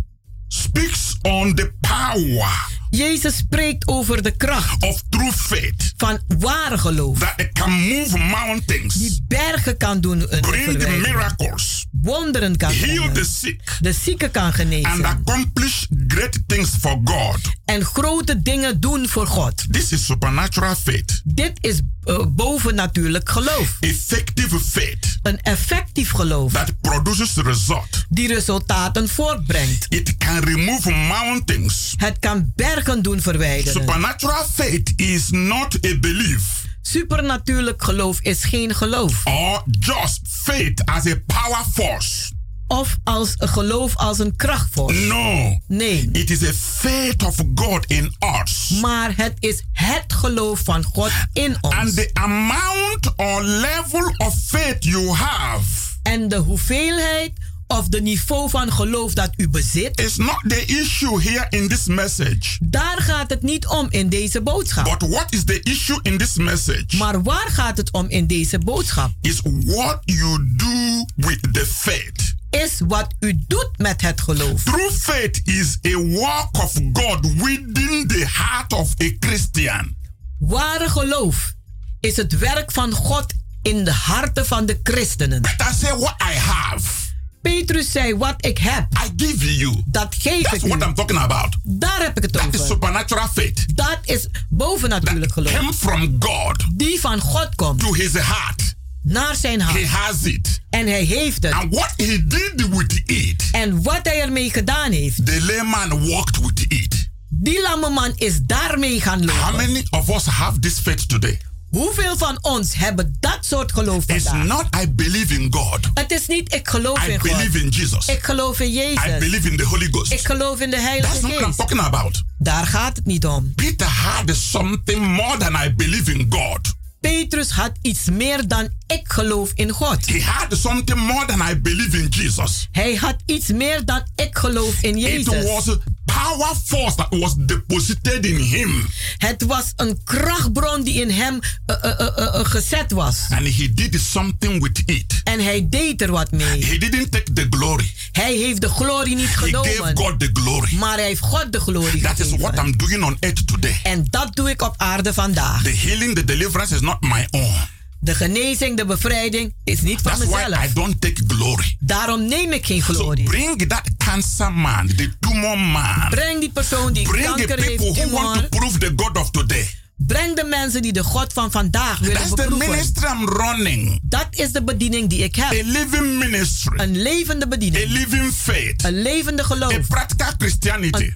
speaks 0.48 1.16
on 1.22 1.54
the 1.54 1.72
power 1.80 2.80
Jezus 2.96 3.36
spreekt 3.36 3.88
over 3.88 4.22
de 4.22 4.30
kracht 4.36 4.82
of 4.82 5.02
true 5.08 5.32
faith 5.32 5.92
van 5.96 6.18
ware 6.38 6.78
geloof. 6.78 7.18
that 7.18 7.32
it 7.36 7.52
can 7.52 7.70
move 7.70 8.18
mountains, 8.18 8.94
Die 8.94 9.24
bergen 9.28 9.76
kan 9.76 10.00
doen 10.00 10.26
bring 10.40 10.78
the 10.80 10.88
miracles, 11.02 11.86
Wonderen 11.90 12.56
kan 12.56 12.70
heal 12.72 12.94
brengen. 12.94 13.12
the 13.12 13.24
sick, 13.24 13.60
De 13.80 13.92
zieken 13.92 14.30
kan 14.30 14.42
and 14.44 14.54
genezen. 14.54 15.04
accomplish 15.04 15.84
great 16.08 16.38
things 16.46 16.70
for 16.80 17.00
God. 17.04 17.38
En 17.64 17.84
grote 17.84 18.42
dingen 18.42 18.80
doen 18.80 19.08
voor 19.08 19.26
God. 19.26 19.72
This 19.72 19.92
is 19.92 20.04
supernatural 20.06 20.74
faith, 20.74 21.20
Dit 21.24 21.52
is 21.60 21.80
eh, 22.04 22.18
bovennatuurlijk 22.28 23.28
geloof. 23.30 23.76
effective 23.80 24.58
faith 24.60 25.18
Een 25.22 25.40
effectief 25.40 26.10
geloof. 26.10 26.52
that 26.52 26.80
produces 26.80 27.34
result. 27.36 28.04
Die 28.08 28.28
resultaten 28.28 29.08
voortbrengt. 29.08 29.86
It 29.88 30.16
can 30.16 30.38
remove 30.44 30.90
mountains. 30.90 31.94
Het 31.96 32.18
kan 32.18 32.52
bergen 32.56 32.80
doen 33.02 33.20
verwijderen. 33.20 33.72
Supernatural 33.82 34.44
faith 34.54 34.92
is 34.96 35.30
not 35.30 35.74
a 35.86 35.98
belief 36.00 36.60
Supernatuurlijk 36.82 37.82
geloof 37.84 38.20
is 38.20 38.44
geen 38.44 38.74
geloof. 38.74 39.26
or 39.26 39.62
just 39.80 40.20
faith 40.24 40.84
as 40.84 41.06
a 41.06 41.14
power 41.26 41.64
force. 41.72 42.30
Of 42.66 42.96
als 43.04 43.34
een 43.38 43.48
geloof 43.48 43.96
als 43.96 44.18
een 44.18 44.36
krachtvorm. 44.36 45.06
No, 45.06 45.58
Nee. 45.68 46.08
it 46.12 46.30
is 46.30 46.42
a 46.42 46.52
faith 46.52 47.22
of 47.22 47.34
God 47.54 47.84
in 47.86 48.14
us 48.42 48.68
Maar 48.80 49.12
het 49.16 49.34
is 49.38 49.62
het 49.72 50.04
geloof 50.12 50.60
van 50.64 50.84
God 50.84 51.10
in 51.32 51.56
ons. 51.60 51.74
And 51.74 51.94
the 51.94 52.10
amount 52.12 53.12
or 53.16 53.42
level 53.44 54.14
of 54.16 54.34
faith 54.46 54.84
you 54.84 55.08
have 55.08 55.62
En 56.02 56.28
de 56.28 56.36
hoeveelheid 56.36 57.32
of 57.78 57.88
de 57.88 58.00
niveau 58.00 58.50
van 58.50 58.72
geloof 58.72 59.12
dat 59.14 59.30
u 59.36 59.48
bezit, 59.48 60.00
is 60.00 60.16
not 60.16 60.40
the 60.48 60.64
issue 60.64 61.22
here 61.22 61.46
in 61.50 61.68
this 61.68 61.86
message. 61.86 62.58
daar 62.60 63.00
gaat 63.00 63.30
het 63.30 63.42
niet 63.42 63.66
om 63.66 63.86
in 63.90 64.08
deze 64.08 64.40
boodschap. 64.40 64.98
But 64.98 65.08
what 65.10 65.26
is 65.32 65.44
the 65.44 65.60
issue 65.62 65.98
in 66.02 66.18
this 66.18 66.36
message? 66.36 66.96
Maar 66.96 67.22
waar 67.22 67.48
gaat 67.48 67.76
het 67.76 67.92
om 67.92 68.08
in 68.08 68.26
deze 68.26 68.58
boodschap? 68.58 69.12
Is 69.20 69.40
what 69.64 69.98
you 70.04 70.52
do 70.56 71.04
with 71.16 71.38
the 71.52 71.66
faith. 71.66 72.34
Is 72.50 72.80
wat 72.86 73.14
u 73.20 73.42
doet 73.46 73.70
met 73.76 74.00
het 74.00 74.20
geloof. 74.20 74.62
True 74.62 74.90
faith 74.92 75.40
is 75.44 75.78
a 75.86 75.96
work 75.96 76.48
of 76.62 76.72
God 76.92 77.26
within 77.34 78.06
the 78.06 78.26
heart 78.32 78.72
of 78.72 78.94
a 79.02 79.10
Christian. 79.18 79.96
Ware 80.38 80.88
geloof 80.88 81.52
is 82.00 82.16
het 82.16 82.38
werk 82.38 82.72
van 82.72 82.92
God 82.92 83.26
in 83.62 83.84
de 83.84 83.92
harten 83.92 84.46
van 84.46 84.66
de 84.66 84.80
christenen. 84.82 85.42
I 85.44 85.74
say 85.74 85.96
what 85.96 86.14
I 86.20 86.38
have. 86.38 87.01
Petrus 87.42 87.90
zei, 87.92 88.14
wat 88.16 88.34
ik 88.46 88.58
heb, 88.58 88.86
I 89.06 89.24
give 89.24 89.56
you. 89.56 89.82
dat 89.86 90.14
geef 90.18 90.42
That's 90.42 90.62
ik 90.62 90.68
what 90.68 90.82
u. 90.82 90.84
I'm 90.84 90.94
talking 90.94 91.18
about. 91.18 91.54
Daar 91.62 92.00
heb 92.02 92.16
ik 92.16 92.22
het 92.22 92.32
That 92.32 92.42
is 92.54 92.60
over. 92.60 92.66
supernatural 92.66 93.28
faith. 93.34 93.76
Dat 93.76 93.98
is 94.04 94.28
bovennatuurlijk 94.48 95.32
geloof. 95.32 95.52
Came 95.52 95.72
from 95.72 96.16
God 96.18 96.64
Die 96.72 97.00
van 97.00 97.20
God 97.20 97.48
komt 97.54 97.80
to 97.80 97.94
his 97.94 98.12
heart. 98.12 98.74
naar 99.02 99.36
zijn 99.36 99.60
He 99.60 99.66
hart. 99.66 99.86
has 99.86 100.22
it. 100.22 100.60
En 100.70 100.86
hij 100.86 101.02
heeft 101.04 101.42
het. 101.42 101.52
And 101.52 101.74
what 101.74 101.92
he 101.96 102.26
did 102.26 102.68
with 102.68 103.02
it, 103.06 103.48
En 103.52 103.82
wat 103.82 104.00
hij 104.02 104.20
ermee 104.20 104.50
gedaan 104.50 104.92
heeft, 104.92 105.26
the 105.26 105.40
layman 105.44 106.08
walked 106.08 106.38
with 106.40 106.60
it. 106.68 107.10
die 107.28 107.62
lamme 107.62 107.90
man 107.90 108.12
is 108.16 108.40
daarmee 108.42 109.00
gaan 109.00 109.28
How 109.28 109.40
lopen. 109.40 109.56
many 109.72 109.86
of 109.90 110.08
us 110.08 110.24
have 110.24 110.58
this 110.58 110.78
faith 110.78 111.08
today? 111.08 111.40
Hoeveel 111.76 112.16
van 112.16 112.38
ons 112.40 112.74
hebben 112.74 113.16
dat 113.20 113.38
soort 113.40 113.72
geloof 113.72 114.04
It's 114.06 114.24
vandaag? 114.28 114.46
not 114.46 114.82
I 114.82 114.90
believe 114.90 115.34
in 115.34 115.46
God. 115.52 115.78
Het 115.94 116.10
is 116.10 116.26
niet 116.26 116.54
ik 116.54 116.68
geloof 116.68 117.06
I 117.06 117.10
in 117.10 117.20
God. 117.20 117.30
believe 117.30 117.58
in 117.60 117.68
Jesus. 117.68 118.06
Ik 118.08 118.22
geloof 118.22 118.60
in 118.60 118.68
I 118.70 118.72
Jezus. 118.74 119.18
believe 119.18 119.50
in 119.50 119.56
the 119.56 119.64
Holy 119.64 119.88
Ghost. 119.90 120.12
Ik 120.12 120.26
geloof 120.26 120.60
in 120.60 120.70
de 120.70 120.76
That's 120.76 120.88
Heilige 120.88 121.12
not 121.20 121.30
what 121.30 121.40
I'm 121.40 121.44
Geest. 121.46 121.58
talking 121.58 121.80
about. 121.80 122.22
Daar 122.38 122.66
gaat 122.66 122.96
het 122.96 123.06
niet 123.06 123.26
om. 123.26 123.52
Peter 123.54 123.86
had 123.86 124.36
something 124.36 125.06
more 125.06 125.36
than 125.38 125.54
I 125.66 125.74
believe 125.74 126.12
in 126.12 126.26
God. 126.30 126.60
Petrus 127.00 127.50
had 127.50 127.72
iets 127.82 128.04
meer 128.10 128.48
dan 128.48 128.68
ik 128.86 129.00
geloof 129.04 129.50
in 129.54 129.70
God. 129.70 130.06
He 130.06 130.22
had 130.22 130.58
something 130.58 130.98
more 130.98 131.24
than 131.26 131.40
I 131.50 131.60
believe 131.60 131.98
in 131.98 132.08
Jesus. 132.08 132.68
Hij 132.72 132.94
had 132.94 133.16
iets 133.26 133.48
meer 133.48 133.84
dan 133.84 134.02
ik 134.14 134.38
geloof 134.38 134.74
in 134.82 134.96
It 134.96 135.02
Jezus. 135.02 135.44
was 135.44 135.76
power 136.04 136.54
force 136.64 136.96
that 136.96 137.08
was 137.10 137.34
deposited 137.34 138.26
in 138.26 138.36
him. 138.36 138.86
Het 139.16 139.42
was 139.42 139.72
een 139.76 140.00
krachtbron 140.04 140.82
die 140.82 141.00
in 141.00 141.10
hem 141.10 141.40
eh, 141.66 141.76
eh, 141.84 142.06
eh, 142.16 142.44
gezet 142.44 142.90
was. 142.90 143.16
And 143.30 143.56
he 143.56 143.72
did 143.74 144.00
something 144.00 144.62
with 144.62 144.82
it. 144.86 145.20
En 145.24 145.40
hij 145.40 145.66
deed 145.68 146.02
er 146.02 146.10
wat 146.10 146.30
mee. 146.30 146.64
He 146.64 146.78
didn't 146.78 147.10
take 147.10 147.32
the 147.32 147.46
glory. 147.50 147.92
Hij 148.12 148.34
heeft 148.34 148.60
de 148.60 148.68
glorie 148.68 149.14
niet 149.14 149.28
He 149.28 149.32
gave 149.32 149.48
genomen. 149.48 149.96
God 149.96 150.20
the 150.20 150.30
glory. 150.32 150.74
Maar 150.74 150.96
hij 150.96 151.06
heeft 151.06 151.20
God 151.20 151.52
de 151.52 151.60
glorie 151.60 152.02
That 152.02 152.18
is 152.18 152.30
what 152.30 152.40
gegeven. 152.40 152.66
I'm 152.66 152.76
doing 152.76 153.04
on 153.04 153.16
earth 153.20 153.46
today. 153.46 153.80
En 153.82 154.06
dat 154.10 154.36
doe 154.36 154.50
ik 154.50 154.62
op 154.62 154.74
aarde 154.76 155.14
vandaag. 155.14 155.62
The 155.62 155.76
healing, 155.76 156.14
the 156.14 156.24
deliverance 156.24 156.74
is 156.74 156.80
not 156.80 157.00
my 157.00 157.26
own. 157.30 157.80
De 158.04 158.14
genezing, 158.14 158.76
de 158.76 158.84
bevrijding 158.84 159.54
is 159.64 159.80
niet 159.80 160.00
van 160.00 160.12
That's 160.12 160.24
why 160.24 160.44
mezelf. 160.48 160.64
I 160.64 160.72
don't 160.74 161.00
take 161.00 161.22
glory. 161.26 161.76
Daarom 161.78 162.26
neem 162.26 162.52
ik 162.52 162.66
geen 162.66 162.82
So 162.82 162.92
glorie. 162.94 163.24
bring 163.24 163.66
that 163.68 163.88
cancer 163.96 164.52
man, 164.52 164.86
the 164.86 165.10
tumor 165.20 165.58
man. 165.58 166.08
Breng 166.10 166.40
die 166.40 166.50
persoon 166.50 166.92
die 166.92 167.02
Bring 167.02 167.24
the 167.24 167.44
kanker 167.44 167.64
heeft, 167.64 167.76
people 167.76 168.02
who 168.02 168.10
want 168.10 168.40
to 168.40 168.58
prove 168.58 168.78
the 168.78 168.92
God 168.96 169.18
of 169.18 169.30
today. 169.30 169.68
Breng 170.06 170.36
de 170.36 170.44
mensen 170.44 170.82
die 170.82 170.92
de 170.92 171.02
God 171.02 171.32
van 171.32 171.50
vandaag 171.50 171.98
willen 171.98 172.28
beproeven. 172.28 172.58
ministry 172.70 173.06
I'm 173.06 173.28
running. 173.28 173.98
Dat 174.02 174.26
is 174.30 174.52
de 174.52 174.62
bediening 174.64 175.08
die 175.08 175.22
ik 175.24 175.38
A 175.38 175.48
heb. 175.48 175.62
living 175.66 176.18
ministry. 176.18 176.78
Een 176.80 177.02
levende 177.02 177.44
A 177.44 177.48
bediening. 177.48 177.90
living 177.90 178.32
faith. 178.34 178.84
Een 178.84 179.02
levende 179.02 179.42
A 179.42 179.46
geloof. 179.46 179.72
Een 179.72 179.86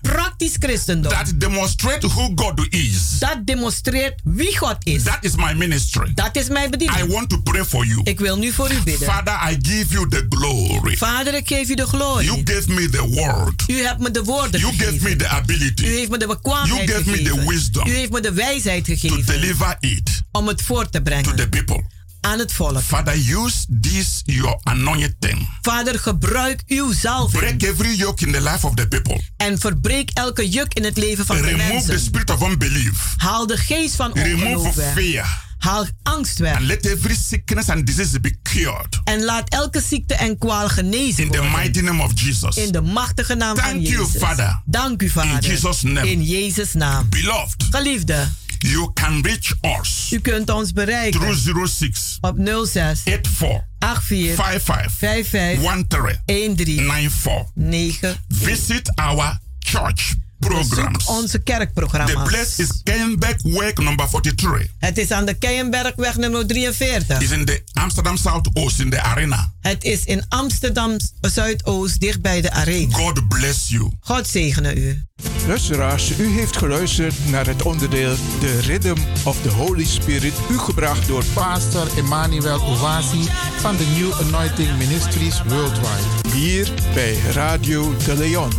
praktisch 0.03 0.57
christendom. 0.59 1.13
that 1.13 1.33
demonstrates 1.41 2.13
who 2.13 2.33
God 2.35 2.67
is. 2.71 3.19
Dat 3.19 3.37
demonstreert 3.45 4.21
wie 4.25 4.57
God 4.59 4.77
is. 4.83 5.03
That 5.03 5.19
is 5.21 5.35
my 5.37 5.53
ministry. 5.53 6.13
Dat 6.15 6.37
is 6.37 6.49
mijn 6.49 6.67
I 6.67 6.71
bediening. 6.71 7.13
want 7.13 7.29
to 7.29 7.39
pray 7.39 7.65
for 7.65 7.87
you. 7.87 8.01
Ik 8.05 8.21
wil 8.21 8.37
nu 8.39 8.53
voor 8.53 8.71
u 8.73 8.83
bidden. 8.85 9.09
Father, 9.09 9.51
I 9.51 9.57
give 9.63 9.93
you 9.93 10.09
the 10.09 10.27
glory. 10.29 10.97
Vader, 10.97 11.35
ik 11.35 11.47
geef 11.49 11.69
u 11.69 11.75
de 11.75 11.83
You 11.83 11.89
glorie. 11.89 12.43
gave 12.45 12.71
me 12.73 12.89
the 12.89 13.07
word. 13.09 13.63
U 13.67 13.75
hebt 13.85 14.01
me 14.01 14.11
de 14.11 14.23
woorden 14.25 14.61
You 14.61 14.73
gave 14.73 14.93
me 14.93 14.99
gegeven. 14.99 15.19
the 15.19 15.25
U 15.25 15.29
ability 15.29 15.85
heeft 15.85 16.11
me 16.11 16.19
de 16.19 16.27
bekwaamheid 16.27 16.89
You 16.89 16.93
gave 16.97 17.11
me 17.11 17.17
the 17.17 17.25
gegeven. 17.25 17.47
wisdom 17.49 17.89
U 17.89 17.91
heeft 17.95 18.11
me 18.13 18.21
de 18.21 18.33
wijsheid 18.33 18.76
to 18.85 18.95
gegeven 18.97 19.27
deliver 19.41 19.77
it 19.81 20.23
om 20.33 20.47
het 20.49 20.63
voor 20.63 20.85
te 20.85 20.91
to 20.91 21.03
brengen 21.03 21.37
the 21.37 21.49
people. 21.49 21.85
aan 22.21 22.39
het 22.39 22.53
volk. 22.53 22.83
Father, 22.83 23.15
use 23.15 23.67
this 23.81 24.23
your 24.25 24.61
anointing. 24.63 25.49
Vader, 25.63 25.99
gebruik 25.99 26.63
uw 26.67 26.93
zalving 26.93 27.43
Break 27.43 27.63
every 27.63 27.95
yoke 27.97 28.27
in 28.27 28.33
the 28.33 28.41
life 28.43 28.67
of 28.67 28.75
the 28.75 28.89
people. 28.89 29.21
en 29.37 29.59
verbreek 29.59 30.11
elke 30.15 30.49
juk 30.49 30.75
in 30.75 30.85
het 30.85 30.97
leven 30.97 31.27
van 31.27 31.37
de 31.37 31.43
Remove 31.43 31.65
the 31.67 31.73
mensen. 31.73 32.01
spirit 32.01 32.31
of 32.31 32.43
unbelief. 32.49 33.15
Haal 33.17 33.47
de 33.47 33.57
geest 33.57 33.95
van 33.95 34.13
Remove 34.13 34.47
ongeloof 34.47 34.75
weg. 34.75 34.93
fear. 34.95 35.45
Haal 35.59 35.87
angst 36.03 36.39
weg. 36.39 36.57
And 36.57 36.65
let 36.67 36.87
every 36.87 37.17
sickness 37.17 37.69
and 37.69 37.87
disease 37.87 38.21
be 38.21 38.37
cured. 38.43 39.01
En 39.05 39.25
laat 39.25 39.49
elke 39.49 39.81
ziekte 39.89 40.15
en 40.15 40.39
kwaal 40.39 40.69
genezen 40.69 41.25
In 41.25 41.31
the 41.31 41.39
worden. 41.39 41.59
mighty 41.61 41.81
name 41.81 42.03
of 42.03 42.11
Jesus. 42.15 42.57
In 42.57 42.73
de 42.73 42.81
machtige 42.81 43.35
naam 43.35 43.57
van 43.57 43.65
Thank 43.71 43.87
you, 43.87 44.05
Jezus. 44.05 44.21
Father. 44.23 44.63
Dank 44.65 45.03
u, 45.03 45.09
Vader. 45.09 45.31
In 45.45 45.51
Jesus' 45.51 45.83
name. 45.83 46.11
In 46.11 46.23
Jezus' 46.23 46.73
naam. 46.75 47.09
Beloved, 47.09 47.65
Geliefde, 47.71 48.29
you 48.59 48.91
can 48.93 49.23
reach 49.23 49.55
us. 49.61 50.11
U 50.11 50.21
kunt 50.21 50.51
ons 50.51 50.73
bereiken. 50.73 51.21
Through 51.21 51.69
06 51.69 52.19
op 52.21 52.37
06 52.39 53.01
84 53.05 53.67
84 53.79 54.35
55 54.35 54.93
55 54.93 55.89
13 55.89 56.55
13 56.55 56.55
94. 56.57 57.45
9. 57.55 58.17
Visit 58.29 58.93
our 58.95 59.39
church 59.59 60.15
programs. 60.39 60.97
Bezoek 60.97 61.17
onze 61.17 61.43
The 61.43 61.43
kerkprogramma's. 61.43 62.29
place 62.29 62.63
is 62.63 62.81
Kenbeck 62.83 63.41
Way 63.43 63.73
number 63.75 64.09
43. 64.09 64.67
Het 64.79 64.99
is 64.99 65.11
aan 65.11 65.25
de 65.25 65.35
Keienbergweg 65.35 66.17
nummer 66.17 66.47
43. 66.47 67.21
It's 67.21 67.31
in 67.31 67.45
the 67.45 67.63
Amsterdam 67.73 68.17
Southoost 68.17 68.81
in 68.81 68.91
the 68.91 69.03
arena. 69.03 69.53
Het 69.61 69.85
is 69.85 70.05
in 70.05 70.25
Amsterdam 70.29 70.97
Zuidoost, 71.21 72.01
dicht 72.01 72.23
bij 72.23 72.41
de 72.41 72.51
arena. 72.51 72.97
God 72.97 73.29
bless 73.29 73.69
you. 73.69 73.91
God 74.01 74.29
zegene 74.29 74.75
u. 74.75 75.05
Luisteraars, 75.47 76.19
u 76.19 76.27
heeft 76.27 76.57
geluisterd 76.57 77.15
naar 77.31 77.47
het 77.47 77.63
onderdeel 77.63 78.15
The 78.41 78.61
Rhythm 78.61 78.97
of 79.25 79.37
the 79.43 79.49
Holy 79.49 79.85
Spirit, 79.85 80.35
u 80.51 80.59
gebracht 80.59 81.07
door 81.07 81.25
Pastor 81.35 81.87
Emmanuel 81.97 82.61
Owasi 82.61 83.29
van 83.61 83.77
de 83.77 83.87
New 83.99 84.13
Anointing 84.13 84.79
Ministries 84.79 85.43
Worldwide. 85.43 86.29
hier 86.33 86.69
bij 86.95 87.17
Radio 87.33 87.97
de 88.05 88.17
Leon. 88.17 88.51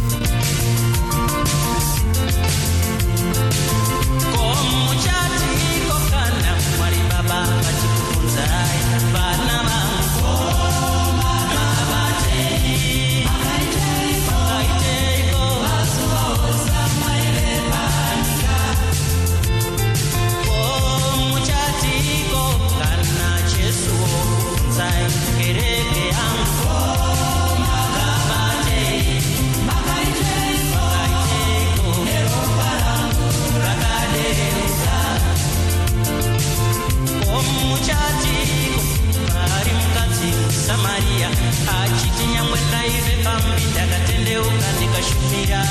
nilipambida, 43.35 43.85
nikatendeuka, 43.85 44.71
nikashumia 44.79 45.63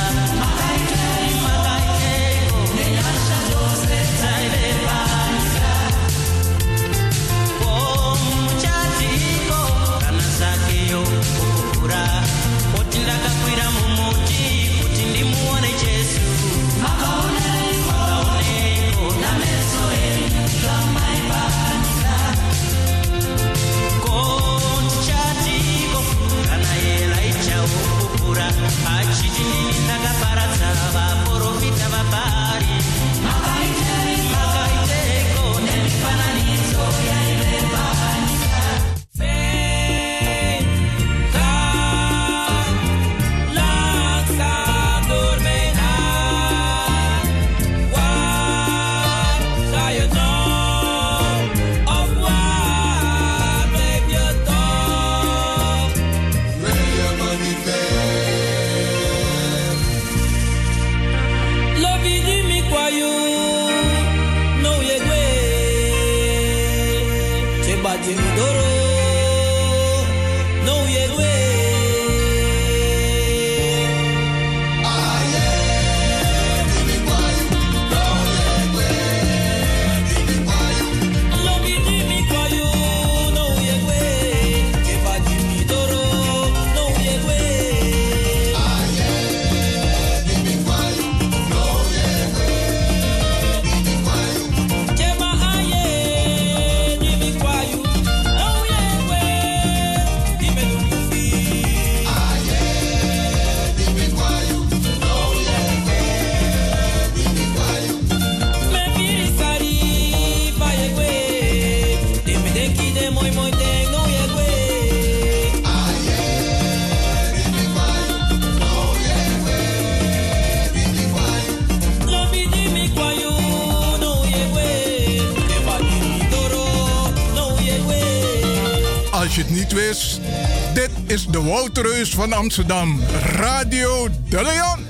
van 132.29 132.39
Amsterdam, 132.39 133.01
Radio 133.37 134.09
De 134.29 134.43
Leon. 134.43 134.86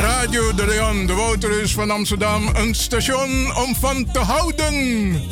Radio 0.00 0.54
De 0.54 0.66
Leon, 0.66 1.06
de 1.06 1.12
Wouterreus 1.12 1.72
van 1.72 1.90
Amsterdam, 1.90 2.48
een 2.54 2.74
station 2.74 3.56
om 3.56 3.74
van 3.74 4.10
te 4.12 4.18
houden. 4.18 5.22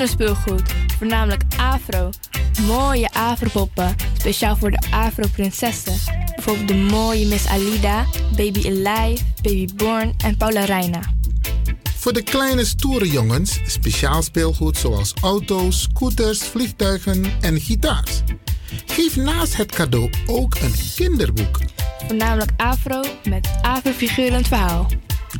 Kinderspeelgoed, 0.00 0.74
voornamelijk 0.98 1.42
afro. 1.56 2.10
Mooie 2.66 3.10
afropoppen, 3.12 3.94
speciaal 4.18 4.56
voor 4.56 4.70
de 4.70 4.82
afro-prinsessen. 4.90 5.94
Bijvoorbeeld 6.34 6.68
de 6.68 6.74
mooie 6.74 7.26
Miss 7.26 7.46
Alida, 7.46 8.06
Baby 8.36 8.66
Alive, 8.66 9.24
Baby 9.42 9.68
Born 9.74 10.14
en 10.24 10.36
Paula 10.36 10.64
Reina. 10.64 11.00
Voor 11.96 12.12
de 12.12 12.22
kleine 12.22 12.64
stoere 12.64 13.10
jongens 13.10 13.58
speciaal 13.66 14.22
speelgoed 14.22 14.76
zoals 14.76 15.14
auto's, 15.22 15.82
scooters, 15.82 16.42
vliegtuigen 16.42 17.24
en 17.40 17.60
gitaars. 17.60 18.22
Geef 18.86 19.16
naast 19.16 19.56
het 19.56 19.72
cadeau 19.72 20.10
ook 20.26 20.54
een 20.54 20.74
kinderboek. 20.96 21.58
Voornamelijk 22.06 22.50
afro 22.56 23.02
met 23.24 23.48
afro-figurend 23.62 24.48
verhaal. 24.48 24.86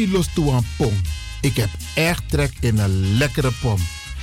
Me 0.00 0.08
los 0.08 0.28
toe 0.34 0.52
aan 0.52 0.66
pom. 0.76 1.00
Ik 1.40 1.56
heb 1.56 1.68
echt 1.94 2.22
trek 2.28 2.52
in 2.60 2.78
een 2.78 3.16
lekkere 3.16 3.52
pom. 3.60 3.78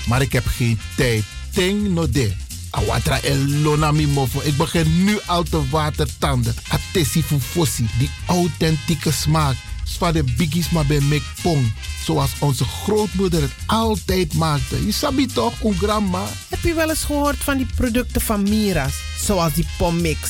Maar 0.07 0.21
ik 0.21 0.32
heb 0.32 0.45
geen 0.45 0.80
tijd. 0.95 1.23
Ting 1.51 1.89
no 1.89 2.09
de. 2.09 2.34
Awatra 2.69 3.21
elona 3.21 3.91
mi 3.91 4.07
mofo. 4.07 4.41
Ik 4.43 4.57
begin 4.57 5.03
nu 5.03 5.19
al 5.25 5.43
te 5.43 5.69
watertanden. 5.69 6.55
Atesi 6.67 7.23
fufosi. 7.23 7.88
Die 7.97 8.09
authentieke 8.25 9.11
smaak. 9.11 9.55
Zwa 9.84 10.11
de 10.11 10.23
biggies 10.23 10.69
maar 10.69 10.86
bij 10.86 10.99
mek 10.99 11.23
pom. 11.41 11.73
Zoals 12.03 12.32
onze 12.39 12.63
grootmoeder 12.63 13.41
het 13.41 13.53
altijd 13.65 14.34
maakte. 14.34 14.86
Je 14.86 14.91
sabi 14.91 15.25
toch, 15.25 15.63
een 15.63 15.78
grandma? 15.78 16.28
Heb 16.49 16.63
je 16.63 16.73
wel 16.73 16.89
eens 16.89 17.03
gehoord 17.03 17.38
van 17.38 17.57
die 17.57 17.67
producten 17.75 18.21
van 18.21 18.43
Mira's? 18.43 18.93
Zoals 19.21 19.53
die 19.53 19.67
pommix. 19.78 20.30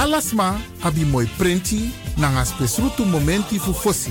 Alasma 0.00 0.58
abi 0.80 1.04
moi 1.04 1.28
prenti 1.36 1.90
nanga 2.16 2.44
spesrutu 2.44 3.04
momenti 3.04 3.58
fu 3.58 3.72
fosi. 3.72 4.10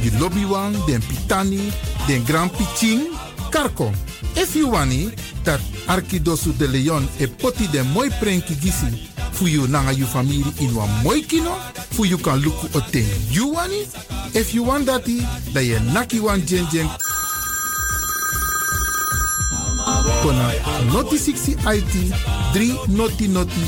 Di 0.00 0.10
lobby 0.18 0.44
wan, 0.44 0.72
den 0.86 1.00
pitani, 1.00 1.70
den 2.06 2.24
grand 2.24 2.50
pitching, 2.56 3.02
karko. 3.50 3.92
If 4.36 4.56
you 4.56 4.70
wani, 4.70 5.12
dat 5.44 5.60
Arkidosu 5.86 6.52
de 6.56 6.66
Leon 6.66 7.06
e 7.18 7.26
poti 7.26 7.68
den 7.68 7.86
moi 7.92 8.08
prenki 8.20 8.54
gisi 8.54 9.08
fu 9.32 9.46
you 9.46 9.66
nanga 9.66 9.92
you 9.92 10.06
family 10.06 10.44
in 10.60 10.74
wan 10.74 10.88
moi 11.02 11.20
kino, 11.20 11.54
fu 11.90 12.04
you 12.04 12.16
kan 12.16 12.40
luku 12.40 12.66
o 12.74 12.80
ten 12.90 13.04
you 13.30 13.52
wani. 13.52 13.84
If 14.32 14.54
you 14.54 14.64
want 14.64 14.86
dati, 14.86 15.20
da 15.52 15.60
ye 15.60 15.78
naki 15.92 16.20
wan 16.20 16.40
kona 20.22 20.52
noti 20.92 21.18
60 21.18 21.56
IT 21.76 21.94
3 22.54 22.88
noti 22.88 23.28
noti 23.28 23.64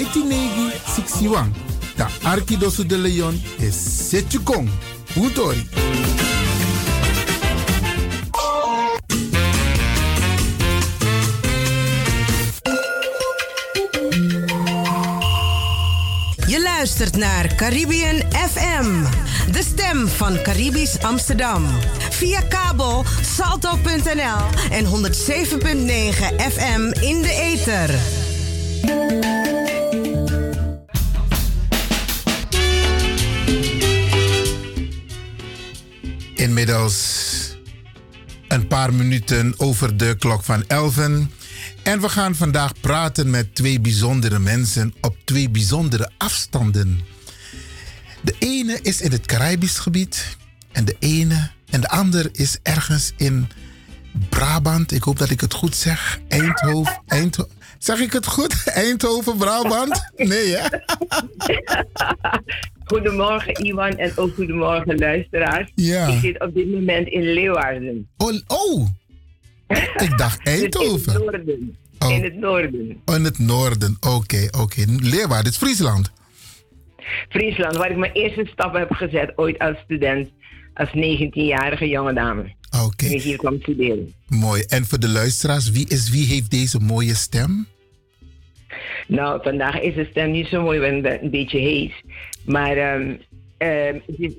IT 0.00 0.16
negi 0.16 0.70
61. 0.96 1.50
Da 1.96 2.08
Arkidosu 2.24 2.84
de 2.84 2.96
Leon 2.96 3.40
is 3.60 3.74
Setjukong. 4.10 4.68
Utori. 5.16 6.23
Luistert 16.84 17.16
naar 17.16 17.54
Caribbean 17.54 18.22
FM, 18.32 19.04
de 19.52 19.62
stem 19.62 20.08
van 20.08 20.42
Caribisch 20.42 20.98
Amsterdam. 20.98 21.66
Via 22.10 22.40
kabel 22.40 23.04
salto.nl 23.22 24.70
en 24.70 24.84
107.9 24.84 24.90
FM 26.52 26.92
in 27.00 27.22
de 27.22 27.32
ether. 27.32 27.94
inmiddels 36.34 37.22
een 38.48 38.66
paar 38.66 38.94
minuten 38.94 39.54
over 39.56 39.96
de 39.96 40.16
klok 40.18 40.44
van 40.44 40.64
11. 40.66 40.96
En 41.84 42.00
we 42.00 42.08
gaan 42.08 42.34
vandaag 42.34 42.80
praten 42.80 43.30
met 43.30 43.54
twee 43.54 43.80
bijzondere 43.80 44.38
mensen 44.38 44.94
op 45.00 45.16
twee 45.24 45.50
bijzondere 45.50 46.10
afstanden. 46.18 47.00
De 48.20 48.34
ene 48.38 48.78
is 48.82 49.00
in 49.00 49.12
het 49.12 49.26
Caribisch 49.26 49.78
gebied 49.78 50.36
en 50.72 50.84
de 50.84 50.96
ene 50.98 51.50
en 51.70 51.80
de 51.80 51.88
ander 51.88 52.28
is 52.32 52.58
ergens 52.62 53.12
in 53.16 53.48
Brabant. 54.28 54.92
Ik 54.92 55.02
hoop 55.02 55.18
dat 55.18 55.30
ik 55.30 55.40
het 55.40 55.52
goed 55.52 55.76
zeg. 55.76 56.20
Eindhoven. 56.28 57.02
Eindhoven. 57.06 57.52
Zeg 57.78 58.00
ik 58.00 58.12
het 58.12 58.26
goed? 58.26 58.64
Eindhoven, 58.84 59.36
Brabant? 59.36 60.10
Nee, 60.16 60.56
hè? 60.56 60.68
Goedemorgen 62.84 63.64
Iwan 63.64 63.96
en 63.96 64.12
ook 64.16 64.34
goedemorgen 64.34 64.98
luisteraars. 64.98 65.72
Ja. 65.74 66.06
Ik 66.06 66.20
zit 66.20 66.40
op 66.40 66.54
dit 66.54 66.70
moment 66.70 67.08
in 67.08 67.32
Leeuwarden. 67.32 68.08
Oh, 68.16 68.40
oh. 68.46 68.88
Ik 69.96 70.12
dacht 70.18 70.46
Eindhoven. 70.46 71.12
in 71.12 71.20
het 71.20 71.24
noorden. 71.24 71.76
Oh. 71.98 72.10
In 72.10 72.22
het 72.22 72.34
noorden. 72.36 73.00
Oh, 73.04 73.14
in 73.14 73.24
het 73.24 73.38
noorden. 73.38 73.96
Oké, 74.00 74.48
oké. 74.58 74.84
Leeuwarden 75.00 75.52
is 75.52 75.58
Friesland. 75.58 76.12
Friesland, 77.28 77.76
waar 77.76 77.90
ik 77.90 77.96
mijn 77.96 78.12
eerste 78.12 78.48
stappen 78.52 78.80
heb 78.80 78.92
gezet 78.92 79.32
ooit 79.36 79.58
als 79.58 79.76
student. 79.84 80.28
Als 80.74 80.88
19-jarige 80.88 81.88
jonge 81.88 82.12
dame. 82.12 82.54
Oké. 82.84 83.04
Ik 83.06 83.22
hier 83.22 83.36
kwam 83.36 83.60
studeren. 83.60 84.12
Mooi. 84.28 84.62
En 84.68 84.84
voor 84.86 84.98
de 85.00 85.08
luisteraars, 85.08 85.70
wie, 85.70 85.88
is, 85.88 86.10
wie 86.10 86.26
heeft 86.26 86.50
deze 86.50 86.78
mooie 86.78 87.14
stem? 87.14 87.66
Nou, 89.06 89.40
vandaag 89.42 89.80
is 89.80 89.94
de 89.94 90.06
stem 90.10 90.30
niet 90.30 90.46
zo 90.46 90.62
mooi, 90.62 90.80
ben 90.80 91.22
een 91.24 91.30
beetje 91.30 91.58
hees. 91.58 91.92
Maar 92.44 92.76
het 92.76 94.02
is- 94.18 94.32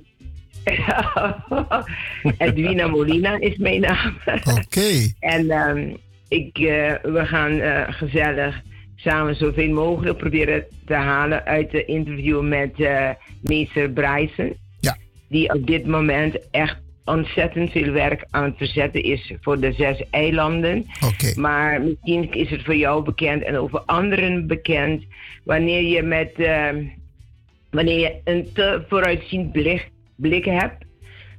Edwina 2.38 2.88
Molina 2.88 3.40
is 3.40 3.58
mijn 3.58 3.82
naam. 3.82 4.18
Oké. 4.58 5.14
En 5.20 5.50
ehm, 5.50 5.94
ik, 6.28 6.58
eh, 6.58 6.94
we 7.02 7.26
gaan 7.26 7.60
eh, 7.60 7.84
gezellig 7.88 8.62
samen 8.96 9.36
zoveel 9.36 9.74
mogelijk 9.74 10.18
proberen 10.18 10.66
te 10.86 10.94
halen 10.94 11.46
uit 11.46 11.72
de 11.72 11.86
interview 11.86 12.42
met 12.42 12.80
eh, 12.80 13.10
meester 13.42 13.90
Bryson. 13.90 14.54
Ja. 14.80 14.98
Die 15.30 15.54
op 15.54 15.68
dit 15.68 15.86
moment 15.88 16.50
echt 16.52 16.78
ontzettend 17.06 17.72
veel 17.72 17.92
werk 17.92 18.26
aan 18.30 18.44
het 18.44 18.58
verzetten 18.58 19.04
is 19.04 19.34
voor 19.42 19.60
de 19.60 19.74
zes 19.74 20.04
eilanden. 20.10 20.86
Oké. 21.06 21.40
Maar 21.40 21.82
misschien 21.82 22.32
is 22.32 22.50
het 22.50 22.64
voor 22.64 22.76
jou 22.76 23.04
bekend 23.04 23.44
en 23.44 23.58
over 23.58 23.80
anderen 23.80 24.48
bekend. 24.48 25.04
Wanneer 25.44 25.82
je 25.82 26.02
met 26.02 26.32
ehm, 26.34 26.84
wanneer 27.76 28.00
je 28.00 28.16
een 28.24 28.50
te 28.54 28.84
vooruitziend 28.90 29.52
blik, 29.52 29.90
blik 30.16 30.46
hebt, 30.46 30.86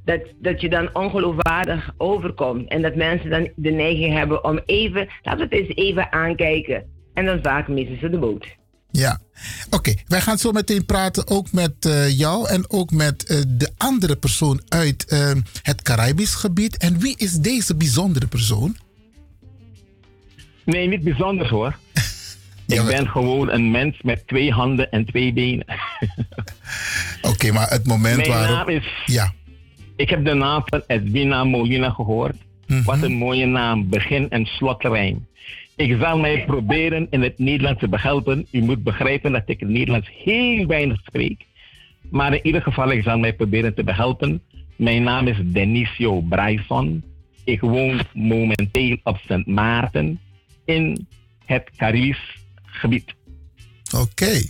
dat, 0.04 0.20
dat 0.40 0.60
je 0.60 0.68
dan 0.68 0.94
ongeloofwaardig 0.94 1.90
overkomt. 1.96 2.68
En 2.68 2.82
dat 2.82 2.94
mensen 2.94 3.30
dan 3.30 3.50
de 3.56 3.70
neiging 3.70 4.14
hebben 4.14 4.44
om 4.44 4.60
even, 4.66 5.08
laten 5.22 5.48
we 5.48 5.56
het 5.56 5.66
eens 5.66 5.76
even 5.76 6.12
aankijken. 6.12 6.84
En 7.14 7.24
dan 7.24 7.38
vaak 7.42 7.68
missen 7.68 7.98
ze 7.98 8.10
de 8.10 8.18
boot. 8.18 8.56
Ja. 8.90 9.20
Oké, 9.70 9.94
wij 10.06 10.20
gaan 10.20 10.38
zo 10.38 10.52
meteen 10.52 10.84
praten 10.84 11.28
ook 11.28 11.52
met 11.52 11.74
eh, 11.80 12.18
jou 12.18 12.48
en 12.48 12.70
ook 12.70 12.90
met 12.90 13.24
eh, 13.24 13.40
de 13.48 13.70
andere 13.76 14.16
persoon 14.16 14.60
uit 14.68 15.04
eh, 15.04 15.32
het 15.62 15.82
Caribisch 15.82 16.34
gebied. 16.34 16.76
En 16.76 16.98
wie 16.98 17.14
is 17.16 17.32
deze 17.32 17.76
bijzondere 17.76 18.26
persoon? 18.26 18.76
Nee, 20.64 20.88
niet 20.88 21.02
bijzonder 21.02 21.48
hoor. 21.48 21.78
Ik 22.66 22.82
ben 22.86 23.08
gewoon 23.08 23.50
een 23.50 23.70
mens 23.70 23.96
met 24.02 24.26
twee 24.26 24.50
handen 24.52 24.90
en 24.90 25.04
twee 25.04 25.32
benen. 25.32 25.64
Oké, 27.30 27.52
maar 27.52 27.68
het 27.70 27.86
moment 27.86 28.16
Mijn 28.16 28.28
waarop... 28.28 28.56
naam 28.56 28.68
is... 28.68 28.86
Ja. 29.06 29.32
Ik 29.96 30.10
heb 30.10 30.24
de 30.24 30.34
naam 30.34 30.62
van 30.64 30.82
Edwina 30.86 31.44
Molina 31.44 31.90
gehoord. 31.90 32.36
Mhm. 32.66 32.82
Wat 32.82 33.02
een 33.02 33.12
mooie 33.12 33.46
naam, 33.46 33.88
begin- 33.88 34.30
en 34.30 34.46
slotterrein. 34.46 35.26
Ik 35.76 35.96
zal 36.00 36.18
mij 36.18 36.44
proberen 36.44 37.06
in 37.10 37.22
het 37.22 37.38
Nederlands 37.38 37.80
te 37.80 37.88
behelpen. 37.88 38.46
U 38.50 38.60
moet 38.60 38.82
begrijpen 38.82 39.32
dat 39.32 39.42
ik 39.46 39.60
het 39.60 39.68
Nederlands 39.68 40.10
heel 40.24 40.66
weinig 40.66 41.00
spreek. 41.04 41.44
Maar 42.10 42.34
in 42.34 42.46
ieder 42.46 42.62
geval, 42.62 42.90
ik 42.90 43.02
zal 43.02 43.18
mij 43.18 43.32
proberen 43.32 43.74
te 43.74 43.84
behelpen. 43.84 44.42
Mijn 44.76 45.02
naam 45.02 45.26
is 45.26 45.36
Denisio 45.44 46.20
Bryson. 46.20 47.04
Ik 47.44 47.60
woon 47.60 48.00
momenteel 48.12 48.96
op 49.02 49.18
Sint 49.26 49.46
Maarten 49.46 50.20
in 50.64 51.06
het 51.44 51.70
Caribisch 51.76 52.44
gebied. 52.78 53.14
Oké. 53.94 54.42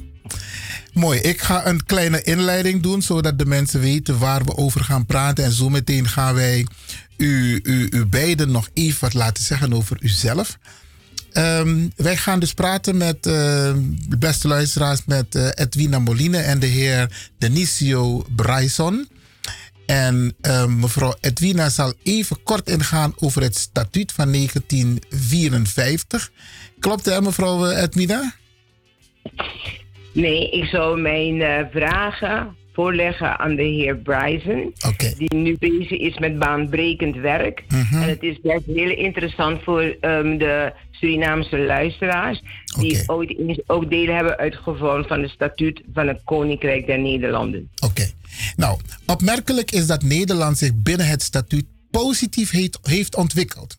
Mooi. 0.93 1.20
Ik 1.20 1.40
ga 1.40 1.66
een 1.66 1.85
kleine 1.85 2.23
inleiding 2.23 2.82
doen, 2.82 3.03
zodat 3.03 3.39
de 3.39 3.47
mensen 3.47 3.81
weten 3.81 4.19
waar 4.19 4.44
we 4.44 4.57
over 4.57 4.81
gaan 4.81 5.07
praten. 5.07 5.44
En 5.44 5.53
zo 5.53 5.69
meteen 5.69 6.09
gaan 6.09 6.35
wij 6.35 6.66
u, 7.16 7.61
u, 7.62 7.89
u 7.90 8.07
beiden 8.07 8.51
nog 8.51 8.69
even 8.74 9.01
wat 9.01 9.15
laten 9.15 9.44
zeggen 9.44 9.73
over 9.73 9.97
uzelf. 10.01 10.59
Ehm, 11.32 11.89
wij 11.97 12.16
gaan 12.16 12.40
dus 12.40 12.55
praten 12.55 12.97
met, 12.97 13.27
eh, 13.27 13.74
beste 14.19 14.48
luisteraars, 14.48 15.01
met 15.07 15.35
eh, 15.35 15.48
Edwina 15.55 15.98
Moline 15.98 16.39
en 16.39 16.59
de 16.59 16.66
heer 16.66 17.31
Denisio 17.39 18.27
Bryson. 18.36 19.09
En 19.86 20.35
ehm, 20.40 20.78
mevrouw 20.78 21.15
Edwina 21.20 21.69
zal 21.69 21.94
even 22.03 22.43
kort 22.43 22.69
ingaan 22.69 23.12
over 23.16 23.43
het 23.43 23.57
statuut 23.57 24.12
van 24.12 24.31
1954. 24.31 26.31
Klopt 26.86 27.04
hè, 27.04 27.20
mevrouw 27.20 27.66
eh, 27.66 27.82
Edwina? 27.82 28.34
Nee, 30.12 30.50
ik 30.50 30.64
zou 30.64 31.00
mijn 31.00 31.42
eh, 31.42 31.64
vragen 31.70 32.56
voorleggen 32.72 33.38
aan 33.38 33.54
de 33.54 33.62
heer 33.62 33.96
Bryson. 33.96 34.74
Die 35.18 35.34
nu 35.34 35.56
bezig 35.58 35.90
is 35.90 36.18
met 36.18 36.38
baanbrekend 36.38 37.16
werk. 37.16 37.64
Mhm. 37.68 38.02
En 38.02 38.08
het 38.08 38.22
is 38.22 38.40
best 38.40 38.66
heel 38.66 38.90
interessant 38.90 39.62
voor 39.62 39.96
ehm, 40.00 40.38
de 40.38 40.72
Surinaamse 40.90 41.58
luisteraars. 41.58 42.42
Die 42.78 43.02
ooit 43.06 43.38
eens 43.38 43.60
ook 43.66 43.90
deel 43.90 44.14
hebben 44.14 44.36
uitgevoerd 44.36 45.06
van 45.06 45.22
het 45.22 45.30
statuut 45.30 45.82
van 45.92 46.08
het 46.08 46.20
Koninkrijk 46.24 46.86
der 46.86 46.98
Nederlanden. 46.98 47.70
Nou, 48.56 48.80
opmerkelijk 49.06 49.70
is 49.70 49.86
dat 49.86 50.02
Nederland 50.02 50.58
zich 50.58 50.74
binnen 50.74 51.06
het 51.06 51.22
statuut 51.22 51.66
positief 51.90 52.50
heeft, 52.50 52.78
heeft 52.82 53.16
ontwikkeld. 53.16 53.76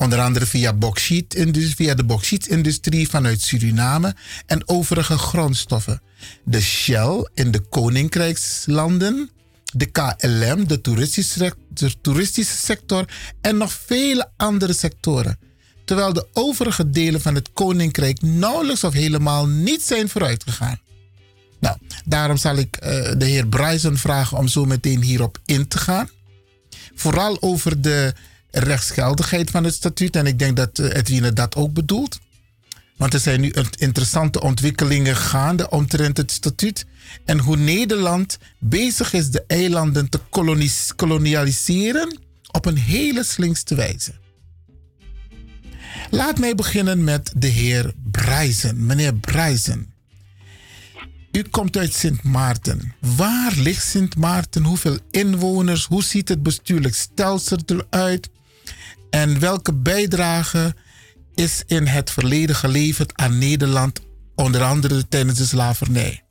Onder 0.00 0.20
andere 0.20 0.46
via, 0.46 0.72
bauxiet, 0.72 1.46
via 1.76 1.94
de 1.94 2.04
bauxietindustrie 2.04 3.08
vanuit 3.08 3.40
Suriname 3.40 4.14
en 4.46 4.68
overige 4.68 5.18
grondstoffen. 5.18 6.02
De 6.44 6.60
Shell 6.60 7.28
in 7.34 7.50
de 7.50 7.60
Koninkrijkslanden, 7.60 9.30
de 9.72 9.86
KLM, 9.86 10.66
de 10.66 10.80
toeristische, 12.00 12.56
sector 12.56 13.04
en 13.40 13.56
nog 13.56 13.72
vele 13.72 14.30
andere 14.36 14.72
sectoren. 14.72 15.38
Terwijl 15.84 16.12
de 16.12 16.26
overige 16.32 16.90
delen 16.90 17.20
van 17.20 17.34
het 17.34 17.52
Koninkrijk 17.52 18.22
nauwelijks 18.22 18.84
of 18.84 18.92
helemaal 18.92 19.46
niet 19.46 19.82
zijn 19.82 20.08
vooruitgegaan. 20.08 20.80
Nou, 21.60 21.76
daarom 22.04 22.36
zal 22.36 22.56
ik 22.56 22.76
eh, 22.76 22.90
de 23.16 23.24
heer 23.24 23.46
Bryson 23.46 23.96
vragen 23.96 24.38
om 24.38 24.48
zo 24.48 24.64
meteen 24.64 25.02
hierop 25.02 25.38
in 25.44 25.68
te 25.68 25.78
gaan. 25.78 26.08
Vooral 26.94 27.42
over 27.42 27.82
de 27.82 28.14
rechtsgeldigheid 28.50 29.50
van 29.50 29.64
het 29.64 29.74
statuut. 29.74 30.16
En 30.16 30.26
ik 30.26 30.38
denk 30.38 30.56
dat 30.56 30.78
uh, 30.78 30.94
Edwine 30.94 31.32
dat 31.32 31.56
ook 31.56 31.72
bedoelt. 31.72 32.18
Want 32.96 33.14
er 33.14 33.20
zijn 33.20 33.40
nu 33.40 33.52
interessante 33.78 34.40
ontwikkelingen 34.40 35.16
gaande 35.16 35.70
omtrent 35.70 36.16
het 36.16 36.32
statuut. 36.32 36.86
En 37.24 37.38
hoe 37.38 37.56
Nederland 37.56 38.38
bezig 38.58 39.12
is 39.12 39.30
de 39.30 39.44
eilanden 39.46 40.08
te 40.08 40.20
kolonialiseren 40.96 42.18
op 42.50 42.66
een 42.66 42.76
hele 42.76 43.24
slinkste 43.24 43.74
wijze. 43.74 44.12
Laat 46.10 46.38
mij 46.38 46.54
beginnen 46.54 47.04
met 47.04 47.32
de 47.36 47.46
heer 47.46 47.92
Bryson. 48.10 48.86
Meneer 48.86 49.14
Bryson. 49.14 49.92
U 51.32 51.42
komt 51.42 51.76
uit 51.76 51.94
Sint 51.94 52.22
Maarten. 52.22 52.94
Waar 53.16 53.52
ligt 53.56 53.86
Sint 53.86 54.16
Maarten? 54.16 54.64
Hoeveel 54.64 54.98
inwoners? 55.10 55.84
Hoe 55.84 56.02
ziet 56.02 56.28
het 56.28 56.42
bestuurlijk 56.42 56.94
stelsel 56.94 57.58
eruit? 57.66 58.28
En 59.10 59.40
welke 59.40 59.74
bijdrage 59.74 60.74
is 61.34 61.64
in 61.66 61.86
het 61.86 62.10
verleden 62.10 62.56
geleverd 62.56 63.16
aan 63.16 63.38
Nederland, 63.38 64.06
onder 64.34 64.62
andere 64.62 65.08
tijdens 65.08 65.38
de 65.38 65.44
slavernij? 65.44 66.22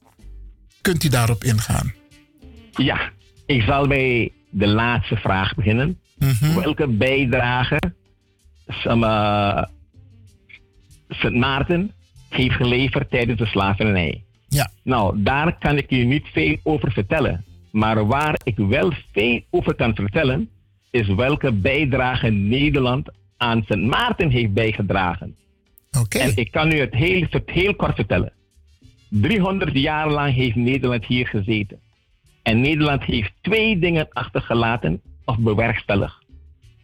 Kunt 0.82 1.04
u 1.04 1.10
daarop 1.10 1.44
ingaan? 1.44 1.94
Ja, 2.72 3.12
ik 3.46 3.62
zal 3.62 3.88
bij 3.88 4.32
de 4.50 4.68
laatste 4.68 5.16
vraag 5.16 5.56
beginnen. 5.56 6.00
Welke 6.56 6.88
bijdrage 6.88 7.80
Sint 11.10 11.36
Maarten 11.36 11.92
heeft 12.30 12.56
geleverd 12.56 13.10
tijdens 13.10 13.40
de 13.40 13.46
slavernij? 13.46 14.24
Ja. 14.48 14.72
Nou, 14.84 15.24
daar 15.24 15.58
kan 15.58 15.78
ik 15.78 15.92
u 15.92 16.04
niet 16.04 16.28
veel 16.34 16.58
over 16.64 16.92
vertellen. 16.92 17.46
Maar 17.72 18.08
waar 18.08 18.40
ik 18.44 18.58
wel 18.58 18.94
veel 19.14 19.42
over 19.50 19.76
kan 19.76 19.96
vertellen, 19.96 20.50
is 20.98 21.08
welke 21.08 21.52
bijdrage 21.54 22.30
Nederland 22.30 23.10
aan 23.38 23.64
Sint 23.66 23.86
Maarten 23.86 24.30
heeft 24.30 24.54
bijgedragen. 24.54 25.36
Oké. 26.00 26.18
En 26.18 26.32
ik 26.36 26.52
kan 26.52 26.72
u 26.72 26.80
het 26.80 26.94
heel, 26.94 27.26
het 27.30 27.50
heel 27.50 27.76
kort 27.76 27.96
vertellen. 27.96 28.34
300 29.10 29.78
jaar 29.78 30.12
lang 30.12 30.34
heeft 30.34 30.56
Nederland 30.56 31.06
hier 31.06 31.28
gezeten. 31.28 31.80
En 32.44 32.62
Nederland 32.62 33.04
heeft 33.04 33.32
twee 33.42 33.80
dingen 33.80 34.08
achtergelaten 34.10 35.02
of 35.26 35.38
bewerkstelligd. 35.38 36.26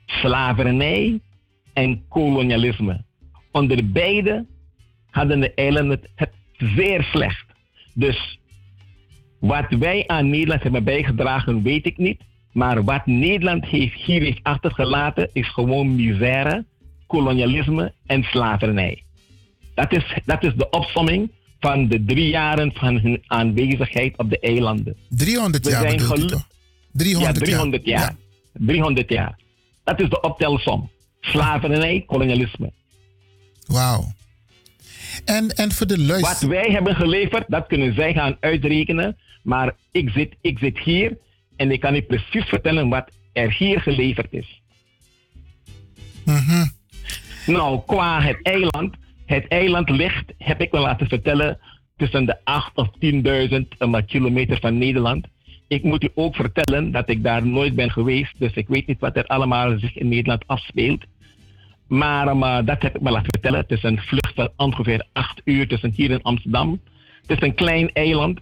Slavernij 0.06 1.20
en 1.74 2.04
kolonialisme. 2.08 3.04
Onder 3.52 3.92
beide 3.92 4.46
hadden 5.10 5.40
de 5.40 5.54
eilanden 5.54 6.00
het, 6.00 6.10
het 6.16 6.32
zeer 6.76 7.04
slecht. 7.04 7.46
Dus 7.94 8.40
wat 9.40 9.70
wij 9.70 10.08
aan 10.08 10.30
Nederland 10.30 10.64
hebben 10.64 10.84
bijgedragen, 10.84 11.64
weet 11.64 11.86
ik 11.86 11.98
niet. 11.98 12.22
Maar 12.54 12.84
wat 12.84 13.06
Nederland 13.06 13.66
heeft, 13.66 14.02
hier 14.02 14.22
heeft 14.22 14.40
achtergelaten, 14.44 15.30
is 15.34 15.54
gewoon 15.54 15.96
misère, 15.96 16.66
kolonialisme 17.08 17.94
en 18.06 18.24
slavernij. 18.24 19.04
Dat 19.76 19.92
is, 19.92 20.18
dat 20.26 20.44
is 20.44 20.54
de 20.56 20.70
opsomming 20.70 21.32
van 21.60 21.88
de 21.88 22.04
drie 22.06 22.30
jaren 22.30 22.72
van 22.74 23.00
hun 23.00 23.24
aanwezigheid 23.28 24.18
op 24.18 24.30
de 24.30 24.40
eilanden. 24.40 24.96
300 25.10 25.66
We 25.66 25.72
jaar 25.72 25.82
zijn 25.82 25.98
bedoelt 25.98 26.12
u 26.12 26.16
gelu- 26.16 26.28
toch? 26.30 26.48
300 26.92 27.38
ja, 27.38 27.46
300 27.46 27.86
jaar. 27.86 28.16
300 28.54 29.10
jaar. 29.10 29.40
Dat 29.84 30.02
is 30.02 30.10
de 30.10 30.22
optelsom. 30.22 30.90
Slavernij, 31.22 32.04
kolonialisme. 32.08 32.72
Wauw. 33.68 34.12
En, 35.26 35.50
en 35.50 35.72
voor 35.72 35.88
de 35.88 36.00
luisteraars. 36.00 36.42
Wat 36.42 36.50
wij 36.50 36.72
hebben 36.72 36.96
geleverd, 36.96 37.46
dat 37.48 37.68
kunnen 37.68 37.94
zij 37.96 38.14
gaan 38.14 38.38
uitrekenen. 38.40 39.18
Maar 39.44 39.76
ik 39.92 40.10
zit, 40.10 40.36
ik 40.42 40.58
zit 40.60 40.80
hier 40.80 41.18
en 41.56 41.72
ik 41.72 41.80
kan 41.80 41.96
u 41.96 42.02
precies 42.02 42.46
vertellen 42.46 42.90
wat 42.90 43.10
er 43.34 43.54
hier 43.54 43.82
geleverd 43.82 44.34
is. 44.34 44.62
Mhm. 46.26 46.66
Nou, 47.46 47.82
qua 47.86 48.22
het 48.22 48.40
eiland. 48.42 48.96
Het 49.26 49.48
eiland 49.48 49.90
ligt, 49.90 50.34
heb 50.38 50.62
ik 50.62 50.72
me 50.72 50.80
laten 50.80 51.08
vertellen, 51.08 51.60
tussen 51.98 52.26
de 52.26 52.38
8 52.44 52.76
of 52.76 52.90
10.000 53.00 53.78
eh, 53.78 53.94
kilometer 54.06 54.60
van 54.60 54.78
Nederland. 54.78 55.28
Ik 55.68 55.84
moet 55.84 56.04
u 56.04 56.10
ook 56.16 56.36
vertellen 56.36 56.92
dat 56.92 57.10
ik 57.10 57.24
daar 57.24 57.46
nooit 57.46 57.76
ben 57.76 57.92
geweest. 57.92 58.40
Dus 58.40 58.54
ik 58.54 58.68
weet 58.68 58.88
niet 58.88 59.00
wat 59.00 59.18
er 59.18 59.26
allemaal 59.26 59.80
zich 59.80 59.98
in 59.98 60.08
Nederland 60.08 60.44
afspeelt. 60.48 61.04
Maar 61.88 62.28
eh, 62.28 62.66
dat 62.66 62.82
heb 62.82 62.96
ik 62.96 63.02
me 63.02 63.12
laten 63.12 63.32
vertellen. 63.32 63.60
Het 63.60 63.72
is 63.72 63.84
een 63.84 64.00
vlucht 64.02 64.34
van 64.36 64.50
ongeveer 64.56 65.08
8 65.14 65.42
uur 65.44 65.68
tussen 65.68 65.92
hier 65.96 66.12
en 66.12 66.22
Amsterdam. 66.22 66.82
Het 67.28 67.38
is 67.38 67.48
een 67.48 67.56
klein 67.56 67.92
eiland. 67.94 68.40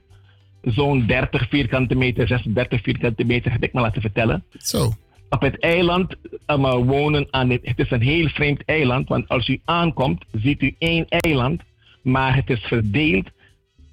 Zo'n 0.62 1.06
30 1.06 1.50
vierkante 1.50 1.96
meter, 1.96 2.28
36 2.28 2.82
vierkante 2.82 3.24
meter 3.24 3.52
heb 3.52 3.64
ik 3.64 3.74
me 3.74 3.82
laten 3.82 4.02
vertellen. 4.02 4.44
Zo. 4.58 4.92
Op 5.30 5.42
het 5.42 5.60
eiland 5.60 6.16
um, 6.48 6.86
wonen 6.86 7.28
aan 7.30 7.50
het, 7.50 7.62
het 7.64 7.80
is 7.80 7.92
een 7.92 8.02
heel 8.02 8.28
vreemd 8.28 8.66
eiland, 8.66 9.08
want 9.08 9.28
als 9.28 9.48
u 9.48 9.62
aankomt, 9.66 10.26
ziet 10.32 10.62
u 10.62 10.76
één 10.78 11.06
eiland, 11.08 11.62
maar 12.02 12.36
het 12.36 12.50
is 12.50 12.62
verdeeld 12.62 13.30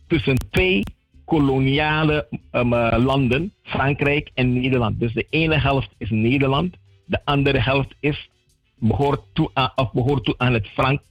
tussen 0.06 0.36
twee 0.50 0.82
koloniale 1.24 2.26
um, 2.52 2.72
uh, 2.72 2.96
landen, 2.98 3.52
Frankrijk 3.62 4.30
en 4.34 4.52
Nederland. 4.52 5.00
Dus 5.00 5.12
de 5.12 5.26
ene 5.30 5.58
helft 5.60 5.90
is 5.98 6.10
Nederland, 6.10 6.76
de 7.04 7.20
andere 7.24 7.60
helft 7.60 7.94
is, 8.00 8.30
behoort, 8.78 9.20
toe 9.32 9.50
aan, 9.52 9.72
of 9.74 9.92
behoort 9.92 10.24
toe 10.24 10.34
aan 10.38 10.52
het, 10.52 10.66
Franks, 10.66 11.02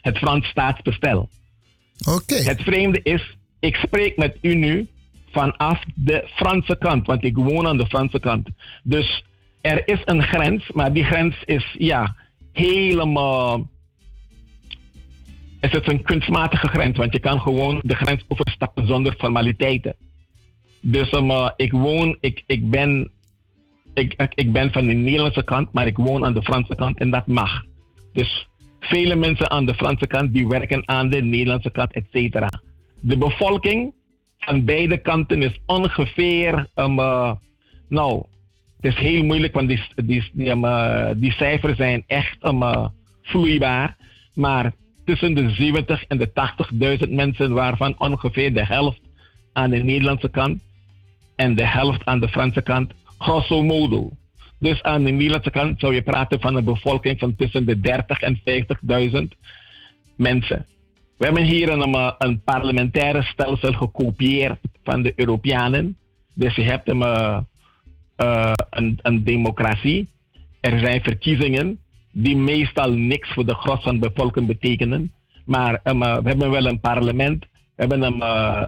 het 0.00 0.18
Frans 0.18 0.46
staatsbestel. 0.46 1.28
Oké. 2.08 2.34
Het 2.34 2.62
vreemde 2.62 3.00
is, 3.02 3.36
ik 3.60 3.76
spreek 3.76 4.16
met 4.16 4.36
u 4.40 4.54
nu 4.54 4.88
vanaf 5.30 5.82
de 5.94 6.28
Franse 6.34 6.76
kant, 6.78 7.06
want 7.06 7.24
ik 7.24 7.36
woon 7.36 7.66
aan 7.66 7.76
de 7.76 7.86
Franse 7.86 8.20
kant. 8.20 8.48
Dus 8.82 9.24
er 9.60 9.88
is 9.88 10.00
een 10.04 10.22
grens, 10.22 10.70
maar 10.72 10.92
die 10.92 11.04
grens 11.04 11.36
is 11.44 11.74
ja, 11.78 12.16
helemaal. 12.52 13.68
Het 15.60 15.74
is 15.74 15.86
een 15.86 16.02
kunstmatige 16.02 16.68
grens, 16.68 16.98
want 16.98 17.12
je 17.12 17.20
kan 17.20 17.40
gewoon 17.40 17.80
de 17.84 17.94
grens 17.94 18.24
overstappen 18.28 18.86
zonder 18.86 19.14
formaliteiten. 19.18 19.96
Dus 20.80 21.12
um, 21.12 21.30
ik 21.56 21.72
woon, 21.72 22.16
ik, 22.20 22.42
ik, 22.46 22.70
ben, 22.70 23.10
ik, 23.94 24.32
ik 24.34 24.52
ben 24.52 24.72
van 24.72 24.86
de 24.86 24.92
Nederlandse 24.92 25.44
kant, 25.44 25.72
maar 25.72 25.86
ik 25.86 25.96
woon 25.96 26.24
aan 26.24 26.34
de 26.34 26.42
Franse 26.42 26.74
kant 26.74 26.98
en 26.98 27.10
dat 27.10 27.26
mag. 27.26 27.64
Dus 28.12 28.48
vele 28.80 29.14
mensen 29.14 29.50
aan 29.50 29.66
de 29.66 29.74
Franse 29.74 30.06
kant 30.06 30.32
die 30.32 30.48
werken 30.48 30.88
aan 30.88 31.10
de 31.10 31.22
Nederlandse 31.22 31.70
kant, 31.70 31.92
et 31.92 32.06
cetera. 32.10 32.48
De 33.00 33.18
bevolking 33.18 33.92
aan 34.38 34.64
beide 34.64 34.98
kanten 34.98 35.42
is 35.42 35.60
ongeveer, 35.66 36.68
um, 36.74 36.98
uh, 36.98 37.32
nou, 37.88 38.24
het 38.80 38.92
is 38.92 38.98
heel 38.98 39.24
moeilijk, 39.24 39.54
want 39.54 39.68
die, 39.68 39.82
die, 40.04 40.32
uh, 40.34 41.10
die 41.16 41.32
cijfers 41.32 41.76
zijn 41.76 42.04
echt 42.06 42.44
um, 42.44 42.62
uh, 42.62 42.86
vloeibaar. 43.22 43.96
Maar 44.34 44.72
tussen 45.04 45.34
de 45.34 45.50
70 45.50 46.04
en 46.04 46.18
de 46.18 46.30
80.000 47.06 47.12
mensen, 47.12 47.52
waarvan 47.52 47.94
ongeveer 47.98 48.54
de 48.54 48.66
helft 48.66 49.00
aan 49.52 49.70
de 49.70 49.82
Nederlandse 49.82 50.28
kant 50.28 50.62
en 51.36 51.54
de 51.54 51.66
helft 51.66 52.04
aan 52.04 52.20
de 52.20 52.28
Franse 52.28 52.62
kant, 52.62 52.92
grosso 53.18 53.62
modo. 53.62 54.10
Dus 54.58 54.82
aan 54.82 55.04
de 55.04 55.10
Nederlandse 55.10 55.50
kant 55.50 55.80
zou 55.80 55.94
je 55.94 56.02
praten 56.02 56.40
van 56.40 56.54
een 56.54 56.64
bevolking 56.64 57.18
van 57.18 57.36
tussen 57.36 57.66
de 57.66 57.80
30 57.80 58.20
en 58.20 58.40
50.000 58.40 59.38
mensen. 60.16 60.66
We 61.18 61.24
hebben 61.24 61.44
hier 61.44 61.68
een, 61.68 61.88
uh, 61.94 62.12
een 62.18 62.40
parlementaire 62.42 63.22
stelsel 63.22 63.72
gekopieerd 63.72 64.58
van 64.84 65.02
de 65.02 65.12
Europeanen. 65.16 65.96
Dus 66.34 66.54
je 66.54 66.62
hebt 66.62 66.88
een, 66.88 67.00
uh, 67.00 67.38
uh, 68.16 68.52
een, 68.70 68.98
een, 69.02 69.24
democratie. 69.24 70.08
Er 70.60 70.78
zijn 70.78 71.02
verkiezingen 71.02 71.78
die 72.12 72.36
meestal 72.36 72.92
niks 72.92 73.32
voor 73.32 73.46
de 73.46 73.54
gros 73.54 73.82
van 73.82 74.00
de 74.00 74.08
bevolking 74.08 74.46
betekenen. 74.46 75.12
Maar 75.44 75.80
um, 75.84 75.98
we 75.98 76.28
hebben 76.28 76.50
wel 76.50 76.66
een 76.66 76.80
parlement, 76.80 77.46
we 77.74 77.84
hebben 77.86 78.02
een, 78.02 78.22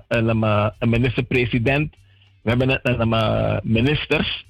een, 0.09 0.43
een 0.78 0.89
minister-president, 0.89 1.97
we 2.43 2.51
hebben 2.51 2.81
een, 2.82 3.12
een, 3.12 3.60
ministers. 3.62 4.47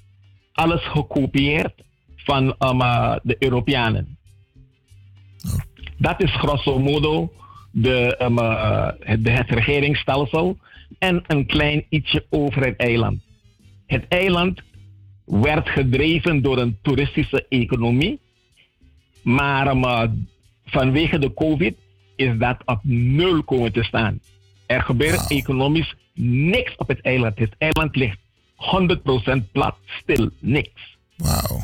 Alles 0.53 0.87
gekopieerd 0.87 1.73
van 2.15 2.43
um, 2.43 2.79
de 3.23 3.35
Europeanen. 3.39 4.17
Dat 5.97 6.23
is 6.23 6.35
grosso 6.35 6.79
modo 6.79 7.31
de, 7.71 8.19
um, 8.21 8.37
het, 8.99 9.27
het 9.27 9.49
regeringsstelsel 9.49 10.57
en 10.99 11.23
een 11.27 11.45
klein 11.45 11.85
ietsje 11.89 12.25
over 12.29 12.65
het 12.65 12.75
eiland. 12.77 13.21
Het 13.85 14.05
eiland 14.07 14.61
werd 15.25 15.69
gedreven 15.69 16.41
door 16.41 16.57
een 16.57 16.77
toeristische 16.81 17.45
economie, 17.49 18.19
maar 19.21 19.67
um, 19.67 20.27
vanwege 20.65 21.19
de 21.19 21.33
COVID 21.33 21.75
is 22.15 22.37
dat 22.37 22.57
op 22.65 22.79
nul 22.83 23.43
komen 23.43 23.71
te 23.71 23.83
staan. 23.83 24.19
Er 24.65 24.81
gebeurt 24.81 25.21
wow. 25.21 25.31
economisch 25.31 25.95
niks 26.13 26.75
op 26.75 26.87
het 26.87 27.01
eiland. 27.01 27.39
Het 27.39 27.55
eiland 27.57 27.95
ligt 27.95 28.17
100% 29.37 29.51
plat, 29.51 29.75
stil, 30.01 30.29
niks. 30.39 30.97
Wauw. 31.17 31.63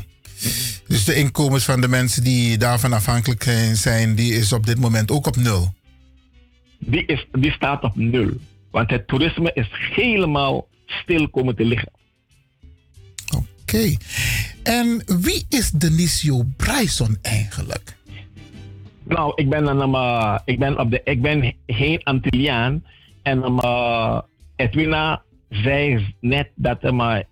Dus 0.86 1.04
de 1.04 1.14
inkomens 1.14 1.64
van 1.64 1.80
de 1.80 1.88
mensen 1.88 2.24
die 2.24 2.58
daarvan 2.58 2.92
afhankelijk 2.92 3.42
zijn, 3.72 4.14
die 4.14 4.32
is 4.32 4.52
op 4.52 4.66
dit 4.66 4.78
moment 4.78 5.10
ook 5.10 5.26
op 5.26 5.36
nul? 5.36 5.74
Die, 6.78 7.06
is, 7.06 7.26
die 7.32 7.52
staat 7.52 7.82
op 7.82 7.96
nul. 7.96 8.30
Want 8.70 8.90
het 8.90 9.06
toerisme 9.06 9.50
is 9.54 9.68
helemaal 9.70 10.68
stil 10.86 11.28
komen 11.28 11.56
te 11.56 11.64
liggen. 11.64 11.92
Oké. 13.36 13.44
Okay. 13.62 13.98
En 14.62 15.02
wie 15.20 15.44
is 15.48 15.70
Denisio 15.70 16.44
Bryson 16.56 17.18
eigenlijk? 17.22 17.96
Nou, 19.04 19.32
ik 19.34 19.48
ben, 19.48 19.66
een, 19.66 19.90
uh, 19.90 20.38
ik 20.44 20.58
ben, 20.58 20.78
op 20.78 20.90
de, 20.90 21.00
ik 21.04 21.22
ben 21.22 21.54
geen 21.66 22.02
Antilliaan. 22.02 22.84
En 23.22 23.38
uh, 23.38 24.20
Edwina 24.56 25.22
zei 25.48 26.14
net 26.20 26.50
dat 26.54 26.84
um, 26.84 27.00
uh, 27.00 27.24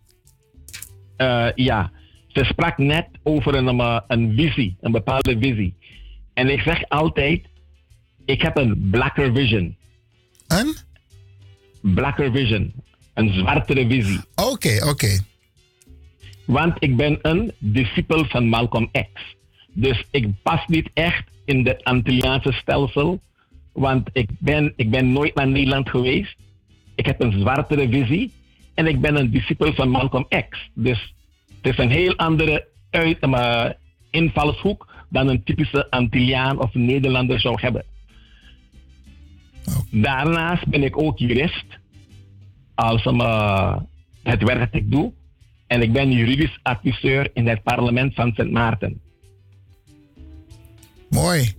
ja, 1.54 1.90
ze 2.26 2.44
sprak 2.44 2.78
net 2.78 3.08
over 3.22 3.54
een, 3.54 4.02
een 4.06 4.32
visie, 4.36 4.76
een 4.80 4.92
bepaalde 4.92 5.38
visie. 5.38 5.74
En 6.34 6.48
ik 6.48 6.60
zeg 6.60 6.88
altijd, 6.88 7.42
ik 8.26 8.42
heb 8.42 8.56
een 8.56 8.88
blacker 8.90 9.34
vision. 9.34 9.76
Een? 10.46 10.76
Blacker 11.80 12.30
vision. 12.30 12.72
Een 13.14 13.32
zwartere 13.32 13.86
visie. 13.88 14.20
Oké, 14.34 14.50
okay, 14.50 14.76
oké. 14.76 14.88
Okay. 14.88 15.20
Want 16.44 16.76
ik 16.78 16.96
ben 16.96 17.18
een 17.22 17.52
discipel 17.58 18.24
van 18.24 18.48
Malcolm 18.48 18.90
X. 18.90 19.36
Dus 19.72 20.04
ik 20.10 20.28
pas 20.42 20.66
niet 20.66 20.90
echt 20.94 21.24
in 21.44 21.66
het 21.66 21.84
Antilliaanse 21.84 22.52
stelsel. 22.52 23.20
Want 23.72 24.08
ik 24.12 24.28
ben, 24.38 24.72
ik 24.76 24.90
ben 24.90 25.12
nooit 25.12 25.34
naar 25.34 25.48
Nederland 25.48 25.90
geweest. 25.90 26.36
Ik 26.94 27.06
heb 27.06 27.22
een 27.22 27.40
zwartere 27.40 27.88
visie. 27.88 28.32
En 28.74 28.86
ik 28.86 29.00
ben 29.00 29.16
een 29.16 29.30
discipel 29.30 29.74
van 29.74 29.88
Malcolm 29.88 30.26
X. 30.28 30.70
Dus 30.74 31.14
het 31.62 31.72
is 31.72 31.78
een 31.78 31.90
heel 31.90 32.16
andere 32.16 32.66
uit, 32.90 33.16
uh, 33.20 33.64
invalshoek 34.10 34.94
dan 35.08 35.28
een 35.28 35.42
typische 35.44 35.90
Antilliaan 35.90 36.60
of 36.60 36.74
Nederlander 36.74 37.40
zou 37.40 37.60
hebben. 37.60 37.84
Daarnaast 39.90 40.66
ben 40.66 40.82
ik 40.82 40.98
ook 40.98 41.18
jurist. 41.18 41.64
Als 42.74 43.04
uh, 43.04 43.76
het 44.22 44.42
werk 44.42 44.58
dat 44.58 44.80
ik 44.80 44.90
doe. 44.90 45.12
En 45.66 45.82
ik 45.82 45.92
ben 45.92 46.12
juridisch 46.12 46.58
adviseur 46.62 47.30
in 47.34 47.48
het 47.48 47.62
parlement 47.62 48.14
van 48.14 48.32
Sint 48.34 48.50
Maarten. 48.50 49.00
Mooi. 51.10 51.54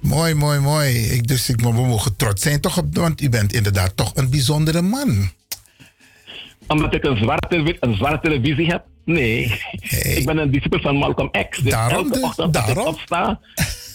Mooi, 0.00 0.34
mooi, 0.34 0.58
mooi. 0.58 0.96
Ik, 0.96 1.26
dus 1.26 1.48
ik, 1.48 1.60
we 1.60 1.72
mogen 1.72 2.16
trots 2.16 2.42
zijn 2.42 2.60
toch 2.60 2.78
op, 2.78 2.96
want 2.96 3.20
u 3.20 3.28
bent 3.28 3.52
inderdaad 3.52 3.96
toch 3.96 4.16
een 4.16 4.30
bijzondere 4.30 4.82
man. 4.82 5.30
Omdat 6.66 6.94
ik 6.94 7.04
een 7.04 7.16
zwarte, 7.16 7.76
een 7.80 7.94
zwartere 7.94 8.40
visie 8.40 8.66
heb? 8.66 8.84
Nee, 9.04 9.60
ik 10.16 10.26
ben 10.26 10.38
een 10.38 10.50
discipel 10.50 10.80
van 10.80 10.96
Malcolm 10.96 11.30
X. 11.48 11.58
Dus 11.58 11.72
Daarom 11.72 11.96
elke 11.96 12.12
dus, 12.12 12.22
ochtend 12.22 12.56
als 12.56 12.66
daarom. 12.66 12.86
ik 12.86 12.92
opsta, 12.92 13.40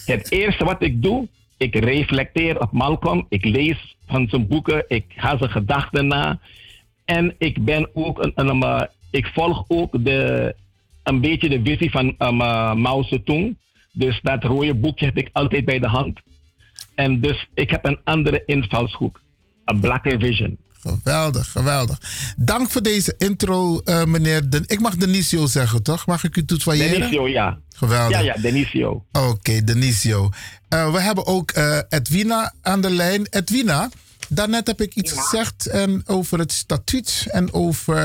het 0.05 0.31
eerste 0.31 0.65
wat 0.65 0.81
ik 0.81 1.01
doe, 1.03 1.27
ik 1.57 1.75
reflecteer 1.75 2.59
op 2.59 2.71
Malcolm. 2.71 3.25
Ik 3.29 3.45
lees 3.45 3.95
van 4.07 4.29
zijn 4.29 4.47
boeken, 4.47 4.85
ik 4.87 5.05
ga 5.07 5.37
zijn 5.37 5.49
gedachten 5.49 6.07
na. 6.07 6.39
En 7.05 7.35
ik 7.37 7.63
ben 7.63 7.89
ook 7.93 8.29
een, 8.33 8.63
eh, 8.63 8.81
ik 9.11 9.25
volg 9.25 9.63
ook 9.67 10.03
de, 10.03 10.55
een 11.03 11.21
beetje 11.21 11.49
de 11.49 11.61
visie 11.63 11.91
van 11.91 12.15
um, 12.17 12.41
uh, 12.41 12.73
Mao 12.73 13.03
Zedong. 13.03 13.57
Dus 13.91 14.19
dat 14.21 14.43
rode 14.43 14.75
boekje 14.75 15.05
heb 15.05 15.17
ik 15.17 15.29
altijd 15.31 15.65
bij 15.65 15.79
de 15.79 15.87
hand. 15.87 16.19
En 16.95 17.19
dus 17.19 17.47
ik 17.53 17.69
heb 17.69 17.85
een 17.85 17.99
andere 18.03 18.43
invalshoek. 18.45 19.21
Een 19.65 19.79
blacker 19.79 20.19
vision. 20.19 20.57
Geweldig, 20.85 21.51
geweldig. 21.51 21.99
Dank 22.37 22.69
voor 22.69 22.83
deze 22.83 23.15
intro, 23.17 23.79
eh, 23.79 24.03
meneer. 24.03 24.49
Den 24.49 24.63
ik 24.67 24.79
mag 24.79 24.95
Denisio 24.95 25.45
zeggen, 25.45 25.83
toch? 25.83 26.05
Mag 26.05 26.23
ik 26.23 26.35
u 26.35 26.45
toetwaaieren? 26.45 26.99
Denisio, 26.99 27.27
ja. 27.27 27.57
Geweldig. 27.75 28.17
Ja, 28.17 28.23
ja, 28.23 28.41
Denisio. 28.41 29.05
Oké, 29.11 29.63
Denisio. 29.63 30.29
Eh, 30.69 30.91
we 30.91 31.01
hebben 31.01 31.25
ook 31.25 31.51
eh, 31.51 31.79
Edwina 31.89 32.53
aan 32.61 32.81
de 32.81 32.89
lijn. 32.89 33.27
Edwina, 33.29 33.89
daarnet 34.29 34.67
heb 34.67 34.81
ik 34.81 34.95
iets 34.95 35.11
gezegd 35.11 35.65
en 35.67 36.03
over 36.05 36.39
het 36.39 36.51
statuut 36.51 37.27
en 37.31 37.53
over 37.53 37.95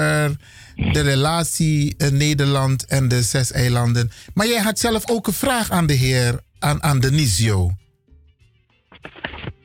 de 0.74 1.00
relatie 1.00 1.96
Nederland 2.10 2.84
en 2.84 3.08
de 3.08 3.22
zes 3.22 3.52
eilanden. 3.52 4.10
Maar 4.34 4.46
jij 4.46 4.60
had 4.60 4.78
zelf 4.78 5.10
ook 5.10 5.26
een 5.26 5.32
vraag 5.32 5.70
aan 5.70 5.86
de 5.86 5.92
heer, 5.92 6.40
aan, 6.58 6.82
aan 6.82 7.00
Denisio. 7.00 7.70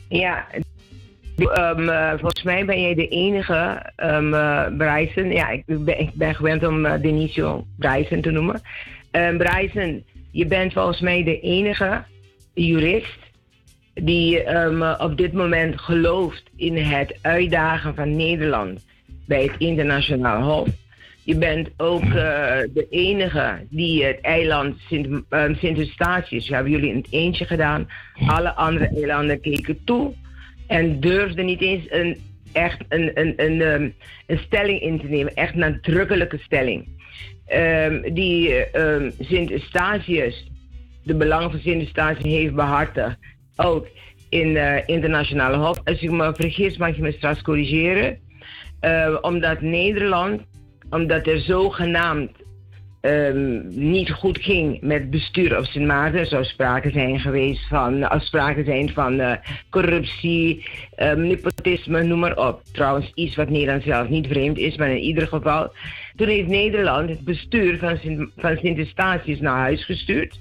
Ja, 0.10 0.46
ehm, 1.38 1.90
eh, 1.90 2.10
volgens 2.10 2.44
mij 2.44 2.66
ben 2.66 2.82
jij 2.82 2.96
de 2.96 3.08
enige, 3.08 3.92
um, 3.98 4.30
Bryson. 4.78 5.32
Ja, 5.32 5.50
ik 5.50 5.64
ben, 5.66 6.00
ik 6.00 6.14
ben 6.14 6.36
gewend 6.36 6.66
om 6.66 6.86
uh, 6.86 6.94
Denisio 7.02 7.66
Bryson 7.78 8.22
te 8.22 8.32
noemen. 8.32 8.62
Um, 9.12 9.38
Bryson, 9.38 10.04
je 10.32 10.46
bent 10.46 10.74
volgens 10.74 11.00
mij 11.00 11.24
de 11.24 11.40
enige 11.40 12.04
jurist 12.54 13.20
die 13.94 14.44
op 15.00 15.18
dit 15.18 15.34
moment 15.34 15.82
gelooft 15.82 16.44
in 16.56 16.78
het 16.78 17.18
uitdagen 17.22 17.96
van 17.96 18.16
Nederland 18.16 18.86
bij 19.28 19.44
het 19.44 19.56
internationaal 19.58 20.42
hof. 20.42 20.68
Je 21.24 21.38
bent 21.38 21.70
ook 21.78 22.12
de 22.74 22.88
enige 22.90 23.66
die 23.70 24.04
het 24.04 24.22
eiland 24.22 24.76
Sint, 24.88 25.08
um, 25.30 25.56
Sint 25.56 25.78
Eustatius, 25.78 26.48
hebben 26.48 26.72
jullie 26.72 26.90
in 26.90 26.98
het 26.98 27.08
eentje 27.10 27.46
gedaan. 27.46 27.88
Alle 28.28 28.54
andere 28.54 28.88
eilanden 28.88 29.42
keken 29.42 29.84
toe 29.84 30.14
en 30.68 31.00
durfden 31.00 31.46
niet 31.46 31.62
eens 31.62 31.86
een, 31.90 32.18
echt 32.54 32.82
een, 32.90 33.12
een, 33.20 33.34
een, 33.38 33.62
um, 33.62 33.94
een 34.28 34.38
stelling 34.38 34.82
in 34.82 35.00
te 35.00 35.08
nemen, 35.08 35.34
echt 35.34 35.54
een 35.54 35.60
nadrukkelijke 35.60 36.38
stelling. 36.38 36.88
Um, 37.54 38.14
die 38.14 38.78
um, 38.80 39.12
Sint 39.20 39.52
Eustatius, 39.52 40.52
de 41.04 41.16
belangen 41.16 41.52
van 41.52 41.60
Sint 41.60 41.82
Eustatius 41.82 42.34
heeft 42.34 42.56
behartigd, 42.56 43.18
ook 43.56 43.88
in 44.30 44.48
uh, 44.48 44.88
internationale 44.88 45.58
hof. 45.58 45.80
Als 45.84 46.02
ik 46.02 46.12
me 46.12 46.34
vergis, 46.36 46.78
mag 46.78 46.96
je 46.96 47.02
me 47.02 47.12
straks 47.12 47.42
corrigeren. 47.42 48.24
Omdat 49.22 49.62
Nederland 49.62 50.42
omdat 50.90 51.28
er 51.28 51.40
zogenaamd 51.40 52.32
um, 53.06 53.68
niet 53.70 54.12
goed 54.12 54.40
ging 54.42 54.82
met 54.82 55.10
bestuur 55.10 55.58
op 55.58 55.66
Sint 55.66 55.86
Maarten. 55.86 56.20
Er 56.20 56.26
zou 56.26 56.44
sprake 56.44 56.92
zijn 56.92 57.20
geweest 57.20 57.68
van 57.68 58.10
afspraken 58.10 58.66
zijn 58.66 58.90
van 58.90 59.20
uh, 59.20 59.34
corruptie, 59.70 60.66
um, 60.98 61.28
nepotisme, 61.28 62.04
noem 62.04 62.20
maar 62.20 62.38
op. 62.38 62.62
Trouwens, 62.72 63.12
iets 63.14 63.36
wat 63.36 63.50
Nederland 63.50 63.84
zelf 63.84 64.10
niet 64.10 64.28
vreemd 64.28 64.58
is, 64.58 64.78
maar 64.78 64.90
in 64.90 64.98
ieder 64.98 65.28
geval. 65.28 65.74
Toen 66.16 66.28
heeft 66.28 66.48
Nederland 66.48 67.10
het 67.10 67.24
bestuur 67.24 67.78
van 67.78 67.98
Sint, 67.98 68.30
van 68.38 68.58
Sint 68.58 68.78
Eustatius 68.78 69.40
naar 69.40 69.58
huis 69.58 69.86
gestuurd. 69.86 70.40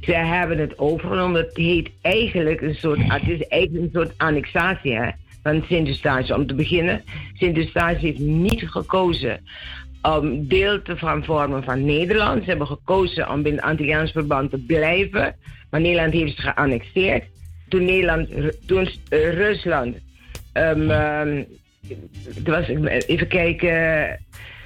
Zij 0.00 0.26
hebben 0.26 0.58
het 0.58 0.78
overgenomen. 0.78 1.40
Het 1.40 1.56
heet 1.56 1.90
eigenlijk 2.02 2.60
een 2.60 2.74
soort, 2.74 2.98
het 3.02 3.28
is 3.28 3.46
eigenlijk 3.46 3.84
een 3.84 4.00
soort 4.00 4.14
annexatie. 4.16 4.98
Van 5.42 5.64
Sint 5.68 5.86
Eustatius. 5.86 6.32
Om 6.32 6.46
te 6.46 6.54
beginnen, 6.54 7.02
Sint 7.34 7.56
Eustatius 7.56 8.02
heeft 8.02 8.18
niet 8.18 8.70
gekozen 8.70 9.40
om 10.02 10.48
deel 10.48 10.82
te 10.82 10.96
vormen 10.96 11.64
van 11.64 11.84
Nederland. 11.84 12.42
Ze 12.42 12.48
hebben 12.48 12.66
gekozen 12.66 13.30
om 13.30 13.42
binnen 13.42 13.60
het 13.60 13.70
Antilliaans 13.70 14.12
verband 14.12 14.50
te 14.50 14.58
blijven. 14.58 15.36
Maar 15.70 15.80
Nederland 15.80 16.12
heeft 16.12 16.36
ze 16.36 16.42
geannexeerd. 16.42 17.24
Toen, 17.68 17.84
Nederland, 17.84 18.28
toen 18.66 18.88
uh, 19.10 19.32
Rusland... 19.34 19.96
Um, 20.54 20.90
um, 20.90 21.46
was, 22.44 22.68
even 23.06 23.28
kijken... 23.28 24.18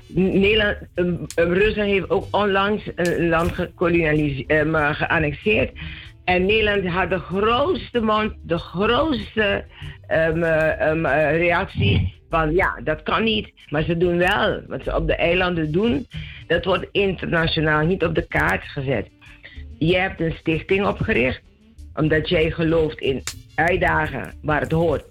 Nederland, 0.06 0.76
um, 0.94 1.18
Rusland 1.34 1.88
heeft 1.88 2.10
ook 2.10 2.26
onlangs 2.30 2.90
een 2.94 3.28
land 3.28 3.58
um, 4.46 4.74
geannexeerd. 4.74 5.70
En 6.24 6.46
Nederland 6.46 6.86
had 6.86 7.10
de 7.10 7.18
grootste 7.18 8.00
mond, 8.00 8.32
de 8.42 8.58
grootste 8.58 9.64
um, 10.08 10.42
um, 10.42 11.06
reactie 11.06 12.14
van 12.34 12.54
ja, 12.54 12.80
dat 12.84 13.02
kan 13.02 13.24
niet. 13.24 13.52
Maar 13.68 13.82
ze 13.82 13.96
doen 13.96 14.16
wel. 14.16 14.60
Wat 14.66 14.82
ze 14.84 14.96
op 14.96 15.06
de 15.06 15.14
eilanden 15.14 15.72
doen, 15.72 16.06
dat 16.46 16.64
wordt 16.64 16.86
internationaal 16.92 17.86
niet 17.86 18.04
op 18.04 18.14
de 18.14 18.26
kaart 18.26 18.64
gezet. 18.64 19.06
Je 19.78 19.96
hebt 19.96 20.20
een 20.20 20.34
stichting 20.38 20.86
opgericht, 20.86 21.42
omdat 21.94 22.28
jij 22.28 22.50
gelooft 22.50 22.98
in 23.00 23.22
uitdagen 23.54 24.32
waar 24.42 24.60
het 24.60 24.72
hoort 24.72 25.04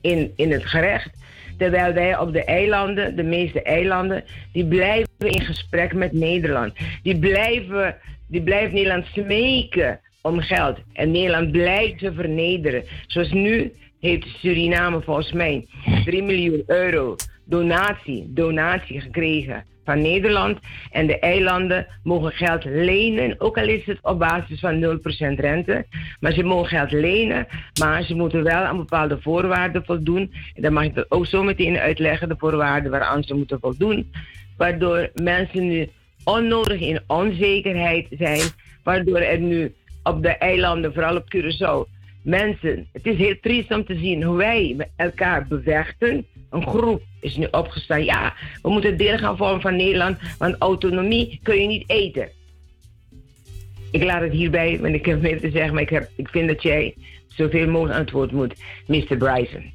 in, 0.00 0.32
in 0.36 0.52
het 0.52 0.66
gerecht. 0.66 1.10
Terwijl 1.58 1.92
wij 1.92 2.18
op 2.18 2.32
de 2.32 2.44
eilanden, 2.44 3.16
de 3.16 3.22
meeste 3.22 3.62
eilanden, 3.62 4.24
die 4.52 4.66
blijven 4.66 5.08
in 5.18 5.40
gesprek 5.40 5.94
met 5.94 6.12
Nederland. 6.12 6.72
Die 7.02 7.18
blijven, 7.18 7.96
die 8.28 8.42
blijft 8.42 8.72
Nederland 8.72 9.06
smeken 9.06 10.00
om 10.22 10.40
geld. 10.40 10.78
En 10.92 11.10
Nederland 11.10 11.52
blijft 11.52 12.00
ze 12.00 12.12
vernederen. 12.12 12.84
Zoals 13.06 13.32
nu 13.32 13.72
heeft 14.00 14.26
Suriname 14.26 15.02
volgens 15.02 15.32
mij 15.32 15.66
3 16.04 16.22
miljoen 16.22 16.62
euro 16.66 17.16
donatie, 17.44 18.30
donatie 18.32 19.00
gekregen 19.00 19.64
van 19.84 20.02
Nederland. 20.02 20.58
En 20.90 21.06
de 21.06 21.18
eilanden 21.18 21.86
mogen 22.02 22.32
geld 22.32 22.64
lenen, 22.64 23.34
ook 23.40 23.58
al 23.58 23.68
is 23.68 23.84
het 23.84 23.98
op 24.02 24.18
basis 24.18 24.60
van 24.60 25.00
0% 25.34 25.40
rente. 25.40 25.86
Maar 26.20 26.32
ze 26.32 26.42
mogen 26.42 26.68
geld 26.68 26.92
lenen, 26.92 27.46
maar 27.80 28.02
ze 28.02 28.14
moeten 28.14 28.42
wel 28.42 28.62
aan 28.62 28.76
bepaalde 28.76 29.18
voorwaarden 29.20 29.84
voldoen. 29.84 30.32
En 30.54 30.62
dan 30.62 30.72
mag 30.72 30.84
ik 30.84 30.94
dat 30.94 31.10
ook 31.10 31.26
zo 31.26 31.42
meteen 31.42 31.78
uitleggen, 31.78 32.28
de 32.28 32.34
voorwaarden 32.38 32.90
waaraan 32.90 33.22
ze 33.22 33.34
moeten 33.34 33.60
voldoen. 33.60 34.10
Waardoor 34.56 35.10
mensen 35.14 35.66
nu 35.66 35.88
onnodig 36.24 36.80
in 36.80 37.00
onzekerheid 37.06 38.06
zijn, 38.10 38.40
waardoor 38.82 39.18
er 39.18 39.40
nu 39.40 39.74
op 40.02 40.22
de 40.22 40.28
eilanden, 40.28 40.92
vooral 40.92 41.16
op 41.16 41.34
Curaçao, 41.34 41.99
mensen, 42.22 42.88
het 42.92 43.06
is 43.06 43.16
heel 43.16 43.36
triest 43.40 43.70
om 43.70 43.84
te 43.84 43.98
zien 43.98 44.22
hoe 44.22 44.36
wij 44.36 44.88
elkaar 44.96 45.46
bevechten. 45.46 46.26
Een 46.50 46.66
groep 46.66 47.02
is 47.20 47.36
nu 47.36 47.48
opgestaan. 47.50 48.04
Ja, 48.04 48.34
we 48.62 48.70
moeten 48.70 48.96
deel 48.96 49.18
gaan 49.18 49.36
vormen 49.36 49.60
van 49.60 49.76
Nederland, 49.76 50.18
want 50.38 50.56
autonomie 50.58 51.40
kun 51.42 51.60
je 51.60 51.66
niet 51.66 51.84
eten. 51.86 52.28
Ik 53.90 54.02
laat 54.02 54.20
het 54.20 54.32
hierbij, 54.32 54.78
want 54.80 54.94
ik 54.94 55.06
heb 55.06 55.22
meer 55.22 55.40
te 55.40 55.50
zeggen, 55.50 55.74
maar 55.74 55.82
ik, 55.82 55.90
heb, 55.90 56.10
ik 56.16 56.28
vind 56.28 56.48
dat 56.48 56.62
jij 56.62 56.94
zoveel 57.28 57.68
mogelijk 57.68 57.94
aan 57.94 58.04
het 58.04 58.10
woord 58.10 58.32
moet, 58.32 58.54
Mr. 58.86 59.16
Bryson. 59.16 59.72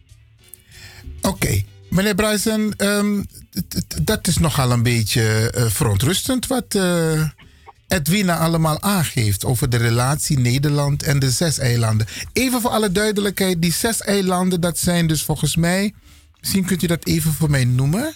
Oké, 1.22 1.62
meneer 1.90 2.16
Bryson, 2.16 2.74
um, 2.78 3.26
dat 4.04 4.28
is 4.28 4.38
nogal 4.38 4.72
een 4.72 4.84
beetje 4.84 5.54
uh, 5.58 5.66
verontrustend 5.66 6.48
wat. 6.48 6.76
Uh 6.76 7.30
Edwina 7.88 8.38
allemaal 8.38 8.82
aangeeft 8.82 9.46
over 9.46 9.70
de 9.70 9.78
relatie 9.78 10.40
Nederland 10.40 11.04
en 11.04 11.20
de 11.20 11.30
zes 11.30 11.60
eilanden. 11.60 12.08
Even 12.34 12.62
voor 12.62 12.72
alle 12.72 12.92
duidelijkheid, 12.92 13.62
die 13.62 13.72
zes 13.72 14.02
eilanden, 14.02 14.62
dat 14.62 14.78
zijn 14.78 15.08
dus 15.08 15.24
volgens 15.24 15.56
mij, 15.56 15.94
misschien 16.40 16.66
kunt 16.66 16.84
u 16.84 16.88
dat 16.88 17.06
even 17.06 17.32
voor 17.32 17.50
mij 17.50 17.66
noemen? 17.66 18.14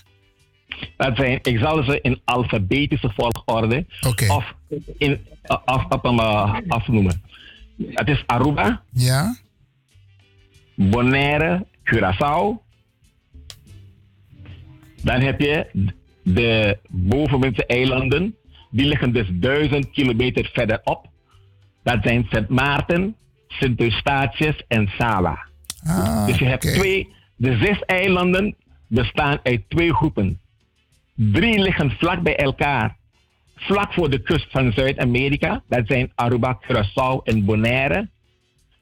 Dat 0.98 1.16
zijn, 1.16 1.40
ik 1.42 1.60
zal 1.60 1.84
ze 1.84 2.02
in 2.02 2.22
alfabetische 2.26 3.12
volgorde 3.16 3.86
okay. 4.08 4.28
of 4.28 4.54
in, 4.98 5.20
af, 5.46 5.62
af, 5.66 6.02
af, 6.02 6.62
afnoemen. 6.68 7.22
Het 7.88 8.08
is 8.08 8.24
Aruba, 8.26 8.84
ja? 8.92 9.38
Bonaire, 10.76 11.66
Curaçao. 11.84 12.68
Dan 15.04 15.22
heb 15.22 15.40
je 15.40 15.68
de 16.24 16.78
bovenwindse 16.90 17.66
eilanden, 17.66 18.36
die 18.70 18.86
liggen 18.86 19.14
dus 19.14 19.28
duizend 19.32 19.92
kilometer 19.92 20.50
verderop. 20.54 21.08
Dat 21.84 21.98
zijn 22.02 22.26
Sint 22.30 22.50
Maarten, 22.50 23.16
Sint 23.48 23.80
Eustatius 23.80 24.64
en 24.68 24.88
Saba. 24.98 25.48
Ah, 25.84 26.26
dus 26.26 26.38
je 26.38 26.46
hebt 26.46 26.66
okay. 26.66 26.78
twee, 26.78 27.14
de 27.36 27.58
zes 27.58 27.80
eilanden 27.86 28.56
bestaan 28.88 29.40
uit 29.44 29.64
twee 29.68 29.94
groepen. 29.94 30.40
Drie 31.16 31.60
liggen 31.60 31.92
vlak 31.92 32.22
bij 32.22 32.36
elkaar, 32.36 32.98
vlak 33.56 33.94
voor 33.94 34.10
de 34.10 34.22
kust 34.22 34.48
van 34.52 34.72
Zuid-Amerika. 34.72 35.64
Dat 35.68 35.88
zijn 35.88 36.12
Aruba, 36.16 36.60
Curaçao 36.62 37.24
en 37.24 37.46
Bonaire. 37.46 38.10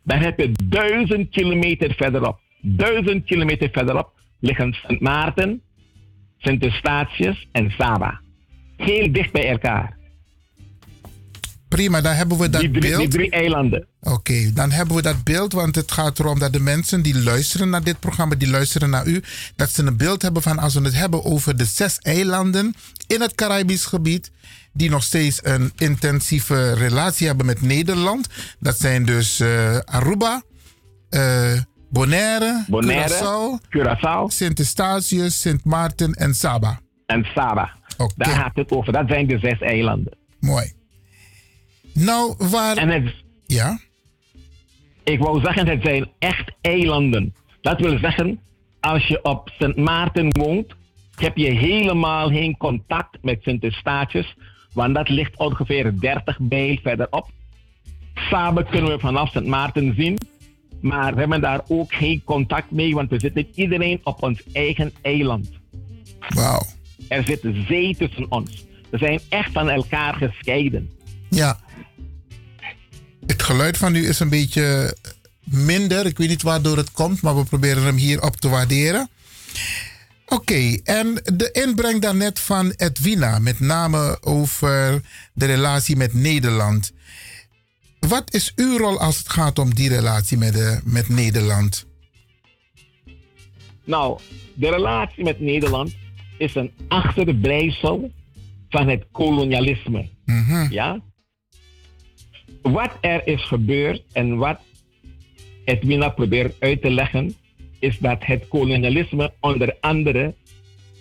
Dan 0.04 0.20
heb 0.20 0.40
je 0.40 0.52
duizend 0.64 1.30
kilometer 1.30 1.94
verderop, 1.94 2.40
duizend 2.62 3.26
kilometer 3.26 3.70
verderop 3.72 4.16
liggen 4.40 4.74
Sint 4.74 5.02
Maarten, 5.02 5.62
Sint 6.38 6.64
Eustatius 6.64 7.48
en 7.52 7.72
Saba. 7.72 8.22
Heel 8.78 9.12
dicht 9.12 9.32
bij 9.32 9.50
elkaar. 9.50 9.96
Prima, 11.68 12.02
dan 12.02 12.14
hebben 12.14 12.38
we 12.38 12.50
dat 12.50 12.62
Die 12.62 12.70
drie, 12.72 12.82
beeld. 12.82 13.00
die 13.00 13.10
drie 13.10 13.32
eilanden. 13.32 13.88
Oké, 14.02 14.52
dan 14.54 14.72
hebben 14.72 14.96
we 14.96 15.02
dat 15.02 15.24
beeld, 15.24 15.54
want 15.54 15.76
het 15.76 15.92
gaat 15.92 16.20
erom 16.20 16.40
dat 16.40 16.54
de 16.54 16.60
mensen 16.60 17.02
die 17.02 17.22
luisteren 17.24 17.70
naar 17.70 17.84
dit 17.84 18.00
programma, 18.00 18.36
die 18.36 18.50
luisteren 18.50 18.90
naar 18.90 19.06
u, 19.08 19.24
dat 19.56 19.70
ze 19.70 19.84
een 19.84 19.98
beeld 19.98 20.22
hebben 20.22 20.42
van 20.42 20.60
als 20.60 20.74
we 20.74 20.82
het 20.82 20.96
hebben 20.96 21.24
over 21.26 21.58
de 21.58 21.66
zes 21.66 21.98
eilanden 22.00 22.74
in 23.08 23.22
het 23.22 23.36
Caribisch 23.36 23.86
gebied, 23.86 24.32
die 24.74 24.90
nog 24.90 25.04
steeds 25.04 25.40
een 25.44 25.72
intensieve 25.78 26.74
relatie 26.74 27.28
hebben 27.28 27.46
met 27.46 27.62
Nederland. 27.62 28.28
Dat 28.60 28.80
zijn 28.80 29.06
dus 29.06 29.40
eh, 29.40 29.78
Aruba, 29.78 30.42
eh, 31.10 31.52
Bonaire, 31.90 32.66
Bonaire, 32.68 33.10
Curaçao, 33.14 33.66
Curaçao, 33.78 34.24
Sint 34.28 34.60
Eustatius, 34.60 35.42
Sint 35.42 35.64
Maarten 35.66 36.14
en 36.14 36.34
Saba. 36.36 36.80
En 37.06 37.28
Saba. 37.36 37.76
Daar 38.16 38.36
gaat 38.36 38.56
het 38.56 38.72
over. 38.72 38.94
Dat 38.94 39.08
zijn 39.08 39.28
de 39.28 39.40
zes 39.40 39.60
eilanden. 39.60 40.18
Mooi. 40.40 40.72
Nou, 41.94 42.36
waar... 42.38 42.78
En 42.78 42.90
het, 42.90 43.14
ja? 43.46 43.80
Ik 45.04 45.20
wou 45.20 45.42
zeggen, 45.42 45.68
het 45.68 45.82
zijn 45.84 46.12
echt 46.20 46.52
eilanden. 46.62 47.36
Dat 47.62 47.80
wil 47.80 47.98
zeggen, 47.98 48.40
als 48.80 49.08
je 49.08 49.24
op 49.24 49.52
Sint 49.60 49.76
Maarten 49.76 50.28
woont, 50.40 50.74
heb 51.16 51.38
je 51.38 51.50
helemaal 51.50 52.30
geen 52.30 52.58
contact 52.58 53.18
met 53.22 53.40
Sint 53.42 53.64
Eustatius, 53.64 54.36
want 54.74 54.96
dat 54.96 55.10
ligt 55.10 55.38
ongeveer 55.38 56.00
30 56.00 56.40
mijl 56.40 56.78
verderop. 56.84 57.30
Samen 58.14 58.66
kunnen 58.66 58.92
we 58.92 59.00
vanaf 59.00 59.32
Sint 59.32 59.48
Maarten 59.48 59.94
zien, 59.96 60.18
maar 60.82 61.14
we 61.14 61.20
hebben 61.20 61.42
daar 61.42 61.62
ook 61.68 61.94
geen 61.94 62.22
contact 62.24 62.72
mee, 62.72 62.94
want 62.94 63.10
we 63.10 63.20
zitten 63.20 63.48
iedereen 63.56 64.00
op 64.04 64.24
ons 64.24 64.44
eigen 64.54 64.94
eiland. 65.02 65.50
Wauw. 66.30 66.62
Er 67.08 67.24
zit 67.24 67.42
zee 67.68 67.96
tussen 67.96 68.32
ons. 68.32 68.66
We 68.90 68.98
zijn 68.98 69.20
echt 69.30 69.52
van 69.52 69.70
elkaar 69.70 70.14
gescheiden. 70.14 70.90
Ja. 71.30 71.60
Het 73.26 73.44
geluid 73.44 73.78
van 73.78 73.96
u 73.96 74.08
is 74.08 74.20
een 74.20 74.30
beetje 74.30 74.96
minder. 75.44 76.06
Ik 76.06 76.18
weet 76.18 76.30
niet 76.30 76.42
waardoor 76.42 76.78
het 76.78 76.92
komt, 76.92 77.22
maar 77.22 77.36
we 77.36 77.44
proberen 77.44 77.84
hem 77.84 77.96
hier 77.96 78.22
op 78.22 78.36
te 78.36 78.50
waarderen. 78.50 79.10
Oké, 80.26 80.78
en 80.84 81.22
de 81.24 81.50
inbreng 81.52 82.02
daarnet 82.02 82.40
van 82.40 82.74
Edwina, 82.76 83.40
met 83.40 83.60
name 83.60 84.18
over 84.22 85.02
de 85.34 85.46
relatie 85.46 85.96
met 85.96 86.14
Nederland. 86.14 86.92
Wat 88.00 88.34
is 88.34 88.52
uw 88.56 88.78
rol 88.78 89.00
als 89.00 89.18
het 89.18 89.30
gaat 89.30 89.60
om 89.60 89.74
die 89.74 89.90
relatie 89.90 90.38
met, 90.38 90.54
de, 90.54 90.80
met 90.84 91.10
Nederland? 91.10 91.86
Nou, 93.84 94.20
de 94.54 94.70
relatie 94.70 95.24
met 95.24 95.40
Nederland 95.40 95.96
is 96.38 96.56
een 96.56 96.72
achterblijfsel 96.88 98.12
van 98.70 98.88
het 98.88 99.06
kolonialisme. 99.12 100.06
Ja? 100.70 101.02
Wat 102.62 102.98
er 103.02 103.28
is 103.28 103.44
gebeurd 103.44 104.04
en 104.14 104.38
wat 104.38 104.60
Edwina 105.64 106.10
probeert 106.10 106.56
uit 106.60 106.82
te 106.82 106.90
leggen, 106.90 107.36
is 107.80 107.98
dat 107.98 108.26
het 108.26 108.48
kolonialisme 108.48 109.34
onder 109.40 109.76
andere 109.80 110.34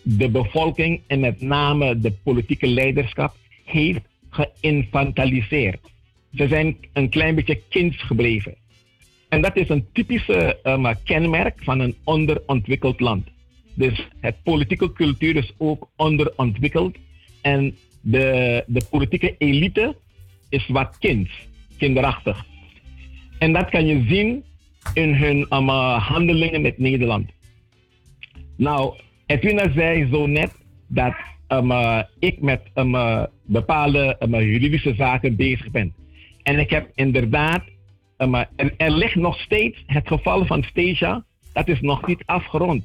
de 0.03 0.29
bevolking 0.29 1.01
en 1.07 1.21
met 1.21 1.41
name 1.41 2.01
de 2.01 2.13
politieke 2.13 2.67
leiderschap 2.67 3.37
heeft 3.65 4.01
geïnfantiliseerd. 4.31 5.81
Ze 6.35 6.49
zijn 6.49 6.77
een 6.93 7.09
klein 7.09 7.35
beetje 7.35 7.61
kinds 7.69 8.03
gebleven. 8.03 8.55
En 9.29 9.41
dat 9.41 9.57
is 9.57 9.69
een 9.69 9.87
typische 9.93 10.59
um, 10.63 10.95
kenmerk 11.05 11.63
van 11.63 11.81
een 11.81 11.97
onderontwikkeld 12.05 13.01
land. 13.01 13.29
Dus 13.77 14.09
het 14.21 14.37
politieke 14.43 14.93
cultuur 14.93 15.37
is 15.37 15.53
ook 15.59 15.89
onderontwikkeld. 15.97 16.97
En 17.43 17.77
de, 18.01 18.65
de 18.67 18.85
politieke 18.91 19.35
elite 19.39 19.97
is 20.49 20.67
wat 20.69 20.99
kinds, 20.99 21.31
kinderachtig. 21.79 22.45
En 23.39 23.53
dat 23.53 23.71
kan 23.71 23.87
je 23.87 24.05
zien 24.09 24.45
in 24.95 25.15
hun 25.15 25.47
um, 25.51 25.69
handelingen 25.69 26.63
met 26.63 26.79
Nederland. 26.79 27.31
Nou, 28.57 28.95
Edwina 29.27 29.73
zei 29.73 30.09
zo 30.11 30.27
net 30.27 30.53
dat 30.87 31.15
um, 31.49 31.73
ik 32.19 32.41
met 32.41 32.61
bepaalde 33.45 34.17
juridische 34.29 34.95
zaken 34.95 35.37
bezig 35.37 35.71
ben. 35.71 35.95
En 36.43 36.59
ik 36.59 36.71
heb 36.71 36.91
inderdaad, 36.95 37.63
er, 38.17 38.75
er 38.77 38.91
ligt 38.91 39.15
nog 39.15 39.41
steeds 39.41 39.83
het 39.87 40.09
geval 40.09 40.47
van 40.47 40.63
Stasia, 40.63 41.25
dat 41.53 41.69
is 41.69 41.81
nog 41.81 42.07
niet 42.07 42.23
afgerond. 42.25 42.85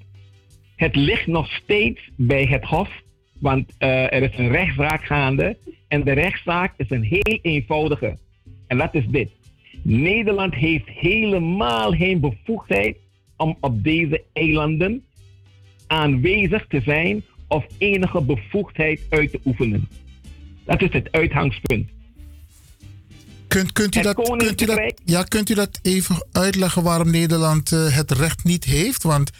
Het 0.81 0.95
ligt 0.95 1.27
nog 1.27 1.51
steeds 1.51 2.09
bij 2.15 2.45
het 2.45 2.63
Hof, 2.63 2.89
want 3.39 3.71
uh, 3.79 4.13
er 4.13 4.23
is 4.23 4.37
een 4.37 4.51
rechtszaak 4.51 5.03
gaande. 5.03 5.57
En 5.87 6.03
de 6.03 6.11
rechtszaak 6.11 6.73
is 6.77 6.89
een 6.89 7.03
heel 7.03 7.39
eenvoudige. 7.41 8.17
En 8.67 8.77
dat 8.77 8.93
is 8.93 9.05
dit. 9.07 9.29
Nederland 9.81 10.53
heeft 10.53 10.87
helemaal 10.87 11.91
geen 11.91 12.19
bevoegdheid 12.19 12.97
om 13.37 13.57
op 13.59 13.83
deze 13.83 14.23
eilanden 14.33 15.03
aanwezig 15.87 16.65
te 16.67 16.81
zijn 16.81 17.23
of 17.47 17.65
enige 17.77 18.21
bevoegdheid 18.21 19.01
uit 19.09 19.31
te 19.31 19.39
oefenen. 19.45 19.87
Dat 20.65 20.81
is 20.81 20.93
het 20.93 21.11
uitgangspunt. 21.11 21.89
Kunt, 23.47 23.71
kunt, 23.71 23.95
u 23.95 24.01
dat, 24.01 24.15
kunt, 24.37 24.61
u 24.61 24.65
dat, 24.65 25.01
ja, 25.05 25.23
kunt 25.23 25.49
u 25.49 25.53
dat 25.53 25.79
even 25.81 26.27
uitleggen 26.31 26.83
waarom 26.83 27.11
Nederland 27.11 27.71
eh, 27.71 27.95
het 27.95 28.11
recht 28.11 28.43
niet 28.43 28.63
heeft? 28.63 29.03
Want 29.03 29.31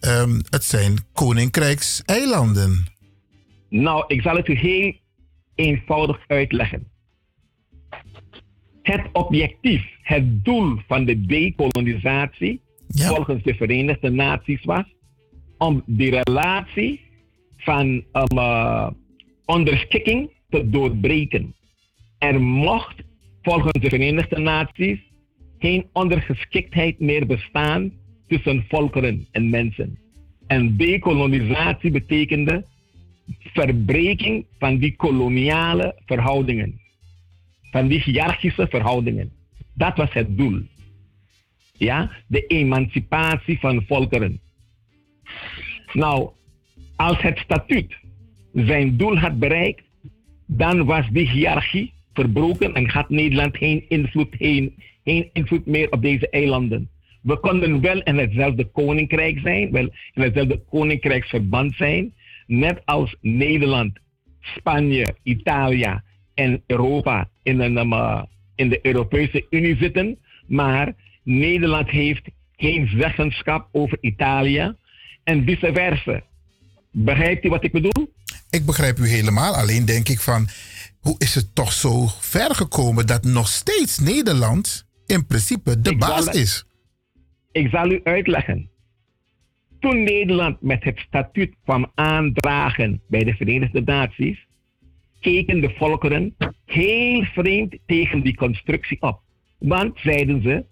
ehm, 0.00 0.40
het 0.50 0.64
zijn 0.64 0.96
koninkrijkseilanden. 1.12 2.86
Nou, 3.68 4.04
ik 4.06 4.22
zal 4.22 4.36
het 4.36 4.48
u 4.48 4.54
heel 4.54 4.94
eenvoudig 5.54 6.24
uitleggen. 6.26 6.88
Het 8.82 9.02
objectief, 9.12 9.84
het 10.02 10.44
doel 10.44 10.78
van 10.86 11.04
de 11.04 11.26
dekolonisatie 11.26 12.60
volgens 12.88 13.42
de 13.42 13.54
Verenigde 13.54 14.10
Naties 14.10 14.64
was 14.64 14.84
om 15.58 15.82
die 15.86 16.22
relatie 16.22 17.00
van 17.56 17.86
um, 17.86 18.38
uh, 18.38 18.90
onderschikking 19.44 20.30
te 20.48 20.70
doorbreken. 20.70 21.54
Er 22.18 22.40
mocht 22.40 22.94
volgens 23.42 23.80
de 23.80 23.88
Verenigde 23.88 24.38
Naties 24.38 24.98
geen 25.58 25.86
ondergeschiktheid 25.92 27.00
meer 27.00 27.26
bestaan 27.26 27.92
tussen 28.28 28.64
volkeren 28.68 29.26
en 29.30 29.50
mensen. 29.50 29.98
En 30.46 30.76
dekolonisatie 30.76 31.90
betekende 31.90 32.64
verbreking 33.52 34.46
van 34.58 34.78
die 34.78 34.96
koloniale 34.96 35.94
verhoudingen, 36.06 36.80
van 37.70 37.88
die 37.88 38.02
hiërarchische 38.02 38.66
verhoudingen. 38.70 39.32
Dat 39.74 39.96
was 39.96 40.12
het 40.12 40.36
doel. 40.36 40.62
Ja, 41.72 42.10
de 42.26 42.46
emancipatie 42.46 43.58
van 43.58 43.84
volkeren. 43.86 44.40
Nou, 45.92 46.30
als 46.96 47.20
het 47.20 47.38
statuut 47.38 47.96
zijn 48.52 48.96
doel 48.96 49.18
had 49.18 49.38
bereikt, 49.38 49.82
dan 50.46 50.84
was 50.84 51.08
die 51.10 51.28
hiërarchie 51.30 51.92
verbroken 52.12 52.74
en 52.74 52.88
had 52.88 53.08
Nederland 53.08 53.56
geen 53.56 53.84
invloed, 53.88 54.28
geen, 54.30 54.74
geen 55.04 55.30
invloed 55.32 55.66
meer 55.66 55.92
op 55.92 56.02
deze 56.02 56.28
eilanden. 56.30 56.88
We 57.28 57.40
konden 57.40 57.80
wel 57.80 58.02
in 58.02 58.18
hetzelfde 58.18 58.64
koninkrijk 58.64 59.38
zijn, 59.38 59.70
wel 59.70 59.88
in 60.14 60.22
hetzelfde 60.22 60.62
koninkrijksverband 60.70 61.74
zijn, 61.74 62.14
net 62.46 62.80
als 62.84 63.16
Nederland, 63.20 63.98
Spanje, 64.40 65.16
Italië 65.22 66.00
en 66.34 66.62
Europa 66.66 67.28
in, 67.42 67.60
een, 67.60 67.76
um, 67.76 67.92
uh, 67.92 68.22
in 68.54 68.68
de 68.68 68.78
Europese 68.82 69.46
Unie 69.50 69.76
zitten. 69.76 70.18
Maar 70.46 70.94
Nederland 71.22 71.90
heeft 71.90 72.22
geen 72.56 72.88
zeggenschap 72.98 73.68
over 73.72 73.98
Italië 74.00 74.74
en 75.24 75.44
vice 75.44 75.70
versa. 75.72 76.20
Begrijpt 76.90 77.44
u 77.44 77.48
wat 77.48 77.64
ik 77.64 77.72
bedoel? 77.72 78.12
Ik 78.50 78.66
begrijp 78.66 78.98
u 78.98 79.08
helemaal. 79.08 79.54
Alleen 79.54 79.84
denk 79.84 80.08
ik 80.08 80.20
van, 80.20 80.48
hoe 81.00 81.14
is 81.18 81.34
het 81.34 81.54
toch 81.54 81.72
zo 81.72 82.06
ver 82.20 82.54
gekomen 82.54 83.06
dat 83.06 83.24
nog 83.24 83.48
steeds 83.48 83.98
Nederland 83.98 84.86
in 85.06 85.26
principe 85.26 85.80
de 85.80 85.90
Ik 85.90 85.98
baas 85.98 86.24
zal- 86.24 86.34
is? 86.34 86.66
Ik 87.58 87.68
zal 87.70 87.90
u 87.90 88.00
uitleggen. 88.02 88.70
Toen 89.80 90.02
Nederland 90.02 90.62
met 90.62 90.84
het 90.84 90.98
statuut 90.98 91.54
kwam 91.64 91.90
aandragen 91.94 93.00
bij 93.08 93.24
de 93.24 93.34
Verenigde 93.34 93.80
Naties, 93.80 94.46
keken 95.20 95.60
de 95.60 95.70
volkeren 95.70 96.34
heel 96.64 97.22
vreemd 97.22 97.78
tegen 97.86 98.22
die 98.22 98.34
constructie 98.34 99.02
op. 99.02 99.20
Want, 99.58 99.98
zeiden 99.98 100.42
ze, 100.42 100.64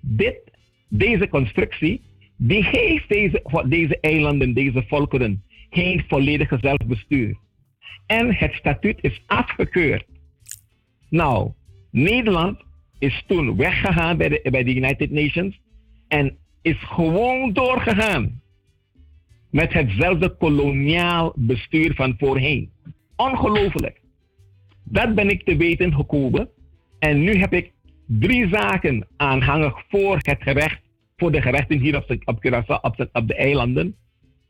dit, 0.00 0.40
deze 0.88 1.28
constructie, 1.28 2.00
die 2.36 2.62
geeft 2.62 3.08
deze, 3.08 3.64
deze 3.68 4.00
eilanden, 4.00 4.54
deze 4.54 4.84
volkeren, 4.86 5.42
geen 5.70 6.04
volledige 6.08 6.58
zelfbestuur. 6.60 7.36
En 8.06 8.34
het 8.34 8.54
statuut 8.54 8.98
is 9.00 9.22
afgekeurd. 9.26 10.04
Nou, 11.08 11.52
Nederland 11.90 12.64
is 12.98 13.24
toen 13.26 13.56
weggegaan 13.56 14.16
bij 14.16 14.28
de, 14.28 14.48
bij 14.50 14.64
de 14.64 14.74
United 14.74 15.10
Nations 15.10 15.60
en 16.12 16.36
is 16.62 16.76
gewoon 16.78 17.52
doorgegaan 17.52 18.40
met 19.50 19.72
hetzelfde 19.72 20.36
koloniaal 20.36 21.32
bestuur 21.36 21.94
van 21.94 22.14
voorheen. 22.18 22.70
Ongelooflijk. 23.16 24.00
Dat 24.84 25.14
ben 25.14 25.28
ik 25.28 25.44
te 25.44 25.56
weten 25.56 25.94
gekomen. 25.94 26.48
En 26.98 27.22
nu 27.22 27.34
heb 27.34 27.52
ik 27.52 27.72
drie 28.06 28.48
zaken 28.48 29.06
aanhangig 29.16 29.84
voor 29.88 30.18
het 30.20 30.42
gerecht, 30.42 30.80
voor 31.16 31.32
de 31.32 31.42
gerechten 31.42 31.78
hier 31.78 31.96
op, 31.96 32.16
op 32.24 32.46
Curaçao, 32.46 32.80
op 32.80 32.96
de, 32.96 33.08
op 33.12 33.28
de 33.28 33.34
eilanden, 33.34 33.96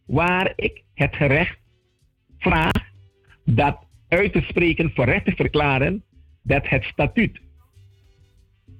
waar 0.06 0.52
ik 0.56 0.82
het 0.94 1.16
gerecht 1.16 1.58
vraag 2.38 2.90
dat 3.44 3.78
uit 4.08 4.32
te 4.32 4.40
spreken, 4.40 4.92
voor 4.94 5.04
recht 5.04 5.24
te 5.24 5.32
verklaren, 5.36 6.02
dat 6.42 6.68
het 6.68 6.84
statuut, 6.84 7.40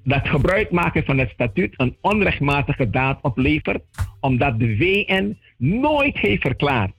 dat 0.05 0.29
gebruik 0.29 0.71
maken 0.71 1.05
van 1.05 1.19
het 1.19 1.31
statuut 1.31 1.75
een 1.77 1.97
onrechtmatige 2.01 2.91
daad 2.91 3.23
oplevert, 3.23 3.83
omdat 4.21 4.59
de 4.59 4.77
VN 4.77 5.37
nooit 5.57 6.19
heeft 6.19 6.43
verklaard 6.43 6.95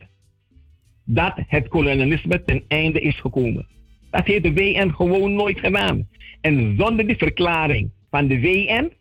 dat 1.05 1.33
het 1.47 1.67
kolonialisme 1.67 2.43
ten 2.43 2.63
einde 2.67 2.99
is 2.99 3.19
gekomen. 3.19 3.67
Dat 4.09 4.25
heeft 4.25 4.43
de 4.43 4.53
VN 4.53 4.89
gewoon 4.89 5.33
nooit 5.33 5.59
gedaan. 5.59 6.07
En 6.41 6.75
zonder 6.77 7.07
die 7.07 7.17
verklaring 7.17 7.91
van 8.09 8.27
de 8.27 8.39
VN 8.39 8.91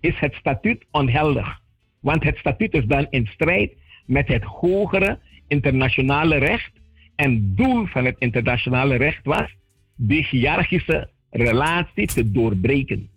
is 0.00 0.18
het 0.18 0.34
statuut 0.34 0.84
onheldig. 0.90 1.60
Want 2.00 2.24
het 2.24 2.36
statuut 2.36 2.74
is 2.74 2.84
dan 2.84 3.06
in 3.10 3.26
strijd 3.26 3.72
met 4.06 4.28
het 4.28 4.42
hogere 4.42 5.18
internationale 5.48 6.36
recht. 6.36 6.72
En 7.16 7.54
doel 7.54 7.86
van 7.86 8.04
het 8.04 8.16
internationale 8.18 8.96
recht 8.96 9.24
was 9.24 9.54
de 9.94 10.26
hiërarchische 10.30 11.10
relatie 11.30 12.06
te 12.06 12.30
doorbreken. 12.30 13.08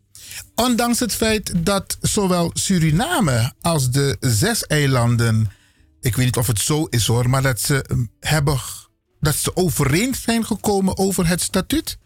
Ondanks 0.65 0.99
het 0.99 1.15
feit 1.15 1.65
dat 1.65 1.97
zowel 2.01 2.49
Suriname 2.53 3.53
als 3.61 3.91
de 3.91 4.17
zes 4.19 4.67
eilanden, 4.67 5.47
ik 6.01 6.15
weet 6.15 6.25
niet 6.25 6.37
of 6.37 6.47
het 6.47 6.59
zo 6.59 6.85
is 6.85 7.07
hoor, 7.07 7.29
maar 7.29 7.41
dat 7.41 7.59
ze 7.59 7.85
mm, 7.93 8.09
hebben, 8.19 8.57
dat 9.19 9.35
ze 9.35 9.51
overeen 9.55 10.13
zijn 10.13 10.45
gekomen 10.45 10.97
over 10.97 11.27
het 11.27 11.41
statuut. 11.41 11.99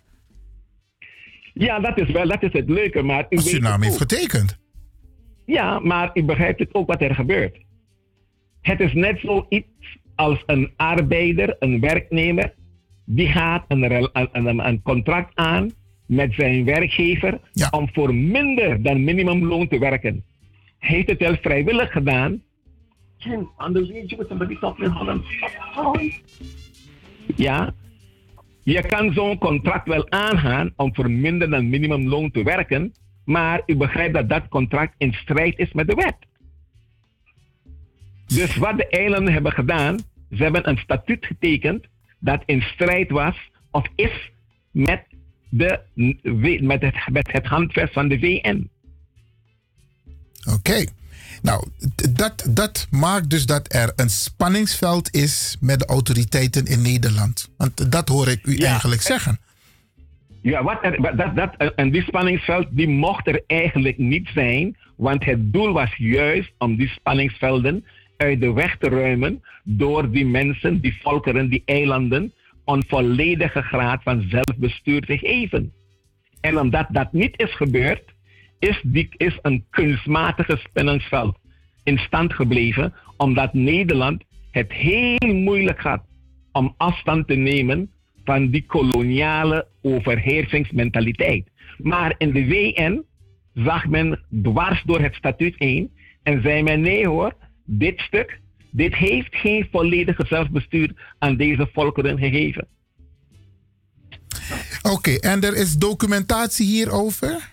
Ja, 1.54 1.80
dat 1.80 1.98
is 1.98 2.12
wel, 2.12 2.28
dat 2.28 2.44
is 2.44 2.54
het 2.54 2.70
leuke. 2.70 3.02
Maar 3.02 3.26
u 3.30 3.38
Suriname 3.38 3.86
heeft 3.86 3.98
getekend. 3.98 4.58
Ja, 5.46 5.80
maar 5.80 6.12
u 6.14 6.24
begrijpt 6.24 6.60
het 6.60 6.74
ook 6.74 6.88
wat 6.88 7.02
er 7.02 7.16
gebeurt. 7.16 7.58
Het 8.62 8.80
is 8.80 8.94
net 8.94 9.20
zoiets 9.20 9.98
als 10.16 10.44
een 10.46 10.74
arbeider, 10.76 11.56
een 11.60 11.80
werknemer, 11.80 12.54
die 13.06 13.28
gaat 13.28 13.66
een, 13.68 13.88
rel- 13.88 14.10
een, 14.14 14.30
een, 14.48 14.68
een 14.68 14.82
contract 14.82 15.36
aan 15.36 15.72
met 16.12 16.34
zijn 16.34 16.66
werkgever 16.66 17.40
om 17.72 17.90
voor 17.94 18.16
minder 18.16 18.82
dan 18.82 19.04
minimumloon 19.04 19.68
te 19.68 19.80
werken. 19.80 20.24
Hij 20.80 20.96
heeft 20.96 21.10
het 21.10 21.20
wel 21.20 21.36
vrijwillig 21.36 21.92
gedaan. 21.92 22.44
Ja, 27.36 27.74
je 28.64 28.82
kan 28.82 29.14
zo'n 29.14 29.38
contract 29.38 29.88
wel 29.88 30.12
aangaan 30.12 30.74
om 30.76 30.96
voor 30.96 31.12
minder 31.12 31.50
dan 31.50 31.70
minimumloon 31.70 32.32
te 32.32 32.44
werken, 32.44 32.94
maar 33.26 33.62
u 33.66 33.76
begrijpt 33.76 34.14
dat 34.14 34.30
dat 34.30 34.48
contract 34.48 34.94
in 34.98 35.14
strijd 35.14 35.58
is 35.58 35.74
met 35.74 35.88
de 35.88 35.96
wet. 35.96 36.18
Dus 38.26 38.56
wat 38.56 38.78
de 38.78 38.88
eilanden 38.88 39.34
hebben 39.34 39.52
gedaan, 39.52 39.98
ze 40.32 40.44
hebben 40.44 40.70
een 40.70 40.78
statuut 40.78 41.26
getekend 41.26 41.86
dat 42.20 42.44
in 42.46 42.62
strijd 42.62 43.12
was 43.12 43.52
of 43.72 43.88
is 43.96 44.32
met, 44.72 45.04
de, 45.52 45.80
met, 46.62 46.82
het, 46.82 46.96
met 47.12 47.32
het 47.32 47.46
handvest 47.46 47.94
van 47.94 48.08
de 48.08 48.20
VN. 48.20 48.70
Oké. 50.54 50.86
Nou, 51.42 51.68
dat, 52.10 52.46
dat 52.50 52.88
maakt 52.90 53.30
dus 53.30 53.46
dat 53.46 53.74
er 53.74 53.94
een 53.96 54.10
spanningsveld 54.10 55.16
is 55.16 55.58
met 55.60 55.80
de 55.80 55.86
autoriteiten 55.86 56.66
in 56.66 56.82
Nederland. 56.82 57.50
Want 57.58 57.92
dat 57.92 58.08
hoor 58.10 58.28
ik 58.28 58.46
u 58.46 58.58
Ja. 58.58 58.68
eigenlijk 58.68 59.02
zeggen. 59.02 59.40
Ja, 60.42 60.64
wat 60.64 60.80
er, 60.82 61.02
wat- 61.02 61.18
dat, 61.18 61.36
dat, 61.36 61.74
en 61.76 61.92
die 61.92 62.02
spanningsveld 62.04 62.68
die 62.72 62.88
mocht 62.90 63.28
er 63.28 63.44
eigenlijk 63.48 63.98
niet 63.98 64.30
zijn, 64.34 64.78
want 64.96 65.24
het 65.26 65.54
doel 65.54 65.72
was 65.74 65.96
juist 65.96 66.52
om 66.58 66.76
die 66.76 66.88
spanningsvelden 66.88 67.86
uit 68.18 68.42
de 68.42 68.54
weg 68.54 68.78
te 68.78 68.90
ruimen 68.90 69.44
door 69.64 70.12
die 70.12 70.26
mensen, 70.26 70.82
die 70.82 70.98
volkeren, 71.02 71.50
die 71.50 71.62
eilanden, 71.66 72.34
volledige 72.80 73.62
graad 73.62 74.04
van 74.04 74.26
zelfbestuur 74.30 75.02
te 75.02 75.18
geven. 75.18 75.74
En 76.42 76.60
omdat 76.60 76.88
dat 76.90 77.14
niet 77.14 77.40
is 77.40 77.56
gebeurd, 77.56 78.04
is, 78.60 78.82
die, 78.84 79.10
is 79.18 79.40
een 79.42 79.66
kunstmatige 79.70 80.58
spanningsveld 80.58 81.38
in 81.84 81.98
stand 81.98 82.34
gebleven, 82.34 82.94
omdat 83.18 83.54
Nederland 83.54 84.24
het 84.52 84.72
heel 84.74 85.34
moeilijk 85.34 85.82
had 85.82 86.02
om 86.52 86.74
afstand 86.78 87.28
te 87.28 87.36
nemen 87.36 87.92
van 88.24 88.50
die 88.50 88.66
koloniale 88.66 89.68
overheersingsmentaliteit. 89.82 91.50
Maar 91.78 92.16
in 92.18 92.32
de 92.32 92.46
VN 92.46 93.04
zag 93.54 93.88
men 93.88 94.20
dwars 94.42 94.84
door 94.84 95.00
het 95.00 95.16
statuut 95.16 95.56
heen 95.58 95.92
en 96.24 96.42
zei 96.42 96.64
men 96.64 96.82
nee 96.82 97.08
hoor, 97.08 97.34
dit 97.66 98.00
stuk, 98.00 98.41
dit 98.72 98.96
heeft 98.96 99.36
geen 99.36 99.68
volledige 99.72 100.26
zelfbestuur 100.28 101.14
aan 101.20 101.36
deze 101.36 101.70
volkeren 101.74 102.18
gegeven. 102.18 102.68
Oké, 104.82 105.12
en 105.12 105.42
er 105.42 105.56
is 105.56 105.78
documentatie 105.78 106.66
hierover? 106.66 107.50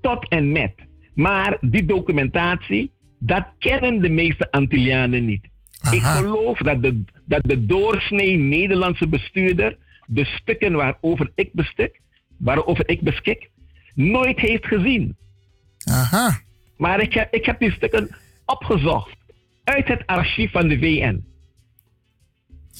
Tot 0.00 0.28
en 0.28 0.52
met. 0.52 0.72
Maar 1.14 1.58
die 1.60 1.84
documentatie, 1.84 2.90
dat 3.18 3.44
kennen 3.58 4.00
de 4.00 4.08
meeste 4.08 4.50
Antillianen 4.50 5.24
niet. 5.24 5.48
Ik 5.90 6.02
geloof 6.02 6.58
dat 6.58 6.82
de, 6.82 7.04
dat 7.24 7.42
de 7.42 7.66
doorsnee 7.66 8.36
Nederlandse 8.36 9.08
bestuurder 9.08 9.76
de 10.06 10.24
stukken 10.24 10.72
waarover 10.72 11.30
ik, 11.34 11.52
bestik, 11.52 12.00
waarover 12.38 12.88
ik 12.88 13.00
beschik, 13.00 13.50
nooit 13.94 14.38
heeft 14.38 14.66
gezien. 14.66 15.16
Aha. 15.84 16.40
Maar 16.76 17.00
ik 17.00 17.14
heb, 17.14 17.34
ik 17.34 17.44
heb 17.44 17.58
die 17.58 17.72
stukken 17.72 18.16
opgezocht 18.44 19.16
uit 19.64 19.88
het 19.88 20.06
archief 20.06 20.50
van 20.50 20.68
de 20.68 20.78
VN. 20.78 21.24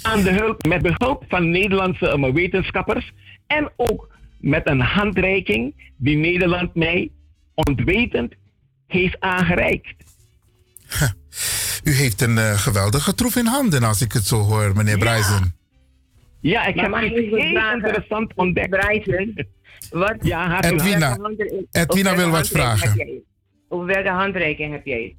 Aan 0.02 0.22
de 0.22 0.30
hulp, 0.30 0.66
met 0.66 0.82
behulp 0.82 1.24
van 1.28 1.50
Nederlandse 1.50 2.08
eh, 2.08 2.32
wetenschappers 2.32 3.12
en 3.46 3.72
ook 3.76 4.08
met 4.38 4.68
een 4.68 4.80
handreiking 4.80 5.92
die 5.96 6.16
Nederland 6.16 6.74
mij 6.74 7.10
ontwetend 7.54 8.34
heeft 8.86 9.20
aangereikt. 9.20 9.94
U 11.84 11.92
heeft 11.92 12.20
een 12.20 12.38
eh, 12.38 12.58
geweldige 12.58 13.14
troef 13.14 13.36
in 13.36 13.46
handen 13.46 13.82
als 13.82 14.00
ik 14.00 14.12
het 14.12 14.26
zo 14.26 14.40
hoor, 14.40 14.72
meneer 14.76 14.98
Bryson. 14.98 15.52
Ja, 16.40 16.66
ik 16.66 16.74
Maar 16.74 17.02
heb 17.02 17.12
iets 17.12 17.20
even 17.20 17.38
heel 17.38 17.72
interessant 17.72 18.32
ontdekt. 18.34 18.70
Bryson, 18.70 19.46
wat, 19.90 20.16
Ja, 20.20 20.62
Edwina. 20.62 21.18
Edwina 21.70 22.16
wil 22.16 22.30
wat 22.30 22.48
vragen. 22.48 23.22
welke 23.68 24.08
handreiking 24.08 24.72
heb 24.72 24.86
jij? 24.86 25.16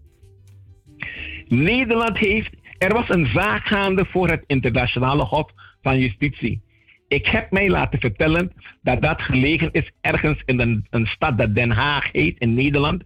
Nederland 1.48 2.18
heeft. 2.18 2.50
Er 2.78 2.94
was 2.94 3.10
een 3.10 3.28
zaak 3.34 3.66
gaande 3.66 4.06
voor 4.06 4.30
het 4.30 4.44
Internationale 4.48 5.24
Hof 5.24 5.52
van 5.82 6.00
Justitie. 6.00 6.62
Ik 7.08 7.26
heb 7.26 7.52
mij 7.52 7.70
laten 7.70 8.00
vertellen 8.00 8.52
dat 8.82 9.02
dat 9.02 9.22
gelegen 9.22 9.72
is 9.72 9.92
ergens 10.02 10.42
in 10.46 10.60
een, 10.60 10.88
een 10.90 11.06
stad 11.06 11.38
dat 11.38 11.56
Den 11.56 11.72
Haag 11.72 12.12
heet 12.12 12.40
in 12.40 12.54
Nederland. 12.54 13.04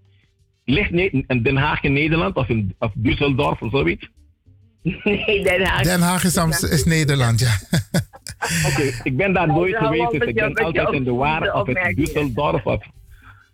Ligt 0.65 0.91
in 0.91 1.43
Den 1.43 1.57
Haag 1.57 1.81
in 1.81 1.93
Nederland 1.93 2.35
of 2.35 2.49
in 2.49 2.75
of 2.79 2.91
Düsseldorf 2.97 3.59
of 3.59 3.71
zoiets? 3.71 4.09
Nee, 4.81 5.43
Den 5.43 5.65
Haag. 5.65 5.81
Den 5.83 6.01
Haag 6.01 6.23
is, 6.23 6.37
Amst- 6.37 6.71
is 6.71 6.83
Nederland, 6.85 7.39
ja. 7.39 7.57
Oké, 8.67 8.81
ik 9.03 9.17
ben 9.17 9.33
daar 9.33 9.47
nooit 9.47 9.75
geweest, 9.75 10.11
dus 10.11 10.21
ik 10.21 10.35
ben 10.35 10.53
altijd 10.53 10.91
in 10.91 11.03
de 11.03 11.11
war 11.11 11.41
of 11.41 11.67
het 11.67 11.67
opmerkingen. 11.67 12.07
Düsseldorf 12.07 12.63
of... 12.63 12.85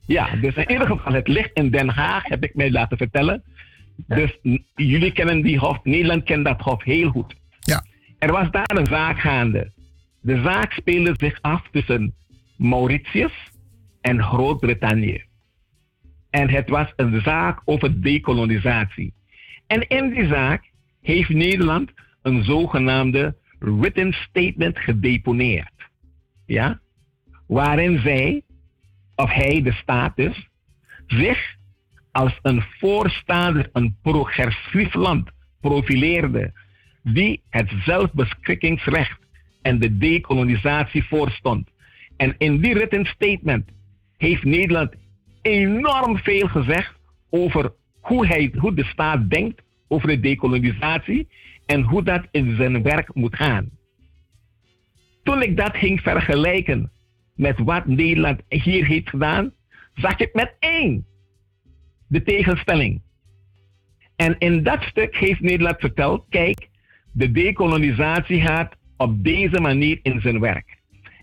Ja, 0.05 0.35
dus 0.35 0.55
in 0.55 0.71
ieder 0.71 0.87
geval, 0.87 1.13
het 1.13 1.27
ligt 1.27 1.49
in 1.53 1.69
Den 1.71 1.89
Haag, 1.89 2.23
heb 2.23 2.43
ik 2.43 2.55
mij 2.55 2.71
laten 2.71 2.97
vertellen. 2.97 3.43
Dus 4.07 4.37
jullie 4.75 5.11
kennen 5.11 5.41
die 5.41 5.59
hof, 5.59 5.83
Nederland 5.83 6.23
kent 6.23 6.45
dat 6.45 6.61
hof 6.61 6.83
heel 6.83 7.09
goed. 7.09 7.35
Ja. 7.59 7.85
Er 8.19 8.31
was 8.31 8.51
daar 8.51 8.77
een 8.77 8.85
zaak 8.85 9.19
gaande. 9.19 9.71
De 10.21 10.41
zaak 10.41 10.71
speelde 10.71 11.13
zich 11.17 11.41
af 11.41 11.67
tussen 11.71 12.13
Mauritius 12.57 13.51
en 14.01 14.23
Groot-Brittannië. 14.23 15.23
En 16.29 16.49
het 16.49 16.69
was 16.69 16.93
een 16.95 17.21
zaak 17.21 17.61
over 17.65 18.01
dekolonisatie. 18.01 19.13
En 19.67 19.87
in 19.87 20.09
die 20.09 20.27
zaak 20.27 20.71
heeft 21.01 21.29
Nederland 21.29 21.91
een 22.21 22.43
zogenaamde 22.43 23.35
written 23.59 24.13
statement 24.13 24.79
gedeponeerd. 24.79 25.89
Ja? 26.45 26.79
Waarin 27.47 27.99
zij, 27.99 28.43
of 29.15 29.31
hij, 29.31 29.61
de 29.61 29.71
staat 29.71 30.15
dus, 30.15 30.49
zich 31.07 31.54
als 32.15 32.39
een 32.41 32.63
voorstander, 32.79 33.69
een 33.73 33.95
progressief 34.01 34.93
land 34.93 35.29
profileerde, 35.61 36.53
die 37.03 37.41
het 37.49 37.71
zelfbeschikkingsrecht 37.85 39.19
en 39.61 39.79
de 39.79 39.97
dekolonisatie 39.97 41.03
voorstond. 41.03 41.69
En 42.17 42.35
in 42.37 42.61
die 42.61 42.73
written 42.73 43.05
statement 43.05 43.69
heeft 44.17 44.43
Nederland 44.43 44.93
enorm 45.41 46.17
veel 46.17 46.47
gezegd 46.47 46.93
over 47.29 47.73
hoe, 48.01 48.27
hij, 48.27 48.53
hoe 48.57 48.73
de 48.73 48.83
staat 48.83 49.29
denkt 49.29 49.61
over 49.87 50.07
de 50.07 50.19
dekolonisatie 50.19 51.27
en 51.65 51.81
hoe 51.81 52.03
dat 52.03 52.27
in 52.31 52.55
zijn 52.55 52.83
werk 52.83 53.13
moet 53.13 53.35
gaan. 53.35 53.69
toen 55.23 55.41
ik 55.41 55.57
dat 55.57 55.77
ging 55.77 56.01
vergelijken 56.01 56.91
met 57.35 57.59
wat 57.59 57.85
Nederland 57.85 58.41
hier 58.47 58.85
heeft 58.85 59.09
gedaan, 59.09 59.53
zag 59.93 60.19
ik 60.19 60.33
met 60.33 60.55
één 60.59 61.05
de 62.07 62.23
tegenstelling. 62.23 63.01
En 64.15 64.35
in 64.37 64.63
dat 64.63 64.81
stuk 64.83 65.15
heeft 65.15 65.41
Nederland 65.41 65.79
verteld, 65.79 66.25
kijk, 66.29 66.69
de 67.11 67.31
dekolonisatie 67.31 68.41
gaat 68.41 68.75
op 68.97 69.23
deze 69.23 69.59
manier 69.59 69.99
in 70.01 70.21
zijn 70.21 70.39
werk. 70.39 70.77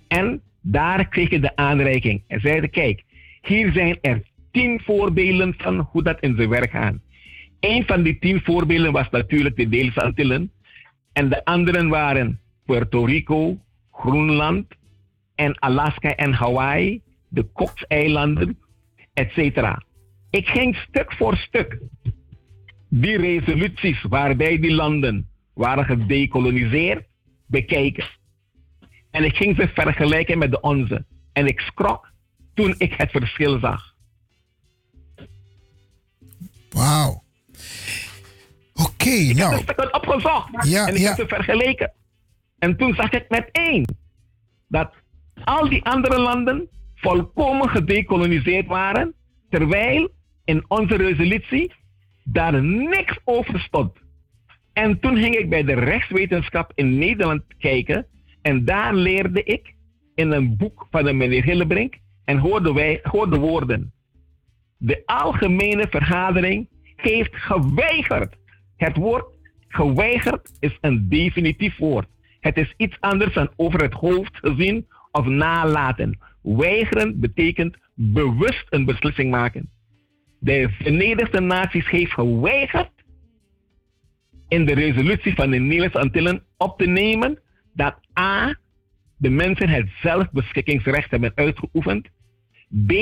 En 0.09 0.43
daar 0.61 1.09
kreeg 1.09 1.31
je 1.31 1.41
de 1.41 1.57
aanreiking. 1.57 2.23
En 2.27 2.41
zeiden, 2.41 2.71
kijk, 2.71 3.03
hier 3.43 3.73
zijn 3.73 3.99
er 4.01 4.23
tien 4.51 4.81
voorbeelden 4.85 5.55
van 5.57 5.79
hoe 5.91 6.03
dat 6.03 6.21
in 6.21 6.37
zijn 6.37 6.49
werk 6.49 6.71
gaat. 6.71 6.95
Een 7.61 7.87
van 7.87 8.03
die 8.03 8.19
tien 8.19 8.41
voorbeelden 8.41 8.93
was 8.93 9.11
natuurlijk 9.11 9.57
de 9.57 9.69
Deelse 9.69 10.03
Antillen. 10.03 10.53
En 11.13 11.29
de 11.29 11.45
anderen 11.45 11.89
waren 11.89 12.41
Puerto 12.65 13.05
Rico, 13.05 13.59
Groenland 13.91 14.67
en 15.35 15.59
Alaska 15.59 16.15
en 16.15 16.33
Hawaii, 16.33 17.01
de 17.29 17.47
Cox-eilanden, 17.53 18.59
etc. 19.15 19.77
Ik 20.33 20.47
ging 20.47 20.77
stuk 20.77 21.13
voor 21.13 21.37
stuk 21.37 21.79
die 22.89 23.17
resoluties 23.17 24.03
waarbij 24.03 24.59
die 24.59 24.75
landen 24.75 25.29
waren 25.55 25.85
gedecoloniseerd 25.85 27.05
bekijken. 27.47 28.05
En 29.11 29.25
ik 29.25 29.37
ging 29.37 29.57
ze 29.57 29.69
vergelijken 29.75 30.39
met 30.39 30.51
de 30.51 30.61
onze. 30.61 31.05
En 31.33 31.47
ik 31.47 31.61
schrok 31.61 32.13
toen 32.55 32.75
ik 32.79 32.95
het 32.97 33.11
verschil 33.11 33.59
zag. 33.59 33.95
Wauw. 36.71 37.23
Oké, 38.75 39.09
ik 39.09 39.37
nou. 39.37 39.55
heb 39.55 39.67
de 39.67 39.73
stukken 39.73 39.95
opgezocht 39.95 40.69
Ja, 40.69 40.87
en 40.87 40.95
ik 40.95 41.01
ja. 41.01 41.09
heb 41.09 41.17
ze 41.17 41.35
vergeleken. 41.35 41.93
En 42.59 42.77
toen 42.77 42.95
zag 42.95 43.11
ik 43.11 43.29
met 43.29 43.49
één 43.53 43.97
dat 44.69 44.95
al 45.45 45.69
die 45.69 45.85
andere 45.85 46.19
landen 46.19 46.69
volkomen 46.95 47.69
gedecoloniseerd 47.69 48.67
waren, 48.67 49.15
terwijl 49.51 50.11
in 50.44 50.64
onze 50.69 50.97
resolutie 50.97 51.73
daar 52.24 52.62
niks 52.62 53.19
over 53.24 53.60
stond. 53.60 53.93
En 54.73 55.01
toen 55.01 55.16
ging 55.16 55.35
ik 55.35 55.51
bij 55.51 55.62
de 55.62 55.74
rechtswetenschap 55.74 56.73
in 56.74 56.98
Nederland 56.98 57.43
kijken 57.59 58.06
en 58.43 58.64
daar 58.64 58.94
leerde 58.94 59.43
ik 59.43 59.74
in 60.14 60.31
een 60.31 60.56
boek 60.56 60.86
van 60.90 61.05
de 61.05 61.12
meneer 61.12 61.44
Hillebrink 61.44 61.94
en 62.24 62.39
hoorde, 62.39 62.73
wij, 62.73 63.01
hoorde 63.02 63.39
woorden. 63.39 63.93
De 64.77 65.02
algemene 65.06 65.86
vergadering 65.90 66.69
heeft 66.97 67.36
geweigerd. 67.36 68.36
Het 68.77 68.97
woord 68.97 69.24
geweigerd 69.69 70.52
is 70.60 70.78
een 70.81 71.09
definitief 71.09 71.78
woord. 71.78 72.09
Het 72.40 72.56
is 72.56 72.74
iets 72.77 72.97
anders 73.01 73.35
dan 73.35 73.51
over 73.56 73.82
het 73.82 73.93
hoofd 73.93 74.36
gezien 74.36 74.86
of 75.10 75.27
nalaten. 75.27 76.19
Weigeren 76.43 77.20
betekent 77.20 77.77
bewust 77.94 78.66
een 78.70 78.85
beslissing 78.85 79.31
maken. 79.31 79.70
De 80.43 80.69
Verenigde 80.78 81.40
Naties 81.40 81.90
heeft 81.90 82.12
geweigerd 82.12 82.90
in 84.48 84.64
de 84.64 84.74
resolutie 84.74 85.35
van 85.35 85.51
de 85.51 85.59
Nederlandse 85.59 85.98
Antillen 85.98 86.43
op 86.56 86.78
te 86.78 86.86
nemen 86.86 87.39
dat 87.74 87.94
A. 88.19 88.59
de 89.16 89.31
mensen 89.31 89.69
het 89.69 89.89
zelfbeschikkingsrecht 90.01 91.10
hebben 91.10 91.32
uitgeoefend. 91.35 92.09
B. 92.86 92.93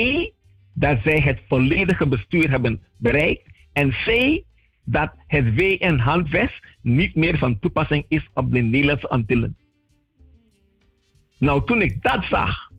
dat 0.73 0.99
zij 1.03 1.19
het 1.19 1.39
volledige 1.47 2.07
bestuur 2.07 2.49
hebben 2.49 2.81
bereikt. 2.97 3.43
En 3.73 3.89
C. 3.89 4.41
dat 4.83 5.13
het 5.27 5.55
WN-handvest 5.55 6.65
niet 6.81 7.15
meer 7.15 7.37
van 7.37 7.59
toepassing 7.59 8.05
is 8.07 8.29
op 8.33 8.51
de 8.51 8.59
Nederlandse 8.59 9.09
Antillen. 9.09 9.57
Nou, 11.37 11.65
toen 11.65 11.81
ik 11.81 12.01
dat 12.01 12.23
zag, 12.23 12.71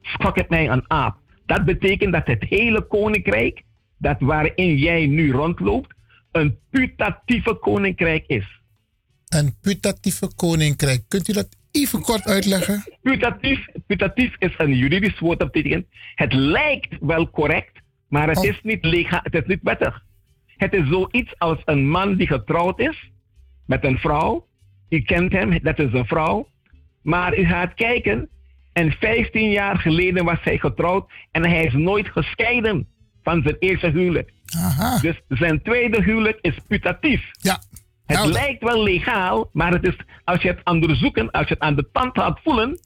schrok 0.00 0.36
het 0.36 0.48
mij 0.48 0.70
aan 0.70 0.90
aap. 0.90 1.18
Dat 1.46 1.64
betekent 1.64 2.12
dat 2.12 2.26
het 2.26 2.44
hele 2.44 2.86
koninkrijk, 2.86 3.62
dat 4.00 4.16
waarin 4.18 4.76
jij 4.76 5.06
nu 5.06 5.32
rondloopt, 5.32 5.94
een 6.32 6.58
putatieve 6.70 7.54
koninkrijk 7.54 8.24
is. 8.26 8.60
Een 9.28 9.56
putatieve 9.60 10.34
koninkrijk. 10.36 11.02
Kunt 11.08 11.28
u 11.28 11.32
dat 11.32 11.48
even 11.70 12.02
kort 12.02 12.24
uitleggen? 12.24 12.84
Putatief, 13.02 13.66
putatief 13.86 14.36
is 14.38 14.54
een 14.56 14.76
juridisch 14.76 15.18
woord 15.18 15.38
dat 15.38 15.52
betekent, 15.52 15.86
het 16.14 16.32
lijkt 16.32 16.96
wel 17.00 17.30
correct, 17.30 17.80
maar 18.08 18.28
het 18.28 18.42
is 18.42 18.60
niet 18.62 18.84
legaal, 18.84 19.20
het 19.22 19.34
is 19.34 19.46
niet 19.46 19.62
wettig. 19.62 20.02
Het 20.46 20.72
is 20.72 20.88
zoiets 20.88 21.38
als 21.38 21.58
een 21.64 21.88
man 21.88 22.16
die 22.16 22.26
getrouwd 22.26 22.80
is 22.80 23.10
met 23.66 23.84
een 23.84 23.98
vrouw. 23.98 24.46
U 24.88 25.00
kent 25.00 25.32
hem, 25.32 25.58
dat 25.62 25.78
is 25.78 25.92
een 25.92 26.06
vrouw. 26.06 26.48
Maar 27.02 27.38
u 27.38 27.46
gaat 27.46 27.74
kijken 27.74 28.28
en 28.72 28.92
15 28.92 29.50
jaar 29.50 29.78
geleden 29.78 30.24
was 30.24 30.38
hij 30.42 30.58
getrouwd 30.58 31.10
en 31.30 31.44
hij 31.46 31.64
is 31.64 31.72
nooit 31.72 32.08
gescheiden 32.08 32.88
van 33.22 33.42
zijn 33.42 33.56
eerste 33.58 33.90
huwelijk. 33.90 34.32
Dus 35.00 35.20
zijn 35.28 35.62
tweede 35.62 36.02
huwelijk 36.02 36.38
is 36.40 36.54
putatief. 36.68 37.30
Ja. 37.40 37.62
Het 38.06 38.24
lijkt 38.24 38.62
wel 38.62 38.82
legaal, 38.82 39.50
maar 39.52 39.72
het 39.72 39.86
is, 39.86 39.96
als 40.24 40.42
je 40.42 40.48
het 40.48 40.60
onderzoeken, 40.64 41.30
als 41.30 41.48
je 41.48 41.54
het 41.54 41.62
aan 41.62 41.76
de 41.76 41.88
tand 41.92 42.18
gaat 42.18 42.40
voelen, 42.42 42.78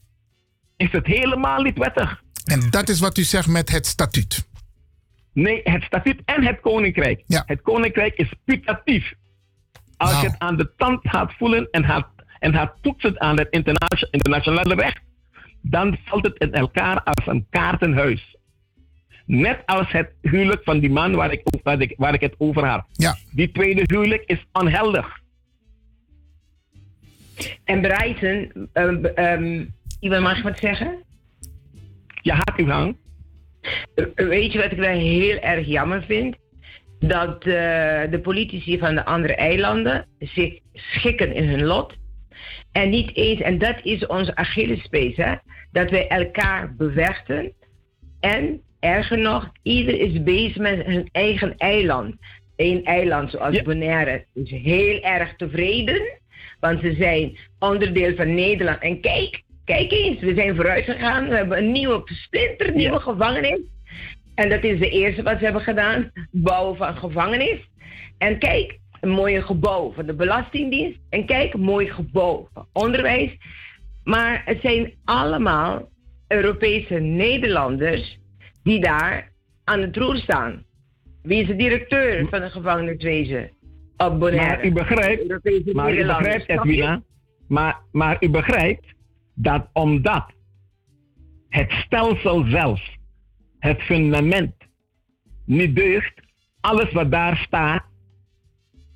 is 0.76 0.92
het 0.92 1.06
helemaal 1.06 1.62
niet 1.62 1.78
wettig. 1.78 2.22
En 2.44 2.70
dat 2.70 2.88
is 2.88 3.00
wat 3.00 3.18
u 3.18 3.22
zegt 3.22 3.48
met 3.48 3.70
het 3.70 3.86
statuut. 3.86 4.48
Nee, 5.32 5.60
het 5.64 5.82
statuut 5.82 6.22
en 6.24 6.44
het 6.44 6.60
koninkrijk. 6.60 7.22
Het 7.26 7.62
koninkrijk 7.62 8.14
is 8.14 8.32
putatief. 8.44 9.12
Als 9.96 10.20
je 10.20 10.26
het 10.26 10.38
aan 10.38 10.56
de 10.56 10.72
tand 10.76 10.98
gaat 11.02 11.32
voelen 11.38 11.68
en 11.70 11.84
gaat, 11.84 12.08
en 12.38 12.52
gaat 12.52 12.74
toetsen 12.80 13.20
aan 13.20 13.38
het 13.38 13.48
interna- 13.50 14.08
internationale 14.10 14.74
recht, 14.74 15.00
dan 15.62 15.98
valt 16.04 16.24
het 16.24 16.38
in 16.38 16.52
elkaar 16.52 17.02
als 17.02 17.26
een 17.26 17.46
kaartenhuis. 17.50 18.36
Net 19.26 19.62
als 19.66 19.92
het 19.92 20.12
huwelijk 20.20 20.62
van 20.64 20.78
die 20.78 20.90
man 20.90 21.14
waar 21.14 21.32
ik, 21.32 21.42
waar 21.62 21.80
ik, 21.80 21.94
waar 21.96 22.14
ik 22.14 22.20
het 22.20 22.34
over 22.38 22.66
had. 22.66 22.84
Ja. 22.92 23.16
Die 23.30 23.52
tweede 23.52 23.82
huwelijk 23.86 24.22
is 24.26 24.46
onheldig. 24.52 25.22
En 27.64 27.80
Bryson, 27.80 28.68
um, 28.72 29.06
um, 29.16 29.74
Iwan, 30.00 30.22
mag 30.22 30.38
ik 30.38 30.42
wat 30.42 30.58
zeggen? 30.58 31.02
Ja, 32.22 32.34
haak 32.34 32.58
uw 32.58 32.66
gang. 32.66 32.96
Weet 34.14 34.52
je 34.52 34.58
wat 34.58 34.72
ik 34.72 34.78
wel 34.78 34.98
heel 34.98 35.38
erg 35.38 35.66
jammer 35.66 36.02
vind? 36.02 36.36
Dat 36.98 37.44
eh, 37.44 38.10
de 38.10 38.20
politici 38.22 38.78
van 38.78 38.94
de 38.94 39.04
andere 39.04 39.34
eilanden 39.34 40.06
zich 40.18 40.58
schikken 40.72 41.34
in 41.34 41.48
hun 41.48 41.64
lot. 41.64 41.94
En 42.72 42.90
niet 42.90 43.16
eens, 43.16 43.40
en 43.40 43.58
dat 43.58 43.76
is 43.82 44.06
onze 44.06 44.36
Achillespees, 44.36 45.16
hè? 45.16 45.34
dat 45.72 45.90
wij 45.90 46.08
elkaar 46.08 46.74
bevechten. 46.74 47.52
En 48.20 48.62
erger 48.84 49.18
nog, 49.18 49.50
ieder 49.62 50.00
is 50.00 50.22
bezig 50.22 50.56
met 50.56 50.86
hun 50.86 51.08
eigen 51.12 51.56
eiland. 51.56 52.14
Eén 52.56 52.84
eiland 52.84 53.30
zoals 53.30 53.62
Bonaire 53.62 54.24
is 54.34 54.50
heel 54.50 55.00
erg 55.00 55.36
tevreden, 55.36 56.02
want 56.60 56.80
ze 56.80 56.94
zijn 56.94 57.38
onderdeel 57.58 58.14
van 58.14 58.34
Nederland. 58.34 58.80
En 58.80 59.00
kijk, 59.00 59.42
kijk 59.64 59.92
eens, 59.92 60.20
we 60.20 60.34
zijn 60.34 60.54
vooruit 60.54 60.84
gegaan. 60.84 61.28
We 61.28 61.36
hebben 61.36 61.58
een 61.58 61.72
nieuwe, 61.72 62.02
splinternieuwe 62.04 63.00
gevangenis. 63.00 63.60
En 64.34 64.48
dat 64.48 64.64
is 64.64 64.78
de 64.78 64.90
eerste 64.90 65.22
wat 65.22 65.38
ze 65.38 65.44
hebben 65.44 65.62
gedaan, 65.62 66.10
bouwen 66.30 66.76
van 66.76 66.96
gevangenis. 66.96 67.58
En 68.18 68.38
kijk, 68.38 68.78
een 69.00 69.10
mooie 69.10 69.42
gebouw 69.42 69.92
van 69.92 70.06
de 70.06 70.14
Belastingdienst. 70.14 70.98
En 71.10 71.26
kijk, 71.26 71.54
een 71.54 71.60
mooi 71.60 71.90
gebouw 71.90 72.48
van 72.52 72.66
onderwijs. 72.72 73.36
Maar 74.04 74.42
het 74.44 74.60
zijn 74.60 74.92
allemaal 75.04 75.88
Europese 76.28 76.94
Nederlanders 76.94 78.18
die 78.64 78.80
daar 78.80 79.32
aan 79.64 79.80
het 79.80 79.96
roer 79.96 80.16
staan. 80.16 80.64
Wie 81.22 81.40
is 81.40 81.46
de 81.46 81.56
directeur 81.56 82.28
van 82.28 82.40
de 82.40 82.50
gevangeniswezen 82.50 83.50
op 83.96 84.18
Bonaire? 84.18 84.56
Maar 84.56 84.64
u 84.64 84.72
begrijpt, 84.72 85.74
maar 85.74 85.94
u 85.94 86.06
begrijpt? 86.06 86.48
Edwina, 86.48 87.02
maar, 87.48 87.80
maar 87.92 88.16
u 88.20 88.28
begrijpt 88.28 88.94
dat 89.34 89.68
omdat 89.72 90.32
het 91.48 91.72
stelsel 91.72 92.44
zelf, 92.44 92.80
het 93.58 93.82
fundament, 93.82 94.54
niet 95.46 95.76
deugt, 95.76 96.20
alles 96.60 96.92
wat 96.92 97.10
daar 97.10 97.36
staat 97.36 97.84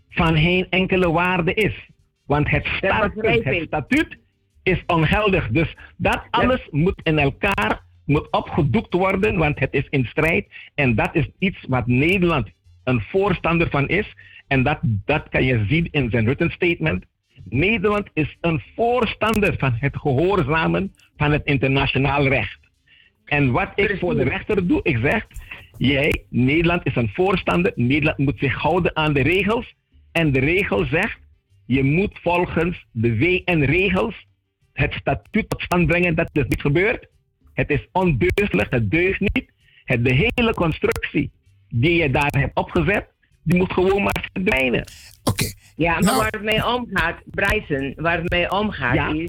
van 0.09 0.37
geen 0.37 0.67
enkele 0.71 1.11
waarde 1.11 1.55
is. 1.55 1.89
Want 2.27 2.51
het, 2.51 2.67
statuut, 2.67 3.45
het 3.45 3.67
statuut 3.67 4.19
is 4.63 4.83
ongeldig. 4.87 5.49
Dus 5.49 5.77
dat 5.97 6.23
alles 6.31 6.69
moet 6.71 7.01
in 7.03 7.19
elkaar 7.19 7.87
moet 8.09 8.31
opgedoekt 8.31 8.93
worden, 8.93 9.37
want 9.37 9.59
het 9.59 9.73
is 9.73 9.87
in 9.89 10.05
strijd. 10.05 10.47
En 10.75 10.95
dat 10.95 11.15
is 11.15 11.29
iets 11.39 11.65
wat 11.69 11.87
Nederland 11.87 12.49
een 12.85 13.01
voorstander 13.01 13.71
van 13.71 13.89
is. 13.89 14.15
En 14.47 14.63
dat, 14.63 14.79
dat 14.83 15.29
kan 15.29 15.45
je 15.45 15.65
zien 15.69 15.89
in 15.91 16.11
zijn 16.11 16.25
written 16.25 16.51
statement. 16.51 17.05
Nederland 17.45 18.09
is 18.13 18.37
een 18.41 18.63
voorstander 18.75 19.55
van 19.59 19.77
het 19.81 19.97
gehoorzamen 19.97 20.93
van 21.17 21.33
het 21.33 21.45
internationaal 21.45 22.29
recht. 22.29 22.59
En 23.25 23.51
wat 23.51 23.73
ik 23.75 23.97
voor 23.99 24.15
de 24.15 24.23
rechter 24.23 24.67
doe, 24.67 24.81
ik 24.83 24.99
zeg, 25.03 25.27
jij, 25.77 26.25
Nederland 26.31 26.87
is 26.87 26.97
een 26.97 27.11
voorstander, 27.13 27.73
Nederland 27.75 28.19
moet 28.19 28.39
zich 28.39 28.55
houden 28.55 28.97
aan 28.97 29.13
de 29.13 29.23
regels. 29.23 29.75
En 30.13 30.33
de 30.33 30.41
regel 30.41 30.85
zegt, 30.85 31.19
je 31.67 31.83
moet 31.83 32.19
volgens 32.23 32.87
de 32.93 33.19
WN-regels 33.19 34.27
het 34.73 34.93
statuut 34.93 35.49
tot 35.49 35.63
stand 35.63 35.87
brengen. 35.87 36.15
Dat 36.15 36.31
is 36.33 36.45
niet 36.49 36.61
gebeurd. 36.61 37.09
Het 37.59 37.71
is 37.71 37.89
ondeugdelijk, 37.93 38.71
het 38.71 38.91
deugt 38.91 39.21
niet. 39.21 39.45
Het, 39.85 40.05
de 40.05 40.13
hele 40.35 40.55
constructie 40.55 41.31
die 41.69 42.03
je 42.03 42.11
daar 42.11 42.35
hebt 42.39 42.57
opgezet, 42.57 43.07
die 43.43 43.57
moet 43.59 43.73
gewoon 43.73 44.03
maar 44.03 44.29
verdwijnen. 44.33 44.85
Ja, 45.77 45.93
maar 45.93 46.03
Nou- 46.03 46.17
waar 46.17 46.31
het 46.31 46.43
mee 46.43 46.67
omgaat, 46.67 47.17
Bryson, 47.25 47.93
waar 47.97 48.19
het 48.19 48.31
mee 48.31 48.51
omgaat 48.51 48.95
Ja. 48.95 49.13
is. 49.13 49.29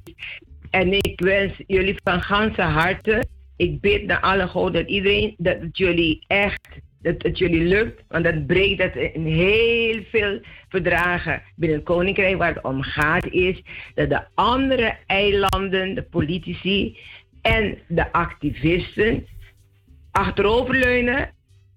En 0.70 0.94
ik 0.94 1.20
wens 1.20 1.54
jullie 1.68 1.96
van 2.04 2.22
ganse 2.22 2.62
harte. 2.62 3.24
Ik 3.58 3.82
bid 3.82 4.06
naar 4.06 4.20
alle 4.20 4.48
God 4.48 4.74
dat 4.74 4.88
iedereen, 4.88 5.36
dat 5.38 5.62
het 5.62 5.78
jullie 5.78 6.24
echt, 6.28 6.68
dat 7.02 7.22
het 7.24 7.38
jullie 7.38 7.64
lukt. 7.64 8.04
Want 8.08 8.24
dat 8.24 8.48
breekt 8.48 8.82
het 8.82 8.96
in 9.14 9.26
heel 9.26 10.04
veel 10.12 10.40
verdragen 10.70 11.42
binnen 11.56 11.78
het 11.78 11.88
Koninkrijk. 11.88 12.38
Waar 12.38 12.54
het 12.54 12.64
om 12.64 12.82
gaat 12.82 13.26
is 13.28 13.62
dat 13.96 14.10
de 14.10 14.22
andere 14.34 14.98
eilanden, 15.06 15.96
de 15.96 16.04
politici 16.04 16.98
en 17.42 17.78
de 17.88 18.12
activisten 18.12 19.28
achteroverleunen 20.12 21.34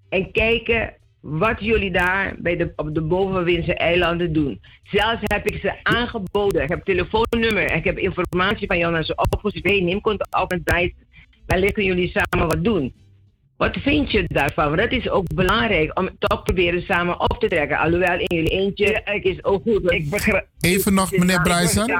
en 0.09 0.31
kijken 0.31 0.93
wat 1.19 1.59
jullie 1.59 1.91
daar 1.91 2.35
bij 2.37 2.57
de, 2.57 2.73
op 2.75 2.93
de 2.93 3.01
bovenwindse 3.01 3.73
eilanden 3.73 4.33
doen. 4.33 4.61
Zelfs 4.83 5.21
heb 5.23 5.47
ik 5.47 5.61
ze 5.61 5.83
aangeboden. 5.83 6.63
Ik 6.63 6.69
heb 6.69 6.83
telefoonnummer. 6.83 7.71
Ik 7.71 7.83
heb 7.83 7.97
informatie 7.97 8.67
van 8.67 8.77
jou 8.77 8.91
naar 8.91 9.03
ze 9.03 9.15
opgestuurd. 9.15 9.65
Hey, 9.65 9.81
neem 9.81 10.01
contact 10.01 10.41
op 10.41 10.49
met 10.49 10.63
Bryce. 10.63 10.93
Wellicht 11.45 11.73
kunnen 11.73 11.95
jullie 11.95 12.13
samen 12.29 12.47
wat 12.47 12.63
doen. 12.63 12.93
Wat 13.57 13.77
vind 13.77 14.11
je 14.11 14.25
daarvan? 14.27 14.65
Want 14.65 14.77
dat 14.77 14.91
is 14.91 15.09
ook 15.09 15.33
belangrijk 15.35 15.99
om 15.99 16.09
toch 16.19 16.43
proberen 16.43 16.81
samen 16.81 17.19
op 17.19 17.39
te 17.39 17.47
trekken. 17.47 17.77
Alhoewel 17.77 18.19
in 18.19 18.35
jullie 18.35 18.49
eentje 18.49 19.01
is 19.21 19.43
ook 19.43 19.63
goed. 19.63 19.91
Ik 19.91 20.09
begrijp. 20.09 20.47
Even 20.59 20.93
nog, 20.93 21.11
meneer 21.11 21.41
Bryson. 21.41 21.91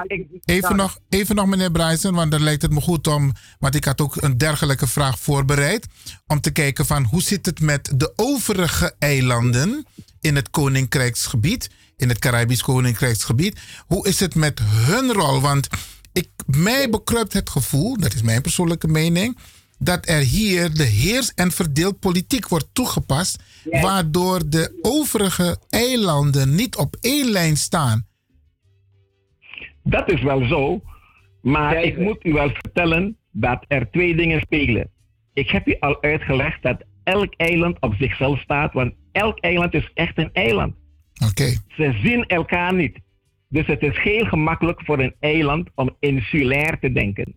Even 0.46 0.76
nog, 0.76 0.98
even 1.10 1.36
nog, 1.36 1.46
meneer 1.46 1.72
Bryson, 1.72 2.16
want 2.16 2.32
dan 2.32 2.44
lijkt 2.44 2.62
het 2.62 2.72
me 2.72 2.82
goed 2.82 3.08
om. 3.08 3.32
Want 3.60 3.76
ik 3.76 3.84
had 3.84 4.02
ook 4.02 4.22
een 4.22 4.38
dergelijke 4.38 4.88
vraag 4.88 5.20
voorbereid. 5.20 5.88
Om 6.28 6.42
te 6.42 6.52
kijken 6.52 6.86
van 6.86 7.04
hoe 7.04 7.22
zit 7.22 7.46
het 7.46 7.62
met 7.62 7.94
de 7.96 8.14
overige 8.16 8.96
eilanden 9.00 9.86
in 10.22 10.36
het 10.36 10.50
Koninkrijksgebied, 10.50 11.70
in 11.98 12.10
het 12.10 12.20
Caribisch 12.20 12.62
Koninkrijksgebied. 12.62 13.60
Hoe 13.88 14.08
is 14.08 14.20
het 14.20 14.36
met 14.36 14.60
hun 14.64 15.12
rol? 15.12 15.42
Want 15.42 15.68
ik, 16.14 16.30
mij 16.46 16.90
bekruipt 16.90 17.34
het 17.34 17.50
gevoel, 17.50 17.98
dat 17.98 18.14
is 18.14 18.22
mijn 18.22 18.42
persoonlijke 18.42 18.88
mening, 18.88 19.38
dat 19.84 20.10
er 20.10 20.22
hier 20.22 20.74
de 20.74 20.84
heers- 20.84 21.34
en 21.34 21.52
verdeeld 21.52 22.00
politiek 22.00 22.48
wordt 22.48 22.68
toegepast, 22.74 23.44
waardoor 23.64 24.50
de 24.50 24.80
overige 24.82 25.58
eilanden 25.70 26.56
niet 26.56 26.76
op 26.76 26.96
één 27.02 27.30
lijn 27.30 27.58
staan. 27.58 28.06
Dat 29.84 30.12
is 30.12 30.22
wel 30.22 30.46
zo. 30.46 30.82
Maar 31.42 31.84
ik 31.84 31.98
moet 31.98 32.26
u 32.26 32.34
wel 32.34 32.50
vertellen 32.50 33.18
dat 33.32 33.66
er 33.68 33.92
twee 33.92 34.16
dingen 34.16 34.42
spelen. 34.42 34.90
Ik 35.34 35.50
heb 35.50 35.68
u 35.68 35.76
al 35.80 36.02
uitgelegd 36.02 36.62
dat 36.62 36.84
elk 37.04 37.34
eiland 37.38 37.78
op 37.80 37.94
zichzelf 37.96 38.40
staat, 38.40 38.74
want 38.74 38.94
elk 39.12 39.40
eiland 39.40 39.74
is 39.74 39.92
echt 39.94 40.18
een 40.18 40.30
eiland. 40.34 40.74
Oké. 41.30 41.58
Ze 41.68 42.00
zien 42.04 42.26
elkaar 42.26 42.74
niet. 42.74 43.00
Dus 43.50 43.68
het 43.68 43.82
is 43.82 43.98
heel 43.98 44.26
gemakkelijk 44.26 44.82
voor 44.86 45.00
een 45.00 45.16
eiland 45.20 45.70
om 45.76 45.96
insulair 46.00 46.80
te 46.80 46.92
denken. 46.92 47.36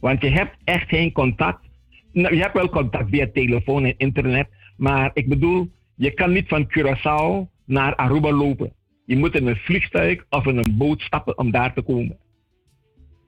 Want 0.00 0.22
je 0.22 0.30
hebt 0.30 0.56
echt 0.64 0.88
geen 0.88 1.12
contact. 1.12 1.68
Nou, 2.12 2.34
je 2.34 2.40
hebt 2.40 2.54
wel 2.54 2.68
contact 2.68 3.10
via 3.10 3.28
telefoon 3.32 3.84
en 3.84 3.94
internet. 3.96 4.48
Maar 4.76 5.10
ik 5.14 5.28
bedoel, 5.28 5.70
je 5.96 6.14
kan 6.14 6.32
niet 6.32 6.48
van 6.48 6.66
Curaçao 6.78 7.50
naar 7.66 7.94
Aruba 7.96 8.30
lopen. 8.32 8.72
Je 9.06 9.16
moet 9.16 9.34
in 9.34 9.46
een 9.46 9.56
vliegtuig 9.56 10.24
of 10.30 10.46
in 10.46 10.56
een 10.56 10.76
boot 10.76 11.00
stappen 11.00 11.38
om 11.38 11.50
daar 11.50 11.74
te 11.74 11.82
komen. 11.82 12.16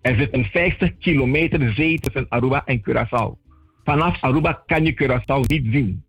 Er 0.01 0.17
zit 0.17 0.35
een 0.35 0.45
50 0.45 0.99
kilometer 0.99 1.73
zee 1.75 1.99
tussen 2.01 2.27
Aruba 2.29 2.63
en 2.65 2.81
Curaçao. 2.81 3.41
Vanaf 3.85 4.23
Aruba 4.23 4.63
kan 4.67 4.85
je 4.85 4.93
Curaçao 5.03 5.47
niet 5.47 5.67
zien. 5.73 6.05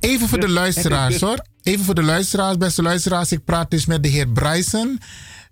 Even 0.00 0.28
voor 0.28 0.40
de 0.40 0.46
Dus 0.46 0.54
luisteraars 0.54 1.12
dus- 1.12 1.20
hoor. 1.22 1.46
Even 1.62 1.84
voor 1.84 1.94
de 1.94 2.02
luisteraars, 2.02 2.56
beste 2.56 2.82
luisteraars. 2.82 3.32
Ik 3.32 3.44
praat 3.44 3.70
dus 3.70 3.86
met 3.86 4.02
de 4.02 4.08
heer 4.08 4.28
Bryson. 4.28 4.98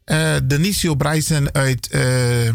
eh 0.05 0.37
Denisio 0.45 0.95
Bryson 0.95 1.55
uit 1.55 1.91
eh, 1.91 2.49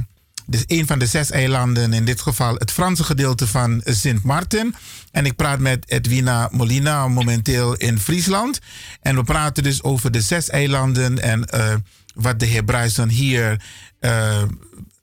dus 0.45 0.63
een 0.67 0.87
van 0.87 0.99
de 0.99 1.05
zes 1.05 1.31
eilanden. 1.31 1.93
In 1.93 2.05
dit 2.05 2.21
geval 2.21 2.55
het 2.55 2.71
Franse 2.71 3.03
gedeelte 3.03 3.47
van 3.47 3.81
Sint 3.85 4.23
Maarten. 4.23 4.75
En 5.11 5.25
ik 5.25 5.35
praat 5.35 5.59
met 5.59 5.85
Edwina 5.87 6.49
Molina, 6.51 7.07
momenteel 7.07 7.75
in 7.75 7.99
Friesland. 7.99 8.59
En 9.01 9.15
we 9.15 9.23
praten 9.23 9.63
dus 9.63 9.83
over 9.83 10.11
de 10.11 10.21
zes 10.21 10.49
eilanden. 10.49 11.21
En 11.21 11.45
eh, 11.45 11.73
wat 12.13 12.39
de 12.39 12.45
heer 12.45 12.63
Bryson 12.63 13.09
hier 13.09 13.61
eh, 13.99 14.43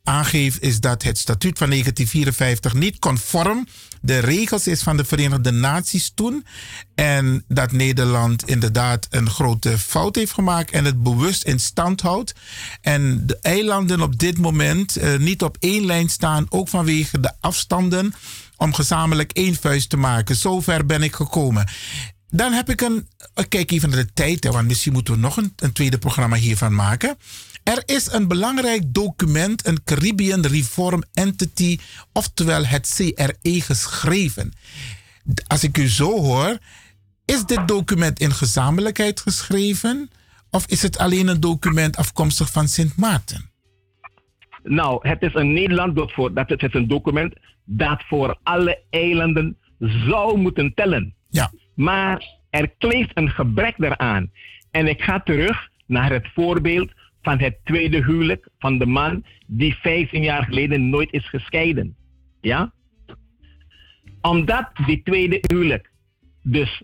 aangeeft, 0.04 0.62
is 0.62 0.80
dat 0.80 1.02
het 1.02 1.18
statuut 1.18 1.58
van 1.58 1.68
1954 1.68 2.74
niet 2.74 2.98
conform 2.98 3.66
de 4.02 4.18
regels 4.18 4.66
is 4.66 4.82
van 4.82 4.96
de 4.96 5.04
Verenigde 5.04 5.50
Naties 5.50 6.12
toen. 6.14 6.46
En 6.94 7.44
dat 7.48 7.72
Nederland 7.72 8.48
inderdaad 8.48 9.06
een 9.10 9.30
grote 9.30 9.78
fout 9.78 10.14
heeft 10.14 10.32
gemaakt 10.32 10.70
en 10.70 10.84
het 10.84 11.02
bewust 11.02 11.44
in 11.44 11.60
stand 11.60 12.00
houdt. 12.00 12.34
En 12.80 13.26
de 13.26 13.38
eilanden 13.40 14.00
op 14.00 14.18
dit 14.18 14.38
moment 14.38 14.96
eh, 14.96 15.18
niet 15.18 15.42
op 15.42 15.56
één 15.60 15.84
lijn 15.84 16.08
staan, 16.08 16.46
ook 16.48 16.68
vanwege 16.68 17.20
de 17.20 17.32
afstanden, 17.40 18.14
om 18.56 18.74
gezamenlijk 18.74 19.32
één 19.32 19.54
vuist 19.54 19.90
te 19.90 19.96
maken. 19.96 20.36
Zover 20.36 20.86
ben 20.86 21.02
ik 21.02 21.14
gekomen. 21.14 21.68
Dan 22.28 22.52
heb 22.52 22.70
ik 22.70 22.80
een. 22.80 23.08
ik 23.34 23.48
Kijk 23.48 23.70
even 23.70 23.88
naar 23.90 24.04
de 24.04 24.12
tijd, 24.12 24.44
hè, 24.44 24.50
want 24.50 24.68
misschien 24.68 24.92
moeten 24.92 25.14
we 25.14 25.20
nog 25.20 25.36
een, 25.36 25.52
een 25.56 25.72
tweede 25.72 25.98
programma 25.98 26.36
hiervan 26.36 26.74
maken. 26.74 27.16
Er 27.64 27.82
is 27.86 28.12
een 28.12 28.28
belangrijk 28.28 28.82
document, 28.94 29.66
een 29.66 29.84
Caribbean 29.84 30.46
Reform 30.46 31.02
Entity, 31.12 31.78
oftewel 32.12 32.64
het 32.64 32.94
CRE, 32.96 33.60
geschreven. 33.60 34.52
Als 35.46 35.64
ik 35.64 35.78
u 35.78 35.88
zo 35.88 36.20
hoor, 36.20 36.58
is 37.24 37.44
dit 37.44 37.68
document 37.68 38.20
in 38.20 38.32
gezamenlijkheid 38.32 39.20
geschreven? 39.20 40.10
Of 40.50 40.66
is 40.66 40.82
het 40.82 40.98
alleen 40.98 41.28
een 41.28 41.40
document 41.40 41.96
afkomstig 41.96 42.50
van 42.52 42.68
Sint 42.68 42.96
Maarten? 42.96 43.50
Nou, 44.62 45.08
het 45.08 45.22
is 45.22 45.34
een 45.34 45.52
Nederland 45.52 45.96
dat 45.96 46.12
voor, 46.12 46.34
dat 46.34 46.48
het 46.48 46.62
is 46.62 46.74
een 46.74 46.88
document 46.88 47.34
dat 47.64 48.02
voor 48.08 48.38
alle 48.42 48.82
eilanden 48.90 49.56
zou 49.78 50.38
moeten 50.38 50.74
tellen. 50.74 51.14
Ja. 51.28 51.50
Maar 51.74 52.24
er 52.50 52.70
kleeft 52.78 53.10
een 53.14 53.30
gebrek 53.30 53.74
daaraan. 53.76 54.30
En 54.70 54.86
ik 54.86 55.02
ga 55.02 55.20
terug 55.20 55.68
naar 55.86 56.12
het 56.12 56.28
voorbeeld 56.34 56.90
van 57.22 57.38
het 57.38 57.58
tweede 57.64 58.04
huwelijk 58.04 58.48
van 58.58 58.78
de 58.78 58.86
man 58.86 59.24
die 59.46 59.74
15 59.74 60.22
jaar 60.22 60.44
geleden 60.44 60.88
nooit 60.90 61.12
is 61.12 61.28
gescheiden. 61.28 61.96
Ja? 62.40 62.72
Omdat 64.20 64.70
die 64.86 65.02
tweede 65.02 65.38
huwelijk 65.46 65.90
dus 66.42 66.82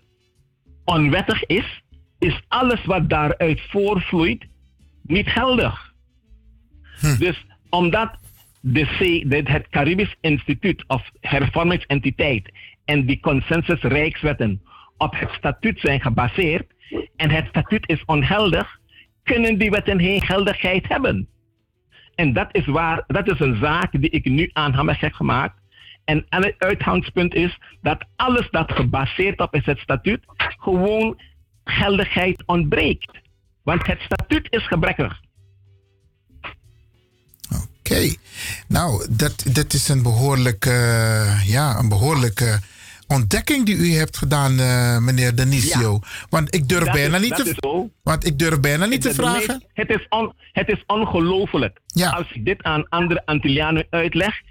onwettig 0.85 1.45
is, 1.45 1.81
is 2.19 2.41
alles 2.47 2.85
wat 2.85 3.09
daaruit 3.09 3.61
voorvloeit 3.61 4.45
niet 5.01 5.27
geldig. 5.27 5.93
Dus 7.19 7.45
omdat 7.69 8.17
de 8.61 8.83
C, 8.83 9.29
de- 9.29 9.51
het 9.51 9.67
Caribisch 9.69 10.15
Instituut 10.21 10.83
of 10.87 11.09
Hervormingsentiteit 11.21 12.51
en 12.85 13.05
die 13.05 13.19
consensus 13.19 13.81
Rijkswetten 13.81 14.61
op 14.97 15.19
het 15.19 15.29
statuut 15.31 15.79
zijn 15.79 16.01
gebaseerd 16.01 16.71
en 17.15 17.29
het 17.29 17.47
statuut 17.47 17.89
is 17.89 18.05
ongeldig, 18.05 18.78
kunnen 19.31 19.57
die 19.57 19.69
wetten 19.69 19.99
geen 19.99 20.21
geldigheid 20.21 20.87
hebben. 20.87 21.27
En 22.15 22.33
dat 22.33 22.47
is, 22.51 22.65
waar, 22.65 23.03
dat 23.07 23.31
is 23.31 23.39
een 23.39 23.57
zaak 23.61 23.91
die 23.91 24.09
ik 24.09 24.25
nu 24.25 24.49
aanhangig 24.53 24.99
heb 24.99 25.13
gemaakt. 25.13 25.57
En 26.05 26.25
het 26.29 26.55
uitgangspunt 26.57 27.33
is 27.33 27.59
dat 27.81 28.05
alles 28.15 28.47
dat 28.51 28.71
gebaseerd 28.71 29.39
op 29.39 29.55
is 29.55 29.65
het 29.65 29.79
statuut 29.79 30.23
gewoon 30.37 31.21
geldigheid 31.63 32.43
ontbreekt. 32.45 33.11
Want 33.63 33.87
het 33.87 34.01
statuut 34.01 34.47
is 34.49 34.67
gebrekkig. 34.67 35.19
Oké, 37.79 38.15
nou, 38.67 39.07
dat, 39.09 39.45
dat 39.53 39.73
is 39.73 39.89
een 39.89 40.03
behoorlijke, 40.03 40.69
eh, 40.69 41.49
ja, 41.49 41.77
een 41.79 41.89
behoorlijke 41.89 42.59
ontdekking 43.13 43.65
die 43.65 43.75
u 43.75 43.91
hebt 43.93 44.17
gedaan, 44.17 44.59
eh, 44.59 44.97
meneer 44.97 45.35
Denisio. 45.35 45.99
Want 46.29 46.55
ik 46.55 46.69
durf 46.69 46.83
Dat 46.83 46.93
bijna 46.93 47.15
is- 47.17 47.21
niet 47.21 47.35
te, 47.35 47.89
want 48.03 48.25
ik 48.27 48.39
durf 48.39 48.59
bijna 48.59 48.85
niet 48.85 49.01
te 49.01 49.07
Het- 49.07 49.17
vragen. 49.17 49.47
meest- 49.47 49.65
Het 49.73 49.89
is, 49.89 50.05
on, 50.09 50.33
het 50.51 50.67
is 50.69 50.83
ongelooflijk. 50.87 51.79
Als 52.11 52.31
ik 52.31 52.45
dit 52.45 52.63
aan 52.63 52.89
andere 52.89 53.21
Antillianen 53.25 53.87
uitleg, 53.89 54.41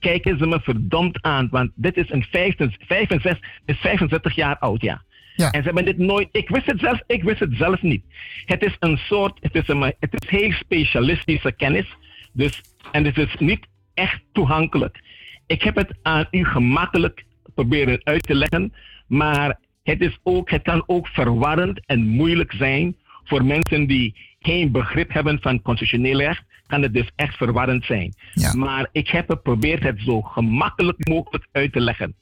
kijken 0.00 0.38
ze 0.38 0.46
me 0.46 0.60
verdomd 0.60 1.22
aan. 1.22 1.48
Want 1.50 1.70
dit 1.74 1.96
is 1.96 2.10
een 2.10 2.22
65, 2.30 2.86
65, 2.86 3.48
is 3.64 3.76
65 3.78 4.34
jaar 4.34 4.58
oud, 4.58 4.80
ja. 4.82 5.02
En 5.36 5.50
ze 5.52 5.60
hebben 5.62 5.84
dit 5.84 5.98
nooit. 5.98 6.28
Ik 6.32 6.48
wist 6.48 6.66
het 6.66 6.80
zelf, 6.80 7.00
ik 7.06 7.22
wist 7.22 7.40
het 7.40 7.54
zelf 7.56 7.82
niet. 7.82 8.02
Het 8.44 8.62
is 8.62 8.76
een 8.80 8.96
soort, 8.98 9.38
het 9.40 9.54
is, 9.54 9.68
een, 9.68 9.82
het 10.00 10.22
is 10.22 10.28
heel 10.30 10.52
specialistische 10.52 11.52
kennis. 11.52 11.86
Dus, 12.32 12.60
en 12.92 13.04
het 13.04 13.16
is 13.18 13.34
niet 13.38 13.66
echt 13.94 14.20
toegankelijk. 14.32 15.00
Ik 15.46 15.62
heb 15.62 15.76
het 15.76 15.90
aan 16.02 16.26
u 16.30 16.44
gemakkelijk 16.44 17.24
proberen 17.62 18.00
uit 18.04 18.22
te 18.22 18.34
leggen, 18.34 18.72
maar 19.06 19.58
het, 19.82 20.00
is 20.00 20.18
ook, 20.22 20.50
het 20.50 20.62
kan 20.62 20.82
ook 20.86 21.06
verwarrend 21.08 21.86
en 21.86 22.06
moeilijk 22.06 22.52
zijn 22.52 22.96
voor 23.24 23.44
mensen 23.44 23.86
die 23.86 24.16
geen 24.40 24.72
begrip 24.72 25.12
hebben 25.12 25.40
van 25.40 25.62
constitutioneel 25.62 26.18
recht, 26.18 26.42
kan 26.66 26.82
het 26.82 26.94
dus 26.94 27.10
echt 27.16 27.36
verwarrend 27.36 27.84
zijn. 27.84 28.14
Maar 28.56 28.88
ik 28.92 29.08
heb 29.08 29.30
geprobeerd 29.30 29.82
het 29.82 30.00
zo 30.00 30.20
gemakkelijk 30.20 31.08
mogelijk 31.08 31.46
uit 31.52 31.72
te 31.72 31.80
leggen. 31.80 32.14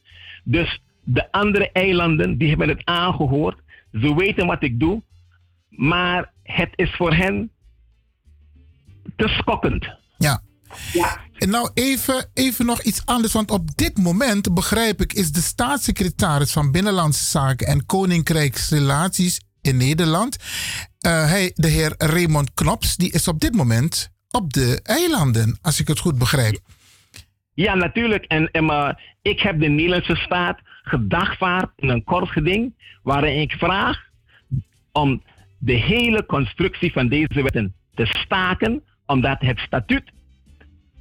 Dus 0.44 0.80
de 1.04 1.32
andere 1.32 1.70
eilanden, 1.72 2.38
die 2.38 2.48
hebben 2.48 2.68
het 2.68 2.84
aangehoord. 2.84 3.58
Ze 3.92 4.14
weten 4.14 4.46
wat 4.46 4.62
ik 4.62 4.80
doe. 4.80 5.02
Maar 5.68 6.32
het 6.42 6.70
is 6.74 6.90
voor 6.90 7.14
hen 7.14 7.50
te 9.16 9.28
schokkend. 9.28 9.88
Ja. 10.18 10.42
En 11.38 11.50
nou 11.50 11.70
even, 11.74 12.30
even 12.34 12.66
nog 12.66 12.82
iets 12.82 13.06
anders, 13.06 13.32
want 13.32 13.50
op 13.50 13.76
dit 13.76 13.98
moment 13.98 14.54
begrijp 14.54 15.00
ik 15.00 15.12
is 15.12 15.32
de 15.32 15.40
staatssecretaris 15.40 16.52
van 16.52 16.72
Binnenlandse 16.72 17.24
Zaken 17.24 17.66
en 17.66 17.86
Koninkrijksrelaties 17.86 19.40
in 19.62 19.76
Nederland, 19.76 20.36
eh, 20.98 21.28
hij, 21.28 21.50
de 21.54 21.68
heer 21.68 21.94
Raymond 21.98 22.54
Knops, 22.54 22.96
die 22.96 23.12
is 23.12 23.28
op 23.28 23.40
dit 23.40 23.54
moment 23.54 24.10
op 24.30 24.52
de 24.52 24.80
eilanden, 24.82 25.58
als 25.62 25.80
ik 25.80 25.88
het 25.88 25.98
goed 25.98 26.18
begrijp. 26.18 26.58
Ja, 27.54 27.74
natuurlijk. 27.74 28.24
En, 28.24 28.50
en 28.50 28.64
maar 28.64 29.16
ik 29.22 29.40
heb 29.40 29.60
de 29.60 29.68
Nederlandse 29.68 30.16
staat 30.16 30.58
gedagvaard 30.82 31.70
in 31.76 31.88
een 31.88 32.04
kort 32.04 32.28
geding 32.28 32.74
waarin 33.02 33.40
ik 33.40 33.52
vraag 33.52 33.98
om 34.92 35.22
de 35.58 35.72
hele 35.72 36.26
constructie 36.26 36.92
van 36.92 37.08
deze 37.08 37.42
wetten 37.42 37.74
te 37.94 38.06
staken, 38.06 38.82
omdat 39.06 39.40
het 39.40 39.58
statuut 39.58 40.12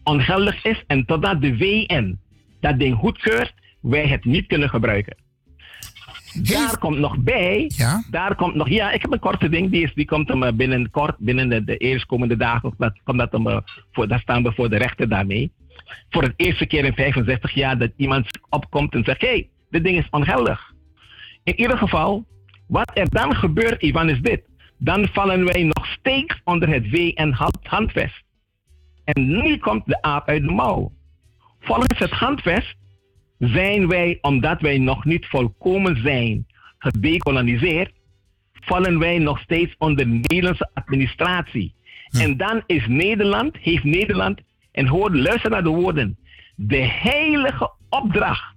ongeldig 0.06 0.64
is 0.64 0.84
en 0.88 1.06
totdat 1.06 1.42
de 1.42 1.58
WN 1.58 2.18
dat 2.60 2.80
ding 2.80 2.96
goedkeurt, 2.96 3.54
wij 3.82 4.08
het 4.08 4.26
niet 4.26 4.48
kunnen 4.48 4.70
gebruiken. 4.70 5.16
Daar 6.42 6.78
komt 6.78 6.98
nog 6.98 7.18
bij, 7.18 7.72
ja? 7.76 8.04
daar 8.10 8.36
komt 8.36 8.56
nog, 8.56 8.70
ja, 8.70 8.92
ik 8.92 9.02
heb 9.02 9.12
een 9.12 9.20
korte 9.20 9.50
ding, 9.50 9.72
die, 9.72 9.84
is, 9.84 9.94
die 9.94 10.06
komt 10.06 10.28
hem 10.28 10.44
eh, 10.44 10.54
binnenkort, 10.54 11.16
binnen 11.18 11.50
de, 11.50 11.64
de 11.64 11.78
eerstkomende 11.78 12.38
dagen, 12.38 12.74
dat, 12.78 13.00
komt 13.04 13.18
dat 13.18 13.32
hem, 13.32 13.48
eh, 13.48 13.58
voor, 13.92 14.08
daar 14.08 14.20
staan 14.20 14.44
we 14.44 14.52
voor 14.52 14.70
de 14.70 14.78
rechter 14.78 15.10
daarmee. 15.10 15.52
Voor 16.10 16.24
het 16.24 16.34
eerste 16.36 16.66
keer 16.66 16.86
in 16.86 16.94
65 16.94 17.52
jaar 17.52 17.78
dat 17.78 17.92
iemand 17.96 18.28
opkomt 18.50 18.94
en 18.94 19.04
zegt, 19.04 19.22
hé, 19.22 19.28
hey, 19.28 19.50
dit 19.70 19.84
ding 19.84 19.98
is 19.98 20.10
ongeldig. 20.10 20.74
In 21.44 21.60
ieder 21.60 21.78
geval, 21.78 22.26
wat 22.68 22.92
er 22.94 23.10
dan 23.10 23.36
gebeurt, 23.36 23.82
Ivan, 23.82 24.10
is 24.10 24.22
dit. 24.22 24.42
Dan 24.78 25.08
vallen 25.08 25.46
wij 25.46 25.64
nog 25.64 25.86
steeds 25.86 26.42
onder 26.44 26.70
het 26.70 26.90
WN-handvest. 26.90 28.16
En 28.16 28.25
nu 29.14 29.58
komt 29.58 29.86
de 29.86 30.02
aap 30.02 30.28
uit 30.28 30.44
de 30.44 30.52
mouw. 30.52 30.92
Volgens 31.60 32.00
het 32.00 32.12
handvest 32.12 32.76
zijn 33.40 33.88
wij, 33.88 34.18
omdat 34.22 34.62
wij 34.62 34.78
nog 34.78 35.06
niet 35.06 35.26
volkomen 35.26 36.02
zijn 36.02 36.48
gedecoloniseerd, 36.78 37.92
vallen 38.54 39.00
wij 39.00 39.18
nog 39.18 39.40
steeds 39.40 39.76
onder 39.78 40.08
Nederlandse 40.08 40.70
administratie. 40.74 41.74
En 42.10 42.38
dan 42.38 42.64
is 42.66 42.88
Nederland, 42.88 43.58
heeft 43.58 43.84
Nederland, 43.84 44.42
en 44.72 44.88
hoor, 44.88 45.16
luister 45.16 45.50
naar 45.50 45.64
de 45.64 45.70
woorden, 45.70 46.18
de 46.56 46.84
heilige 46.84 47.72
opdracht 47.90 48.56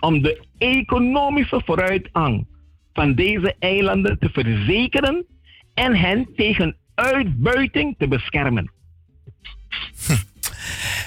om 0.00 0.22
de 0.22 0.46
economische 0.58 1.62
vooruitgang 1.64 2.46
van 2.92 3.14
deze 3.14 3.54
eilanden 3.58 4.18
te 4.18 4.28
verzekeren 4.30 5.26
en 5.74 5.96
hen 5.96 6.28
tegen 6.36 6.76
uitbuiting 6.94 7.94
te 7.98 8.08
beschermen. 8.08 8.70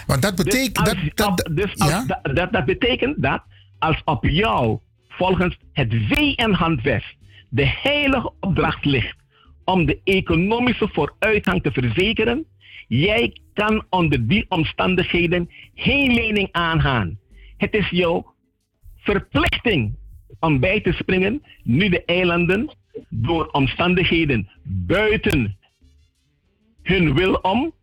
Want 0.08 0.22
dat 0.22 0.36
betekent. 0.36 0.86
Dus, 0.86 0.94
als, 0.94 1.04
dat, 1.16 1.38
dat, 1.38 1.50
dus 1.56 1.78
als, 1.78 2.06
dat, 2.08 2.36
dat, 2.36 2.52
dat 2.52 2.66
betekent 2.66 3.22
dat 3.22 3.44
als 3.80 4.02
op 4.06 4.24
jou 4.24 4.80
volgens 5.08 5.58
het 5.74 5.94
VN-handvest 6.10 7.16
de 7.50 7.66
heilige 7.66 8.32
opdracht 8.40 8.86
ligt 8.86 9.18
om 9.64 9.86
de 9.86 10.00
economische 10.04 10.90
vooruitgang 10.92 11.64
te 11.64 11.72
verzekeren, 11.72 12.46
jij 12.88 13.36
kan 13.54 13.86
onder 13.90 14.28
die 14.28 14.46
omstandigheden 14.50 15.50
geen 15.76 16.14
lening 16.14 16.50
aangaan. 16.52 17.20
Het 17.58 17.74
is 17.74 17.90
jouw 17.90 18.34
verplichting 18.98 19.96
om 20.40 20.60
bij 20.60 20.82
te 20.82 20.92
springen 20.92 21.44
nu 21.64 21.90
de 21.90 22.06
eilanden 22.06 22.70
door 23.10 23.48
omstandigheden 23.48 24.50
buiten 24.64 25.58
hun 26.84 27.14
wil 27.14 27.34
om 27.34 27.74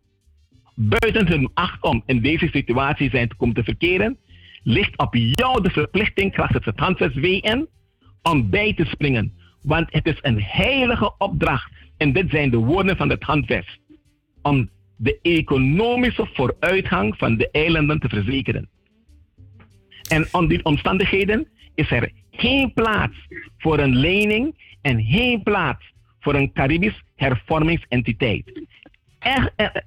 buiten 0.79 1.27
hun 1.27 1.49
acht 1.53 1.83
om 1.83 2.03
in 2.05 2.21
deze 2.21 2.47
situatie 2.47 3.09
zijn 3.09 3.27
te 3.27 3.35
komen 3.35 3.55
te 3.55 3.63
verkeren, 3.63 4.17
ligt 4.63 4.97
op 4.97 5.15
jou 5.15 5.61
de 5.61 5.69
verplichting 5.69 6.31
krachtens 6.31 6.65
het 6.65 6.79
handvest 6.79 7.15
WN 7.15 7.67
om 8.21 8.49
bij 8.49 8.73
te 8.73 8.85
springen. 8.85 9.33
Want 9.61 9.87
het 9.93 10.05
is 10.05 10.17
een 10.21 10.41
heilige 10.41 11.13
opdracht. 11.17 11.71
En 11.97 12.13
dit 12.13 12.29
zijn 12.29 12.49
de 12.51 12.57
woorden 12.57 12.97
van 12.97 13.09
het 13.09 13.23
handvest. 13.23 13.79
Om 14.41 14.69
de 14.95 15.19
economische 15.21 16.29
vooruitgang 16.33 17.17
van 17.17 17.37
de 17.37 17.51
eilanden 17.51 17.99
te 17.99 18.09
verzekeren. 18.09 18.69
En 20.09 20.27
onder 20.31 20.49
die 20.49 20.65
omstandigheden 20.65 21.47
is 21.75 21.91
er 21.91 22.11
geen 22.31 22.73
plaats 22.73 23.17
voor 23.57 23.79
een 23.79 23.95
lening 23.95 24.55
en 24.81 25.03
geen 25.03 25.43
plaats 25.43 25.93
voor 26.19 26.35
een 26.35 26.53
Caribisch 26.53 27.03
hervormingsentiteit 27.15 28.67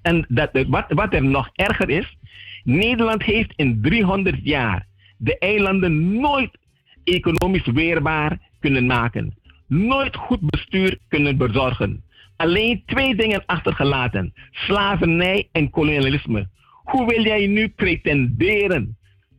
en 0.02 0.24
dat, 0.28 0.50
wat, 0.68 0.84
wat 0.88 1.14
er 1.14 1.24
nog 1.24 1.50
erger 1.52 1.90
is, 1.90 2.16
Nederland 2.64 3.22
heeft 3.22 3.52
in 3.56 3.78
300 3.82 4.36
jaar 4.42 4.86
de 5.16 5.38
eilanden 5.38 6.20
nooit 6.20 6.58
economisch 7.04 7.66
weerbaar 7.66 8.38
kunnen 8.60 8.86
maken. 8.86 9.34
Nooit 9.66 10.16
goed 10.16 10.40
bestuur 10.40 10.98
kunnen 11.08 11.36
bezorgen. 11.36 12.04
Alleen 12.36 12.82
twee 12.86 13.14
dingen 13.14 13.42
achtergelaten: 13.46 14.32
slavernij 14.50 15.48
en 15.52 15.70
kolonialisme. 15.70 16.48
Hoe 16.84 17.06
wil 17.06 17.24
jij 17.24 17.46
nu 17.46 17.68
pretenderen 17.68 18.96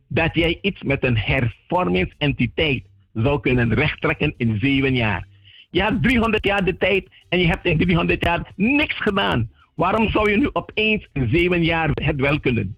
dat 0.08 0.34
jij 0.34 0.58
iets 0.62 0.82
met 0.82 1.04
een 1.04 1.18
hervormingsentiteit 1.18 2.84
zou 3.12 3.40
kunnen 3.40 3.74
rechttrekken 3.74 4.34
in 4.36 4.58
zeven 4.60 4.94
jaar? 4.94 5.26
Je 5.70 5.82
hebt 5.82 6.02
300 6.02 6.44
jaar 6.44 6.64
de 6.64 6.76
tijd 6.76 7.08
en 7.28 7.38
je 7.38 7.46
hebt 7.46 7.64
in 7.64 7.78
300 7.78 8.24
jaar 8.24 8.52
niks 8.56 9.00
gedaan. 9.00 9.50
Waarom 9.74 10.10
zou 10.10 10.30
je 10.30 10.36
nu 10.36 10.50
opeens 10.52 11.08
in 11.12 11.28
zeven 11.28 11.64
jaar 11.64 11.90
het 11.94 12.20
wel 12.20 12.40
kunnen? 12.40 12.76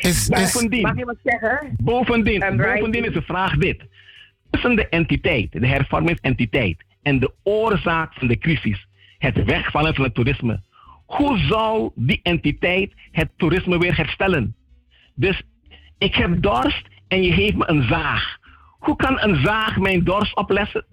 Is, 0.00 0.28
bovendien, 0.28 0.82
mag 0.82 0.96
je 0.96 1.04
wat 1.04 1.16
zeggen? 1.22 1.74
Bovendien, 1.82 2.56
bovendien 2.56 3.04
is 3.04 3.12
de 3.12 3.22
vraag 3.22 3.56
dit. 3.56 3.84
Tussen 4.50 4.76
de 4.76 4.88
entiteit, 4.88 5.52
de 5.52 5.66
hervormingsentiteit, 5.66 6.84
en 7.02 7.18
de 7.18 7.32
oorzaak 7.42 8.14
van 8.14 8.28
de 8.28 8.38
crisis, 8.38 8.86
het 9.18 9.44
wegvallen 9.44 9.94
van 9.94 10.04
het 10.04 10.14
toerisme. 10.14 10.62
Hoe 11.06 11.38
zou 11.38 11.90
die 11.94 12.20
entiteit 12.22 12.92
het 13.10 13.30
toerisme 13.36 13.78
weer 13.78 13.96
herstellen? 13.96 14.56
Dus 15.14 15.42
ik 15.98 16.14
heb 16.14 16.42
dorst 16.42 16.86
en 17.08 17.22
je 17.22 17.32
geeft 17.32 17.56
me 17.56 17.68
een 17.68 17.82
zaag. 17.82 18.38
Hoe 18.78 18.96
kan 18.96 19.20
een 19.20 19.42
zaag 19.44 19.78
mijn 19.78 20.04
dorst 20.04 20.36
oplossen? 20.42 20.86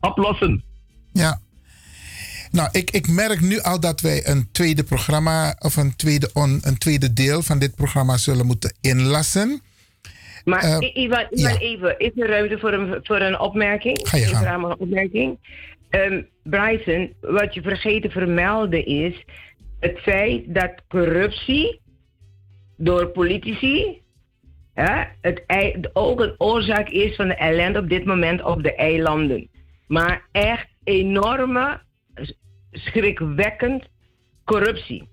oplossen? 0.00 0.64
Ja, 1.12 1.40
nou, 2.52 2.68
ik, 2.72 2.90
ik 2.90 3.08
merk 3.08 3.40
nu 3.40 3.60
al 3.60 3.80
dat 3.80 4.00
wij 4.00 4.26
een 4.26 4.48
tweede 4.52 4.84
programma 4.84 5.56
of 5.58 5.76
een 5.76 5.96
tweede, 5.96 6.30
on, 6.32 6.60
een 6.62 6.78
tweede 6.78 7.12
deel 7.12 7.42
van 7.42 7.58
dit 7.58 7.74
programma 7.74 8.16
zullen 8.16 8.46
moeten 8.46 8.74
inlassen. 8.80 9.60
Maar 10.44 10.64
uh, 10.64 10.94
Ivan, 10.94 11.26
Ivan 11.30 11.56
even, 11.56 11.98
is 11.98 12.10
er 12.16 12.28
ruimte 12.28 12.58
voor 12.58 12.72
een, 12.72 13.00
voor 13.02 13.20
een 13.20 13.38
opmerking? 13.38 13.98
Ga 14.02 14.16
je. 14.16 14.34
Een 14.34 14.78
opmerking. 14.78 15.38
Um, 15.90 16.26
Bryson, 16.42 17.12
wat 17.20 17.54
je 17.54 17.62
vergeten 17.62 18.10
vermelden 18.10 18.86
is 18.86 19.24
het 19.80 19.98
feit 19.98 20.54
dat 20.54 20.72
corruptie 20.88 21.80
door 22.76 23.06
politici 23.06 24.00
hè, 24.74 25.04
het, 25.20 25.90
ook 25.92 26.20
een 26.20 26.34
oorzaak 26.38 26.88
is 26.88 27.16
van 27.16 27.28
de 27.28 27.34
ellende 27.34 27.78
op 27.78 27.88
dit 27.88 28.04
moment 28.04 28.42
op 28.42 28.62
de 28.62 28.74
eilanden. 28.74 29.48
Maar 29.86 30.22
echt 30.32 30.68
enorme 30.84 31.80
schrikwekkend 32.72 33.88
corruptie. 34.44 35.08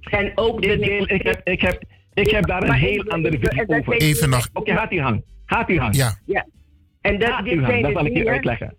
En 0.00 0.32
ook 0.34 0.62
de. 0.62 0.72
ik, 1.06 1.22
heb, 1.22 1.40
ik, 1.44 1.60
heb, 1.60 1.82
ik 2.14 2.30
heb 2.30 2.46
daar 2.46 2.62
een 2.62 2.72
heel 2.72 3.04
andere 3.08 3.38
visie 3.38 3.68
over. 3.68 3.92
Even 3.96 4.30
nog. 4.30 4.48
Oké, 4.52 4.72
gaat 4.72 4.92
u 4.92 4.98
gang. 4.98 5.24
Gaat 5.46 5.70
u 5.70 5.78
gang. 5.78 5.96
Ja. 5.96 6.18
ja. 6.26 6.46
En 7.00 7.18
dat, 7.18 7.44
dit 7.44 7.60
zijn 7.60 7.82
dat 7.82 7.92
zal 7.92 8.00
ik 8.00 8.08
je 8.08 8.14
dingen- 8.14 8.32
uitleggen. 8.32 8.76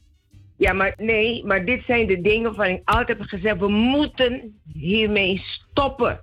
Ja, 0.57 0.73
maar 0.73 0.93
nee, 0.97 1.45
maar 1.45 1.65
dit 1.65 1.83
zijn 1.85 2.07
de 2.07 2.21
dingen 2.21 2.43
waarvan 2.43 2.75
ik 2.75 2.81
altijd 2.85 3.17
heb 3.17 3.27
gezegd: 3.27 3.59
we 3.59 3.67
moeten 3.67 4.61
hiermee 4.73 5.41
stoppen. 5.45 6.21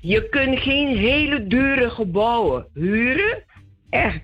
Je 0.00 0.28
kunt 0.28 0.58
geen 0.58 0.96
hele 0.96 1.46
dure 1.46 1.90
gebouwen 1.90 2.66
huren, 2.74 3.44
echt 3.90 4.20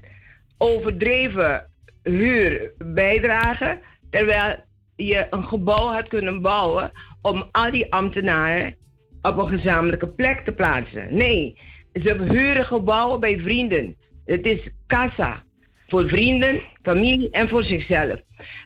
overdreven 0.59 1.71
huur 2.03 2.73
bijdragen, 2.79 3.81
terwijl 4.11 4.57
je 4.97 5.27
een 5.31 5.45
gebouw 5.45 5.93
had 5.93 6.09
kunnen 6.09 6.41
bouwen 6.41 6.93
om 7.23 7.49
al 7.51 7.71
die 7.71 7.93
ambtenaren 7.93 8.77
op 9.23 9.39
een 9.39 9.49
gezamenlijke 9.49 10.09
plek 10.09 10.45
te 10.45 10.53
plaatsen. 10.53 11.17
Nee, 11.17 11.59
ze 12.03 12.23
huren 12.29 12.65
gebouwen 12.65 13.21
bij 13.21 13.39
vrienden. 13.39 13.97
Het 14.25 14.47
is 14.47 14.69
casa 14.87 15.43
voor 15.87 16.09
vrienden, 16.09 16.61
familie 16.83 17.31
en 17.31 17.49
voor 17.49 17.65
zichzelf. 17.65 18.21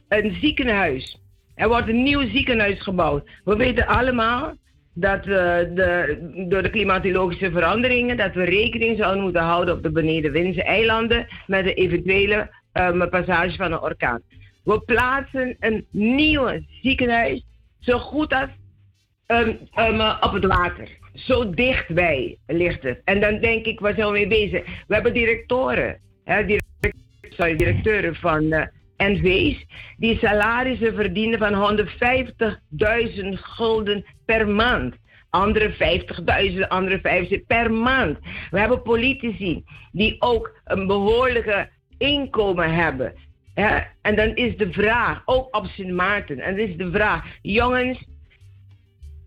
Een 0.09 0.37
ziekenhuis. 0.41 1.21
Er 1.55 1.69
wordt 1.69 1.89
een 1.89 2.03
nieuw 2.03 2.29
ziekenhuis 2.29 2.83
gebouwd. 2.83 3.31
We 3.45 3.57
weten 3.57 3.87
allemaal, 3.87 4.55
dat 4.95 5.25
we 5.25 5.71
de, 5.75 6.47
door 6.49 6.63
de 6.63 6.71
klimatologische 6.71 7.51
veranderingen, 7.51 8.17
dat 8.17 8.35
we 8.35 8.45
rekening 8.45 8.99
zouden 8.99 9.23
moeten 9.23 9.43
houden 9.43 9.75
op 9.75 9.83
de 9.83 9.93
benedenwindse 9.93 10.63
eilanden 10.63 11.27
met 11.47 11.65
de 11.65 11.75
eventuele 11.75 12.51
um, 12.73 13.09
passage 13.09 13.57
van 13.57 13.73
een 13.73 13.81
orkaan. 13.81 14.23
We 14.69 14.81
plaatsen 14.81 15.57
een 15.61 15.87
nieuw 15.91 16.61
ziekenhuis 16.83 17.45
zo 17.79 17.99
goed 17.99 18.33
als 18.33 18.51
um, 19.27 19.59
um, 19.79 20.01
op 20.01 20.33
het 20.33 20.45
water. 20.45 20.89
Zo 21.15 21.51
dichtbij 21.51 22.39
ligt 22.47 22.83
het. 22.83 23.01
En 23.05 23.21
dan 23.21 23.39
denk 23.39 23.67
ik, 23.67 23.81
waar 23.81 23.95
zijn 23.95 24.07
we 24.07 24.13
mee 24.13 24.27
bezig? 24.27 24.65
We 24.87 24.95
hebben 24.95 25.13
directoren, 25.13 26.01
hè, 26.25 26.57
sorry, 27.23 27.57
directeuren 27.57 28.15
van 28.15 28.43
uh, 28.43 28.63
NV's, 28.97 29.67
die 29.97 30.19
salarissen 30.19 30.95
verdienen 30.95 31.39
van 31.39 31.79
150.000 31.79 33.29
gulden 33.33 34.05
per 34.25 34.49
maand. 34.49 34.95
Andere 35.31 35.73
50.000, 36.53 36.69
andere 36.69 37.27
50.000 37.39 37.47
per 37.47 37.73
maand. 37.73 38.19
We 38.51 38.59
hebben 38.59 38.83
politici 38.83 39.65
die 39.93 40.17
ook 40.19 40.61
een 40.65 40.87
behoorlijke 40.87 41.69
inkomen 41.99 42.75
hebben. 42.75 43.15
En 44.03 44.17
dan 44.17 44.35
is 44.35 44.57
de 44.57 44.73
vraag, 44.73 45.23
ook 45.25 45.57
op 45.57 45.67
Sint 45.67 45.91
Maarten, 45.91 46.41
en 46.41 46.57
dan 46.57 46.69
is 46.69 46.77
de 46.77 46.91
vraag, 46.91 47.25
jongens, 47.43 48.05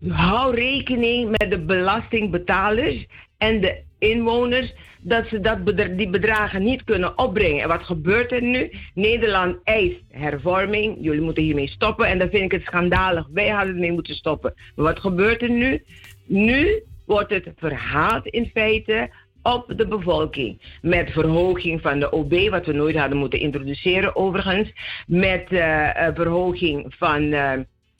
hou 0.07 0.55
rekening 0.55 1.29
met 1.29 1.51
de 1.51 1.59
belastingbetalers 1.59 3.05
en 3.37 3.61
de 3.61 3.83
inwoners 3.99 4.73
dat 5.01 5.27
ze 5.27 5.39
dat 5.39 5.65
die 5.97 6.09
bedragen 6.09 6.63
niet 6.63 6.83
kunnen 6.83 7.17
opbrengen. 7.17 7.61
En 7.61 7.67
wat 7.67 7.83
gebeurt 7.83 8.31
er 8.31 8.41
nu? 8.41 8.71
Nederland 8.93 9.57
eist 9.63 10.01
hervorming. 10.09 10.97
Jullie 10.99 11.21
moeten 11.21 11.43
hiermee 11.43 11.67
stoppen. 11.67 12.07
En 12.07 12.19
dan 12.19 12.29
vind 12.29 12.43
ik 12.43 12.51
het 12.51 12.65
schandalig. 12.65 13.27
Wij 13.33 13.49
hadden 13.49 13.73
ermee 13.73 13.91
moeten 13.91 14.15
stoppen. 14.15 14.53
Maar 14.75 14.85
wat 14.85 14.99
gebeurt 14.99 15.41
er 15.41 15.49
nu? 15.49 15.83
Nu 16.25 16.83
wordt 17.05 17.29
het 17.29 17.51
verhaald 17.55 18.25
in 18.25 18.49
feite 18.53 19.09
op 19.43 19.73
de 19.75 19.87
bevolking. 19.87 20.77
Met 20.81 21.11
verhoging 21.11 21.81
van 21.81 21.99
de 21.99 22.11
OB, 22.11 22.49
wat 22.49 22.65
we 22.65 22.73
nooit 22.73 22.95
hadden 22.95 23.17
moeten 23.17 23.39
introduceren 23.39 24.15
overigens. 24.15 24.73
Met 25.07 25.51
uh, 25.51 25.89
verhoging 26.13 26.95
van 26.97 27.21
uh, 27.21 27.53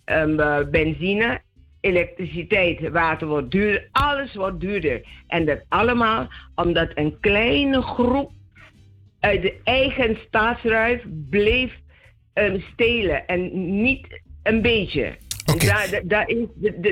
um, 0.05 0.35
benzine 0.71 1.41
elektriciteit, 1.81 2.89
water 2.89 3.27
wordt 3.27 3.51
duurder, 3.51 3.87
alles 3.91 4.35
wordt 4.35 4.59
duurder. 4.59 5.01
En 5.27 5.45
dat 5.45 5.65
allemaal 5.69 6.27
omdat 6.55 6.91
een 6.93 7.19
kleine 7.19 7.81
groep 7.81 8.31
uit 9.19 9.41
de 9.41 9.59
eigen 9.63 10.17
staatsruif 10.27 11.03
bleef 11.29 11.73
um, 12.33 12.63
stelen 12.73 13.27
en 13.27 13.81
niet 13.81 14.21
een 14.43 14.61
beetje. 14.61 15.17
Okay. 15.45 15.67
Daar, 15.67 16.01
daar, 16.03 16.27
is, 16.27 16.37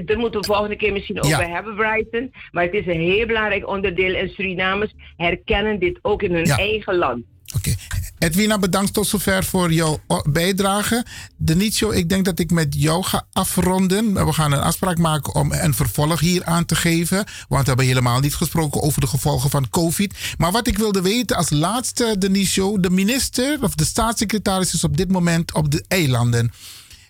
daar 0.05 0.17
moeten 0.17 0.39
we 0.39 0.45
volgende 0.45 0.75
keer 0.75 0.93
misschien 0.93 1.23
over 1.23 1.39
ja. 1.39 1.49
hebben, 1.49 1.75
Brighton. 1.75 2.33
Maar 2.51 2.63
het 2.63 2.73
is 2.73 2.85
een 2.85 3.01
heel 3.01 3.25
belangrijk 3.25 3.67
onderdeel 3.67 4.15
en 4.15 4.29
Surinamers 4.29 4.93
herkennen 5.17 5.79
dit 5.79 5.99
ook 6.01 6.23
in 6.23 6.33
hun 6.33 6.45
ja. 6.45 6.57
eigen 6.57 6.95
land. 6.95 7.23
Oké. 7.55 7.69
Okay. 7.69 7.77
Edwina, 8.19 8.59
bedankt 8.59 8.93
tot 8.93 9.07
zover 9.07 9.43
voor 9.43 9.71
jouw 9.71 9.99
bijdrage. 10.29 11.05
Denitio, 11.37 11.91
ik 11.91 12.09
denk 12.09 12.25
dat 12.25 12.39
ik 12.39 12.51
met 12.51 12.75
jou 12.77 13.03
ga 13.03 13.27
afronden. 13.31 14.25
We 14.25 14.33
gaan 14.33 14.51
een 14.51 14.61
afspraak 14.61 14.97
maken 14.97 15.35
om 15.35 15.51
een 15.51 15.73
vervolg 15.73 16.19
hier 16.19 16.45
aan 16.45 16.65
te 16.65 16.75
geven. 16.75 17.25
Want 17.47 17.61
we 17.61 17.67
hebben 17.67 17.85
helemaal 17.85 18.19
niet 18.19 18.35
gesproken 18.35 18.81
over 18.81 19.01
de 19.01 19.07
gevolgen 19.07 19.49
van 19.49 19.69
COVID. 19.69 20.35
Maar 20.37 20.51
wat 20.51 20.67
ik 20.67 20.77
wilde 20.77 21.01
weten 21.01 21.37
als 21.37 21.49
laatste, 21.49 22.15
Denitio, 22.17 22.79
de 22.79 22.89
minister 22.89 23.57
of 23.61 23.75
de 23.75 23.85
staatssecretaris 23.85 24.73
is 24.73 24.83
op 24.83 24.97
dit 24.97 25.11
moment 25.11 25.53
op 25.53 25.71
de 25.71 25.85
eilanden. 25.87 26.51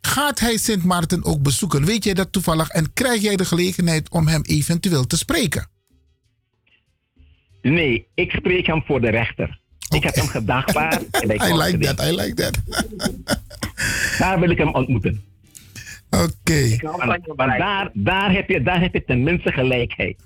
Gaat 0.01 0.39
hij 0.39 0.57
Sint 0.57 0.83
Maarten 0.83 1.23
ook 1.23 1.41
bezoeken? 1.41 1.85
Weet 1.85 2.03
jij 2.03 2.13
dat 2.13 2.31
toevallig? 2.31 2.69
En 2.69 2.93
krijg 2.93 3.21
jij 3.21 3.35
de 3.35 3.45
gelegenheid 3.45 4.09
om 4.09 4.27
hem 4.27 4.41
eventueel 4.41 5.07
te 5.07 5.17
spreken? 5.17 5.67
Nee, 7.61 8.07
ik 8.13 8.31
spreek 8.31 8.65
hem 8.65 8.83
voor 8.85 9.01
de 9.01 9.09
rechter. 9.09 9.59
Ik 9.89 10.03
heb 10.03 10.15
hem 10.15 10.27
gedagvaard. 10.27 11.01
I 11.23 11.53
like 11.53 11.77
that, 11.77 12.07
I 12.07 12.15
like 12.15 12.33
that. 12.33 12.59
daar 14.19 14.39
wil 14.39 14.49
ik 14.49 14.57
hem 14.57 14.73
ontmoeten. 14.73 15.23
Oké. 16.09 16.23
Okay. 16.23 17.57
Daar, 17.57 17.89
daar, 17.93 18.31
heb 18.31 18.49
je, 18.49 18.61
daar 18.61 18.81
heb 18.81 18.93
je 18.93 19.03
tenminste 19.03 19.51
gelijkheid. 19.51 20.17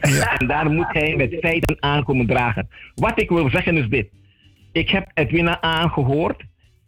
Ja. 0.00 0.32
En 0.38 0.46
daar 0.46 0.70
moet 0.70 0.92
hij 0.92 1.16
met 1.16 1.36
feiten 1.40 1.76
aankomen 1.82 2.26
dragen. 2.26 2.68
Wat 2.94 3.20
ik 3.20 3.28
wil 3.28 3.50
zeggen 3.50 3.76
is 3.76 3.88
dit. 3.88 4.08
Ik 4.72 4.90
heb 4.90 5.10
Edwina 5.14 5.60
aangehoord. 5.60 6.42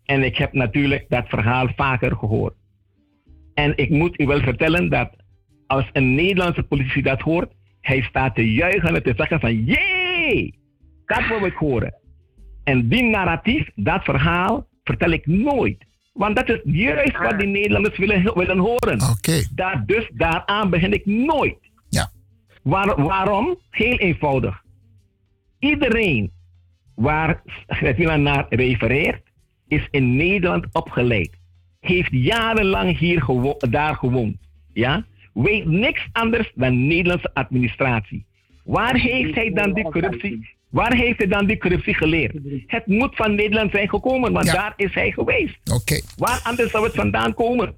En 0.07 0.23
ik 0.23 0.37
heb 0.37 0.53
natuurlijk 0.53 1.05
dat 1.09 1.29
verhaal 1.29 1.69
vaker 1.77 2.17
gehoord. 2.17 2.55
En 3.55 3.77
ik 3.77 3.91
moet 3.91 4.21
u 4.21 4.27
wel 4.27 4.41
vertellen 4.41 4.89
dat 4.89 5.11
als 5.67 5.91
een 5.93 6.15
Nederlandse 6.15 6.63
politie 6.63 7.03
dat 7.03 7.21
hoort, 7.21 7.53
hij 7.81 8.03
staat 8.03 8.35
te 8.35 8.53
juichen 8.53 8.95
en 8.95 9.03
te 9.03 9.15
zeggen 9.17 9.41
van 9.41 9.65
jee! 9.65 10.59
Dat 11.07 11.29
wil 11.29 11.47
ik 11.47 11.55
horen. 11.55 11.95
En 12.65 12.89
die 12.89 13.03
narratief, 13.03 13.71
dat 13.75 14.05
verhaal, 14.05 14.67
vertel 14.85 15.11
ik 15.11 15.27
nooit. 15.27 15.85
Want 16.13 16.37
dat 16.37 16.49
is 16.49 16.61
juist 16.65 17.19
wat 17.19 17.39
die 17.39 17.49
Nederlanders 17.49 17.99
willen, 17.99 18.35
willen 18.35 18.59
horen. 18.59 19.01
Okay. 19.11 19.47
Daar, 19.55 19.83
dus 19.87 20.11
daaraan 20.15 20.71
begin 20.71 20.93
ik 20.93 21.07
nooit. 21.07 21.59
Ja. 21.89 22.11
Waar, 22.63 23.03
waarom? 23.03 23.59
Heel 23.71 23.97
eenvoudig. 23.97 24.63
Iedereen 25.59 26.33
waar 26.95 27.43
Svetlana 27.67 28.17
naar 28.17 28.47
refereert, 28.49 29.23
is 29.69 29.89
in 29.91 30.17
Nederland 30.17 30.67
opgeleid. 30.73 31.31
Heeft 31.81 32.13
jarenlang 32.13 32.99
hier 32.99 33.23
gewo 33.23 33.57
daar 33.59 33.95
gewoond. 33.95 34.37
Ja? 34.73 35.05
Weet 35.33 35.65
niks 35.67 36.09
anders 36.13 36.53
dan 36.55 36.87
Nederlandse 36.87 37.31
administratie. 37.35 38.25
Waar 38.65 38.95
heeft 38.95 39.35
hij 39.35 39.51
dan 39.51 39.73
die 39.73 39.85
corruptie? 39.85 40.55
Waar 40.71 40.95
heeft 40.95 41.19
hij 41.19 41.27
dan 41.27 41.47
die 41.47 41.59
corruptie 41.59 41.95
geleerd? 41.95 42.39
Het 42.67 42.87
moet 42.87 43.17
van 43.17 43.35
Nederland 43.35 43.71
zijn 43.71 43.89
gekomen, 43.89 44.33
want 44.33 44.47
ja. 44.47 44.53
daar 44.53 44.73
is 44.77 44.95
hij 44.95 45.11
geweest. 45.13 45.59
Oké. 45.65 45.75
Okay. 45.75 46.03
Waar 46.17 46.41
anders 46.45 46.71
zou 46.71 46.85
het 46.85 46.95
vandaan 46.95 47.35
komen? 47.35 47.75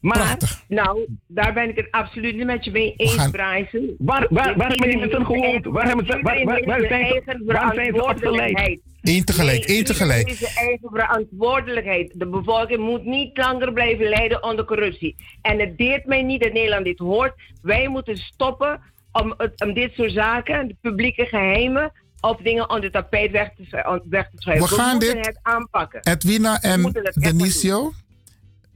Maar, 0.00 0.16
Prachtig. 0.16 0.64
nou, 0.68 1.06
daar 1.26 1.52
ben 1.52 1.68
ik 1.68 1.76
het 1.76 1.90
absoluut 1.90 2.36
niet 2.36 2.46
met 2.46 2.64
je 2.64 2.70
mee 2.70 2.94
eens, 2.96 3.14
gaan... 3.14 3.30
Bryson. 3.30 3.94
Waar, 3.98 4.26
waar, 4.30 4.56
waar 4.56 4.68
hebben 4.68 4.88
die 4.88 4.98
mensen 4.98 5.26
gewoond? 5.26 5.64
Waar, 5.64 5.86
hebben 5.86 6.06
ze, 6.06 6.20
waar, 6.22 6.44
waar, 6.44 6.64
waar, 6.64 6.80
zijn 6.88 7.06
ze, 7.06 7.42
waar 7.44 7.74
zijn 7.74 7.94
ze 7.94 8.04
opgeleid? 8.04 8.80
Eén 9.08 9.24
tegelijk, 9.24 9.64
één 9.64 9.84
tegelijk. 9.84 10.26
Deze 10.26 10.52
eigen 10.54 10.88
verantwoordelijkheid. 10.90 12.12
De 12.14 12.28
bevolking 12.28 12.80
moet 12.80 13.04
niet 13.04 13.36
langer 13.36 13.72
blijven 13.72 14.08
lijden 14.08 14.42
onder 14.42 14.64
corruptie. 14.64 15.16
En 15.42 15.60
het 15.60 15.78
deert 15.78 16.06
mij 16.06 16.22
niet 16.22 16.42
dat 16.42 16.52
Nederland 16.52 16.84
dit 16.84 16.98
hoort. 16.98 17.34
Wij 17.62 17.88
moeten 17.88 18.16
stoppen 18.16 18.80
om, 19.12 19.34
om 19.56 19.74
dit 19.74 19.92
soort 19.92 20.12
zaken, 20.12 20.68
de 20.68 20.76
publieke 20.80 21.24
geheimen, 21.24 21.92
of 22.20 22.36
dingen 22.36 22.68
onder 22.68 22.84
het 22.84 22.92
tapijt 22.92 23.30
weg 23.30 23.50
te, 23.56 24.02
weg 24.08 24.30
te 24.30 24.36
schrijven. 24.36 24.68
We, 24.68 24.74
we 24.74 24.80
gaan 24.80 24.98
dit, 24.98 25.26
het 25.26 25.38
aanpakken. 25.42 26.00
Edwina 26.02 26.62
en 26.62 26.92
Denicio, 27.14 27.92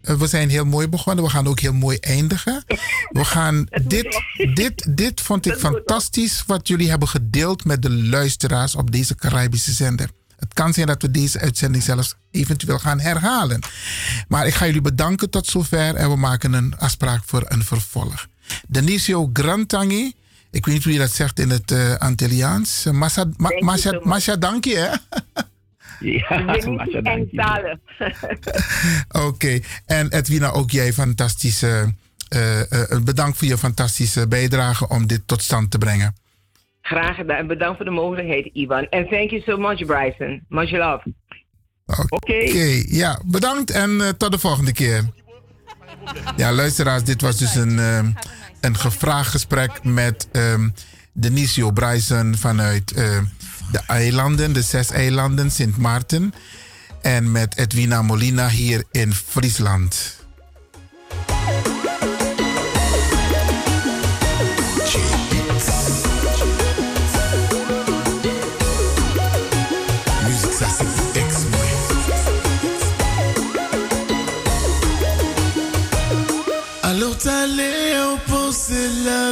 eh, 0.02 0.14
we 0.14 0.26
zijn 0.26 0.48
heel 0.48 0.64
mooi 0.64 0.88
begonnen. 0.88 1.24
We 1.24 1.30
gaan 1.30 1.46
ook 1.46 1.60
heel 1.60 1.72
mooi 1.72 1.98
eindigen. 1.98 2.64
We 3.10 3.24
gaan 3.24 3.66
dit, 3.84 4.22
dit, 4.54 4.96
dit 4.96 5.20
vond 5.20 5.46
ik 5.46 5.54
fantastisch 5.54 6.44
wat 6.46 6.68
jullie 6.68 6.90
hebben 6.90 7.08
gedeeld 7.08 7.64
met 7.64 7.82
de 7.82 7.90
luisteraars 7.90 8.74
op 8.74 8.90
deze 8.90 9.14
Caribische 9.14 9.72
zender. 9.72 10.08
Het 10.40 10.54
kan 10.54 10.72
zijn 10.72 10.86
dat 10.86 11.02
we 11.02 11.10
deze 11.10 11.40
uitzending 11.40 11.82
zelfs 11.82 12.14
eventueel 12.30 12.78
gaan 12.78 13.00
herhalen. 13.00 13.60
Maar 14.28 14.46
ik 14.46 14.54
ga 14.54 14.66
jullie 14.66 14.80
bedanken 14.80 15.30
tot 15.30 15.46
zover 15.46 15.94
en 15.94 16.08
we 16.10 16.16
maken 16.16 16.52
een 16.52 16.78
afspraak 16.78 17.22
voor 17.26 17.44
een 17.48 17.64
vervolg. 17.64 18.26
Denicio 18.68 19.30
Grantangi, 19.32 20.12
ik 20.50 20.66
weet 20.66 20.74
niet 20.74 20.84
hoe 20.84 20.92
je 20.92 20.98
dat 20.98 21.10
zegt 21.10 21.38
in 21.38 21.50
het 21.50 21.70
uh, 21.70 21.94
Antilliaans. 21.94 22.84
Masha, 22.84 23.24
ma, 23.36 23.48
Masha, 23.58 24.00
Masha, 24.02 24.36
dank 24.36 24.64
je, 24.64 24.76
hè? 24.76 24.88
Ja, 26.00 26.38
Masha, 26.38 27.00
dank 27.00 27.28
je. 27.30 27.78
Oké, 29.08 29.24
okay. 29.26 29.64
en 29.86 30.08
Edwina, 30.08 30.50
ook 30.50 30.70
jij 30.70 30.92
fantastische... 30.92 31.94
Uh, 32.36 32.58
uh, 32.58 33.00
bedankt 33.02 33.38
voor 33.38 33.48
je 33.48 33.58
fantastische 33.58 34.28
bijdrage 34.28 34.88
om 34.88 35.06
dit 35.06 35.22
tot 35.26 35.42
stand 35.42 35.70
te 35.70 35.78
brengen. 35.78 36.14
Graag 36.82 37.16
gedaan. 37.16 37.36
En 37.36 37.46
bedankt 37.46 37.76
voor 37.76 37.84
de 37.84 37.90
mogelijkheid, 37.90 38.50
Ivan. 38.52 38.86
En 38.88 39.08
thank 39.08 39.30
you 39.30 39.42
so 39.42 39.56
much, 39.56 39.86
Bryson. 39.86 40.44
Much 40.48 40.70
love. 40.70 41.14
Oké. 41.86 42.14
Okay. 42.14 42.48
Okay. 42.48 42.86
Ja, 42.88 43.20
bedankt 43.26 43.70
en 43.70 43.90
uh, 43.90 44.08
tot 44.08 44.32
de 44.32 44.38
volgende 44.38 44.72
keer. 44.72 45.04
Ja, 46.36 46.52
luisteraars, 46.52 47.04
dit 47.04 47.20
was 47.20 47.36
dus 47.36 47.54
een, 47.54 47.78
uh, 47.78 47.98
een 48.60 48.76
gevraagd 48.76 49.30
gesprek 49.30 49.84
met 49.84 50.28
um, 50.32 50.74
Denisio 51.12 51.70
Bryson 51.70 52.34
vanuit 52.36 52.92
uh, 52.96 53.18
de 53.72 53.80
eilanden, 53.86 54.52
de 54.52 54.62
zes 54.62 54.90
eilanden, 54.90 55.50
Sint 55.50 55.76
Maarten. 55.76 56.34
En 57.02 57.32
met 57.32 57.56
Edwina 57.56 58.02
Molina 58.02 58.48
hier 58.48 58.84
in 58.90 59.12
Friesland. 59.12 60.18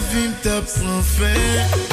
Vim 0.00 0.20
vie 0.20 0.28
me 0.28 0.34
tape 0.42 1.87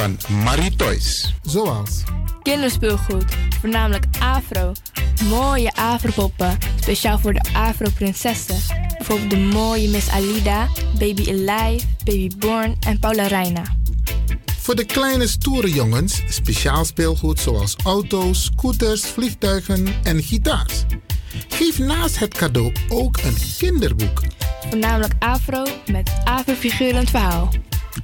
van 0.00 0.18
Marie 0.44 0.76
Toys. 0.76 1.34
Zoals 1.42 2.02
kinderspeelgoed, 2.42 3.24
voornamelijk 3.60 4.04
afro. 4.18 4.72
Mooie 5.28 5.72
afropoppen, 5.74 6.58
speciaal 6.80 7.18
voor 7.18 7.32
de 7.32 7.40
afroprinsessen. 7.52 8.56
Bijvoorbeeld 8.96 9.30
de 9.30 9.36
mooie 9.36 9.88
Miss 9.88 10.08
Alida, 10.08 10.68
Baby 10.98 11.30
Alive, 11.30 11.86
Baby 12.04 12.30
Born 12.38 12.76
en 12.86 12.98
Paula 12.98 13.26
Reina. 13.26 13.62
Voor 14.58 14.74
de 14.74 14.84
kleine 14.84 15.26
stoere 15.26 15.70
jongens 15.70 16.22
speciaal 16.28 16.84
speelgoed 16.84 17.40
zoals 17.40 17.76
auto's, 17.84 18.44
scooters, 18.44 19.02
vliegtuigen 19.02 19.86
en 20.02 20.22
gitaars. 20.22 20.84
Geef 21.48 21.78
naast 21.78 22.18
het 22.18 22.34
cadeau 22.34 22.72
ook 22.88 23.16
een 23.16 23.36
kinderboek. 23.58 24.20
Voornamelijk 24.68 25.14
afro 25.18 25.64
met 25.86 26.10
afrofigurend 26.24 27.10
verhaal. 27.10 27.48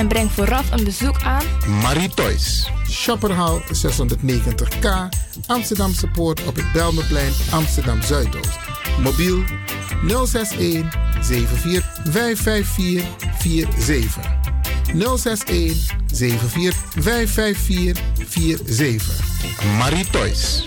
En 0.00 0.08
breng 0.08 0.30
vooraf 0.32 0.70
een 0.70 0.84
bezoek 0.84 1.22
aan 1.22 1.44
Marie 1.82 2.08
Toys. 2.08 2.70
Shopperhal 2.90 3.62
690K, 3.62 4.88
Amsterdamse 5.46 6.06
Poort 6.06 6.46
op 6.46 6.56
het 6.56 6.72
Belmerplein, 6.72 7.32
Amsterdam 7.50 8.02
Zuidoost. 8.02 8.58
Mobiel 9.02 9.44
061 10.06 10.98
74 11.20 12.12
554 12.12 13.82
47. 13.82 14.38
061 14.92 15.94
74 16.06 17.02
554 17.02 18.04
47. 18.66 19.20
Marie 19.78 20.06
Toys. 20.10 20.66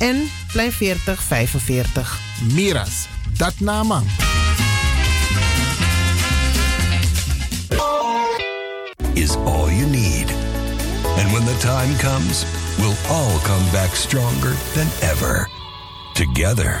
en 0.00 0.30
Plein 0.52 0.72
40 0.72 1.16
45. 1.16 2.20
Miras, 2.52 3.06
dat 3.36 3.54
naman. 3.60 4.04
is 9.20 9.36
all 9.36 9.70
you 9.70 9.86
need. 9.86 10.30
And 11.18 11.32
when 11.32 11.44
the 11.44 11.58
time 11.60 11.94
comes, 11.98 12.44
we'll 12.78 12.96
all 13.08 13.38
come 13.40 13.64
back 13.70 13.94
stronger 13.94 14.54
than 14.74 14.88
ever. 15.02 15.46
Together. 16.14 16.80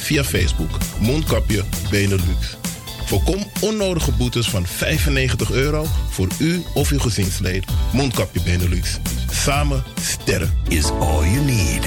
via 0.00 0.24
Facebook 0.24 0.70
Mondkapje 1.00 1.64
Benelux. 1.90 2.56
Voorkom 3.04 3.46
onnodige 3.60 4.12
boetes 4.12 4.50
van 4.50 4.66
95 4.66 5.50
euro 5.50 5.86
voor 6.10 6.28
u 6.38 6.62
of 6.74 6.90
uw 6.90 6.98
gezinslid. 6.98 7.64
Mondkapje 7.92 8.40
Benelux. 8.42 8.98
Samen 9.30 9.84
sterren. 10.00 10.52
Is 10.68 10.90
all 10.90 11.24
you 11.24 11.44
need. 11.44 11.84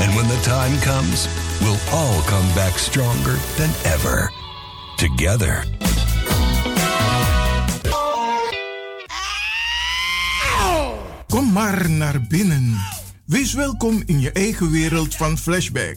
And 0.00 0.14
when 0.14 0.26
the 0.26 0.40
time 0.42 0.78
comes, 0.94 1.26
we'll 1.60 1.78
all 1.90 2.22
come 2.24 2.54
back 2.54 2.78
stronger 2.78 3.36
than 3.56 3.92
ever. 3.92 4.32
Together. 4.96 5.64
Kom 11.26 11.52
maar 11.52 11.90
naar 11.90 12.22
binnen. 12.28 12.76
Wees 13.24 13.52
welkom 13.52 14.02
in 14.06 14.20
je 14.20 14.32
eigen 14.32 14.70
wereld 14.70 15.14
van 15.14 15.38
Flashback. 15.38 15.96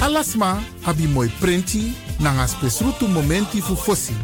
Alasma 0.00 0.62
abi 0.84 1.06
moi 1.06 1.28
prenti 1.40 1.92
nanga 2.18 2.46
spesrutu 2.46 3.06
momenti 3.06 3.60
fu 3.60 3.74
fosi. 3.76 4.14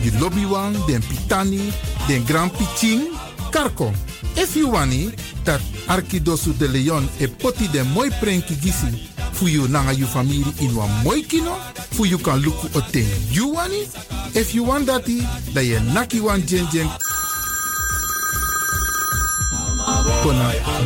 Di 0.00 0.10
lobby 0.18 0.46
den 0.86 1.00
pitani, 1.00 1.72
den 2.06 2.24
grand 2.24 2.52
piching, 2.52 3.10
karko. 3.50 3.92
If 4.36 4.54
you 4.54 4.70
wani, 4.70 5.12
dat 5.44 5.60
Arkidosu 5.88 6.52
de 6.56 6.68
Leon 6.68 7.08
e 7.18 7.26
poti 7.26 7.68
den 7.68 7.86
moi 7.92 8.08
prenki 8.20 8.54
gisi 8.54 9.08
fu 9.32 9.46
you 9.46 9.66
nanga 9.68 9.92
you 9.92 10.06
family 10.06 10.44
in 10.60 10.74
wan 10.76 10.88
moi 11.02 11.22
kino, 11.22 11.56
fu 11.90 12.04
you 12.04 12.18
kan 12.18 12.40
luku 12.40 12.68
o 12.76 12.80
ten 12.92 13.06
you 13.30 13.52
wani. 13.52 13.88
If 14.34 14.54
you 14.54 14.64
want 14.64 14.86
dati, 14.86 15.22
da 15.52 15.60
ye 15.60 15.80
naki 15.92 16.20
wan 16.20 16.46
jen 16.46 16.68
jen 16.70 16.88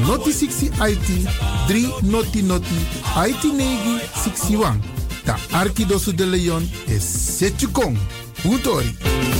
noti 0.07 0.33
60 0.33 0.67
IT 0.67 1.29
3 1.69 2.03
noti 2.03 2.43
noti 2.43 2.75
IT 3.29 3.45
negi 3.45 3.99
61. 4.15 4.81
Ta 5.25 5.37
Arkidosu 5.53 6.13
de 6.13 6.27
Leon 6.27 6.69
is 6.89 7.03
Setjukong. 7.39 7.97
Utori. 8.45 9.40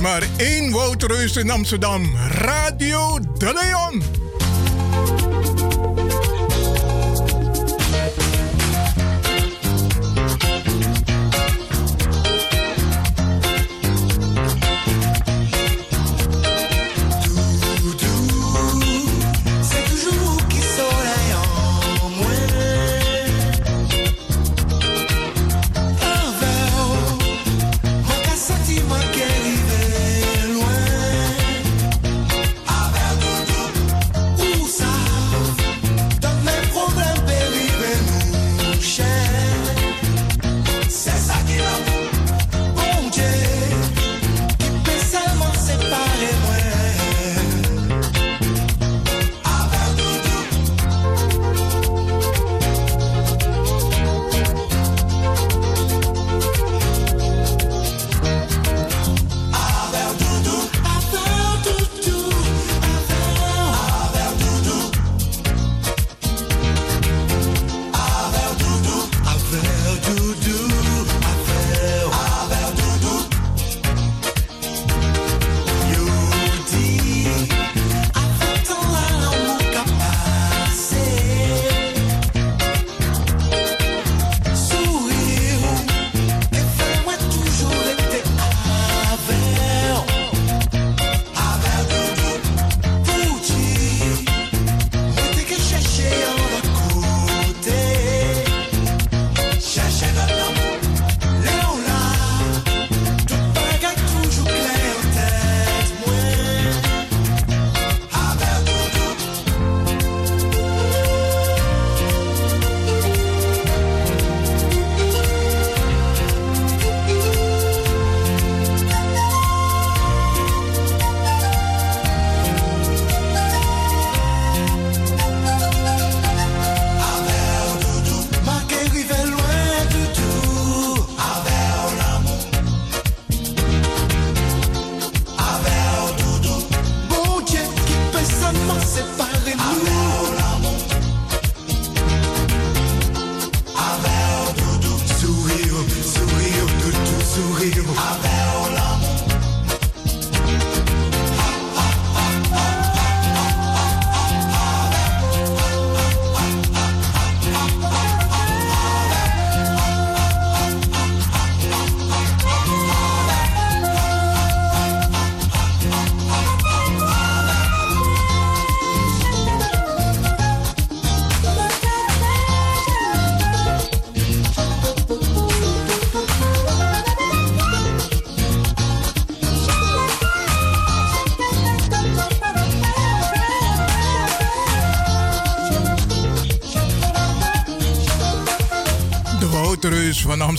Maar 0.00 0.22
één 0.36 0.70
Woudreus 0.70 1.36
in 1.36 1.50
Amsterdam. 1.50 2.16
Radio 2.28 3.18
De 3.38 3.52
Leon. 3.52 4.29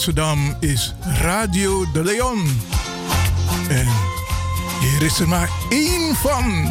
Amsterdam 0.01 0.55
is 0.59 0.93
Radio 1.21 1.91
de 1.91 2.03
Leon. 2.03 2.61
En 3.69 3.87
hier 4.79 5.01
is 5.01 5.19
er 5.19 5.27
maar 5.27 5.49
één 5.69 6.15
van. 6.15 6.69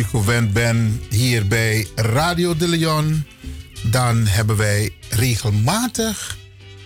U 0.00 0.04
gewend 0.04 0.52
bent 0.52 1.02
hier 1.10 1.46
bij 1.46 1.88
Radio 1.94 2.56
de 2.56 2.68
Leon, 2.68 3.26
dan 3.82 4.26
hebben 4.26 4.56
wij 4.56 4.94
regelmatig 5.10 6.36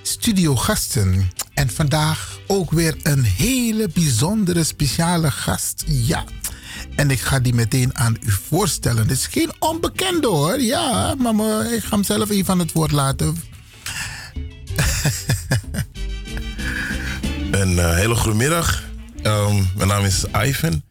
studiogasten. 0.03 1.31
En 1.55 1.71
vandaag 1.71 2.39
ook 2.47 2.71
weer 2.71 2.97
een 3.03 3.25
hele 3.25 3.89
bijzondere 3.89 4.65
speciale 4.65 5.31
gast. 5.31 5.85
Ja. 5.87 6.25
En 6.97 7.11
ik 7.11 7.21
ga 7.21 7.41
die 7.41 7.55
meteen 7.55 7.97
aan 7.97 8.17
u 8.21 8.31
voorstellen. 8.31 9.03
Het 9.03 9.11
is 9.11 9.27
geen 9.27 9.53
onbekende 9.59 10.27
hoor. 10.27 10.61
Ja, 10.61 11.15
maar 11.15 11.73
ik 11.73 11.83
ga 11.83 11.95
hem 11.95 12.05
zelf 12.05 12.31
even 12.31 12.53
aan 12.53 12.59
het 12.59 12.73
woord 12.73 12.93
laten. 12.93 13.37
Een 17.51 17.79
eh, 17.79 17.95
hele 17.95 18.15
goede 18.15 18.37
middag. 18.37 18.83
Ehm, 19.23 19.63
mijn 19.77 19.89
naam 19.89 20.05
is 20.05 20.25
Ivan, 20.45 20.83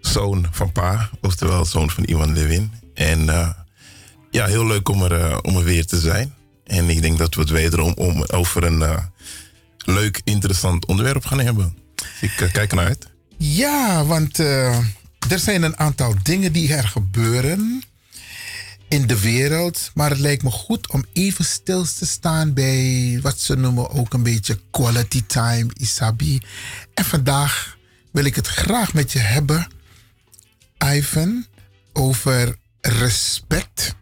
zoon 0.00 0.46
van 0.50 0.72
Pa, 0.72 1.10
oftewel 1.42 1.64
zoon 1.64 1.90
van 1.90 2.04
Iwan 2.04 2.32
Lewin. 2.32 2.72
En 2.94 3.28
eh, 3.28 3.48
ja, 4.30 4.46
heel 4.46 4.66
leuk 4.66 4.88
om 4.88 5.02
er, 5.02 5.12
eh, 5.12 5.38
om 5.42 5.56
er 5.56 5.64
weer 5.64 5.86
te 5.86 6.00
zijn. 6.00 6.34
En 6.64 6.88
ik 6.88 7.02
denk 7.02 7.18
dat 7.18 7.34
we 7.34 7.40
het 7.40 7.50
wederom 7.50 7.92
om, 7.96 8.24
over 8.24 8.64
een 8.64 8.82
eh, 8.82 9.02
leuk, 9.78 10.20
interessant 10.24 10.86
onderwerp 10.86 11.24
gaan 11.24 11.40
hebben. 11.40 11.76
Dus 11.94 12.20
ik 12.20 12.50
kijk 12.52 12.70
ernaar 12.70 12.86
uit. 12.86 13.08
Ja, 13.36 14.04
want 14.04 14.38
er 14.38 15.38
zijn 15.38 15.62
een 15.62 15.78
aantal 15.78 16.14
dingen 16.22 16.52
die 16.52 16.74
er 16.74 16.88
gebeuren 16.88 17.82
in 18.88 19.06
de 19.06 19.20
wereld. 19.20 19.90
Maar 19.94 20.10
het 20.10 20.18
lijkt 20.18 20.42
me 20.42 20.50
goed 20.50 20.90
om 20.90 21.04
even 21.12 21.44
stil 21.44 21.84
te 21.84 22.06
staan 22.06 22.52
bij 22.52 23.18
wat 23.22 23.40
ze 23.40 23.56
noemen 23.56 23.90
ook 23.90 24.12
een 24.14 24.22
beetje 24.22 24.60
quality 24.70 25.22
time, 25.26 25.70
Isabi. 25.76 26.40
En 26.94 27.04
vandaag 27.04 27.76
wil 28.10 28.24
ik 28.24 28.34
het 28.34 28.46
graag 28.46 28.94
met 28.94 29.12
je 29.12 29.18
hebben, 29.18 29.68
Ivan, 30.84 31.46
over 31.92 32.56
respect. 32.80 33.94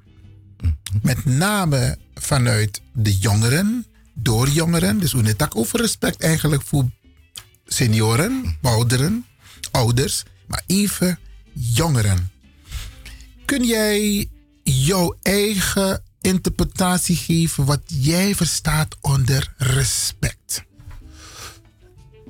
Met 1.03 1.25
name 1.25 1.99
vanuit 2.15 2.81
de 2.93 3.17
jongeren, 3.17 3.87
door 4.15 4.49
jongeren. 4.49 4.99
Dus 4.99 5.13
net 5.13 5.43
ook 5.43 5.57
over 5.57 5.81
respect 5.81 6.23
eigenlijk 6.23 6.63
voor 6.63 6.85
senioren, 7.67 8.59
ouderen, 8.63 9.27
ouders, 9.71 10.23
maar 10.47 10.63
even 10.67 11.19
jongeren. 11.53 12.31
Kun 13.45 13.65
jij 13.65 14.29
jouw 14.63 15.17
eigen 15.23 16.03
interpretatie 16.21 17.17
geven 17.17 17.65
wat 17.65 17.83
jij 17.87 18.35
verstaat 18.35 18.97
onder 19.01 19.55
respect? 19.57 20.65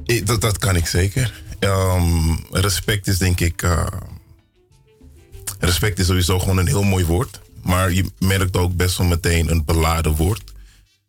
Eh, 0.04 0.24
Dat, 0.26 0.40
dat 0.40 0.58
kan 0.58 0.76
ik 0.76 0.86
zeker. 0.86 1.42
Ehm, 1.58 2.36
respect 2.50 3.06
is 3.06 3.18
denk 3.18 3.40
ik. 3.40 3.62
eh, 3.62 3.86
respect 5.58 5.98
is 5.98 6.06
sowieso 6.06 6.38
gewoon 6.38 6.58
een 6.58 6.66
heel 6.66 6.82
mooi 6.82 7.04
woord. 7.04 7.40
Maar 7.62 7.92
je 7.92 8.10
merkt 8.18 8.56
ook 8.56 8.76
best 8.76 8.98
wel 8.98 9.06
meteen 9.06 9.50
een 9.50 9.64
beladen 9.64 10.14
woord. 10.14 10.52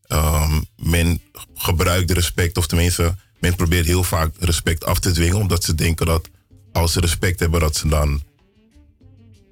Ehm, 0.08 0.62
men 0.76 1.22
gebruikt 1.56 2.12
respect, 2.12 2.58
of 2.58 2.68
tenminste, 2.68 3.16
men 3.40 3.56
probeert 3.56 3.86
heel 3.86 4.04
vaak 4.04 4.32
respect 4.40 4.86
af 4.86 5.00
te 5.00 5.12
dwingen. 5.12 5.38
Omdat 5.38 5.64
ze 5.64 5.76
denken 5.76 6.06
dat 6.06 6.30
als 6.72 6.94
ze 6.94 7.00
respect 7.00 7.40
hebben, 7.40 7.60
dat 7.60 7.76
ze 7.76 7.88
dan 7.88 8.24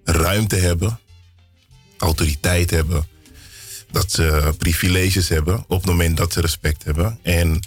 ruimte 0.04 0.56
hebben, 0.56 1.00
autoriteit 1.98 2.70
hebben. 2.70 3.08
Dat 3.92 4.12
ze 4.12 4.54
privileges 4.58 5.30
hebben 5.30 5.64
op 5.68 5.78
het 5.78 5.86
moment 5.86 6.18
dat 6.18 6.34
ze 6.34 6.42
respect 6.42 6.84
hebben. 6.84 7.20
En 7.22 7.60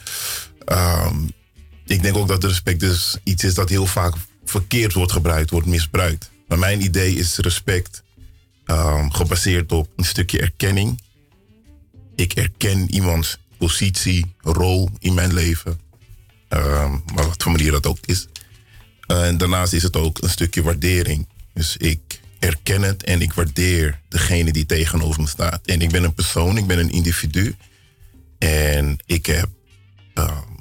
ehm, 0.64 1.16
ik 1.86 2.02
denk 2.02 2.16
ook 2.16 2.28
dat 2.28 2.44
respect 2.44 2.80
dus 2.80 3.18
iets 3.22 3.44
is 3.44 3.54
dat 3.54 3.68
heel 3.68 3.86
vaak 3.86 4.14
verkeerd 4.44 4.92
wordt 4.92 5.12
gebruikt, 5.12 5.50
wordt 5.50 5.66
misbruikt. 5.66 6.30
Maar 6.48 6.58
mijn 6.58 6.82
idee 6.82 7.14
is 7.14 7.36
respect 7.36 8.02
ehm, 8.64 9.08
gebaseerd 9.08 9.72
op 9.72 9.88
een 9.96 10.04
stukje 10.04 10.40
erkenning. 10.40 11.00
Ik 12.14 12.32
erken 12.32 12.94
iemands 12.94 13.38
positie, 13.58 14.34
rol 14.40 14.90
in 14.98 15.14
mijn 15.14 15.34
leven. 15.34 15.80
Ehm, 16.48 16.96
wat 17.14 17.42
voor 17.42 17.52
manier 17.52 17.70
dat 17.70 17.86
ook 17.86 17.98
is. 18.06 18.26
en 19.06 19.38
daarnaast 19.38 19.72
is 19.72 19.82
het 19.82 19.96
ook 19.96 20.22
een 20.22 20.30
stukje 20.30 20.62
waardering. 20.62 21.28
Dus 21.54 21.76
ik 21.76 22.20
erken 22.38 22.82
het 22.82 23.02
en 23.02 23.22
ik 23.22 23.32
waardeer 23.32 24.00
degene 24.08 24.52
die 24.52 24.66
tegenover 24.66 25.20
me 25.20 25.28
staat. 25.28 25.66
En 25.66 25.80
ik 25.80 25.90
ben 25.90 26.04
een 26.04 26.14
persoon, 26.14 26.56
ik 26.56 26.66
ben 26.66 26.78
een 26.78 26.90
individu. 26.90 27.56
En 28.38 28.98
ik 29.06 29.26
heb 29.26 29.48
ehm, 30.14 30.58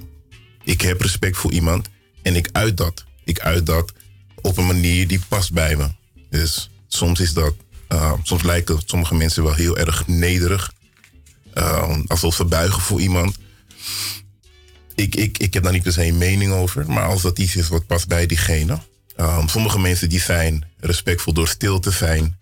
ik 0.64 0.82
heb 0.82 1.02
respect 1.02 1.38
voor 1.38 1.52
iemand 1.52 1.90
en 2.22 2.36
ik 2.36 2.50
uit 2.52 2.78
dat. 2.78 3.06
Ik 3.24 3.40
uit 3.40 3.66
dat 3.66 3.94
op 4.42 4.58
een 4.58 4.66
manier 4.66 5.08
die 5.08 5.20
past 5.28 5.54
bij 5.54 5.76
me. 5.76 5.90
Dus 6.30 6.70
soms 6.88 7.20
is 7.20 7.34
dat, 7.34 7.56
uh, 7.90 8.14
soms 8.24 8.44
lijken 8.44 8.82
sommige 8.86 9.16
mensen 9.16 9.44
wel 9.44 9.54
heel 9.54 9.78
erg 9.78 10.08
nederig. 10.08 10.74
Uh, 11.54 12.00
alsof 12.08 12.36
ze 12.36 12.46
buigen 12.46 12.82
voor 12.82 13.02
iemand. 13.02 13.38
Ik, 14.96 15.16
ik, 15.16 15.38
ik 15.38 15.54
heb 15.54 15.64
daar 15.64 15.74
niet 15.74 15.84
per 15.84 15.92
se 15.92 16.06
een 16.06 16.18
mening 16.18 16.52
over, 16.52 16.92
maar 16.92 17.06
als 17.06 17.22
dat 17.22 17.40
iets 17.40 17.56
is 17.56 17.68
wat 17.68 17.86
past 17.86 18.08
bij 18.08 18.26
diegene. 18.26 18.80
Um, 19.20 19.48
sommige 19.48 19.80
mensen 19.80 20.10
die 20.10 20.20
zijn 20.20 20.66
respectvol 20.80 21.34
door 21.34 21.48
stil 21.48 21.80
te 21.80 21.92
zijn. 21.92 22.40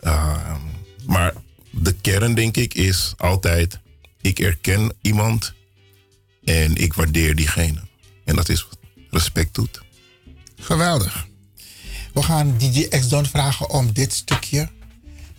Um, 0.00 0.60
maar 1.06 1.34
de 1.70 1.92
kern, 1.92 2.34
denk 2.34 2.56
ik, 2.56 2.74
is 2.74 3.14
altijd: 3.16 3.78
ik 4.20 4.38
erken 4.38 4.92
iemand 5.00 5.54
en 6.44 6.74
ik 6.76 6.94
waardeer 6.94 7.34
diegene. 7.34 7.80
En 8.24 8.36
dat 8.36 8.48
is 8.48 8.62
wat 8.68 8.78
respect 9.10 9.54
doet. 9.54 9.82
Geweldig. 10.66 11.26
We 12.12 12.22
gaan 12.22 12.58
DJ 12.58 12.88
X-Don 12.88 13.26
vragen 13.26 13.70
om 13.70 13.92
dit 13.92 14.12
stukje 14.12 14.68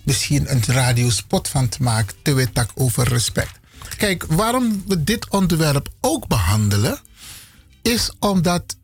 misschien 0.03 0.51
een 0.51 0.63
radiospot 0.65 1.47
van 1.47 1.69
te 1.69 1.83
maken. 1.83 2.15
Te 2.21 2.33
weten 2.33 2.67
over 2.75 3.07
respect. 3.07 3.59
Kijk, 3.97 4.25
waarom 4.29 4.83
we 4.87 5.03
dit 5.03 5.29
onderwerp 5.29 5.89
ook 6.01 6.27
behandelen, 6.27 6.99
is 7.81 8.11
omdat 8.19 8.77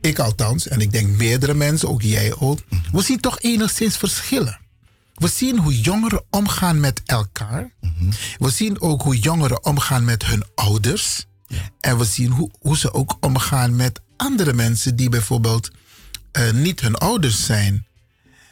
ik 0.00 0.18
althans, 0.18 0.68
en 0.68 0.80
ik 0.80 0.92
denk 0.92 1.08
meerdere 1.08 1.54
mensen, 1.54 1.88
ook 1.88 2.02
jij 2.02 2.34
ook, 2.38 2.58
we 2.92 3.02
zien 3.02 3.20
toch 3.20 3.40
enigszins 3.40 3.96
verschillen. 3.96 4.60
We 5.14 5.28
zien 5.28 5.58
hoe 5.58 5.80
jongeren 5.80 6.24
omgaan 6.30 6.80
met 6.80 7.02
elkaar. 7.04 7.72
We 8.38 8.50
zien 8.50 8.80
ook 8.80 9.02
hoe 9.02 9.18
jongeren 9.18 9.64
omgaan 9.64 10.04
met 10.04 10.24
hun 10.24 10.44
ouders. 10.54 11.26
En 11.80 11.98
we 11.98 12.04
zien 12.04 12.30
hoe, 12.30 12.50
hoe 12.60 12.78
ze 12.78 12.92
ook 12.92 13.16
omgaan 13.20 13.76
met 13.76 14.00
andere 14.16 14.52
mensen 14.52 14.96
die 14.96 15.08
bijvoorbeeld 15.08 15.70
uh, 16.32 16.50
niet 16.50 16.80
hun 16.80 16.94
ouders 16.94 17.44
zijn. 17.44 17.86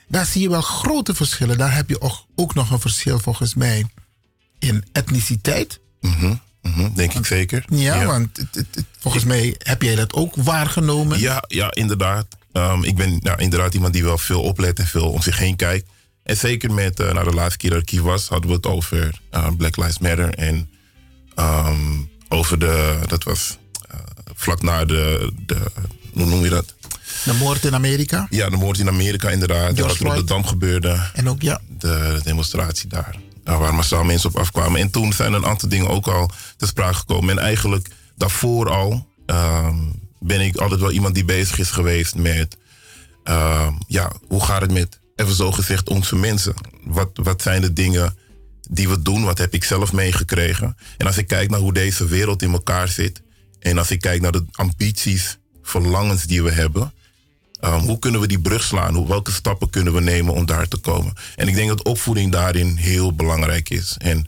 Daar 0.09 0.27
zie 0.27 0.43
je 0.43 0.51
wel 0.51 0.61
grote 0.61 1.15
verschillen. 1.15 1.59
Daar 1.59 1.75
heb 1.75 1.89
je 1.89 2.01
ook, 2.01 2.27
ook 2.35 2.55
nog 2.55 2.71
een 2.71 2.81
verschil 2.81 3.19
volgens 3.19 3.55
mij 3.55 3.87
in 4.59 4.85
etniciteit. 4.93 5.81
Mm 6.01 6.13
-hmm, 6.13 6.41
mm 6.63 6.73
-hmm, 6.73 6.95
denk 6.95 7.15
ik 7.15 7.27
zeker. 7.27 7.65
Ja, 7.69 8.01
ja. 8.01 8.07
want 8.07 8.37
het, 8.37 8.55
het, 8.55 8.67
het, 8.75 8.85
volgens 8.99 9.25
mij 9.25 9.55
heb 9.59 9.83
jij 9.83 9.95
dat 9.95 10.13
ook 10.13 10.35
waargenomen. 10.37 11.19
Ja, 11.19 11.45
ja 11.49 11.75
inderdaad. 11.75 12.27
Um, 12.53 12.85
ik 12.85 12.97
ben 12.97 13.19
nou, 13.23 13.43
inderdaad 13.43 13.75
iemand 13.75 13.93
die 13.93 14.05
wel 14.05 14.19
veel 14.19 14.43
oplet 14.43 14.79
en 14.79 14.87
veel 14.87 15.11
om 15.11 15.23
zich 15.23 15.39
heen 15.39 15.57
kijkt. 15.57 15.89
En 16.23 16.37
zeker 16.37 16.73
met, 16.73 17.01
uh, 17.01 17.13
nou, 17.13 17.29
de 17.29 17.35
laatste 17.35 17.59
keer 17.59 17.71
dat 17.71 17.83
ik 17.83 17.91
hier 17.91 18.03
was, 18.03 18.29
hadden 18.29 18.51
we 18.51 18.57
het 18.57 18.67
over 18.67 19.21
uh, 19.35 19.49
Black 19.57 19.77
Lives 19.77 19.99
Matter. 19.99 20.35
En 20.35 20.71
um, 21.37 22.11
over 22.29 22.59
de, 22.59 22.99
dat 23.07 23.25
was 23.25 23.59
vlak 24.35 24.63
na 24.63 24.85
de, 24.85 25.33
de, 25.47 25.57
hoe 26.13 26.27
noem 26.27 26.45
je 26.45 26.51
dat? 26.51 26.75
De 27.25 27.33
moord 27.33 27.65
in 27.65 27.75
Amerika. 27.75 28.27
Ja, 28.31 28.51
de 28.51 28.57
moord 28.57 28.79
in 28.79 28.89
Amerika 28.89 29.31
inderdaad. 29.31 29.77
George 29.77 30.05
Wat 30.05 30.13
er 30.13 30.21
op 30.21 30.27
de. 30.27 30.35
Dam 30.35 30.45
gebeurde. 30.45 31.11
En 31.15 31.29
ook, 31.29 31.43
ja. 31.43 31.61
De 31.79 32.21
demonstratie 32.23 32.89
daar. 32.89 33.17
Daar 33.45 33.59
waar 33.59 33.75
massaal 33.75 34.05
mensen 34.05 34.29
op 34.29 34.37
afkwamen. 34.37 34.81
En 34.81 34.91
toen 34.91 35.13
zijn 35.13 35.33
een 35.33 35.47
aantal 35.47 35.69
dingen 35.69 35.89
ook 35.89 36.07
al 36.07 36.31
te 36.57 36.67
sprake 36.67 36.95
gekomen. 36.95 37.39
En 37.39 37.45
eigenlijk 37.45 37.89
daarvoor 38.17 38.71
al 38.71 39.07
ehm, 39.27 39.77
ben 40.19 40.41
ik 40.41 40.57
altijd 40.57 40.81
wel 40.81 40.91
iemand 40.91 41.15
die 41.15 41.25
bezig 41.25 41.59
is 41.59 41.71
geweest 41.71 42.15
met... 42.15 42.57
ehm, 43.25 43.73
ja, 43.87 44.13
hoe 44.29 44.45
gaat 44.45 44.61
het 44.61 44.73
met, 44.73 45.01
even 45.17 45.35
zo 45.35 45.53
gezegd, 45.53 45.89
onze 45.89 46.17
mensen? 46.17 46.55
Wat, 46.85 47.11
wat 47.13 47.43
zijn 47.43 47.61
de 47.61 47.73
dingen 47.73 48.17
die 48.71 48.89
we 48.89 49.03
doen? 49.03 49.25
Wat 49.25 49.39
heb 49.39 49.55
ik 49.55 49.65
zelf 49.65 49.93
meegekregen? 49.93 50.77
En 50.97 51.07
als 51.07 51.19
ik 51.19 51.27
kijk 51.27 51.51
naar 51.51 51.61
hoe 51.61 51.73
deze 51.73 52.07
wereld 52.07 52.43
in 52.43 52.53
elkaar 52.53 52.89
zit... 52.89 53.23
en 53.63 53.79
als 53.79 53.91
ik 53.91 54.01
kijk 54.01 54.21
naar 54.21 54.33
de 54.33 54.45
ambities, 54.53 55.39
verlangens 55.63 56.25
die 56.25 56.43
we 56.43 56.51
hebben... 56.51 56.93
Um, 57.65 57.79
hoe 57.79 57.99
kunnen 57.99 58.21
we 58.21 58.27
die 58.27 58.41
brug 58.41 58.63
slaan? 58.63 58.95
Hoe, 58.95 59.09
welke 59.09 59.33
stappen 59.33 59.71
kunnen 59.71 59.95
we 59.95 60.01
nemen 60.01 60.35
om 60.35 60.47
daar 60.47 60.69
te 60.69 60.77
komen? 60.77 61.13
En 61.37 61.49
ik 61.49 61.55
denk 61.55 61.69
dat 61.69 61.85
opvoeding 61.85 62.33
daarin 62.33 62.77
heel 62.77 63.15
belangrijk 63.15 63.71
is. 63.71 63.97
En 63.99 64.27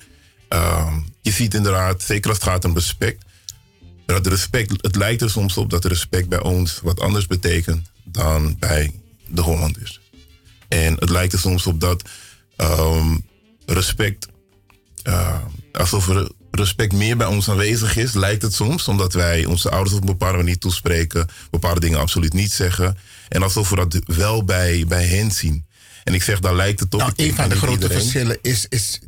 um, 0.48 1.06
je 1.20 1.30
ziet 1.30 1.54
inderdaad, 1.54 2.02
zeker 2.02 2.30
als 2.30 2.38
het 2.38 2.48
gaat 2.48 2.64
om 2.64 2.74
respect, 2.74 3.24
dat 4.06 4.26
respect, 4.26 4.70
het 4.80 4.96
lijkt 4.96 5.22
er 5.22 5.30
soms 5.30 5.56
op 5.56 5.70
dat 5.70 5.84
respect 5.84 6.28
bij 6.28 6.40
ons 6.40 6.80
wat 6.82 7.00
anders 7.00 7.26
betekent 7.26 7.90
dan 8.04 8.56
bij 8.58 9.00
de 9.26 9.40
Hollanders. 9.40 10.00
En 10.68 10.94
het 10.94 11.10
lijkt 11.10 11.32
er 11.32 11.38
soms 11.38 11.66
op 11.66 11.80
dat 11.80 12.02
um, 12.56 13.26
respect, 13.66 14.28
alsof 15.72 16.08
er 16.08 16.30
respect 16.54 16.92
meer 16.92 17.16
bij 17.16 17.26
ons 17.26 17.48
aanwezig 17.48 17.96
is, 17.96 18.12
lijkt 18.12 18.42
het 18.42 18.54
soms, 18.54 18.88
omdat 18.88 19.12
wij 19.12 19.44
onze 19.44 19.70
ouders 19.70 19.94
op 19.94 20.00
een 20.00 20.06
bepaalde 20.06 20.36
manier 20.36 20.58
toespreken, 20.58 21.26
bepaalde 21.50 21.80
dingen 21.80 21.98
absoluut 21.98 22.32
niet 22.32 22.52
zeggen. 22.52 22.96
En 23.28 23.42
alsof 23.42 23.70
we 23.70 23.76
dat 23.76 23.98
wel 24.06 24.44
bij, 24.44 24.84
bij 24.88 25.04
hen 25.04 25.30
zien. 25.30 25.66
En 26.04 26.14
ik 26.14 26.22
zeg, 26.22 26.40
daar 26.40 26.54
lijkt 26.54 26.80
het 26.80 26.94
op. 26.94 27.00
Nou, 27.00 27.12
een 27.16 27.34
van 27.34 27.48
de 27.48 27.56
grote 27.56 27.72
iedereen. 27.72 27.98
verschillen 27.98 28.38
is, 28.42 28.66
is 28.68 29.00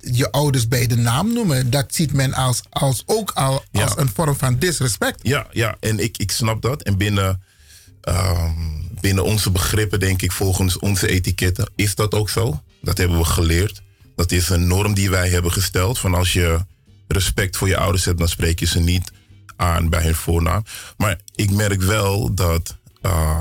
je 0.00 0.30
ouders 0.30 0.68
bij 0.68 0.86
de 0.86 0.96
naam 0.96 1.32
noemen. 1.32 1.70
Dat 1.70 1.94
ziet 1.94 2.12
men 2.12 2.34
als, 2.34 2.62
als 2.70 3.02
ook 3.06 3.30
al 3.30 3.64
als 3.72 3.92
een 3.96 4.10
vorm 4.14 4.36
van 4.36 4.58
disrespect. 4.58 5.18
Ja, 5.22 5.46
ja, 5.52 5.76
en 5.80 5.98
ik, 5.98 6.18
ik 6.18 6.30
snap 6.30 6.62
dat. 6.62 6.82
En 6.82 6.96
binnen, 6.96 7.42
ehm, 8.00 8.52
binnen 9.00 9.24
onze 9.24 9.50
begrippen, 9.50 10.00
denk 10.00 10.22
ik, 10.22 10.32
volgens 10.32 10.78
onze 10.78 11.08
etiketten, 11.08 11.70
is 11.76 11.94
dat 11.94 12.14
ook 12.14 12.30
zo. 12.30 12.62
Dat 12.80 12.98
hebben 12.98 13.18
we 13.18 13.24
geleerd. 13.24 13.82
Dat 14.16 14.32
is 14.32 14.48
een 14.48 14.66
norm 14.66 14.94
die 14.94 15.10
wij 15.10 15.28
hebben 15.28 15.52
gesteld. 15.52 15.98
Van 15.98 16.14
als 16.14 16.32
je 16.32 16.58
respect 17.08 17.56
voor 17.56 17.68
je 17.68 17.76
ouders 17.76 18.04
hebt, 18.04 18.18
dan 18.18 18.28
spreek 18.28 18.60
je 18.60 18.66
ze 18.66 18.80
niet 18.80 19.12
aan 19.56 19.88
bij 19.88 20.02
hun 20.02 20.14
voornaam. 20.14 20.64
Maar 20.96 21.18
ik 21.34 21.50
merk 21.50 21.82
wel 21.82 22.34
dat 22.34 22.76
uh, 23.02 23.40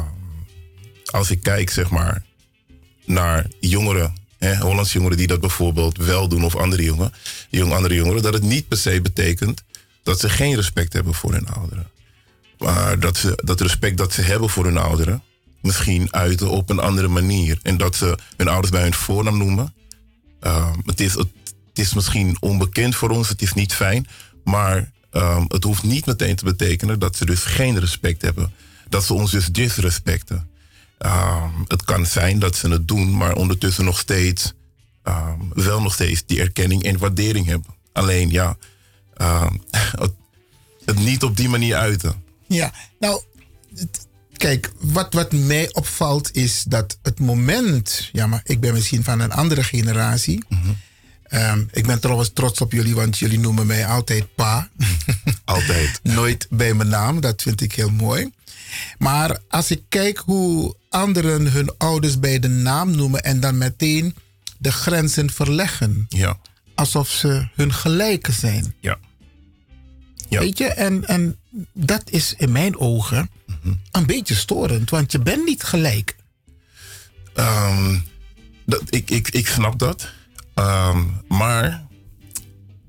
als 1.06 1.32
ik 1.32 1.42
kijk, 1.42 1.70
zeg 1.70 1.90
maar, 1.90 2.24
naar 3.06 3.46
jongeren, 3.60 4.14
hè, 4.38 4.56
Hollandse 4.58 4.94
jongeren 4.94 5.18
die 5.18 5.28
dat 5.28 5.40
bijvoorbeeld 5.40 5.98
wel 5.98 6.28
doen, 6.28 6.44
of 6.44 6.56
andere 6.56 6.84
jongeren, 6.84 7.14
jong, 7.50 7.74
andere 7.74 7.96
jongeren, 7.96 8.22
dat 8.22 8.34
het 8.34 8.44
niet 8.44 8.68
per 8.68 8.78
se 8.78 9.02
betekent 9.02 9.64
dat 10.04 10.20
ze 10.20 10.30
geen 10.30 10.56
respect 10.56 10.94
hebben 10.94 11.14
voor 11.14 11.32
hun 11.32 11.48
ouderen. 11.48 11.90
Maar 12.58 13.00
dat, 13.00 13.18
ze, 13.18 13.42
dat 13.44 13.62
respect 13.62 13.98
dat 13.98 14.14
ze 14.14 14.22
hebben 14.22 14.50
voor 14.50 14.66
hun 14.66 14.78
ouderen 14.78 15.24
misschien 15.62 16.14
uiten 16.14 16.50
op 16.50 16.70
een 16.70 16.80
andere 16.80 17.08
manier. 17.08 17.60
En 17.62 17.78
dat 17.78 17.96
ze 17.96 18.18
hun 18.38 18.48
ouders 18.48 18.72
bij 18.72 18.82
hun 18.82 18.94
voornaam 18.94 19.38
noemen. 19.38 19.74
Uh, 20.42 20.74
het, 20.86 21.00
is, 21.00 21.14
het, 21.14 21.28
het, 21.78 21.86
is 21.86 21.94
misschien 21.94 22.38
onbekend 22.40 22.96
voor 22.96 23.10
ons, 23.10 23.30
het 23.30 23.42
is 23.42 23.54
niet 23.54 23.74
fijn. 23.74 24.08
Maar 24.44 24.92
um, 25.12 25.46
het 25.48 25.64
hoeft 25.64 25.84
niet 25.84 26.06
meteen 26.06 26.36
te 26.36 26.44
betekenen 26.44 27.00
dat 27.00 27.16
ze 27.16 27.26
dus 27.26 27.44
geen 27.44 27.80
respect 27.80 28.22
hebben. 28.22 28.54
Dat 28.90 29.04
ze 29.04 29.14
ons 29.14 29.32
dus 29.32 29.46
disrespecten. 29.46 30.50
Um, 31.00 31.66
het 31.68 31.84
kan 31.84 32.06
zijn 32.06 32.40
dat 32.40 32.56
ze 32.56 32.70
het 32.70 32.88
doen, 32.88 33.18
maar 33.18 33.36
ondertussen 33.36 33.86
nog 33.86 34.00
steeds 34.00 34.54
um, 35.04 35.52
wel 35.54 35.82
nog 35.82 35.94
steeds 35.94 36.24
die 36.26 36.40
erkenning 36.40 36.84
en 36.84 36.98
waardering 36.98 37.46
hebben. 37.46 37.76
Alleen 37.92 38.30
ja, 38.30 38.58
het, 40.04 40.12
het 40.86 41.00
niet 41.00 41.24
op 41.24 41.38
die 41.38 41.50
manier 41.50 41.76
uiten. 41.76 42.24
Ja, 42.48 42.74
nou, 43.00 43.22
kijk, 44.38 44.72
wat, 44.80 45.14
wat 45.14 45.32
mij 45.32 45.74
opvalt 45.74 46.36
is 46.36 46.64
dat 46.64 46.98
het 47.02 47.20
moment, 47.20 48.10
ja, 48.12 48.28
maar 48.28 48.42
ik 48.44 48.60
ben 48.60 48.74
misschien 48.74 49.04
van 49.04 49.20
een 49.20 49.32
andere 49.32 49.64
generatie. 49.64 50.44
Mm 50.50 50.62
-hmm. 50.62 50.78
Um, 51.30 51.68
ik 51.72 51.86
ben 51.88 52.00
trouwens 52.00 52.32
trots 52.34 52.62
op 52.62 52.72
jullie, 52.72 52.96
want 52.96 53.18
jullie 53.18 53.40
noemen 53.40 53.68
mij 53.68 53.86
altijd 53.86 54.36
pa. 54.36 54.70
Altijd. 55.46 56.00
Nooit 56.18 56.48
bij 56.50 56.74
mijn 56.74 56.90
naam, 56.90 57.22
dat 57.22 57.42
vind 57.42 57.62
ik 57.62 57.74
heel 57.74 57.90
mooi. 57.90 58.32
Maar 58.98 59.40
als 59.50 59.72
ik 59.72 59.82
kijk 59.90 60.18
hoe 60.18 60.76
anderen 60.90 61.52
hun 61.52 61.78
ouders 61.78 62.20
bij 62.20 62.40
de 62.40 62.48
naam 62.48 62.96
noemen 62.96 63.24
en 63.24 63.40
dan 63.40 63.58
meteen 63.58 64.16
de 64.58 64.72
grenzen 64.72 65.30
verleggen. 65.32 66.06
Ja. 66.10 66.38
Alsof 66.76 67.10
ze 67.10 67.48
hun 67.56 67.74
gelijken 67.74 68.34
zijn. 68.34 68.74
Ja. 68.80 68.98
ja. 70.30 70.40
Weet 70.40 70.58
je, 70.58 70.66
en, 70.66 71.08
en 71.08 71.38
dat 71.74 72.04
is 72.10 72.34
in 72.38 72.52
mijn 72.52 72.78
ogen 72.78 73.30
mm 73.46 73.56
-hmm. 73.62 73.82
een 73.92 74.06
beetje 74.06 74.36
storend, 74.36 74.90
want 74.90 75.12
je 75.12 75.20
bent 75.20 75.46
niet 75.46 75.64
gelijk. 75.64 76.16
Um, 77.36 78.04
dat, 78.66 78.82
ik, 78.90 79.10
ik, 79.10 79.30
ik 79.30 79.48
snap 79.48 79.80
dat. 79.80 80.10
Um, 80.60 81.22
maar 81.28 81.88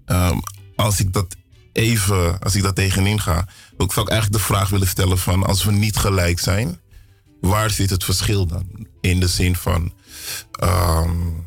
um, 0.07 0.41
als 0.77 1.01
ik 1.01 1.13
dat 1.13 1.37
even, 1.73 2.41
als 2.41 2.55
ik 2.55 2.63
dat 2.63 2.75
tegenin 2.75 3.21
ga, 3.21 3.49
ook 3.77 3.93
zou 3.93 4.07
ik 4.07 4.13
eigenlijk 4.13 4.43
de 4.43 4.49
vraag 4.49 4.69
willen 4.69 4.89
stellen 4.89 5.19
van 5.19 5.45
als 5.47 5.65
we 5.65 5.73
niet 5.73 5.97
gelijk 5.97 6.39
zijn, 6.39 6.81
waar 7.41 7.71
zit 7.71 7.91
het 7.91 8.05
verschil 8.05 8.47
dan? 8.47 8.87
In 9.01 9.21
de 9.21 9.29
zin 9.29 9.57
van 9.57 9.93
um, 10.63 11.47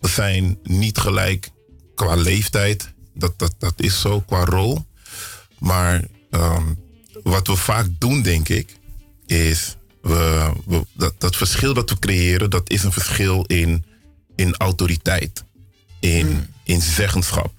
we 0.00 0.08
zijn 0.08 0.58
niet 0.62 0.98
gelijk 0.98 1.50
qua 1.94 2.14
leeftijd, 2.14 2.94
dat, 3.14 3.38
dat, 3.38 3.54
dat 3.58 3.74
is 3.76 4.00
zo, 4.00 4.20
qua 4.20 4.44
rol. 4.44 4.86
Maar 5.58 6.04
wat 7.22 7.46
we 7.46 7.56
vaak 7.56 7.86
doen, 7.98 8.22
denk 8.22 8.48
ik, 8.48 8.78
is 9.26 9.76
we, 10.02 10.52
dat, 10.94 11.14
dat 11.18 11.36
verschil 11.36 11.74
dat 11.74 11.90
we 11.90 11.98
creëren, 11.98 12.50
dat 12.50 12.70
is 12.70 12.82
een 12.82 12.92
verschil 12.92 13.42
in, 13.42 13.84
in 14.36 14.56
autoriteit, 14.56 15.44
in, 16.00 16.46
in 16.64 16.80
zeggenschap. 16.80 17.52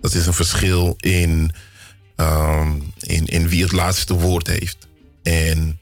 Dat 0.00 0.14
is 0.14 0.26
een 0.26 0.34
verschil 0.34 0.96
in, 1.00 1.52
um, 2.16 2.92
in, 2.98 3.26
in 3.26 3.48
wie 3.48 3.62
het 3.62 3.72
laatste 3.72 4.14
woord 4.14 4.46
heeft. 4.46 4.76
En 5.22 5.80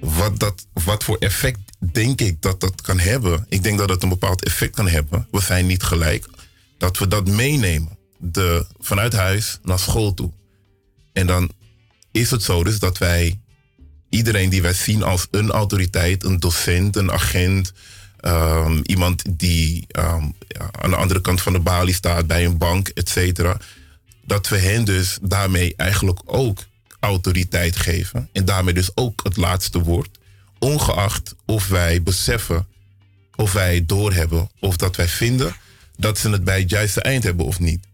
wat, 0.00 0.38
dat, 0.38 0.66
wat 0.72 1.04
voor 1.04 1.16
effect 1.18 1.58
denk 1.92 2.20
ik 2.20 2.42
dat 2.42 2.60
dat 2.60 2.80
kan 2.80 2.98
hebben? 2.98 3.46
Ik 3.48 3.62
denk 3.62 3.78
dat 3.78 3.88
het 3.88 4.02
een 4.02 4.08
bepaald 4.08 4.44
effect 4.44 4.74
kan 4.74 4.88
hebben. 4.88 5.26
We 5.30 5.40
zijn 5.40 5.66
niet 5.66 5.82
gelijk. 5.82 6.26
Dat 6.78 6.98
we 6.98 7.08
dat 7.08 7.26
meenemen. 7.26 7.96
De, 8.18 8.66
vanuit 8.78 9.12
huis 9.12 9.58
naar 9.62 9.78
school 9.78 10.14
toe. 10.14 10.32
En 11.12 11.26
dan 11.26 11.50
is 12.10 12.30
het 12.30 12.42
zo 12.42 12.64
dus 12.64 12.78
dat 12.78 12.98
wij 12.98 13.40
iedereen 14.08 14.50
die 14.50 14.62
wij 14.62 14.72
zien 14.72 15.02
als 15.02 15.26
een 15.30 15.50
autoriteit, 15.50 16.24
een 16.24 16.40
docent, 16.40 16.96
een 16.96 17.12
agent, 17.12 17.72
um, 18.20 18.80
iemand 18.84 19.22
die 19.28 19.86
um, 19.98 20.34
ja, 20.48 20.70
aan 20.80 20.90
de 20.90 20.96
andere 20.96 21.20
kant 21.20 21.42
van 21.42 21.52
de 21.52 21.58
balie 21.60 21.94
staat 21.94 22.26
bij 22.26 22.44
een 22.44 22.58
bank, 22.58 22.88
et 22.88 23.08
cetera, 23.08 23.56
dat 24.24 24.48
we 24.48 24.58
hen 24.58 24.84
dus 24.84 25.18
daarmee 25.22 25.74
eigenlijk 25.76 26.20
ook 26.24 26.66
autoriteit 27.00 27.76
geven. 27.76 28.28
En 28.32 28.44
daarmee 28.44 28.74
dus 28.74 28.90
ook 28.94 29.20
het 29.22 29.36
laatste 29.36 29.78
woord, 29.78 30.18
ongeacht 30.58 31.34
of 31.44 31.68
wij 31.68 32.02
beseffen, 32.02 32.66
of 33.34 33.52
wij 33.52 33.86
doorhebben, 33.86 34.50
of 34.60 34.76
dat 34.76 34.96
wij 34.96 35.08
vinden 35.08 35.54
dat 35.96 36.18
ze 36.18 36.30
het 36.30 36.44
bij 36.44 36.60
het 36.60 36.70
juiste 36.70 37.00
eind 37.00 37.24
hebben 37.24 37.46
of 37.46 37.60
niet. 37.60 37.86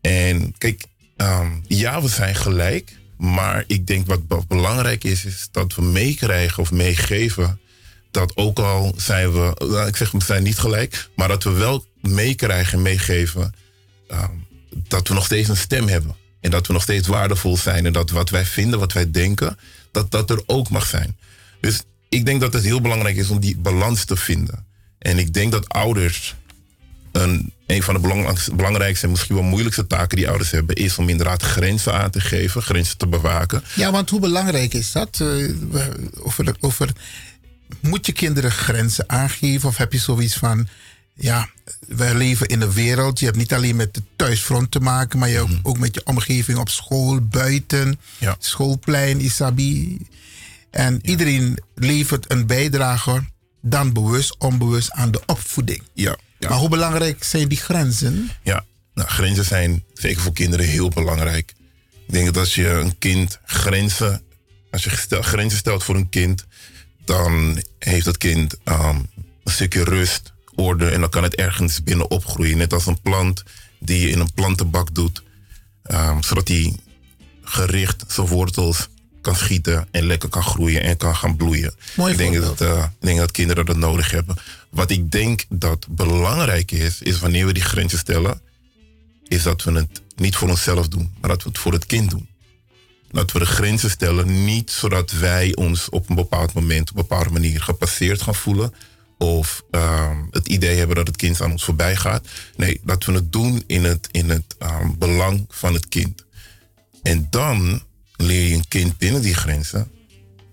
En 0.00 0.54
kijk, 0.58 0.84
um, 1.16 1.64
ja, 1.66 2.02
we 2.02 2.08
zijn 2.08 2.34
gelijk, 2.34 2.98
maar 3.16 3.64
ik 3.66 3.86
denk 3.86 4.06
wat 4.06 4.46
belangrijk 4.48 5.04
is, 5.04 5.24
is 5.24 5.48
dat 5.50 5.74
we 5.74 5.82
meekrijgen 5.82 6.62
of 6.62 6.72
meegeven 6.72 7.60
dat 8.16 8.36
ook 8.36 8.58
al 8.58 8.94
zijn 8.96 9.32
we, 9.32 9.84
ik 9.86 9.96
zeg 9.96 10.10
we 10.10 10.24
zijn 10.24 10.42
niet 10.42 10.58
gelijk, 10.58 11.08
maar 11.16 11.28
dat 11.28 11.44
we 11.44 11.50
wel 11.50 11.84
meekrijgen 12.00 12.72
en 12.72 12.82
meegeven 12.82 13.54
um, 14.10 14.46
dat 14.70 15.08
we 15.08 15.14
nog 15.14 15.24
steeds 15.24 15.48
een 15.48 15.56
stem 15.56 15.88
hebben. 15.88 16.16
En 16.40 16.50
dat 16.50 16.66
we 16.66 16.72
nog 16.72 16.82
steeds 16.82 17.08
waardevol 17.08 17.56
zijn 17.56 17.86
en 17.86 17.92
dat 17.92 18.10
wat 18.10 18.30
wij 18.30 18.44
vinden, 18.44 18.78
wat 18.78 18.92
wij 18.92 19.10
denken, 19.10 19.58
dat 19.92 20.10
dat 20.10 20.30
er 20.30 20.42
ook 20.46 20.70
mag 20.70 20.86
zijn. 20.86 21.16
Dus 21.60 21.82
ik 22.08 22.26
denk 22.26 22.40
dat 22.40 22.52
het 22.52 22.64
heel 22.64 22.80
belangrijk 22.80 23.16
is 23.16 23.28
om 23.28 23.40
die 23.40 23.56
balans 23.56 24.04
te 24.04 24.16
vinden. 24.16 24.66
En 24.98 25.18
ik 25.18 25.32
denk 25.32 25.52
dat 25.52 25.68
ouders 25.68 26.34
een, 27.12 27.52
van 27.82 27.94
de 27.94 28.32
belangrijkste 28.54 29.06
en 29.06 29.12
misschien 29.12 29.34
wel 29.34 29.44
moeilijkste 29.44 29.86
taken 29.86 30.16
die 30.16 30.28
ouders 30.28 30.50
hebben, 30.50 30.76
is 30.76 30.98
om 30.98 31.08
inderdaad 31.08 31.42
grenzen 31.42 31.94
aan 31.94 32.10
te 32.10 32.20
geven, 32.20 32.62
grenzen 32.62 32.98
te 32.98 33.06
bewaken. 33.06 33.62
Ja, 33.74 33.90
want 33.90 34.10
hoe 34.10 34.20
belangrijk 34.20 34.74
is 34.74 34.92
dat? 34.92 35.22
Over, 36.22 36.56
over, 36.60 36.92
moet 37.80 38.06
je 38.06 38.12
kinderen 38.12 38.50
grenzen 38.50 39.08
aangeven 39.08 39.68
of 39.68 39.76
heb 39.76 39.92
je 39.92 39.98
zoiets 39.98 40.34
van, 40.34 40.68
ja, 41.14 41.48
we 41.86 42.14
leven 42.14 42.46
in 42.46 42.60
een 42.60 42.72
wereld. 42.72 43.18
Je 43.18 43.24
hebt 43.24 43.36
niet 43.36 43.52
alleen 43.52 43.76
met 43.76 43.94
de 43.94 44.02
thuisfront 44.16 44.70
te 44.70 44.80
maken, 44.80 45.18
maar 45.18 45.28
je 45.28 45.36
hebt 45.36 45.58
ook 45.62 45.78
met 45.78 45.94
je 45.94 46.04
omgeving 46.04 46.58
op 46.58 46.68
school, 46.68 47.20
buiten, 47.20 48.00
schoolplein, 48.38 49.20
Isabi. 49.20 49.98
En 50.70 50.98
iedereen 51.02 51.58
levert 51.74 52.30
een 52.30 52.46
bijdrage, 52.46 53.24
dan 53.62 53.92
bewust, 53.92 54.38
onbewust, 54.38 54.90
aan 54.90 55.10
de 55.10 55.20
opvoeding. 55.26 55.82
Ja, 55.94 56.16
Maar 56.38 56.58
hoe 56.58 56.68
belangrijk 56.68 57.24
zijn 57.24 57.48
die 57.48 57.58
grenzen? 57.58 58.30
Ja, 58.42 58.64
nou, 58.94 59.08
grenzen 59.08 59.44
zijn 59.44 59.84
zeker 59.92 60.22
voor 60.22 60.32
kinderen 60.32 60.66
heel 60.66 60.88
belangrijk. 60.88 61.54
Ik 62.06 62.12
denk 62.12 62.26
dat 62.26 62.36
als 62.36 62.54
je 62.54 62.68
een 62.68 62.98
kind 62.98 63.38
grenzen, 63.44 64.22
als 64.70 64.84
je 64.84 64.90
grenzen 65.20 65.58
stelt 65.58 65.84
voor 65.84 65.94
een 65.94 66.08
kind, 66.08 66.46
dan 67.06 67.62
heeft 67.78 68.04
dat 68.04 68.18
kind 68.18 68.56
ehm, 68.64 68.96
een 69.44 69.52
stukje 69.52 69.84
rust, 69.84 70.32
orde 70.54 70.88
en 70.88 71.00
dan 71.00 71.10
kan 71.10 71.22
het 71.22 71.34
ergens 71.34 71.82
binnen 71.82 72.10
opgroeien. 72.10 72.56
Net 72.56 72.72
als 72.72 72.86
een 72.86 73.00
plant 73.00 73.42
die 73.80 74.00
je 74.00 74.10
in 74.10 74.20
een 74.20 74.32
plantenbak 74.34 74.94
doet, 74.94 75.22
ehm, 75.82 76.22
zodat 76.22 76.46
die 76.46 76.76
gericht 77.42 78.04
zijn 78.08 78.26
wortels 78.26 78.88
kan 79.20 79.36
schieten 79.36 79.88
en 79.90 80.06
lekker 80.06 80.28
kan 80.28 80.42
groeien 80.42 80.82
en 80.82 80.96
kan 80.96 81.16
gaan 81.16 81.36
bloeien. 81.36 81.74
Mooi 81.96 82.12
ik, 82.12 82.18
denk 82.18 82.34
dat, 82.34 82.60
eh, 82.60 82.84
ik 83.00 83.06
denk 83.06 83.18
dat 83.18 83.30
kinderen 83.30 83.66
dat 83.66 83.76
nodig 83.76 84.10
hebben. 84.10 84.36
Wat 84.70 84.90
ik 84.90 85.10
denk 85.10 85.44
dat 85.48 85.86
belangrijk 85.90 86.70
is, 86.70 87.02
is 87.02 87.18
wanneer 87.18 87.46
we 87.46 87.52
die 87.52 87.62
grenzen 87.62 87.98
stellen, 87.98 88.40
is 89.24 89.42
dat 89.42 89.62
we 89.62 89.72
het 89.72 90.02
niet 90.16 90.36
voor 90.36 90.48
onszelf 90.48 90.88
doen, 90.88 91.14
maar 91.20 91.30
dat 91.30 91.42
we 91.42 91.48
het 91.48 91.58
voor 91.58 91.72
het 91.72 91.86
kind 91.86 92.10
doen. 92.10 92.28
Dat 93.10 93.32
we 93.32 93.38
de 93.38 93.46
grenzen 93.46 93.90
stellen, 93.90 94.44
niet 94.44 94.70
zodat 94.70 95.10
wij 95.10 95.54
ons 95.54 95.88
op 95.88 96.08
een 96.08 96.14
bepaald 96.14 96.52
moment, 96.52 96.90
op 96.90 96.96
een 96.96 97.02
bepaalde 97.08 97.30
manier 97.30 97.62
gepasseerd 97.62 98.22
gaan 98.22 98.34
voelen. 98.34 98.74
Of 99.18 99.64
ehm, 99.70 100.16
het 100.30 100.48
idee 100.48 100.76
hebben 100.76 100.96
dat 100.96 101.06
het 101.06 101.16
kind 101.16 101.40
aan 101.40 101.50
ons 101.50 101.64
voorbij 101.64 101.96
gaat. 101.96 102.26
Nee, 102.56 102.80
dat 102.84 103.04
we 103.04 103.12
het 103.12 103.32
doen 103.32 103.62
in 103.66 103.84
het, 103.84 104.08
in 104.10 104.30
het 104.30 104.54
ehm, 104.58 104.88
belang 104.98 105.46
van 105.48 105.74
het 105.74 105.88
kind. 105.88 106.24
En 107.02 107.26
dan 107.30 107.82
leer 108.16 108.48
je 108.48 108.54
een 108.54 108.68
kind 108.68 108.98
binnen 108.98 109.22
die 109.22 109.34
grenzen. 109.34 109.90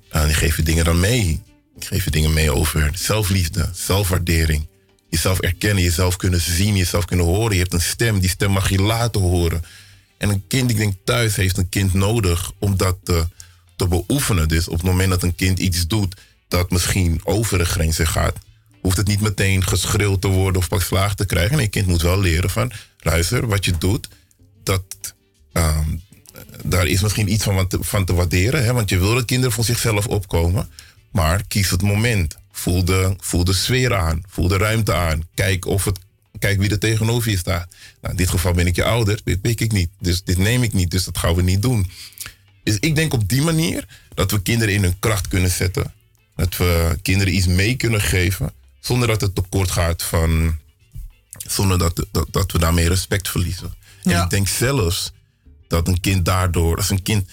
En 0.10 0.34
geef 0.34 0.58
je 0.58 0.64
dingen 0.64 0.86
dan 0.86 1.00
mee. 1.00 1.42
Ik 1.76 1.86
geef 1.86 2.04
je 2.04 2.12
dingen 2.12 2.34
mee 2.34 2.52
over 2.52 2.92
zelfliefde, 2.94 3.70
zelfwaardering. 3.74 4.68
Jezelf 5.10 5.40
erkennen, 5.40 5.84
jezelf 5.84 6.16
kunnen 6.16 6.42
zien, 6.42 6.76
jezelf 6.76 7.06
kunnen 7.06 7.26
horen. 7.26 7.54
Je 7.54 7.62
hebt 7.62 7.74
een 7.74 7.82
stem, 7.82 8.20
die 8.20 8.30
stem 8.30 8.52
mag 8.52 8.70
je 8.70 8.82
laten 8.82 9.22
horen. 9.22 9.64
En 10.24 10.30
een 10.30 10.48
kind, 10.48 10.70
ik 10.70 10.78
denk 10.78 10.94
thuis, 11.04 11.36
heeft 11.36 11.58
een 11.58 11.70
kind 11.70 11.94
nodig 11.94 12.52
om 12.60 12.78
dat 12.78 12.98
te, 13.04 13.28
beoefenen. 13.90 14.48
Dus 14.48 14.68
op 14.68 14.74
het 14.78 14.86
moment 14.86 15.10
dat 15.10 15.24
een 15.24 15.36
kind 15.36 15.60
iets 15.60 15.88
doet 15.88 16.16
dat 16.48 16.72
misschien 16.72 17.22
over 17.24 17.58
de 17.58 17.66
grenzen 17.66 18.08
gaat, 18.08 18.38
hoeft 18.82 18.98
het 18.98 19.08
niet 19.08 19.22
meteen 19.22 19.64
geschreeuwd 19.64 20.22
te 20.22 20.28
worden 20.28 20.62
of 20.62 20.68
pak 20.68 20.82
slaag 20.82 21.16
te 21.16 21.26
krijgen. 21.26 21.60
Een 21.60 21.70
kind 21.70 21.88
moet 21.88 22.02
wel 22.02 22.20
leren 22.20 22.50
van, 22.50 22.72
luister, 23.00 23.48
wat 23.48 23.66
je 23.66 23.78
doet, 23.78 24.08
dat, 24.64 24.84
ehm, 25.52 25.90
daar 26.64 26.88
is 26.88 27.02
misschien 27.02 27.32
iets 27.32 27.44
van, 27.44 27.68
van 27.80 28.06
te 28.06 28.14
waarderen. 28.14 28.64
Hè? 28.64 28.74
Want 28.74 28.90
je 28.90 29.00
wil 29.00 29.14
dat 29.14 29.26
kinderen 29.26 29.54
voor 29.54 29.64
zichzelf 29.64 30.08
opkomen. 30.08 30.70
Maar 31.12 31.44
kies 31.48 31.70
het 31.70 31.82
moment. 31.82 32.38
Voel 32.52 32.86
de, 32.86 33.16
voel 33.20 33.44
de 33.44 33.54
sfeer 33.54 33.96
aan. 33.96 34.24
Voel 34.28 34.48
de 34.48 34.58
ruimte 34.58 34.94
aan. 34.94 35.28
Kijk, 35.34 35.66
of 35.66 35.86
het, 35.86 36.00
kijk 36.40 36.60
wie 36.60 36.70
er 36.70 36.80
tegenover 36.80 37.32
je 37.32 37.38
staat. 37.38 37.76
Nou, 38.02 38.14
in 38.14 38.16
dit 38.16 38.30
geval 38.30 38.54
ben 38.54 38.68
ik 38.68 38.76
je 38.76 38.84
ouder. 38.84 39.22
Dit 39.24 39.42
pik 39.42 39.62
ik 39.62 39.72
niet. 39.72 39.90
Dus 40.00 40.24
dit 40.24 40.38
neem 40.38 40.64
ik 40.64 40.74
niet. 40.74 40.92
Dus 40.92 41.04
dat 41.04 41.18
gaan 41.18 41.36
we 41.36 41.42
niet 41.42 41.62
doen. 41.62 41.92
Dus 42.64 42.78
ik 42.80 42.96
denk 42.96 43.14
op 43.14 43.30
die 43.30 43.42
manier 43.42 43.88
dat 44.14 44.32
we 44.32 44.42
kinderen 44.42 44.74
in 44.74 44.84
hun 44.84 45.00
kracht 45.00 45.28
kunnen 45.28 45.52
zetten. 45.52 45.94
Dat 46.36 46.58
we 46.58 46.98
kinderen 47.02 47.36
iets 47.36 47.48
mee 47.48 47.76
kunnen 47.76 48.02
geven. 48.02 48.54
Zonder 48.80 49.08
dat 49.08 49.22
het 49.22 49.36
tekort 49.36 49.72
gaat 49.72 50.04
van. 50.04 50.58
Zonder 51.48 51.78
dat, 51.78 52.06
dat, 52.12 52.28
dat 52.32 52.52
we 52.52 52.60
daarmee 52.60 52.88
respect 52.88 53.30
verliezen. 53.30 53.76
En 54.04 54.24
ik 54.24 54.30
denk 54.30 54.48
zelfs 54.48 55.12
dat 55.68 55.88
een 55.88 56.00
kind 56.00 56.26
daardoor. 56.26 56.78
Als 56.78 56.90
een 56.90 57.04
kind. 57.04 57.30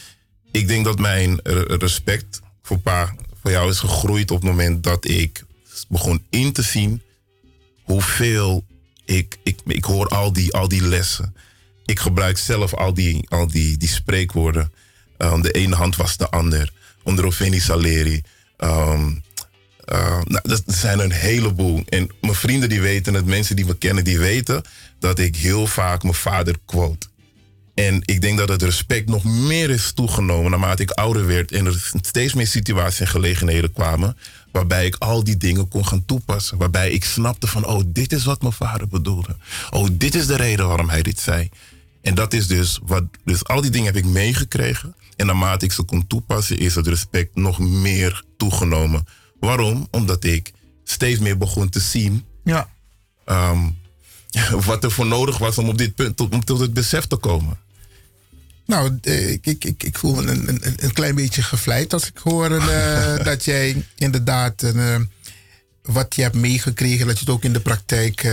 Ik 0.52 0.68
denk 0.68 0.84
dat 0.84 0.98
mijn 0.98 1.40
respect 1.66 2.40
voor 2.62 2.78
pa, 2.78 3.14
voor 3.42 3.50
jou 3.50 3.70
is 3.70 3.78
gegroeid 3.78 4.30
op 4.30 4.36
het 4.40 4.50
moment 4.50 4.82
dat 4.82 5.08
ik 5.08 5.44
begon 5.88 6.26
in 6.30 6.52
te 6.52 6.62
zien 6.62 7.02
hoeveel 7.82 8.64
ik, 9.10 9.38
ik, 9.42 9.58
ik 9.66 9.84
hoor 9.84 10.08
al 10.08 10.32
die, 10.32 10.52
al 10.52 10.68
die 10.68 10.82
lessen. 10.82 11.34
Ik 11.84 11.98
gebruik 11.98 12.38
zelf 12.38 12.74
al 12.74 12.94
die, 12.94 13.26
al 13.28 13.46
die, 13.46 13.76
die 13.76 13.88
spreekwoorden. 13.88 14.72
Um, 15.18 15.42
de 15.42 15.50
ene 15.50 15.74
hand 15.74 15.96
was 15.96 16.16
de 16.16 16.30
ander. 16.30 16.72
Onder 17.02 17.32
Saleri. 17.60 18.22
Um, 18.58 19.22
uh, 19.92 20.20
dat 20.42 20.62
zijn 20.66 20.98
een 20.98 21.12
heleboel. 21.12 21.82
En 21.88 22.10
mijn 22.20 22.34
vrienden 22.34 22.68
die 22.68 22.80
weten 22.80 23.14
het, 23.14 23.26
mensen 23.26 23.56
die 23.56 23.64
me 23.64 23.78
kennen, 23.78 24.04
die 24.04 24.18
weten 24.18 24.62
dat 24.98 25.18
ik 25.18 25.36
heel 25.36 25.66
vaak 25.66 26.02
mijn 26.02 26.14
vader 26.14 26.54
quote. 26.64 27.06
En 27.74 28.00
ik 28.04 28.20
denk 28.20 28.38
dat 28.38 28.48
het 28.48 28.62
respect 28.62 29.08
nog 29.08 29.24
meer 29.24 29.70
is 29.70 29.92
toegenomen 29.92 30.50
naarmate 30.50 30.82
ik 30.82 30.90
ouder 30.90 31.26
werd 31.26 31.52
en 31.52 31.66
er 31.66 31.90
steeds 32.00 32.34
meer 32.34 32.46
situaties 32.46 33.00
en 33.00 33.08
gelegenheden 33.08 33.72
kwamen 33.72 34.16
waarbij 34.52 34.86
ik 34.86 34.96
al 34.98 35.24
die 35.24 35.36
dingen 35.36 35.68
kon 35.68 35.86
gaan 35.86 36.04
toepassen. 36.04 36.58
Waarbij 36.58 36.90
ik 36.90 37.04
snapte 37.04 37.46
van, 37.46 37.66
oh, 37.66 37.82
dit 37.86 38.12
is 38.12 38.24
wat 38.24 38.40
mijn 38.42 38.52
vader 38.52 38.88
bedoelde. 38.88 39.36
Oh, 39.70 39.88
dit 39.92 40.14
is 40.14 40.26
de 40.26 40.36
reden 40.36 40.66
waarom 40.68 40.88
hij 40.88 41.02
dit 41.02 41.18
zei. 41.18 41.48
En 42.02 42.14
dat 42.14 42.32
is 42.32 42.46
dus 42.46 42.78
wat, 42.82 43.04
dus 43.24 43.44
al 43.44 43.60
die 43.60 43.70
dingen 43.70 43.86
heb 43.86 43.96
ik 44.04 44.10
meegekregen. 44.10 44.94
En 45.16 45.26
naarmate 45.26 45.64
ik 45.64 45.72
ze 45.72 45.82
kon 45.82 46.06
toepassen, 46.06 46.58
is 46.58 46.74
het 46.74 46.86
respect 46.86 47.34
nog 47.36 47.58
meer 47.58 48.24
toegenomen. 48.36 49.04
Waarom? 49.40 49.88
Omdat 49.90 50.24
ik 50.24 50.52
steeds 50.84 51.18
meer 51.20 51.36
begon 51.38 51.68
te 51.68 51.80
zien 51.80 52.24
Ja. 52.44 52.68
ehm, 53.24 53.68
wat 54.66 54.84
er 54.84 54.90
voor 54.90 55.06
nodig 55.06 55.38
was 55.38 55.58
om 55.58 55.68
op 55.68 55.78
dit 55.78 55.94
punt, 55.94 56.20
om 56.20 56.44
tot 56.44 56.60
het 56.60 56.72
besef 56.74 57.06
te 57.06 57.16
komen. 57.16 57.58
Nou, 58.66 58.98
eh, 59.02 59.30
ik, 59.30 59.46
ik, 59.46 59.64
ik, 59.64 59.82
ik 59.82 59.98
voel 59.98 60.14
me 60.14 60.22
een, 60.22 60.48
een, 60.48 60.74
een 60.76 60.92
klein 60.92 61.14
beetje 61.14 61.42
gevleid 61.42 61.92
als 61.92 62.06
ik 62.06 62.18
hoor 62.18 62.50
eh, 62.50 63.24
dat 63.30 63.44
jij 63.44 63.84
inderdaad 63.96 64.62
eh, 64.62 64.96
wat 65.82 66.14
je 66.14 66.22
hebt 66.22 66.34
meegekregen, 66.34 67.06
dat 67.06 67.18
je 67.18 67.24
het 67.24 67.34
ook 67.34 67.44
in 67.44 67.52
de 67.52 67.60
praktijk 67.60 68.28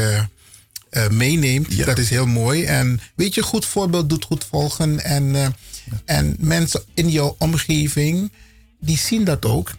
meeneemt. 1.09 1.85
Dat 1.85 1.97
is 1.97 2.09
heel 2.09 2.25
mooi. 2.25 2.63
En 2.63 2.99
weet 3.15 3.35
je, 3.35 3.41
goed 3.41 3.65
voorbeeld 3.65 4.09
doet 4.09 4.25
goed 4.25 4.45
volgen. 4.45 5.03
En, 5.03 5.55
en 6.05 6.35
mensen 6.39 6.83
in 6.93 7.09
jouw 7.09 7.35
omgeving, 7.39 8.31
die 8.79 8.97
zien 8.97 9.23
dat 9.23 9.45
ook. 9.45 9.71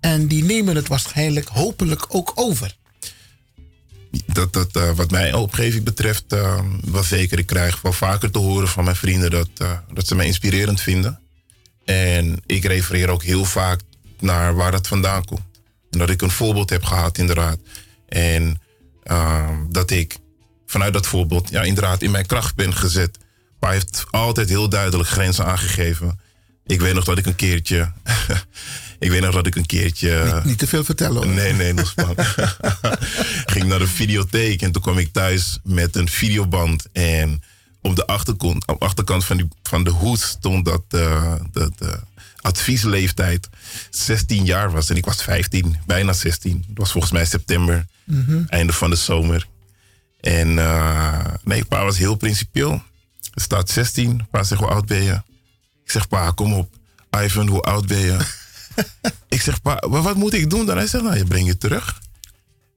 En 0.00 0.26
die 0.26 0.44
nemen 0.44 0.76
het 0.76 0.88
waarschijnlijk 0.88 1.48
hopelijk 1.48 2.04
ook 2.08 2.32
over. 2.34 2.76
Dat, 4.26 4.52
dat, 4.52 4.76
eh, 4.76 4.90
wat 4.90 5.10
mijn 5.10 5.34
omgeving 5.34 5.84
betreft, 5.84 6.24
eh, 6.32 6.60
wel 6.84 7.02
zeker. 7.02 7.38
Ik 7.38 7.46
krijg 7.46 7.80
wel 7.80 7.92
vaker 7.92 8.30
te 8.30 8.38
horen 8.38 8.68
van 8.68 8.84
mijn 8.84 8.96
vrienden 8.96 9.30
dat, 9.30 9.48
eh, 9.56 9.78
dat 9.92 10.06
ze 10.06 10.14
mij 10.14 10.26
inspirerend 10.26 10.80
vinden. 10.80 11.20
En 11.84 12.42
ik 12.46 12.64
refereer 12.64 13.08
ook 13.08 13.22
heel 13.22 13.44
vaak 13.44 13.80
naar 14.20 14.54
waar 14.54 14.70
dat 14.70 14.86
vandaan 14.86 15.24
komt. 15.24 15.40
En 15.90 15.98
dat 15.98 16.10
ik 16.10 16.22
een 16.22 16.30
voorbeeld 16.30 16.70
heb 16.70 16.84
gehad, 16.84 17.18
inderdaad. 17.18 17.58
En 18.08 18.60
eh, 19.02 19.48
dat 19.68 19.90
ik 19.90 20.16
vanuit 20.66 20.92
dat 20.92 21.06
voorbeeld, 21.06 21.50
ja, 21.50 21.62
inderdaad, 21.62 22.02
in 22.02 22.10
mijn 22.10 22.26
kracht 22.26 22.54
ben 22.54 22.74
gezet. 22.74 23.18
Maar 23.60 23.70
hij 23.70 23.78
heeft 23.78 24.06
altijd 24.10 24.48
heel 24.48 24.68
duidelijk 24.68 25.08
grenzen 25.08 25.46
aangegeven. 25.46 26.20
Ik 26.66 26.80
weet 26.80 26.94
nog 26.94 27.04
dat 27.04 27.18
ik 27.18 27.26
een 27.26 27.36
keertje. 27.36 27.92
ik 29.00 29.10
weet 29.10 29.20
nog 29.20 29.34
dat 29.34 29.46
ik 29.46 29.54
een 29.56 29.66
keertje. 29.66 30.32
Niet, 30.34 30.44
niet 30.44 30.58
te 30.58 30.66
veel 30.66 30.84
vertellen 30.84 31.16
hoor. 31.24 31.34
Nee, 31.34 31.52
nee, 31.52 31.72
nog 31.72 31.88
spannend. 31.96 32.20
ging 33.46 33.64
naar 33.64 33.78
de 33.78 33.86
videotheek 33.86 34.62
en 34.62 34.72
toen 34.72 34.82
kwam 34.82 34.98
ik 34.98 35.12
thuis 35.12 35.58
met 35.64 35.96
een 35.96 36.08
videoband. 36.08 36.86
En 36.92 37.42
op 37.82 37.96
de 37.96 38.06
achterkant, 38.06 38.66
op 38.66 38.78
de 38.80 38.84
achterkant 38.86 39.24
van, 39.24 39.36
die, 39.36 39.48
van 39.62 39.84
de 39.84 39.90
hoed 39.90 40.20
stond 40.20 40.64
dat 40.64 40.82
eh, 40.88 41.34
de, 41.52 41.70
de 41.78 42.00
adviesleeftijd 42.40 43.48
16 43.90 44.44
jaar 44.44 44.70
was. 44.70 44.90
En 44.90 44.96
ik 44.96 45.04
was 45.04 45.22
15, 45.22 45.76
bijna 45.86 46.12
16. 46.12 46.64
Het 46.68 46.78
was 46.78 46.90
volgens 46.92 47.12
mij 47.12 47.24
september, 47.24 47.86
Mhm. 48.04 48.42
einde 48.46 48.72
van 48.72 48.90
de 48.90 48.96
zomer. 48.96 49.46
En 50.20 50.58
eh, 50.58 51.24
nee, 51.44 51.64
pa 51.64 51.84
was 51.84 51.98
heel 51.98 52.14
principieel. 52.14 52.72
Er 53.34 53.40
staat 53.42 53.70
16. 53.70 54.26
Pa 54.30 54.42
zegt, 54.42 54.60
hoe 54.60 54.70
oud 54.70 54.86
ben 54.86 55.02
je? 55.02 55.12
Ik 55.84 55.90
zeg, 55.90 56.08
pa, 56.08 56.30
kom 56.30 56.52
op. 56.54 56.74
Ivan, 57.24 57.48
hoe 57.48 57.60
oud 57.62 57.86
ben 57.86 57.98
je? 57.98 58.16
ik 59.28 59.40
zeg, 59.40 59.62
pa, 59.62 59.82
wa- 59.88 60.00
wat 60.02 60.16
moet 60.16 60.34
ik 60.34 60.50
doen 60.50 60.66
dan? 60.66 60.76
Hij 60.76 60.86
zegt, 60.86 61.04
nou, 61.04 61.16
je 61.16 61.24
brengt 61.24 61.46
je 61.46 61.58
terug. 61.58 62.00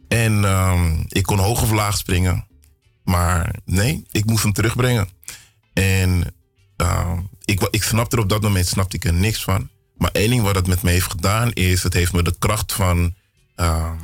En 0.07 0.45
ehm, 0.45 1.03
ik 1.07 1.23
kon 1.23 1.39
hoog 1.39 1.61
of 1.61 1.71
laag 1.71 1.97
springen. 1.97 2.47
Maar 3.03 3.55
nee, 3.65 4.03
ik 4.11 4.25
moest 4.25 4.43
hem 4.43 4.53
terugbrengen. 4.53 5.09
En 5.73 6.33
ehm, 6.77 7.19
ik, 7.45 7.67
ik 7.69 7.83
snapte 7.83 8.15
er 8.15 8.21
op 8.21 8.29
dat 8.29 8.41
moment 8.41 8.67
snapte 8.67 8.95
ik 8.95 9.05
er 9.05 9.13
niks 9.13 9.43
van. 9.43 9.69
Maar 9.97 10.11
één 10.11 10.29
ding 10.29 10.41
wat 10.41 10.55
het 10.55 10.67
met 10.67 10.81
me 10.81 10.91
heeft 10.91 11.11
gedaan 11.11 11.51
is... 11.51 11.83
het 11.83 11.93
heeft 11.93 12.13
me 12.13 12.23
de 12.23 12.35
kracht 12.39 12.73
van... 12.73 13.13
ehm, 13.55 13.97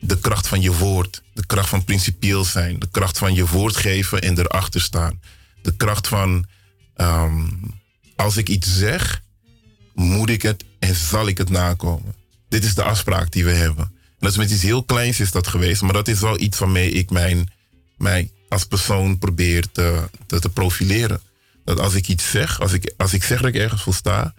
de 0.00 0.18
kracht 0.18 0.48
van 0.48 0.60
je 0.60 0.76
woord. 0.76 1.22
De 1.34 1.46
kracht 1.46 1.68
van 1.68 1.84
principieel 1.84 2.44
zijn. 2.44 2.78
De 2.78 2.88
kracht 2.90 3.18
van 3.18 3.34
je 3.34 3.46
woord 3.46 3.76
geven 3.76 4.22
en 4.22 4.38
erachter 4.38 4.80
staan. 4.80 5.20
De 5.62 5.76
kracht 5.76 6.08
van... 6.08 6.46
als 8.16 8.36
ik 8.36 8.48
iets 8.48 8.76
zeg, 8.76 9.22
moet 9.94 10.30
ik 10.30 10.42
het 10.42 10.64
en 10.78 10.94
zal 10.94 11.26
ik 11.26 11.38
het 11.38 11.50
nakomen. 11.50 12.14
Dit 12.48 12.64
is 12.64 12.74
de 12.74 12.82
afspraak 12.82 13.32
die 13.32 13.44
we 13.44 13.50
hebben. 13.50 13.92
dat 14.18 14.30
is 14.30 14.36
met 14.36 14.50
iets 14.50 14.62
heel 14.62 14.84
kleins 14.84 15.20
is 15.20 15.32
dat 15.32 15.46
geweest. 15.46 15.82
Maar 15.82 15.92
dat 15.92 16.08
is 16.08 16.20
wel 16.20 16.40
iets 16.40 16.58
waarmee 16.58 16.90
ik 16.90 17.10
mijn, 17.10 17.50
mij 17.96 18.30
als 18.48 18.64
persoon 18.64 19.18
probeer 19.18 19.70
te, 19.72 20.08
te, 20.26 20.40
te 20.40 20.48
profileren. 20.48 21.20
Dat 21.64 21.80
als 21.80 21.94
ik 21.94 22.08
iets 22.08 22.30
zeg, 22.30 22.60
als 22.60 22.72
ik, 22.72 22.94
als 22.96 23.12
ik 23.12 23.22
zeg 23.22 23.40
dat 23.40 23.48
ik 23.48 23.60
ergens 23.60 23.82
voor 23.82 23.94
sta, 23.94 24.34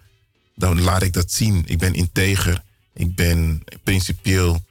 dan 0.54 0.80
laat 0.80 1.02
ik 1.02 1.12
dat 1.12 1.32
zien. 1.32 1.62
Ik 1.66 1.78
ben 1.78 1.94
integer. 1.94 2.62
Ik 2.94 3.14
ben 3.14 3.62
principieel. 3.82 4.64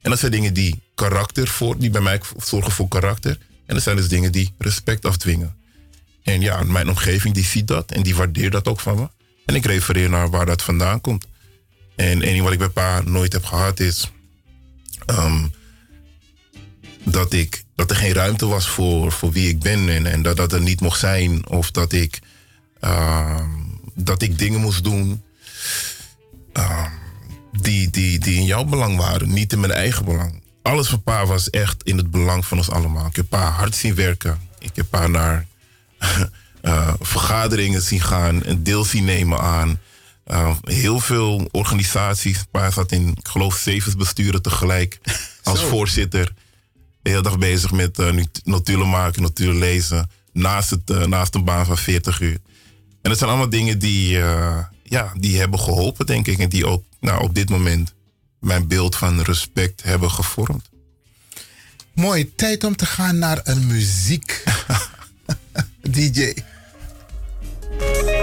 En 0.00 0.10
dat 0.10 0.18
zijn 0.18 0.32
dingen 0.32 0.54
die 0.54 0.82
karakter 0.94 1.48
voor, 1.48 1.78
die 1.78 1.90
bij 1.90 2.00
mij 2.00 2.20
zorgen 2.36 2.72
voor 2.72 2.88
karakter. 2.88 3.38
En 3.66 3.74
dat 3.74 3.82
zijn 3.82 3.96
dus 3.96 4.08
dingen 4.08 4.32
die 4.32 4.54
respect 4.58 5.04
afdwingen. 5.04 5.56
En 6.22 6.40
ja, 6.40 6.62
mijn 6.62 6.88
omgeving 6.88 7.34
die 7.34 7.44
ziet 7.44 7.66
dat 7.66 7.92
en 7.92 8.02
die 8.02 8.14
waardeert 8.14 8.52
dat 8.52 8.68
ook 8.68 8.80
van 8.80 8.96
me. 8.96 9.08
En 9.50 9.56
ik 9.56 9.66
refereer 9.66 10.10
naar 10.10 10.30
waar 10.30 10.46
dat 10.46 10.62
vandaan 10.62 11.00
komt. 11.00 11.26
En 11.96 12.22
één 12.22 12.42
wat 12.42 12.52
ik 12.52 12.58
bij 12.58 12.68
pa 12.68 13.00
nooit 13.00 13.32
heb 13.32 13.44
gehad 13.44 13.80
is 13.80 14.12
ehm, 15.06 15.46
dat, 17.04 17.32
ik, 17.32 17.64
dat 17.74 17.90
er 17.90 17.96
geen 17.96 18.12
ruimte 18.12 18.46
was 18.46 18.68
voor, 18.68 19.12
voor 19.12 19.32
wie 19.32 19.48
ik 19.48 19.58
ben 19.58 19.88
en, 19.88 20.06
en 20.06 20.22
dat 20.22 20.36
dat 20.36 20.52
er 20.52 20.60
niet 20.60 20.80
mocht 20.80 20.98
zijn. 20.98 21.48
Of 21.48 21.70
dat 21.70 21.92
ik, 21.92 22.18
ehm, 22.80 23.48
dat 23.94 24.22
ik 24.22 24.38
dingen 24.38 24.60
moest 24.60 24.84
doen 24.84 25.22
ehm, 26.52 26.90
die, 27.52 27.90
die, 27.90 28.18
die 28.18 28.36
in 28.36 28.44
jouw 28.44 28.64
belang 28.64 28.96
waren, 28.96 29.32
niet 29.32 29.52
in 29.52 29.60
mijn 29.60 29.72
eigen 29.72 30.04
belang. 30.04 30.42
Alles 30.62 30.88
van 30.88 31.02
pa 31.02 31.26
was 31.26 31.50
echt 31.50 31.82
in 31.82 31.96
het 31.96 32.10
belang 32.10 32.46
van 32.46 32.58
ons 32.58 32.70
allemaal. 32.70 33.06
Ik 33.06 33.16
heb 33.16 33.28
pa 33.28 33.50
hard 33.50 33.74
zien 33.74 33.94
werken. 33.94 34.40
Ik 34.58 34.76
heb 34.76 34.86
pa 34.90 35.06
naar 35.06 35.46
eh, 36.62 36.94
vergaderingen 37.00 37.82
zien 37.82 38.00
gaan, 38.00 38.40
een 38.44 38.62
deel 38.62 38.84
zien 38.84 39.04
nemen 39.04 39.40
aan. 39.40 39.78
eh, 40.24 40.56
heel 40.62 41.00
veel 41.00 41.48
organisaties. 41.52 42.44
Pa 42.50 42.70
zat 42.70 42.92
in, 42.92 43.08
ik 43.08 43.28
geloof, 43.28 43.56
zeven 43.56 43.98
besturen 43.98 44.42
tegelijk 44.42 44.98
als 45.42 45.60
Zo. 45.60 45.68
voorzitter. 45.68 46.32
De 47.02 47.10
hele 47.10 47.22
dag 47.22 47.38
bezig 47.38 47.70
met 47.70 47.96
nat- 47.96 48.40
notulen 48.44 48.88
maken, 48.90 49.22
notulen 49.22 49.58
lezen. 49.58 50.10
Naast, 50.32 50.70
het, 50.70 51.06
naast 51.08 51.34
een 51.34 51.44
baan 51.44 51.66
van 51.66 51.78
40 51.78 52.20
uur. 52.20 52.38
En 53.02 53.10
dat 53.10 53.18
zijn 53.18 53.30
allemaal 53.30 53.50
dingen 53.50 53.78
die, 53.78 54.08
ja, 54.82 55.12
die 55.18 55.38
hebben 55.38 55.60
geholpen, 55.60 56.06
denk 56.06 56.26
ik. 56.26 56.38
En 56.38 56.48
die 56.48 56.66
ook 56.66 56.84
nou, 57.00 57.22
op 57.22 57.34
dit 57.34 57.50
moment 57.50 57.94
mijn 58.40 58.68
beeld 58.68 58.96
van 58.96 59.20
respect 59.20 59.82
hebben 59.82 60.10
gevormd. 60.10 60.68
Mooi, 61.94 62.34
tijd 62.34 62.64
om 62.64 62.76
te 62.76 62.86
gaan 62.86 63.18
naar 63.18 63.40
een 63.44 63.66
muziek. 63.66 64.42
DJ. 65.90 66.32
Bye. 67.80 68.19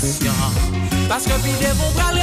passion 0.00 0.32
Paske 1.08 1.36
pi 1.44 1.52
devon 1.60 1.92
pral 1.96 2.16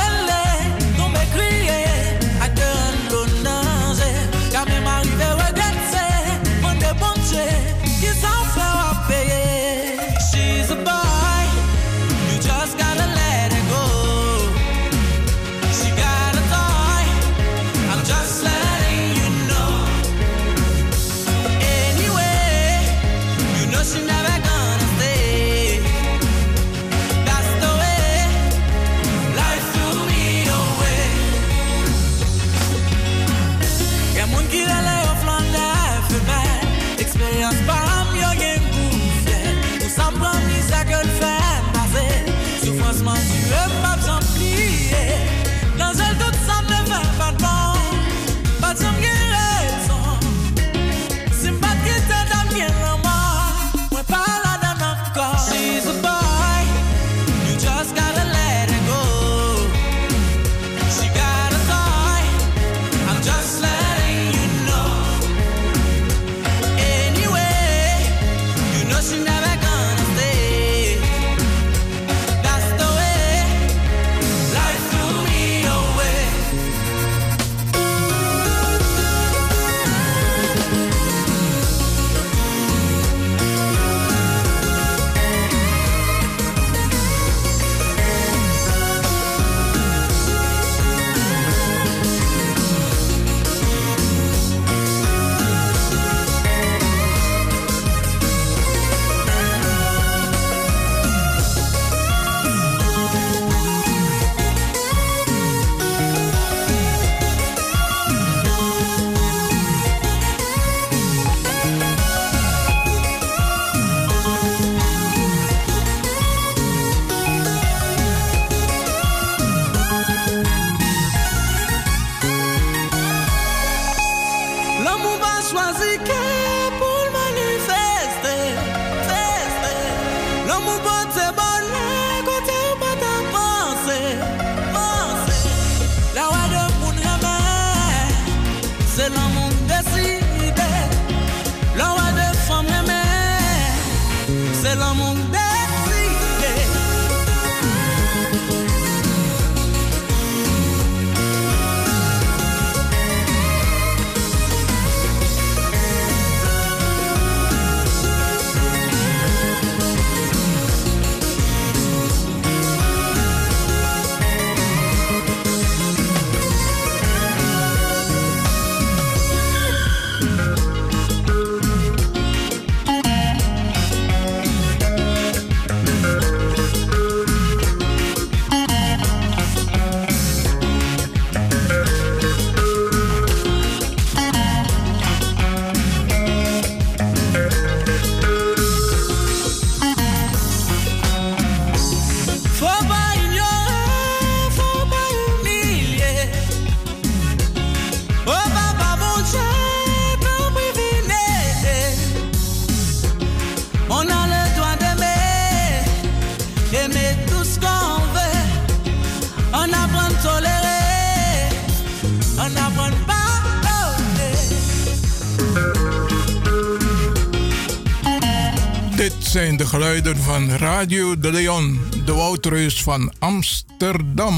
Radio 220.77 221.19
de 221.19 221.31
Leon, 221.31 221.79
de 222.05 222.13
woudreus 222.13 222.83
van 222.83 223.13
Amsterdam. 223.19 224.35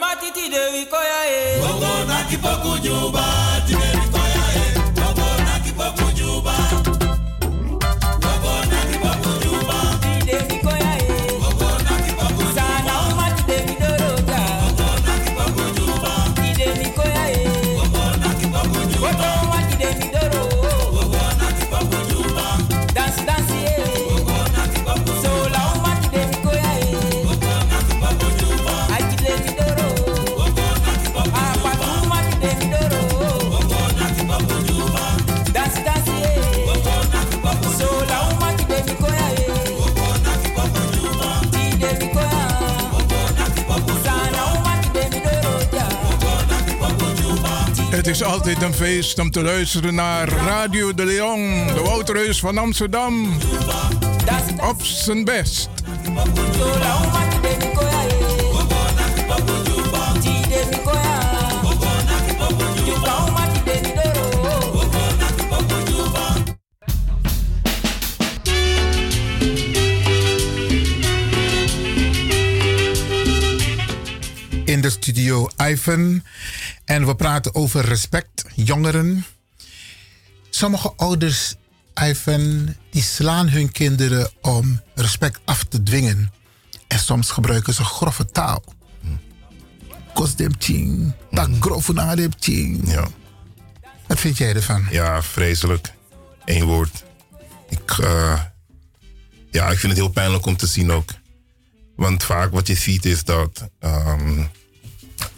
Matiti 0.00 0.50
de 0.50 0.84
is 48.16 48.22
altijd 48.22 48.62
een 48.62 48.74
feest 48.74 49.18
om 49.18 49.30
te 49.30 49.42
luisteren 49.42 49.94
naar 49.94 50.28
Radio 50.28 50.94
de 50.94 51.04
Leon, 51.04 51.66
de 51.66 51.80
woudreus 51.84 52.40
van 52.40 52.58
Amsterdam. 52.58 53.38
Op 54.60 54.84
zijn 54.84 55.24
best. 55.24 55.68
In 74.64 74.80
de 74.80 74.90
studio 74.90 75.48
Ivan. 75.70 76.22
En 76.96 77.06
we 77.06 77.14
praten 77.14 77.54
over 77.54 77.84
respect, 77.84 78.44
jongeren. 78.54 79.24
Sommige 80.50 80.92
ouders, 80.96 81.54
Ivan, 82.02 82.74
die 82.90 83.02
slaan 83.02 83.48
hun 83.48 83.72
kinderen 83.72 84.30
om 84.40 84.80
respect 84.94 85.40
af 85.44 85.64
te 85.64 85.82
dwingen. 85.82 86.32
En 86.88 86.98
soms 86.98 87.30
gebruiken 87.30 87.74
ze 87.74 87.84
grove 87.84 88.26
taal. 88.26 88.64
Kost 90.14 90.38
dem 90.38 90.52
ching, 90.58 91.14
tak 91.30 91.48
grove 91.60 91.92
na 91.92 92.14
dem 92.14 92.32
ching. 92.40 92.90
Ja. 92.90 93.08
Wat 94.06 94.20
vind 94.20 94.36
jij 94.36 94.54
ervan? 94.54 94.86
Ja, 94.90 95.22
vreselijk. 95.22 95.92
Eén 96.44 96.64
woord. 96.64 97.04
Ik, 97.68 97.98
eh, 97.98 98.40
ja, 99.50 99.70
ik 99.70 99.78
vind 99.78 99.92
het 99.92 100.00
heel 100.00 100.10
pijnlijk 100.10 100.46
om 100.46 100.56
te 100.56 100.66
zien 100.66 100.90
ook. 100.92 101.10
Want 101.96 102.24
vaak 102.24 102.52
wat 102.52 102.66
je 102.66 102.74
ziet 102.74 103.04
is 103.04 103.24
dat, 103.24 103.68
ehm, 103.80 104.44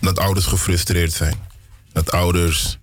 dat 0.01 0.19
ouders 0.19 0.47
gefrustreerd 0.47 1.13
zijn. 1.13 1.47
Dat 1.93 2.11
ouders. 2.11 2.79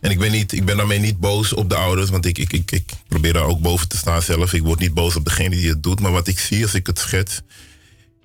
En 0.00 0.10
ik 0.10 0.18
ben, 0.18 0.30
niet, 0.30 0.52
ik 0.52 0.64
ben 0.64 0.76
daarmee 0.76 0.98
niet 0.98 1.18
boos 1.18 1.52
op 1.52 1.68
de 1.68 1.76
ouders, 1.76 2.10
want 2.10 2.26
ik, 2.26 2.38
ik, 2.38 2.52
ik, 2.52 2.70
ik 2.70 2.92
probeer 3.08 3.32
daar 3.32 3.44
ook 3.44 3.60
boven 3.60 3.88
te 3.88 3.96
staan 3.96 4.22
zelf. 4.22 4.52
Ik 4.52 4.62
word 4.62 4.78
niet 4.78 4.94
boos 4.94 5.16
op 5.16 5.24
degene 5.24 5.56
die 5.56 5.68
het 5.68 5.82
doet. 5.82 6.00
Maar 6.00 6.12
wat 6.12 6.28
ik 6.28 6.38
zie 6.38 6.62
als 6.62 6.74
ik 6.74 6.86
het 6.86 6.98
schets. 6.98 7.40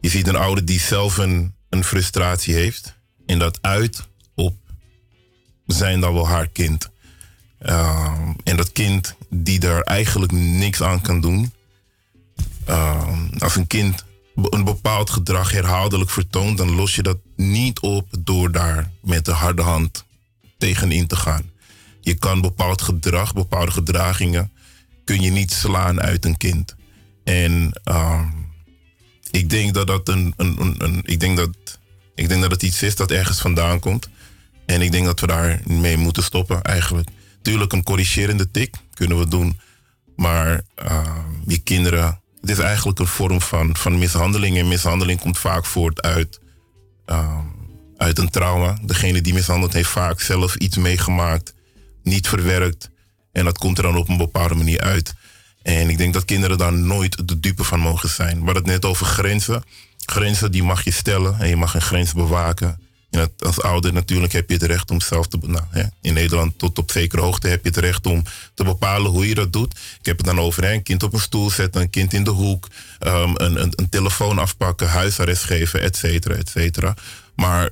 Je 0.01 0.09
ziet 0.09 0.27
een 0.27 0.35
ouder 0.35 0.65
die 0.65 0.79
zelf 0.79 1.17
een, 1.17 1.55
een 1.69 1.83
frustratie 1.83 2.53
heeft. 2.53 2.95
En 3.25 3.39
dat 3.39 3.57
uit 3.61 4.07
op 4.35 4.55
zijn 5.67 5.99
dan 5.99 6.13
wel 6.13 6.27
haar 6.27 6.47
kind. 6.47 6.89
Ehm, 7.59 8.31
en 8.43 8.57
dat 8.57 8.71
kind 8.71 9.15
die 9.29 9.59
daar 9.59 9.81
eigenlijk 9.81 10.31
niks 10.31 10.81
aan 10.81 11.01
kan 11.01 11.21
doen. 11.21 11.53
Ehm, 12.65 13.27
als 13.37 13.55
een 13.55 13.67
kind 13.67 14.05
een 14.35 14.63
bepaald 14.63 15.09
gedrag 15.09 15.51
herhaaldelijk 15.51 16.09
vertoont, 16.09 16.57
dan 16.57 16.75
los 16.75 16.95
je 16.95 17.03
dat 17.03 17.17
niet 17.35 17.79
op 17.79 18.07
door 18.19 18.51
daar 18.51 18.91
met 19.01 19.25
de 19.25 19.31
harde 19.31 19.61
hand 19.61 20.04
tegenin 20.57 21.07
te 21.07 21.15
gaan. 21.15 21.51
Je 22.01 22.13
kan 22.13 22.41
bepaald 22.41 22.81
gedrag, 22.81 23.33
bepaalde 23.33 23.71
gedragingen, 23.71 24.51
kun 25.03 25.21
je 25.21 25.31
niet 25.31 25.51
slaan 25.51 26.01
uit 26.01 26.25
een 26.25 26.37
kind. 26.37 26.75
En 27.23 27.81
ehm, 27.83 28.27
ik 29.31 29.49
denk 29.49 29.73
dat 29.73 29.87
dat 29.87 30.09
een, 30.09 30.33
een, 30.37 30.75
een, 30.77 31.01
ik 31.03 31.19
denk 31.19 31.37
dat, 31.37 31.79
ik 32.15 32.29
denk 32.29 32.41
dat 32.41 32.51
het 32.51 32.63
iets 32.63 32.83
is 32.83 32.95
dat 32.95 33.11
ergens 33.11 33.39
vandaan 33.39 33.79
komt. 33.79 34.09
En 34.65 34.81
ik 34.81 34.91
denk 34.91 35.05
dat 35.05 35.19
we 35.19 35.27
daar 35.27 35.61
mee 35.65 35.97
moeten 35.97 36.23
stoppen 36.23 36.61
eigenlijk. 36.61 37.09
Tuurlijk, 37.41 37.73
een 37.73 37.83
corrigerende 37.83 38.51
tik 38.51 38.75
kunnen 38.93 39.19
we 39.19 39.27
doen. 39.27 39.59
Maar 40.15 40.61
ehm, 40.75 41.31
je 41.47 41.57
kinderen, 41.57 42.21
het 42.41 42.49
is 42.49 42.59
eigenlijk 42.59 42.99
een 42.99 43.07
vorm 43.07 43.41
van, 43.41 43.75
van 43.75 43.97
mishandeling. 43.97 44.57
En 44.57 44.67
mishandeling 44.67 45.19
komt 45.19 45.37
vaak 45.37 45.65
voort 45.65 46.01
uit, 46.01 46.39
ehm, 47.05 47.45
uit 47.97 48.19
een 48.19 48.29
trauma. 48.29 48.77
Degene 48.81 49.21
die 49.21 49.33
mishandeld 49.33 49.73
heeft 49.73 49.89
vaak 49.89 50.21
zelf 50.21 50.55
iets 50.55 50.77
meegemaakt, 50.77 51.53
niet 52.03 52.27
verwerkt. 52.27 52.89
En 53.31 53.45
dat 53.45 53.57
komt 53.57 53.77
er 53.77 53.83
dan 53.83 53.97
op 53.97 54.09
een 54.09 54.17
bepaalde 54.17 54.55
manier 54.55 54.81
uit. 54.81 55.13
En 55.61 55.89
ik 55.89 55.97
denk 55.97 56.13
dat 56.13 56.25
kinderen 56.25 56.57
daar 56.57 56.73
nooit 56.73 57.27
de 57.27 57.39
dupe 57.39 57.63
van 57.63 57.79
mogen 57.79 58.09
zijn. 58.09 58.39
We 58.39 58.45
hadden 58.45 58.63
het 58.63 58.71
net 58.71 58.85
over 58.85 59.05
grenzen. 59.05 59.63
Grenzen 60.05 60.51
die 60.51 60.63
mag 60.63 60.83
je 60.83 60.91
stellen 60.91 61.39
en 61.39 61.47
je 61.47 61.55
mag 61.55 61.75
een 61.75 61.81
grens 61.81 62.13
bewaken. 62.13 62.79
Als 63.39 63.61
ouder 63.61 63.93
natuurlijk 63.93 64.33
heb 64.33 64.49
je 64.49 64.55
het 64.55 64.63
recht 64.63 64.91
om 64.91 65.01
zelf 65.01 65.27
te... 65.27 65.37
Nou, 65.41 65.63
in 66.01 66.13
Nederland 66.13 66.59
tot 66.59 66.77
op 66.77 66.91
zekere 66.91 67.21
hoogte 67.21 67.47
heb 67.47 67.63
je 67.63 67.69
het 67.69 67.77
recht 67.77 68.05
om 68.05 68.23
te 68.53 68.63
bepalen 68.63 69.11
hoe 69.11 69.27
je 69.27 69.35
dat 69.35 69.53
doet. 69.53 69.71
Ik 69.99 70.05
heb 70.05 70.17
het 70.17 70.25
dan 70.25 70.39
over 70.39 70.71
een 70.71 70.83
kind 70.83 71.03
op 71.03 71.13
een 71.13 71.19
stoel 71.19 71.49
zetten, 71.49 71.81
een 71.81 71.89
kind 71.89 72.13
in 72.13 72.23
de 72.23 72.29
hoek... 72.29 72.67
ehm, 72.99 73.31
een, 73.33 73.61
een, 73.61 73.71
een 73.75 73.89
telefoon 73.89 74.37
afpakken, 74.37 74.89
huisarrest 74.89 75.43
geven, 75.43 75.81
et 75.81 75.97
cetera, 75.97 76.35
et 76.35 76.49
cetera. 76.49 76.93
Maar 77.35 77.69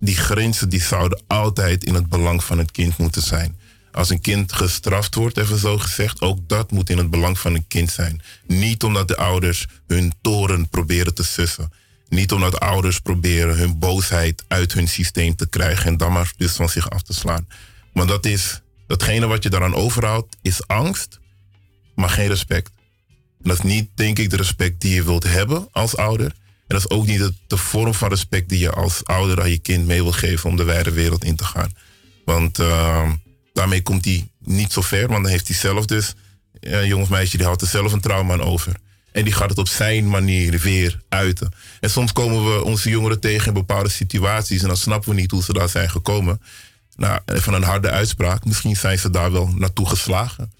die 0.00 0.16
grenzen 0.16 0.68
die 0.68 0.82
zouden 0.82 1.22
altijd 1.26 1.84
in 1.84 1.94
het 1.94 2.08
belang 2.08 2.44
van 2.44 2.58
het 2.58 2.70
kind 2.70 2.96
moeten 2.96 3.22
zijn. 3.22 3.58
Als 3.92 4.10
een 4.10 4.20
kind 4.20 4.52
gestraft 4.52 5.14
wordt, 5.14 5.36
even 5.36 5.58
zo 5.58 5.78
gezegd, 5.78 6.20
ook 6.20 6.48
dat 6.48 6.70
moet 6.70 6.90
in 6.90 6.98
het 6.98 7.10
belang 7.10 7.38
van 7.38 7.54
een 7.54 7.66
kind 7.66 7.90
zijn. 7.90 8.22
Niet 8.46 8.84
omdat 8.84 9.08
de 9.08 9.16
ouders 9.16 9.66
hun 9.86 10.12
toren 10.20 10.68
proberen 10.68 11.14
te 11.14 11.24
sussen. 11.24 11.72
Niet 12.08 12.32
omdat 12.32 12.60
ouders 12.60 13.00
proberen 13.00 13.56
hun 13.56 13.78
boosheid 13.78 14.44
uit 14.48 14.72
hun 14.72 14.88
systeem 14.88 15.36
te 15.36 15.48
krijgen 15.48 15.86
en 15.86 15.96
dan 15.96 16.12
maar 16.12 16.32
dus 16.36 16.52
van 16.52 16.68
zich 16.68 16.90
af 16.90 17.02
te 17.02 17.12
slaan. 17.12 17.48
Maar 17.92 18.06
dat 18.06 18.26
is, 18.26 18.60
datgene 18.86 19.26
wat 19.26 19.42
je 19.42 19.50
daaraan 19.50 19.74
overhoudt, 19.74 20.36
is 20.42 20.66
angst, 20.66 21.20
maar 21.94 22.10
geen 22.10 22.28
respect. 22.28 22.70
En 23.42 23.48
dat 23.48 23.58
is 23.58 23.64
niet, 23.64 23.90
denk 23.94 24.18
ik, 24.18 24.30
de 24.30 24.36
respect 24.36 24.80
die 24.80 24.94
je 24.94 25.04
wilt 25.04 25.24
hebben 25.24 25.68
als 25.72 25.96
ouder. 25.96 26.34
En 26.66 26.76
dat 26.76 26.78
is 26.78 26.90
ook 26.90 27.06
niet 27.06 27.18
de, 27.18 27.32
de 27.46 27.56
vorm 27.56 27.94
van 27.94 28.08
respect 28.08 28.48
die 28.48 28.58
je 28.58 28.70
als 28.70 29.04
ouder 29.04 29.40
aan 29.40 29.50
je 29.50 29.58
kind 29.58 29.86
mee 29.86 30.02
wil 30.02 30.12
geven 30.12 30.50
om 30.50 30.56
de 30.56 30.64
wijde 30.64 30.90
wereld 30.90 31.24
in 31.24 31.36
te 31.36 31.44
gaan. 31.44 31.70
Want 32.24 32.58
ehm, 32.58 33.12
daarmee 33.52 33.82
komt 33.82 34.04
hij 34.04 34.28
niet 34.38 34.72
zo 34.72 34.80
ver, 34.80 35.08
want 35.08 35.22
dan 35.22 35.32
heeft 35.32 35.48
hij 35.48 35.56
zelf 35.56 35.86
dus, 35.86 36.14
eh, 36.60 36.80
een 36.80 36.86
jong 36.86 37.02
of 37.02 37.08
meisje, 37.08 37.36
die 37.36 37.46
houdt 37.46 37.62
er 37.62 37.68
zelf 37.68 37.92
een 37.92 38.00
trauma 38.00 38.32
aan 38.32 38.42
over. 38.42 38.76
En 39.12 39.24
die 39.24 39.32
gaat 39.32 39.48
het 39.48 39.58
op 39.58 39.68
zijn 39.68 40.08
manier 40.08 40.58
weer 40.58 41.00
uiten. 41.08 41.52
En 41.80 41.90
soms 41.90 42.12
komen 42.12 42.44
we 42.44 42.64
onze 42.64 42.90
jongeren 42.90 43.20
tegen 43.20 43.46
in 43.46 43.52
bepaalde 43.52 43.88
situaties 43.88 44.62
en 44.62 44.68
dan 44.68 44.76
snappen 44.76 45.10
we 45.10 45.20
niet 45.20 45.30
hoe 45.30 45.42
ze 45.42 45.52
daar 45.52 45.68
zijn 45.68 45.90
gekomen. 45.90 46.40
Nou, 46.96 47.20
van 47.26 47.54
een 47.54 47.62
harde 47.62 47.90
uitspraak, 47.90 48.44
misschien 48.44 48.76
zijn 48.76 48.98
ze 48.98 49.10
daar 49.10 49.32
wel 49.32 49.48
naartoe 49.54 49.88
geslagen. 49.88 50.52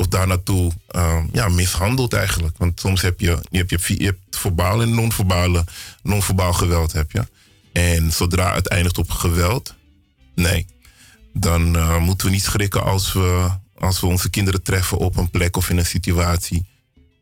Of 0.00 0.08
daar 0.08 0.26
naartoe 0.26 0.72
ehm, 0.88 1.26
ja, 1.32 1.48
mishandeld 1.48 2.12
eigenlijk. 2.12 2.58
Want 2.58 2.80
soms 2.80 3.02
heb 3.02 3.20
je, 3.20 3.38
je, 3.50 3.58
hebt, 3.58 3.70
je, 3.70 3.76
hebt, 3.76 3.86
je 3.86 4.04
hebt 4.04 4.36
verbaal 4.36 4.82
en 4.82 4.94
non-verbale, 4.94 5.64
non-verbaal 6.02 6.52
geweld 6.52 6.92
heb 6.92 7.12
je. 7.12 7.26
En 7.72 8.12
zodra 8.12 8.54
het 8.54 8.68
eindigt 8.68 8.98
op 8.98 9.10
geweld, 9.10 9.74
nee. 10.34 10.66
Dan 11.32 11.76
eh, 11.76 11.98
moeten 11.98 12.26
we 12.26 12.32
niet 12.32 12.42
schrikken 12.42 12.84
als 12.84 13.12
we, 13.12 13.48
als 13.74 14.00
we 14.00 14.06
onze 14.06 14.30
kinderen 14.30 14.62
treffen 14.62 14.98
op 14.98 15.16
een 15.16 15.30
plek 15.30 15.56
of 15.56 15.70
in 15.70 15.78
een 15.78 15.86
situatie 15.86 16.66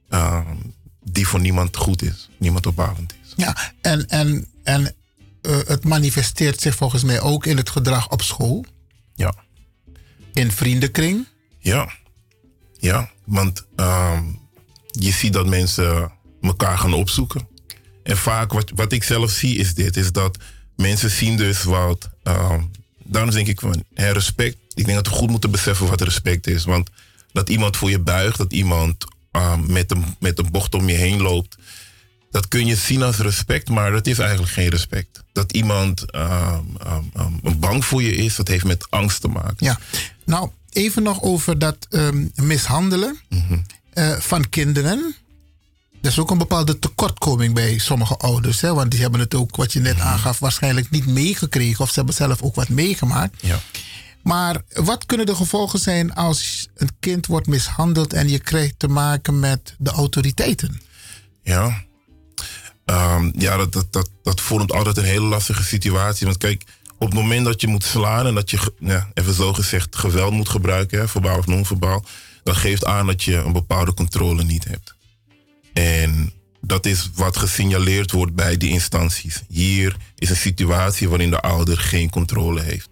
ehm, 0.08 0.56
die 1.02 1.28
voor 1.28 1.40
niemand 1.40 1.76
goed 1.76 2.02
is. 2.02 2.28
Niemand 2.38 2.66
opbouwend 2.66 3.14
is. 3.22 3.32
Ja, 3.36 3.56
en, 3.80 4.08
en, 4.08 4.46
en 4.62 4.94
eh, 5.42 5.58
het 5.66 5.84
manifesteert 5.84 6.60
zich 6.60 6.74
volgens 6.74 7.02
mij 7.02 7.20
ook 7.20 7.46
in 7.46 7.56
het 7.56 7.70
gedrag 7.70 8.10
op 8.10 8.22
school. 8.22 8.64
Ja. 9.14 9.34
In 10.32 10.52
vriendenkring. 10.52 11.26
Ja, 11.58 11.88
ja 12.78 13.10
want 13.24 13.66
ehm, 13.76 14.22
je 14.90 15.12
ziet 15.12 15.32
dat 15.32 15.46
mensen 15.46 16.12
elkaar 16.40 16.78
gaan 16.78 16.94
opzoeken. 16.94 17.48
En 18.02 18.16
vaak 18.16 18.52
wat, 18.52 18.70
wat 18.74 18.92
ik 18.92 19.04
zelf 19.04 19.30
zie 19.30 19.56
is 19.56 19.74
dit, 19.74 19.96
is 19.96 20.12
dat 20.12 20.38
mensen 20.76 21.10
zien 21.10 21.36
dus 21.36 21.62
wat... 21.62 22.10
ehm, 22.22 22.62
daarom 23.04 23.30
denk 23.30 23.46
ik 23.46 23.60
van 23.60 23.84
respect. 23.94 24.56
Ik 24.74 24.84
denk 24.84 24.96
dat 24.96 25.06
we 25.06 25.12
goed 25.12 25.30
moeten 25.30 25.50
beseffen 25.50 25.86
wat 25.86 26.00
respect 26.00 26.46
is. 26.46 26.64
Want 26.64 26.90
dat 27.32 27.48
iemand 27.48 27.76
voor 27.76 27.90
je 27.90 27.98
buigt, 27.98 28.38
dat 28.38 28.52
iemand 28.52 29.04
ah, 29.30 29.58
met, 29.60 29.90
een, 29.90 30.04
met 30.18 30.38
een 30.38 30.50
bocht 30.50 30.74
om 30.74 30.88
je 30.88 30.96
heen 30.96 31.22
loopt. 31.22 31.56
Dat 32.30 32.48
kun 32.48 32.66
je 32.66 32.76
zien 32.76 33.02
als 33.02 33.18
respect, 33.18 33.68
maar 33.68 33.90
dat 33.92 34.06
is 34.06 34.18
eigenlijk 34.18 34.52
geen 34.52 34.68
respect. 34.68 35.22
Dat 35.32 35.52
iemand 35.52 36.04
bang 37.58 37.84
voor 37.84 38.02
je 38.02 38.14
is, 38.14 38.36
dat 38.36 38.48
heeft 38.48 38.64
met 38.64 38.90
angst 38.90 39.20
te 39.20 39.28
maken. 39.28 39.56
Ja, 39.58 39.78
nou 40.24 40.50
even 40.72 41.02
nog 41.02 41.22
over 41.22 41.58
dat 41.58 41.86
ehm, 41.90 42.26
mishandelen 42.34 43.18
eh, 43.92 44.12
van 44.18 44.48
kinderen. 44.48 45.14
Er 46.02 46.08
is 46.08 46.18
ook 46.18 46.30
een 46.30 46.38
bepaalde 46.38 46.78
tekortkoming 46.78 47.54
bij 47.54 47.78
sommige 47.78 48.16
ouders. 48.16 48.60
Hè? 48.60 48.74
Want 48.74 48.90
die 48.90 49.00
hebben 49.00 49.20
het 49.20 49.34
ook, 49.34 49.56
wat 49.56 49.72
je 49.72 49.80
net 49.80 50.00
aangaf, 50.00 50.38
waarschijnlijk 50.38 50.90
niet 50.90 51.06
meegekregen. 51.06 51.84
Of 51.84 51.88
ze 51.88 51.94
hebben 51.94 52.14
zelf 52.14 52.42
ook 52.42 52.54
wat 52.54 52.68
meegemaakt. 52.68 53.36
Ja. 53.40 53.60
Maar 54.22 54.62
wat 54.74 55.06
kunnen 55.06 55.26
de 55.26 55.34
gevolgen 55.34 55.78
zijn 55.78 56.14
als 56.14 56.68
een 56.74 56.90
kind 57.00 57.26
wordt 57.26 57.46
mishandeld 57.46 58.12
en 58.12 58.28
je 58.28 58.38
krijgt 58.38 58.78
te 58.78 58.88
maken 58.88 59.38
met 59.38 59.74
de 59.78 59.90
autoriteiten? 59.90 60.80
Ja, 61.42 61.86
Ehm, 62.88 63.30
ja 63.34 63.56
dat, 63.56 63.72
dat, 63.72 63.92
dat, 63.92 64.10
dat 64.22 64.40
vormt 64.40 64.72
altijd 64.72 64.96
een 64.96 65.04
hele 65.04 65.26
lastige 65.26 65.62
situatie. 65.62 66.26
Want 66.26 66.38
kijk, 66.38 66.64
op 66.98 67.06
het 67.06 67.14
moment 67.14 67.44
dat 67.44 67.60
je 67.60 67.66
moet 67.66 67.84
slaan 67.84 68.26
en 68.26 68.34
dat 68.34 68.50
je, 68.50 68.72
ja, 68.78 69.10
even 69.14 69.34
zo 69.34 69.52
gezegd, 69.52 69.96
geweld 69.96 70.32
moet 70.32 70.48
gebruiken, 70.48 70.98
hè, 70.98 71.08
verbaal 71.08 71.38
of 71.38 71.46
non-verbaal, 71.46 72.04
dat 72.42 72.56
geeft 72.56 72.84
aan 72.84 73.06
dat 73.06 73.22
je 73.22 73.36
een 73.36 73.52
bepaalde 73.52 73.94
controle 73.94 74.44
niet 74.44 74.64
hebt. 74.64 74.94
En 75.72 76.32
dat 76.60 76.86
is 76.86 77.10
wat 77.14 77.36
gesignaleerd 77.36 78.10
wordt 78.10 78.34
bij 78.34 78.56
die 78.56 78.70
instanties. 78.70 79.42
Hier 79.48 79.96
is 80.16 80.30
een 80.30 80.36
situatie 80.36 81.08
waarin 81.08 81.30
de 81.30 81.40
ouder 81.40 81.78
geen 81.78 82.10
controle 82.10 82.60
heeft. 82.60 82.88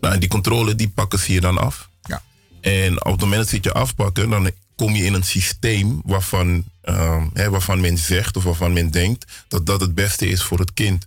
Nou, 0.00 0.14
en 0.14 0.20
die 0.20 0.28
controle 0.28 0.74
die 0.74 0.88
pakken 0.88 1.18
ze 1.18 1.32
je 1.32 1.40
dan 1.40 1.58
af. 1.58 1.88
Ja. 2.02 2.22
En 2.60 3.04
op 3.04 3.12
het 3.12 3.20
moment 3.20 3.40
dat 3.40 3.48
ze 3.48 3.54
het 3.54 3.64
je 3.64 3.72
afpakken, 3.72 4.30
dan 4.30 4.50
kom 4.76 4.94
je 4.94 5.04
in 5.04 5.14
een 5.14 5.24
systeem 5.24 6.00
waarvan, 6.04 6.64
ehm, 6.82 7.26
hè, 7.32 7.50
waarvan 7.50 7.80
men 7.80 7.98
zegt 7.98 8.36
of 8.36 8.44
waarvan 8.44 8.72
men 8.72 8.90
denkt 8.90 9.44
dat 9.48 9.66
dat 9.66 9.80
het 9.80 9.94
beste 9.94 10.26
is 10.26 10.42
voor 10.42 10.58
het 10.58 10.74
kind. 10.74 11.06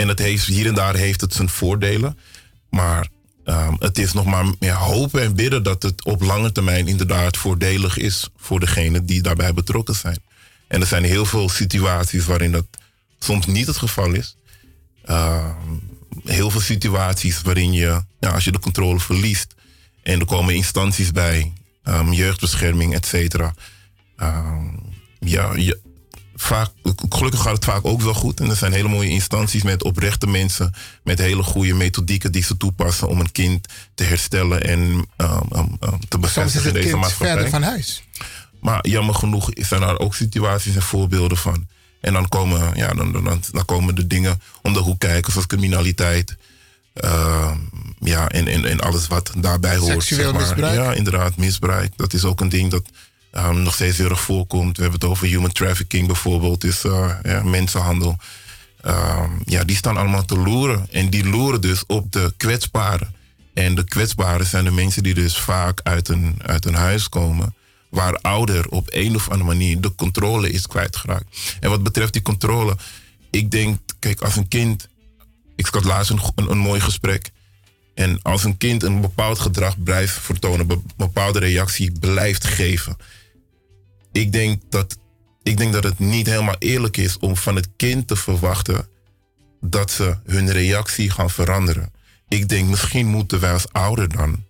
En 0.00 0.08
het 0.08 0.18
heeft, 0.18 0.46
hier 0.46 0.66
en 0.66 0.74
daar 0.74 0.94
heeft 0.94 1.20
het 1.20 1.34
zijn 1.34 1.48
voordelen. 1.48 2.18
Maar 2.70 3.08
ehm, 3.44 3.74
het 3.78 3.98
is 3.98 4.12
nog 4.12 4.24
maar 4.24 4.44
meer 4.58 4.74
hopen 4.74 5.22
en 5.22 5.34
bidden 5.34 5.62
dat 5.62 5.82
het 5.82 6.04
op 6.04 6.22
lange 6.22 6.52
termijn 6.52 6.88
inderdaad 6.88 7.36
voordelig 7.36 7.96
is 7.96 8.28
voor 8.36 8.60
degenen 8.60 9.06
die 9.06 9.22
daarbij 9.22 9.54
betrokken 9.54 9.94
zijn. 9.94 10.18
En 10.68 10.80
er 10.80 10.86
zijn 10.86 11.04
heel 11.04 11.24
veel 11.24 11.48
situaties 11.48 12.24
waarin 12.24 12.52
dat 12.52 12.66
soms 13.18 13.46
niet 13.46 13.66
het 13.66 13.76
geval 13.76 14.12
is. 14.12 14.36
Ehm, 15.04 15.76
heel 16.24 16.50
veel 16.50 16.60
situaties 16.60 17.42
waarin 17.42 17.72
je, 17.72 18.02
ja, 18.20 18.30
als 18.30 18.44
je 18.44 18.52
de 18.52 18.58
controle 18.58 19.00
verliest 19.00 19.54
en 20.02 20.20
er 20.20 20.26
komen 20.26 20.54
instanties 20.54 21.10
bij, 21.10 21.52
ehm, 21.82 22.12
jeugdbescherming, 22.12 22.94
et 22.94 23.06
cetera. 23.06 23.54
Ja, 25.18 25.54
je, 25.56 25.80
vaak, 26.40 26.70
gelukkig 27.08 27.40
gaat 27.40 27.54
het 27.54 27.64
vaak 27.64 27.84
ook 27.84 28.02
wel 28.02 28.14
goed. 28.14 28.40
En 28.40 28.50
er 28.50 28.56
zijn 28.56 28.72
hele 28.72 28.88
mooie 28.88 29.08
instanties 29.08 29.62
met 29.62 29.84
oprechte 29.84 30.26
mensen, 30.26 30.74
met 31.04 31.18
hele 31.18 31.42
goede 31.42 31.74
methodieken 31.74 32.32
die 32.32 32.42
ze 32.42 32.56
toepassen 32.56 33.08
om 33.08 33.20
een 33.20 33.32
kind 33.32 33.68
te 33.94 34.04
herstellen 34.04 34.62
en 34.62 34.80
um, 34.80 35.06
um, 35.52 35.76
um, 35.80 35.98
te 36.08 36.18
bevestigen 36.18 36.68
in 36.68 36.74
deze 36.74 36.88
kind 36.88 37.00
maatschappij. 37.00 37.32
verder 37.32 37.50
van 37.50 37.62
huis. 37.62 38.02
Maar 38.60 38.88
jammer 38.88 39.14
genoeg 39.14 39.48
zijn 39.54 39.82
er 39.82 39.98
ook 39.98 40.14
situaties 40.14 40.74
en 40.74 40.82
voorbeelden 40.82 41.38
van. 41.38 41.66
En 42.00 42.12
dan 42.12 42.28
komen, 42.28 42.76
ja, 42.76 42.92
dan, 42.92 43.12
dan, 43.12 43.42
dan, 43.52 43.64
komen 43.64 43.94
de 43.94 44.06
dingen 44.06 44.40
om 44.62 44.72
de 44.72 44.78
hoek 44.78 44.98
kijken, 44.98 45.32
zoals 45.32 45.46
criminaliteit. 45.46 46.36
ehm, 46.94 47.58
ja, 47.98 48.28
en, 48.28 48.46
en, 48.46 48.64
en 48.64 48.80
alles 48.80 49.06
wat 49.06 49.32
daarbij 49.36 49.76
hoort. 49.76 49.92
Seksueel 49.92 50.22
zeg 50.22 50.32
maar. 50.32 50.40
misbruik. 50.40 50.74
Ja, 50.74 50.92
inderdaad, 50.92 51.36
misbruik. 51.36 51.92
Dat 51.96 52.12
is 52.12 52.24
ook 52.24 52.40
een 52.40 52.48
ding 52.48 52.70
dat 52.70 52.82
ehm, 53.32 53.62
nog 53.62 53.74
steeds 53.74 53.98
heel 53.98 54.10
erg 54.10 54.20
voorkomt. 54.20 54.76
We 54.76 54.82
hebben 54.82 55.00
het 55.00 55.10
over 55.10 55.26
human 55.26 55.52
trafficking 55.52 56.06
bijvoorbeeld, 56.06 56.60
dus 56.60 56.84
eh, 56.84 57.10
ja, 57.22 57.42
mensenhandel. 57.42 58.16
Ehm, 58.82 59.30
ja, 59.44 59.64
die 59.64 59.76
staan 59.76 59.96
allemaal 59.96 60.24
te 60.24 60.38
loeren. 60.38 60.86
En 60.90 61.10
die 61.10 61.28
loeren 61.28 61.60
dus 61.60 61.86
op 61.86 62.12
de 62.12 62.34
kwetsbaren. 62.36 63.14
En 63.54 63.74
de 63.74 63.84
kwetsbaren 63.84 64.46
zijn 64.46 64.64
de 64.64 64.70
mensen 64.70 65.02
die 65.02 65.14
dus 65.14 65.38
vaak 65.38 65.80
uit 65.82 66.08
een, 66.08 66.34
uit 66.42 66.64
een 66.64 66.74
huis 66.74 67.08
komen. 67.08 67.54
Waar 67.88 68.18
ouder 68.20 68.68
op 68.68 68.86
een 68.90 69.14
of 69.14 69.28
andere 69.28 69.50
manier 69.50 69.80
de 69.80 69.94
controle 69.94 70.50
is 70.50 70.66
kwijtgeraakt. 70.66 71.56
En 71.60 71.70
wat 71.70 71.82
betreft 71.82 72.12
die 72.12 72.22
controle, 72.22 72.76
ik 73.30 73.50
denk, 73.50 73.78
kijk, 73.98 74.20
als 74.20 74.36
een 74.36 74.48
kind. 74.48 74.88
Ik 75.56 75.66
had 75.66 75.84
laatst 75.84 76.10
een, 76.10 76.20
een, 76.34 76.50
een 76.50 76.58
mooi 76.58 76.80
gesprek. 76.80 77.30
En 77.94 78.22
als 78.22 78.44
een 78.44 78.56
kind 78.56 78.82
een 78.82 79.00
bepaald 79.00 79.38
gedrag 79.38 79.82
blijft 79.82 80.18
vertonen, 80.18 80.70
een 80.70 80.82
bepaalde 80.96 81.38
reactie 81.38 81.92
blijft 81.98 82.44
geven. 82.44 82.96
Ik 84.12 84.32
denk 84.32 84.62
dat, 84.68 84.98
ik 85.42 85.56
denk 85.56 85.72
dat 85.72 85.84
het 85.84 85.98
niet 85.98 86.26
helemaal 86.26 86.56
eerlijk 86.58 86.96
is 86.96 87.18
om 87.18 87.36
van 87.36 87.56
het 87.56 87.68
kind 87.76 88.06
te 88.08 88.16
verwachten 88.16 88.88
dat 89.60 89.90
ze 89.90 90.16
hun 90.26 90.52
reactie 90.52 91.10
gaan 91.10 91.30
veranderen. 91.30 91.92
Ik 92.28 92.48
denk 92.48 92.68
misschien 92.68 93.06
moeten 93.06 93.40
wij 93.40 93.52
als 93.52 93.72
ouder 93.72 94.08
dan 94.08 94.44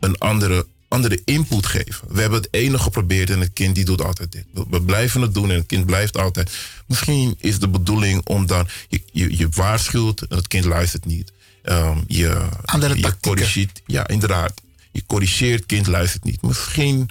een 0.00 0.18
andere, 0.18 0.66
andere 0.88 1.20
input 1.24 1.66
geven. 1.66 2.08
We 2.08 2.20
hebben 2.20 2.38
het 2.40 2.48
ene 2.54 2.78
geprobeerd 2.78 3.30
en 3.30 3.40
het 3.40 3.52
kind 3.52 3.74
die 3.74 3.84
doet 3.84 4.02
altijd 4.02 4.32
dit. 4.32 4.44
We- 4.70 4.82
blijven 4.82 5.20
het 5.22 5.34
doen 5.34 5.50
en 5.50 5.56
het 5.56 5.66
kind 5.66 5.86
blijft 5.86 6.16
altijd. 6.18 6.56
Misschien 6.86 7.34
is 7.38 7.58
de 7.58 7.68
bedoeling 7.68 8.26
om 8.26 8.46
dan, 8.46 8.68
je, 8.88 9.02
je, 9.12 9.36
je 9.38 9.48
waarschuwt 9.50 10.20
en 10.20 10.36
het 10.36 10.48
kind 10.48 10.64
luistert 10.64 11.04
niet. 11.04 11.32
Ehm, 11.62 11.98
je, 12.06 12.46
Andere 12.64 12.96
je 12.96 13.14
corrigeert, 13.20 13.82
ja 13.86 14.08
inderdaad. 14.08 14.52
Je 14.92 15.02
corrigeert, 15.06 15.56
het 15.58 15.66
kind 15.66 15.86
luistert 15.86 16.24
niet. 16.24 16.42
Misschien 16.42 17.10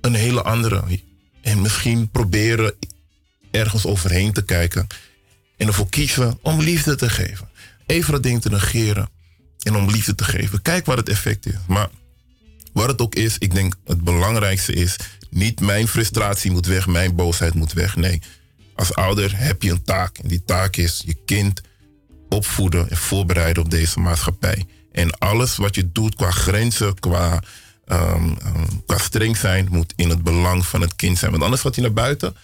een 0.00 0.14
hele 0.14 0.42
andere. 0.42 0.82
En 1.42 1.60
misschien 1.60 2.10
proberen 2.10 2.74
ergens 3.50 3.86
overheen 3.86 4.32
te 4.32 4.44
kijken. 4.44 4.86
En 5.56 5.66
ervoor 5.66 5.88
kiezen 5.88 6.38
om 6.42 6.60
liefde 6.60 6.94
te 6.94 7.10
geven. 7.10 7.48
Even 7.86 8.12
dat 8.12 8.22
ding 8.22 8.40
te 8.40 8.50
negeren. 8.50 9.08
En 9.62 9.76
om 9.76 9.90
liefde 9.90 10.14
te 10.14 10.24
geven. 10.24 10.62
Kijk 10.62 10.86
wat 10.86 10.96
het 10.96 11.08
effect 11.08 11.46
is. 11.46 11.54
Maar 11.66 11.88
wat 12.72 12.88
het 12.88 13.00
ook 13.00 13.14
is, 13.14 13.38
ik 13.38 13.54
denk 13.54 13.74
het 13.84 14.04
belangrijkste 14.04 14.72
is... 14.72 14.96
niet 15.30 15.60
mijn 15.60 15.88
frustratie 15.88 16.50
moet 16.50 16.66
weg, 16.66 16.86
mijn 16.86 17.14
boosheid 17.14 17.54
moet 17.54 17.72
weg. 17.72 17.96
Nee, 17.96 18.22
als 18.74 18.94
ouder 18.94 19.38
heb 19.38 19.62
je 19.62 19.70
een 19.70 19.82
taak. 19.82 20.18
En 20.18 20.28
die 20.28 20.44
taak 20.44 20.76
is 20.76 21.02
je 21.06 21.16
kind 21.24 21.60
opvoeden 22.28 22.90
en 22.90 22.96
voorbereiden 22.96 23.62
op 23.62 23.70
deze 23.70 24.00
maatschappij. 24.00 24.66
En 24.92 25.18
alles 25.18 25.56
wat 25.56 25.74
je 25.74 25.92
doet 25.92 26.14
qua 26.14 26.30
grenzen, 26.30 26.98
qua, 26.98 27.42
ehm, 27.88 28.30
ehm, 28.44 28.64
qua 28.86 28.98
streng 28.98 29.36
zijn, 29.36 29.68
moet 29.70 29.92
in 29.96 30.08
het 30.08 30.22
belang 30.22 30.66
van 30.66 30.80
het 30.80 30.96
kind 30.96 31.18
zijn. 31.18 31.30
Want 31.30 31.42
anders 31.42 31.62
gaat 31.62 31.74
hij 31.74 31.84
naar 31.84 31.92
buiten. 31.92 32.36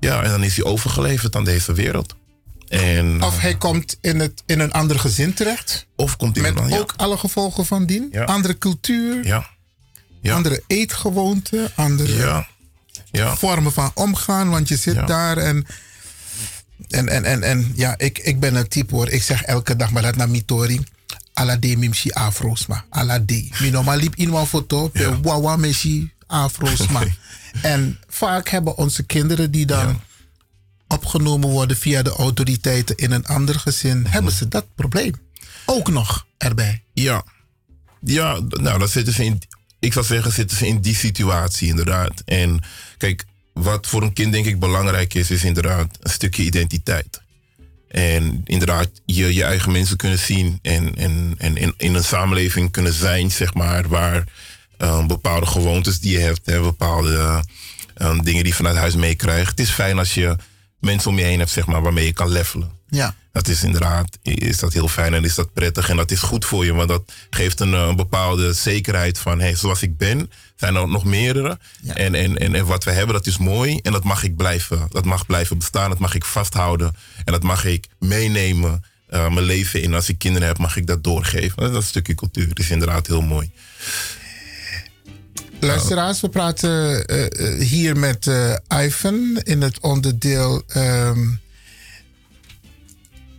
Ja, 0.00 0.22
en 0.22 0.30
dan 0.30 0.42
is 0.42 0.56
hij 0.56 0.64
overgeleverd 0.64 1.36
aan 1.36 1.44
deze 1.44 1.72
wereld. 1.72 2.14
En, 2.68 3.22
Of 3.22 3.38
hij 3.38 3.56
komt 3.56 3.96
in, 4.00 4.20
het, 4.20 4.42
in 4.46 4.60
een 4.60 4.72
ander 4.72 4.98
gezin 4.98 5.34
terecht. 5.34 5.86
Of 5.96 6.16
komt 6.16 6.36
in 6.36 6.42
Met 6.42 6.58
een- 6.58 6.68
ja. 6.68 6.78
ook 6.78 6.94
alle 6.96 7.16
gevolgen 7.16 7.66
van 7.66 7.86
dien. 7.86 8.24
Andere 8.26 8.58
cultuur. 8.58 9.26
Ja. 9.26 9.48
Andere 10.34 10.62
eetgewoonten. 10.66 11.70
Andere 11.74 12.16
Ja. 12.16 12.48
Ja. 13.10 13.36
vormen 13.36 13.72
van 13.72 13.90
omgaan. 13.94 14.50
Want 14.50 14.68
je 14.68 14.76
zit 14.76 15.06
daar 15.06 15.36
en... 15.36 15.66
En, 16.88 17.08
en, 17.08 17.24
en, 17.24 17.42
en 17.42 17.72
ja, 17.76 17.98
ik, 17.98 18.18
ik 18.18 18.40
ben 18.40 18.54
een 18.54 18.68
type 18.68 18.94
hoor. 18.94 19.08
Ik 19.08 19.22
zeg 19.22 19.42
elke 19.42 19.76
dag, 19.76 19.90
maar 19.90 20.02
dat 20.02 20.16
naar 20.16 20.30
Mitori. 20.30 20.80
Alade 21.40 21.76
mimsi 21.76 22.10
afro's 22.10 22.66
ma. 22.66 22.84
Alade. 22.88 23.48
Mi 23.60 23.70
normaal 23.70 23.96
liep 23.96 24.14
in 24.16 24.34
een 24.34 24.46
foto. 24.46 24.88
pe 24.88 25.20
Wawa 25.20 25.58
afro's 26.26 26.86
ma. 26.86 27.02
En 27.62 27.98
vaak 28.08 28.48
hebben 28.48 28.76
onze 28.76 29.02
kinderen 29.02 29.50
die 29.50 29.66
dan 29.66 30.00
opgenomen 30.88 31.48
worden 31.48 31.76
via 31.76 32.02
de 32.02 32.10
autoriteiten 32.10 32.96
in 32.96 33.10
een 33.10 33.26
ander 33.26 33.58
gezin, 33.58 34.06
hebben 34.08 34.32
ze 34.32 34.48
dat 34.48 34.66
probleem. 34.74 35.14
Ook 35.66 35.90
nog 35.90 36.26
erbij. 36.38 36.82
Ja. 36.92 37.24
Ja, 38.00 38.40
nou, 38.48 38.78
dan 38.78 38.88
zitten 38.88 39.14
ze 39.14 39.24
in. 39.24 39.42
Ik 39.78 39.92
zou 39.92 40.04
zeggen, 40.04 40.32
zitten 40.32 40.56
ze 40.56 40.66
in 40.66 40.80
die 40.80 40.94
situatie 40.94 41.68
inderdaad. 41.68 42.22
En 42.24 42.60
kijk, 42.98 43.24
wat 43.52 43.86
voor 43.86 44.02
een 44.02 44.12
kind 44.12 44.32
denk 44.32 44.46
ik 44.46 44.58
belangrijk 44.58 45.14
is, 45.14 45.30
is 45.30 45.44
inderdaad 45.44 45.96
een 46.00 46.10
stukje 46.10 46.42
identiteit. 46.42 47.19
En 47.90 48.40
inderdaad, 48.44 48.90
je, 49.04 49.34
je 49.34 49.44
eigen 49.44 49.72
mensen 49.72 49.96
kunnen 49.96 50.18
zien 50.18 50.58
en, 50.62 50.94
en, 50.96 51.34
en 51.38 51.56
in, 51.76 51.94
een 51.94 52.04
samenleving 52.04 52.70
kunnen 52.70 52.92
zijn, 52.92 53.30
zeg 53.30 53.54
maar, 53.54 53.88
waar 53.88 54.24
eh, 54.78 55.06
bepaalde 55.06 55.46
gewoontes 55.46 56.00
die 56.00 56.12
je 56.12 56.18
hebt, 56.18 56.46
hè, 56.46 56.60
bepaalde 56.60 57.42
eh, 57.94 58.10
dingen 58.10 58.22
die 58.42 58.46
je 58.46 58.54
vanuit 58.54 58.76
huis 58.76 58.94
meekrijgt. 58.94 59.50
Het 59.50 59.60
is 59.60 59.70
fijn 59.70 59.98
als 59.98 60.14
je 60.14 60.36
mensen 60.78 61.10
om 61.10 61.18
je 61.18 61.24
heen 61.24 61.38
hebt, 61.38 61.50
zeg 61.50 61.66
maar, 61.66 61.82
waarmee 61.82 62.04
je 62.04 62.12
kan 62.12 62.28
levelen. 62.28 62.70
Ja. 62.90 63.14
Dat 63.32 63.48
is 63.48 63.62
inderdaad, 63.62 64.18
is 64.22 64.58
dat 64.58 64.72
heel 64.72 64.88
fijn 64.88 65.14
en 65.14 65.24
is 65.24 65.34
dat 65.34 65.52
prettig 65.52 65.88
en 65.88 65.96
dat 65.96 66.10
is 66.10 66.20
goed 66.20 66.44
voor 66.44 66.64
je, 66.64 66.74
want 66.74 66.88
dat 66.88 67.12
geeft 67.30 67.60
een, 67.60 67.74
eh, 67.74 67.94
bepaalde 67.94 68.52
zekerheid 68.52 69.18
van, 69.18 69.40
hey, 69.40 69.56
zoals 69.56 69.82
ik 69.82 69.96
ben, 69.96 70.30
zijn 70.56 70.74
er 70.74 70.88
nog 70.88 71.04
meerdere. 71.04 71.58
En, 71.86 72.14
en, 72.14 72.38
en, 72.38 72.54
en 72.54 72.66
wat 72.66 72.84
we 72.84 72.90
hebben, 72.90 73.14
dat 73.14 73.26
is 73.26 73.38
mooi 73.38 73.78
en 73.82 73.92
dat 73.92 74.04
mag 74.04 74.22
ik 74.22 74.36
blijven, 74.36 74.86
dat 74.90 75.04
mag 75.04 75.26
blijven 75.26 75.58
bestaan, 75.58 75.90
dat 75.90 75.98
mag 75.98 76.14
ik 76.14 76.24
vasthouden 76.24 76.94
en 77.24 77.32
dat 77.32 77.42
mag 77.42 77.64
ik 77.64 77.86
meenemen, 77.98 78.84
eh, 79.06 79.28
mijn 79.28 79.46
leven 79.46 79.82
in. 79.82 79.94
Als 79.94 80.08
ik 80.08 80.18
kinderen 80.18 80.48
heb, 80.48 80.58
mag 80.58 80.76
ik 80.76 80.86
dat 80.86 81.04
doorgeven. 81.04 81.56
Dat 81.56 81.70
is 81.70 81.76
een 81.76 81.82
stukje 81.82 82.14
cultuur, 82.14 82.48
dat 82.48 82.58
is 82.58 82.70
inderdaad 82.70 83.06
heel 83.06 83.22
mooi. 83.22 83.50
Luisteraars, 85.60 86.20
we 86.20 86.28
praten 86.28 87.06
eh, 87.06 87.66
hier 87.66 87.96
met 87.96 88.26
eh, 88.26 88.54
Ivan 88.84 89.40
in 89.42 89.62
het 89.62 89.80
onderdeel 89.80 90.62
ehm, 90.66 91.28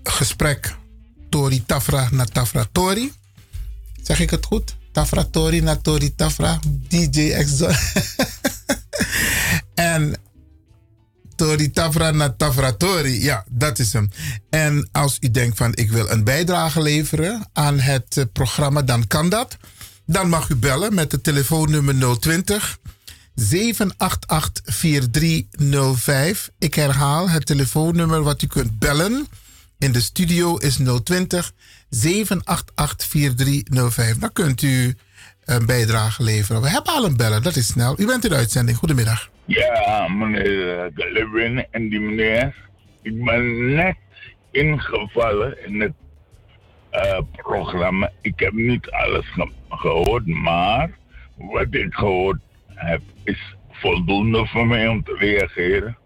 gesprek 0.04 0.76
Tori 1.30 1.66
Tafra 1.66 2.08
na 2.12 2.26
Tafra 2.26 2.66
Tori. 2.72 3.12
Zeg 4.04 4.20
ik 4.20 4.30
het 4.30 4.46
goed? 4.46 4.76
Tafra 4.92 5.24
Tori 5.24 5.62
na 5.62 5.76
Tori 5.76 6.16
Tafra, 6.16 6.60
DJ 6.88 7.32
Exo. 7.32 7.70
en 9.76 10.16
Tori 11.36 11.72
Tafra 11.72 12.12
na 12.12 12.30
Tafra 12.30 12.72
Tori, 12.72 13.24
ja, 13.24 13.46
dat 13.50 13.80
is 13.80 13.94
hem. 13.94 14.10
En 14.50 14.90
als 14.92 15.18
u 15.20 15.32
denkt 15.32 15.58
van 15.58 15.72
ik 15.76 15.92
wil 15.92 16.10
een 16.10 16.24
bijdrage 16.24 16.82
leveren 16.82 17.50
aan 17.54 17.80
het 17.80 18.18
eh, 18.18 18.24
programma, 18.34 18.82
dan 18.82 19.08
kan 19.08 19.30
dat. 19.30 19.58
Dan 20.06 20.30
mag 20.30 20.50
u 20.50 20.56
bellen 20.56 20.94
met 20.94 21.12
het 21.12 21.24
telefoonnummer 21.24 22.20
020 22.20 22.80
788 23.36 24.76
4305. 24.76 26.50
Ik 26.60 26.74
herhaal 26.74 27.30
het 27.30 27.46
telefoonnummer 27.46 28.24
wat 28.24 28.42
u 28.42 28.48
kunt 28.48 28.80
bellen 28.80 29.28
in 29.82 29.92
de 29.92 30.02
studio 30.02 30.58
is 30.58 30.80
020 31.04 31.52
788 31.90 33.08
4305. 33.08 34.18
Dan 34.18 34.34
kunt 34.34 34.62
u 34.62 34.96
een 35.46 35.66
bijdrage 35.66 36.24
leveren. 36.24 36.62
We 36.62 36.70
hebben 36.70 36.94
al 36.94 37.06
een 37.06 37.18
beller, 37.18 37.42
dat 37.42 37.56
is 37.56 37.68
snel. 37.68 38.00
U 38.00 38.06
bent 38.06 38.24
in 38.24 38.30
de 38.30 38.36
uitzending. 38.36 38.78
Goedemiddag. 38.78 39.30
Ja, 39.46 40.08
meneer 40.08 40.92
Lewin 40.96 41.66
en 41.72 41.90
die 41.90 42.00
meneer. 42.00 42.56
Ik 43.02 43.24
ben 43.24 43.74
net 43.76 43.96
ingevallen 44.52 45.66
in 45.66 45.82
het 45.82 45.94
eh, 46.90 47.20
programma. 47.32 48.12
Ik 48.22 48.40
heb 48.40 48.54
niet 48.54 48.90
alles 48.90 49.26
ge- 49.34 49.52
gehoord, 49.70 50.26
maar 50.26 50.90
wat 51.38 51.68
ik 51.74 51.94
gehoord 51.94 52.40
heb 52.68 53.02
is 53.24 53.56
voldoende 53.72 54.46
voor 54.48 54.68
mij 54.68 54.88
om 54.88 55.04
te 55.04 55.16
reageren. 55.20 55.98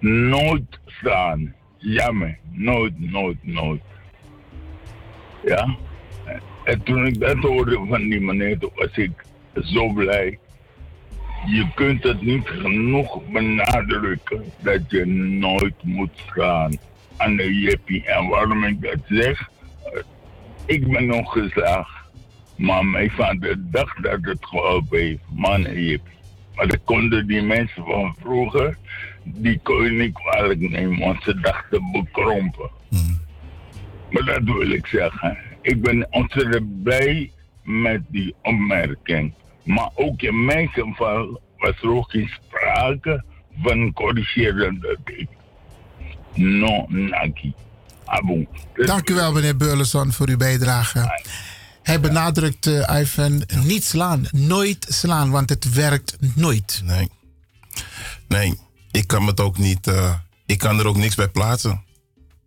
Nooit 0.00 0.78
staan. 0.86 1.54
Jammer. 1.80 2.38
Nooit, 2.52 3.10
nooit, 3.10 3.36
nooit. 3.40 3.82
Ja? 5.44 5.76
En 6.64 6.82
toen 6.82 7.06
ik 7.06 7.20
dat 7.20 7.36
hoorde 7.36 7.84
van 7.88 8.08
die 8.08 8.20
meneer, 8.20 8.58
was 8.74 8.96
ik 8.96 9.24
zo 9.54 9.88
blij. 9.92 10.38
Je 11.46 11.66
kunt 11.74 12.02
het 12.02 12.22
niet 12.22 12.48
genoeg 12.48 13.20
benadrukken 13.32 14.44
dat 14.62 14.80
je 14.88 15.06
nooit 15.06 15.82
moet 15.82 16.24
gaan 16.26 16.78
aan 17.16 17.36
de 17.36 17.54
jippie. 17.54 18.04
En 18.06 18.28
waarom 18.28 18.64
ik 18.64 18.82
dat 18.82 18.98
zeg? 19.08 19.48
Ik 20.66 20.90
ben 20.90 21.06
nog 21.06 21.32
geslaagd. 21.32 21.98
Maar 22.56 22.86
mijn 22.86 23.10
vader 23.10 23.56
dacht 23.70 24.02
dat 24.02 24.18
het 24.20 24.46
geholpen 24.46 24.98
heeft. 24.98 25.22
Man 25.34 25.66
en 25.66 25.82
jippie. 25.82 26.18
Maar 26.54 26.66
dat 26.66 26.84
konden 26.84 27.26
die 27.26 27.42
mensen 27.42 27.84
van 27.84 28.14
vroeger, 28.20 28.76
die 29.24 29.60
kon 29.62 29.84
je 29.84 29.90
niet 29.90 30.14
kwalijk 30.14 30.60
nemen, 30.60 30.98
want 30.98 31.22
ze 31.22 31.40
dachten 31.40 31.90
bekrompen. 31.92 32.70
Maar 34.10 34.24
dat 34.24 34.42
wil 34.42 34.70
ik 34.70 34.86
zeggen. 34.86 35.38
Ik 35.62 35.82
ben 35.82 36.06
ontzettend 36.10 36.82
blij 36.82 37.32
met 37.62 38.02
die 38.08 38.34
opmerking. 38.42 39.32
Maar 39.64 39.90
ook 39.94 40.22
in 40.22 40.44
mijn 40.44 40.68
geval 40.68 41.40
was 41.58 41.82
er 41.82 41.90
ook 41.90 42.10
geen 42.10 42.30
sprake 42.42 43.24
van 43.62 43.92
corrigerende 43.92 44.98
ding. 45.04 45.28
No, 46.34 46.86
naki. 46.88 47.54
Abu. 48.04 48.46
Dank 48.74 49.10
u 49.10 49.14
wel, 49.14 49.32
meneer 49.32 49.56
Beurleson, 49.56 50.12
voor 50.12 50.28
uw 50.28 50.36
bijdrage. 50.36 51.20
Hij 51.82 52.00
benadrukt, 52.00 52.66
eh, 52.66 53.00
Ivan, 53.00 53.42
niet 53.64 53.84
slaan. 53.84 54.26
Nooit 54.30 54.86
slaan, 54.88 55.30
want 55.30 55.50
het 55.50 55.74
werkt 55.74 56.16
nooit. 56.34 56.82
Nee. 56.84 57.08
Nee, 58.28 58.58
ik 58.90 59.06
kan 59.06 59.26
het 59.26 59.40
ook 59.40 59.58
niet. 59.58 59.86
eh, 59.86 60.14
ik 60.46 60.58
kan 60.58 60.78
er 60.78 60.86
ook 60.86 60.96
niks 60.96 61.14
bij 61.14 61.28
plaatsen. 61.28 61.84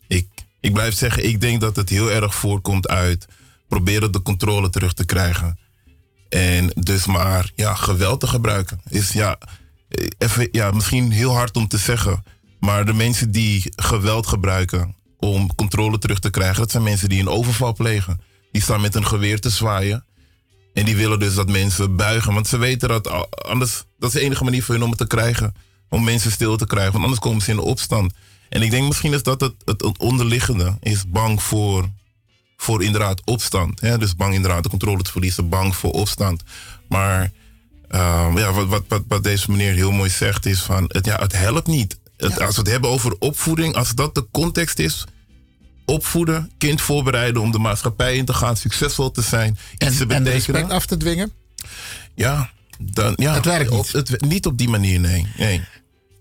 Ik, 0.08 0.28
ik 0.60 0.74
blijf 0.74 0.94
zeggen, 0.94 1.26
ik 1.28 1.42
denk 1.42 1.62
dat 1.62 1.76
het 1.76 1.90
heel 1.90 2.12
erg 2.12 2.36
voorkomt 2.36 2.88
uit 2.88 3.28
proberen 3.68 4.12
de 4.12 4.22
controle 4.22 4.70
terug 4.70 4.94
te 4.94 5.06
krijgen. 5.06 5.60
En 6.30 6.72
dus 6.76 7.06
maar 7.06 7.52
ja, 7.56 7.74
geweld 7.74 8.20
te 8.20 8.28
gebruiken. 8.28 8.82
Is 8.90 9.12
ja, 9.12 9.38
eh, 9.90 10.08
even, 10.18 10.48
ja, 10.52 10.72
misschien 10.72 11.12
heel 11.12 11.34
hard 11.34 11.56
om 11.56 11.68
te 11.68 11.78
zeggen. 11.78 12.24
Maar 12.60 12.86
de 12.86 12.94
mensen 12.94 13.32
die 13.32 13.72
geweld 13.76 14.28
gebruiken 14.28 14.96
om 15.20 15.56
controle 15.56 15.98
terug 15.98 16.20
te 16.20 16.30
krijgen, 16.30 16.58
dat 16.58 16.72
zijn 16.72 16.84
mensen 16.84 17.10
die 17.10 17.20
een 17.20 17.28
overval 17.28 17.74
plegen. 17.74 18.22
Die 18.52 18.62
staan 18.62 18.82
met 18.82 18.96
een 18.96 19.06
geweer 19.06 19.40
te 19.40 19.50
zwaaien. 19.50 20.06
En 20.74 20.86
die 20.86 20.96
willen 20.96 21.20
dus 21.20 21.36
dat 21.36 21.50
mensen 21.50 21.96
buigen. 21.96 22.34
Want 22.34 22.48
ze 22.48 22.58
weten 22.58 22.90
dat 22.90 23.32
anders, 23.46 23.84
dat 23.98 24.14
is 24.14 24.20
de 24.20 24.26
enige 24.26 24.44
manier 24.44 24.64
voor 24.64 24.74
hun 24.74 24.84
om 24.84 24.90
het 24.90 25.00
te 25.00 25.08
krijgen. 25.08 25.54
Om 25.94 26.04
mensen 26.04 26.32
stil 26.32 26.58
te 26.58 26.66
krijgen. 26.66 26.92
Want 26.92 27.04
anders 27.04 27.22
komen 27.22 27.42
ze 27.42 27.50
in 27.50 27.56
de 27.56 27.62
opstand. 27.62 28.14
En 28.50 28.62
ik 28.62 28.72
denk 28.72 28.88
misschien 28.88 29.14
is 29.14 29.24
dat 29.24 29.42
het, 29.42 29.54
het 29.66 29.98
onderliggende. 29.98 30.78
Is 30.80 31.08
bang 31.08 31.44
voor, 31.44 31.90
voor 32.58 32.84
inderdaad 32.84 33.22
opstand. 33.26 33.80
Hè? 33.82 33.98
Dus 33.98 34.16
bang 34.16 34.34
inderdaad 34.34 34.64
de 34.64 34.70
controle 34.70 35.02
te 35.02 35.12
verliezen. 35.12 35.50
Bang 35.50 35.76
voor 35.76 35.92
opstand. 35.92 36.44
Maar 36.90 37.32
ehm, 37.90 38.38
ja, 38.38 38.52
wat, 38.54 38.68
wat, 38.68 38.84
wat, 38.88 39.04
wat 39.08 39.24
deze 39.24 39.52
meneer 39.52 39.74
heel 39.74 39.92
mooi 39.92 40.10
zegt 40.10 40.46
is 40.46 40.60
van... 40.62 40.86
Het, 40.88 41.06
ja, 41.06 41.16
het 41.20 41.32
helpt 41.38 41.68
niet. 41.68 42.00
Het, 42.18 42.42
Als 42.42 42.56
we 42.56 42.62
het 42.62 42.72
hebben 42.72 42.90
over 42.90 43.16
opvoeding. 43.20 43.76
Als 43.76 43.92
dat 43.92 44.16
de 44.16 44.28
context 44.32 44.80
is 44.80 45.04
opvoeden, 45.86 46.52
kind 46.58 46.82
voorbereiden 46.82 47.42
om 47.42 47.52
de 47.52 47.60
maatschappij 47.60 48.16
in 48.16 48.26
te 48.26 48.34
gaan, 48.34 48.58
succesvol 48.58 49.12
te 49.12 49.22
zijn, 49.22 49.58
iets 49.78 49.98
te 49.98 50.02
En 50.02 50.08
betekenen. 50.08 50.32
respect 50.34 50.70
af 50.70 50.86
te 50.86 50.98
dwingen? 50.98 51.32
Ja, 52.16 52.50
dan, 52.80 53.14
ja 53.16 53.34
Het 53.34 53.46
werkt 53.46 53.70
op- 53.72 53.92
het, 53.92 54.22
niet 54.22 54.46
op 54.46 54.58
die 54.58 54.70
manier, 54.70 55.00
nee. 55.00 55.28
nee. 55.38 55.62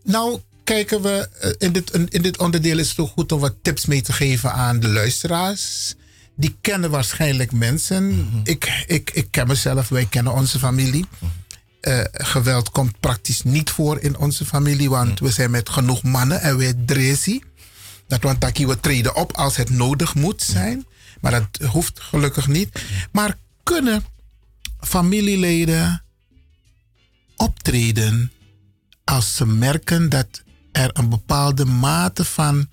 Nou, 0.03 0.41
kijken 0.65 1.03
we, 1.03 1.29
eh, 1.41 1.51
in 1.59 1.73
dit, 1.73 1.91
in 1.91 2.23
dit 2.23 2.39
onderdeel 2.39 2.79
is 2.79 2.89
het 2.89 2.99
ook 2.99 3.09
goed 3.09 3.33
om 3.33 3.41
wat 3.41 3.55
tips 3.63 3.87
mee 3.87 4.03
te 4.03 4.13
geven 4.13 4.53
aan 4.53 4.81
de 4.81 4.89
luisteraars. 4.89 5.95
Die 6.37 6.57
kennen 6.61 6.91
waarschijnlijk 6.91 7.53
mensen. 7.53 8.27
ik, 8.45 8.85
ik, 8.87 9.11
ik 9.11 9.27
ken 9.31 9.47
mezelf, 9.47 9.89
wij 9.89 10.07
kennen 10.07 10.33
onze 10.33 10.59
familie. 10.59 11.07
Eh, 11.81 12.01
geweld 12.13 12.71
komt 12.71 13.01
praktisch 13.01 13.43
niet 13.43 13.71
voor 13.71 14.01
in 14.01 14.17
onze 14.17 14.45
familie, 14.45 14.91
want 14.91 15.21
we 15.21 15.31
zijn 15.31 15.51
met 15.51 15.69
genoeg 15.69 16.03
mannen 16.03 16.41
en 16.41 16.57
wij 16.57 16.75
dresi. 16.87 17.43
Dat 18.07 18.23
want 18.23 18.41
taki, 18.41 18.67
we 18.67 18.81
treden 18.81 19.17
op 19.17 19.33
als 19.33 19.57
het 19.57 19.71
nodig 19.71 20.15
moet 20.15 20.43
zijn. 20.43 20.87
Maar 21.21 21.33
dat 21.33 21.69
hoeft 21.69 22.01
gelukkig 22.01 22.47
niet. 22.47 22.83
Maar 23.13 23.37
kunnen 23.63 24.05
familieleden 24.81 26.03
optreden 27.37 28.33
als 29.05 29.37
ze 29.37 29.47
merken 29.47 30.09
dat 30.09 30.43
er 30.73 30.91
een 30.93 31.09
bepaalde 31.09 31.65
mate 31.65 32.25
van 32.25 32.69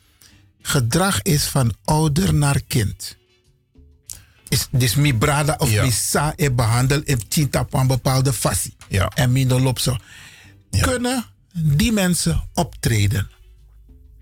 gedrag 0.62 1.22
is 1.22 1.44
van 1.44 1.74
ouder 1.84 2.34
naar 2.34 2.62
kind. 2.68 3.18
Is 4.48 4.68
dus 4.72 4.96
mi 4.96 5.14
brada 5.14 5.56
of 5.58 5.70
mi 5.82 5.92
sa 5.92 6.34
e 6.36 6.52
behandel 6.52 7.04
tinta 7.28 7.60
op 7.60 7.74
een 7.74 7.88
bepaalde 7.88 8.34
fasie. 8.34 8.76
Ja. 8.88 9.12
En 9.16 9.32
mi 9.32 9.46
no 9.46 9.74
zo. 9.76 9.98
Kunnen 10.82 11.26
die 11.54 11.92
mensen 11.92 12.50
optreden? 12.54 13.30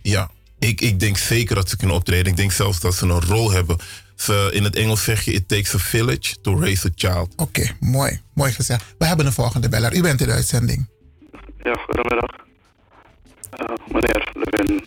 Ja, 0.02 0.32
ik, 0.60 0.82
ik 0.82 1.00
denk 1.00 1.18
zeker 1.18 1.56
dat 1.56 1.70
ze 1.70 1.78
kunnen 1.78 1.96
optreden. 1.96 2.32
Ik 2.32 2.38
denk 2.38 2.52
zelfs 2.52 2.80
dat 2.80 2.96
ze 2.96 3.06
een 3.06 3.22
rol 3.22 3.52
hebben. 3.52 3.78
Ze, 4.16 4.50
in 4.54 4.64
het 4.64 4.76
Engels 4.76 5.04
zeg 5.04 5.22
je, 5.22 5.32
it 5.32 5.48
takes 5.48 5.76
a 5.76 5.78
village 5.78 6.42
to 6.42 6.60
raise 6.60 6.88
a 6.88 6.92
child. 6.96 7.34
Oké, 7.36 7.76
mooi. 7.80 8.22
Mooi 8.34 8.52
gezegd. 8.52 8.84
We 8.98 9.06
hebben 9.06 9.26
een 9.26 9.34
volgende 9.34 9.70
beller. 9.70 9.96
U 9.96 10.02
bent 10.02 10.22
in 10.22 10.28
de 10.28 10.34
uitzending. 10.34 10.88
Ja, 11.64 11.74
goedemiddag. 11.74 12.36
Eh, 13.50 13.76
meneer 13.88 14.32
Levin, 14.34 14.86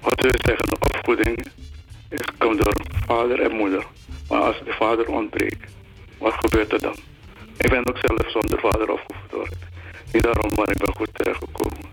wat 0.00 0.24
u 0.24 0.28
zeggen, 0.32 0.72
opvoeding 0.72 1.46
is, 2.08 2.20
komt 2.38 2.62
door 2.62 2.74
vader 3.06 3.40
en 3.40 3.56
moeder. 3.56 3.86
Maar 4.28 4.40
als 4.40 4.58
de 4.64 4.72
vader 4.72 5.08
ontbreekt, 5.08 5.72
wat 6.18 6.32
gebeurt 6.32 6.72
er 6.72 6.80
dan? 6.80 6.96
Ik 7.56 7.70
ben 7.70 7.88
ook 7.88 7.98
zelf 7.98 8.30
zonder 8.30 8.60
vader 8.60 8.90
opgevoed 8.90 9.30
hoor. 9.30 9.48
Niet 10.12 10.22
daarom, 10.22 10.50
maar 10.54 10.70
ik 10.70 10.78
ben 10.78 10.94
goed 10.96 11.10
terechtgekomen. 11.12 11.84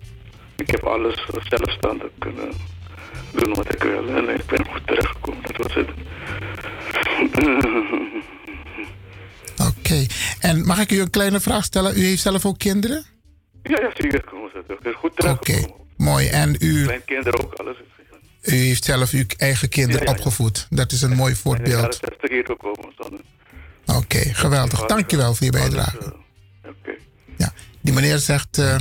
Ik 0.55 0.69
heb 0.69 0.83
alles 0.83 1.25
zelfstandig 1.49 2.09
kunnen 2.19 2.51
doen 3.31 3.53
wat 3.53 3.73
ik 3.73 3.83
wil 3.83 4.07
en 4.07 4.29
ik 4.29 4.45
ben 4.45 4.65
goed 4.65 4.87
terechtgekomen. 4.87 5.41
Dat 5.41 5.57
was 5.57 5.73
het. 5.73 5.89
Oké. 9.69 10.05
En 10.39 10.65
mag 10.65 10.79
ik 10.79 10.91
u 10.91 11.01
een 11.01 11.09
kleine 11.09 11.39
vraag 11.39 11.63
stellen? 11.63 11.97
U 11.97 12.05
heeft 12.05 12.21
zelf 12.21 12.45
ook 12.45 12.57
kinderen? 12.57 13.05
Ja, 13.67 13.79
ja, 13.81 13.91
zeker 13.97 14.23
komen 14.23 14.49
ze. 14.53 14.77
Ben 14.83 14.93
goed 14.93 15.15
terechtgekomen. 15.15 15.75
Mooi. 15.97 16.27
En 16.27 16.55
u, 16.59 16.85
Mijn 16.85 17.05
kinderen 17.05 17.43
ook, 17.43 17.53
alles. 17.53 17.77
u 18.41 18.55
heeft 18.55 18.83
zelf 18.83 19.11
uw 19.11 19.23
eigen 19.37 19.69
kinderen 19.69 20.01
Ja, 20.01 20.05
ja, 20.05 20.11
ja. 20.11 20.17
opgevoed. 20.17 20.67
Dat 20.69 20.91
is 20.91 21.01
een 21.01 21.15
mooi 21.15 21.35
voorbeeld. 21.35 21.67
jaren 21.69 21.93
60 21.93 22.29
hier 22.29 22.45
gekomen. 22.45 22.93
Dan. 22.97 23.19
Oké, 23.97 24.19
geweldig. 24.33 24.85
Dankjewel 24.85 25.33
voor 25.35 25.45
je 25.45 25.51
bijdrage. 25.51 26.13
Ja, 27.37 27.53
die 27.81 27.93
meneer 27.93 28.17
zegt 28.17 28.57
eh, 28.57 28.75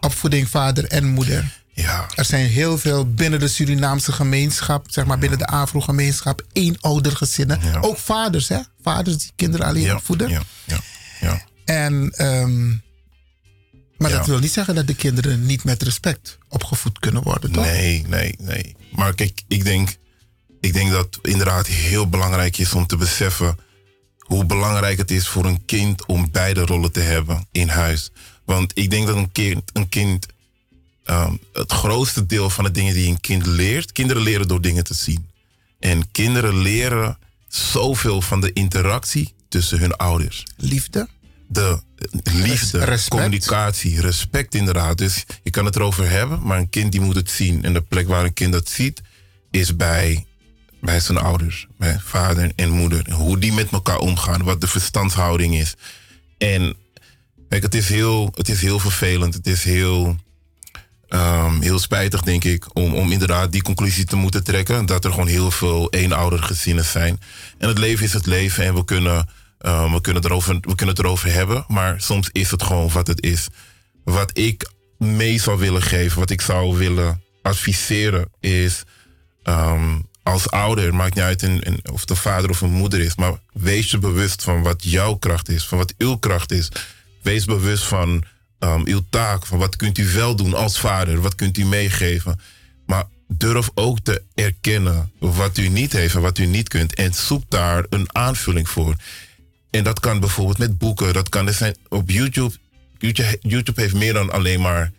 opvoeding 0.00 0.48
vader 0.48 0.84
en 0.84 1.06
moeder. 1.06 1.64
Ja. 1.72 2.06
Er 2.14 2.24
zijn 2.24 2.46
heel 2.46 2.78
veel 2.78 3.14
binnen 3.14 3.40
de 3.40 3.48
Surinaamse 3.48 4.12
gemeenschap, 4.12 4.86
zeg 4.90 5.06
maar 5.06 5.18
binnen 5.18 5.38
de 5.38 5.46
Afro-gemeenschap, 5.46 6.42
eenoudergezinnen. 6.52 7.60
Ook 7.82 7.98
vaders, 7.98 8.48
hè? 8.48 8.58
Vaders 8.82 9.16
die 9.18 9.30
kinderen 9.36 9.66
alleen 9.66 9.94
opvoeden. 9.94 10.28
Ja, 10.28 10.42
ja, 10.64 10.78
ja. 11.20 11.42
En, 11.64 12.12
ehm, 12.16 12.72
maar 13.98 14.10
Ja. 14.10 14.16
dat 14.16 14.26
wil 14.26 14.38
niet 14.38 14.52
zeggen 14.52 14.74
dat 14.74 14.86
de 14.86 14.94
kinderen 14.94 15.46
niet 15.46 15.64
met 15.64 15.82
respect 15.82 16.38
opgevoed 16.48 16.98
kunnen 16.98 17.22
worden, 17.22 17.52
toch? 17.52 17.64
Nee, 17.64 18.04
nee, 18.08 18.34
nee. 18.38 18.76
Maar 18.92 19.14
kijk, 19.14 19.42
ik 19.48 19.64
denk, 19.64 19.96
ik 20.60 20.72
denk 20.72 20.90
dat 20.90 21.18
inderdaad 21.22 21.66
heel 21.66 22.08
belangrijk 22.08 22.58
is 22.58 22.72
om 22.72 22.86
te 22.86 22.96
beseffen 22.96 23.58
hoe 24.18 24.44
belangrijk 24.44 24.98
het 24.98 25.10
is 25.10 25.28
voor 25.28 25.44
een 25.44 25.64
kind 25.64 26.06
om 26.06 26.30
beide 26.30 26.60
rollen 26.60 26.92
te 26.92 27.00
hebben 27.00 27.46
in 27.52 27.68
huis. 27.68 28.10
Want 28.44 28.72
ik 28.74 28.90
denk 28.90 29.06
dat 29.06 29.16
een 29.16 29.32
kind, 29.32 29.62
een 29.72 29.88
kind 29.88 30.26
ehm, 31.04 31.34
het 31.52 31.72
grootste 31.72 32.26
deel 32.26 32.50
van 32.50 32.64
de 32.64 32.70
dingen 32.70 32.94
die 32.94 33.08
een 33.08 33.20
kind 33.20 33.46
leert, 33.46 33.92
kinderen 33.92 34.22
leren 34.22 34.48
door 34.48 34.60
dingen 34.60 34.84
te 34.84 34.94
zien. 34.94 35.30
En 35.78 36.10
kinderen 36.10 36.56
leren 36.58 37.18
zoveel 37.48 38.20
van 38.20 38.40
de 38.40 38.52
interactie 38.52 39.34
tussen 39.48 39.78
hun 39.78 39.96
ouders. 39.96 40.44
Liefde? 40.56 41.08
De 41.48 41.78
liefde, 42.32 42.84
Respect. 42.84 43.08
communicatie, 43.08 44.00
respect 44.00 44.54
inderdaad. 44.54 44.98
Dus 44.98 45.24
je 45.42 45.50
kan 45.50 45.64
het 45.64 45.76
erover 45.76 46.10
hebben, 46.10 46.42
maar 46.42 46.58
een 46.58 46.70
kind 46.70 46.92
die 46.92 47.00
moet 47.00 47.16
het 47.16 47.30
zien. 47.30 47.64
En 47.64 47.72
de 47.72 47.80
plek 47.80 48.08
waar 48.08 48.24
een 48.24 48.32
kind 48.32 48.52
dat 48.52 48.68
ziet, 48.68 49.02
is 49.50 49.76
bij, 49.76 50.26
bij 50.80 51.00
zijn 51.00 51.18
ouders. 51.18 51.66
Bij 51.78 51.98
vader 52.04 52.52
en 52.56 52.70
moeder. 52.70 53.12
Hoe 53.12 53.38
die 53.38 53.52
met 53.52 53.70
elkaar 53.70 53.98
omgaan, 53.98 54.42
wat 54.42 54.60
de 54.60 54.66
verstandshouding 54.66 55.54
is. 55.56 55.74
En 56.38 56.76
kijk, 57.48 57.62
het 57.62 57.74
is 57.74 57.88
heel, 57.88 58.32
het 58.34 58.48
is 58.48 58.60
heel 58.60 58.78
vervelend. 58.78 59.34
Het 59.34 59.46
is 59.46 59.64
heel, 59.64 60.16
ehm, 61.08 61.60
heel 61.60 61.78
spijtig, 61.78 62.22
denk 62.22 62.44
ik, 62.44 62.76
om, 62.76 62.94
om 62.94 63.12
inderdaad 63.12 63.52
die 63.52 63.62
conclusie 63.62 64.04
te 64.04 64.16
moeten 64.16 64.44
trekken. 64.44 64.86
Dat 64.86 65.04
er 65.04 65.10
gewoon 65.10 65.26
heel 65.26 65.50
veel 65.50 65.90
eenoudergezinnen 65.90 66.84
zijn. 66.84 67.20
En 67.58 67.68
het 67.68 67.78
leven 67.78 68.04
is 68.04 68.12
het 68.12 68.26
leven 68.26 68.64
en 68.64 68.74
we 68.74 68.84
kunnen, 68.84 69.28
ehm, 69.58 69.92
we, 69.92 70.00
kunnen 70.00 70.24
erover, 70.24 70.54
we 70.54 70.74
kunnen 70.74 70.94
het 70.94 71.04
erover 71.04 71.32
hebben. 71.32 71.64
Maar 71.68 72.00
soms 72.00 72.28
is 72.32 72.50
het 72.50 72.62
gewoon 72.62 72.90
wat 72.90 73.06
het 73.06 73.22
is. 73.22 73.46
Wat 74.04 74.38
ik 74.38 74.70
mee 74.98 75.40
zou 75.40 75.58
willen 75.58 75.82
geven, 75.82 76.18
wat 76.18 76.30
ik 76.30 76.40
zou 76.40 76.76
willen 76.76 77.22
adviseren, 77.42 78.28
is 78.40 78.82
ehm, 79.42 79.98
als 80.22 80.50
ouder, 80.50 80.94
maakt 80.94 81.14
niet 81.14 81.24
uit 81.24 81.42
in, 81.42 81.60
in- 81.60 81.80
of 81.92 82.04
de 82.04 82.16
vader 82.16 82.50
of 82.50 82.60
een 82.60 82.72
moeder 82.72 83.00
is, 83.00 83.16
maar 83.16 83.32
wees 83.52 83.90
je 83.90 83.98
bewust 83.98 84.42
van 84.42 84.62
wat 84.62 84.82
jouw 84.84 85.14
kracht 85.14 85.48
is, 85.48 85.66
van 85.66 85.78
wat 85.78 85.94
uw 85.98 86.16
kracht 86.16 86.52
is. 86.52 86.68
Wees 87.22 87.44
bewust 87.44 87.84
van 87.84 88.24
ehm, 88.58 88.80
uw 88.84 89.00
taak, 89.10 89.46
van 89.46 89.58
wat 89.58 89.76
kunt 89.76 89.98
u 89.98 90.12
wel 90.12 90.36
doen 90.36 90.54
als 90.54 90.80
vader, 90.80 91.20
wat 91.20 91.34
kunt 91.34 91.58
u 91.58 91.64
meegeven. 91.64 92.40
Maar 92.86 93.04
durf 93.28 93.70
ook 93.74 93.98
te 94.00 94.22
erkennen 94.34 95.12
wat 95.18 95.58
u 95.58 95.68
niet 95.68 95.92
heeft 95.92 96.14
en 96.14 96.20
wat 96.20 96.38
u 96.38 96.46
niet 96.46 96.68
kunt. 96.68 96.94
En 96.94 97.14
zoek 97.14 97.42
daar 97.48 97.84
een 97.90 98.08
aanvulling 98.12 98.68
voor. 98.68 98.94
En 99.76 99.84
dat 99.84 100.00
kan 100.00 100.20
bijvoorbeeld 100.20 100.58
met 100.58 100.78
boeken, 100.78 101.12
dat 101.12 101.28
kan 101.28 101.46
er 101.46 101.52
zijn 101.54 101.76
op 101.88 102.10
YouTube. 102.10 102.54
YouTube, 102.98 103.38
YouTube 103.40 103.80
heeft 103.80 103.94
meer 103.94 104.12
dan 104.12 104.32
alleen 104.32 104.60
maar 104.60 104.92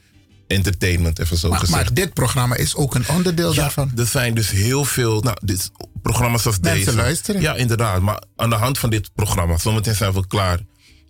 entertainment, 0.47 1.19
even 1.19 1.37
zo 1.37 1.49
Maar, 1.49 1.59
gezegd. 1.59 1.83
maar 1.83 1.93
dit 1.93 2.13
programma 2.13 2.55
is 2.55 2.75
ook 2.75 2.95
een 2.95 3.07
onderdeel 3.09 3.53
Ja, 3.53 3.61
daarvan. 3.61 3.91
Er 3.95 4.05
zijn 4.05 4.33
dus 4.33 4.51
heel 4.51 4.85
veel 4.85 5.21
nou, 5.21 5.37
dit, 5.43 5.71
programma's 6.01 6.45
als 6.45 6.59
Mensen 6.59 6.85
deze. 6.85 6.97
luisteren. 6.97 7.41
Ja, 7.41 7.55
inderdaad. 7.55 8.01
Maar 8.01 8.23
aan 8.35 8.49
de 8.49 8.55
hand 8.55 8.77
van 8.79 8.89
dit 8.89 9.09
programma, 9.15 9.57
zometeen 9.57 9.95
zijn 9.95 10.13
we 10.13 10.27
klaar. 10.27 10.59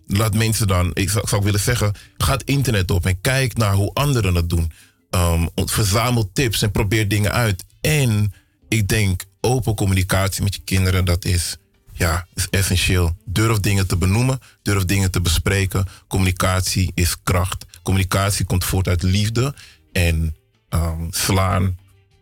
Laat 0.06 0.34
mensen 0.34 0.66
dan, 0.66 0.90
ik 0.94 1.10
zou, 1.10 1.42
willen 1.42 1.60
zeggen, 1.60 1.92
ga 2.16 2.32
het 2.32 2.42
internet 2.44 2.90
op 2.90 3.06
en 3.06 3.20
kijk 3.20 3.56
naar 3.56 3.72
hoe 3.74 3.90
anderen 3.94 4.34
het 4.34 4.48
doen. 4.48 4.72
Ehm, 5.10 5.46
verzamel 5.54 6.30
tips 6.32 6.62
en 6.62 6.70
probeer 6.70 7.08
dingen 7.08 7.32
uit. 7.32 7.64
En 7.80 8.32
ik 8.68 8.88
denk, 8.88 9.24
open 9.40 9.74
communicatie 9.74 10.42
met 10.42 10.54
je 10.54 10.60
kinderen, 10.64 11.04
dat 11.04 11.24
is, 11.24 11.56
ja, 11.98 12.26
is 12.34 12.48
essentieel. 12.50 13.16
Durf 13.24 13.58
dingen 13.58 13.86
te 13.86 13.96
benoemen, 13.96 14.40
durf 14.62 14.84
dingen 14.84 15.10
te 15.10 15.20
bespreken. 15.20 15.86
Communicatie 16.08 16.92
is 16.94 17.16
kracht. 17.22 17.66
Communicatie 17.82 18.44
komt 18.44 18.64
voort 18.64 18.88
uit 18.88 19.02
liefde. 19.02 19.54
En 19.92 20.36
ehm, 20.68 21.06
slaan, 21.10 21.78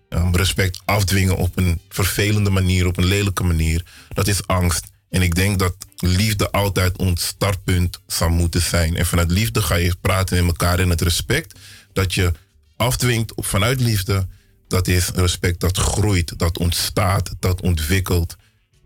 ehm, 0.09 0.35
respect 0.35 0.81
afdwingen 0.85 1.37
op 1.37 1.57
een 1.57 1.81
vervelende 1.89 2.51
manier, 2.51 2.87
op 2.87 2.97
een 2.97 3.05
lelijke 3.05 3.45
manier, 3.45 3.85
dat 4.09 4.27
is 4.27 4.47
angst. 4.47 4.87
En 5.11 5.23
ik 5.23 5.35
denk 5.35 5.59
dat 5.59 5.77
liefde 5.97 6.51
altijd 6.51 6.97
ons 6.97 7.27
startpunt 7.27 8.01
zou 8.07 8.31
moeten 8.31 8.63
zijn. 8.63 8.97
En 8.97 9.07
vanuit 9.07 9.31
liefde 9.31 9.63
ga 9.63 9.75
je 9.75 9.97
praten 10.01 10.37
met 10.37 10.47
elkaar 10.47 10.81
in 10.81 10.91
het 10.91 11.01
respect 11.01 11.59
dat 11.93 12.15
je 12.15 12.33
afdwingt 12.77 13.33
vanuit 13.37 13.81
liefde. 13.81 14.27
Dat 14.69 14.89
is 14.89 15.09
respect 15.09 15.61
dat 15.61 15.77
groeit, 15.79 16.39
dat 16.39 16.59
ontstaat, 16.59 17.35
dat 17.39 17.61
ontwikkelt. 17.61 18.37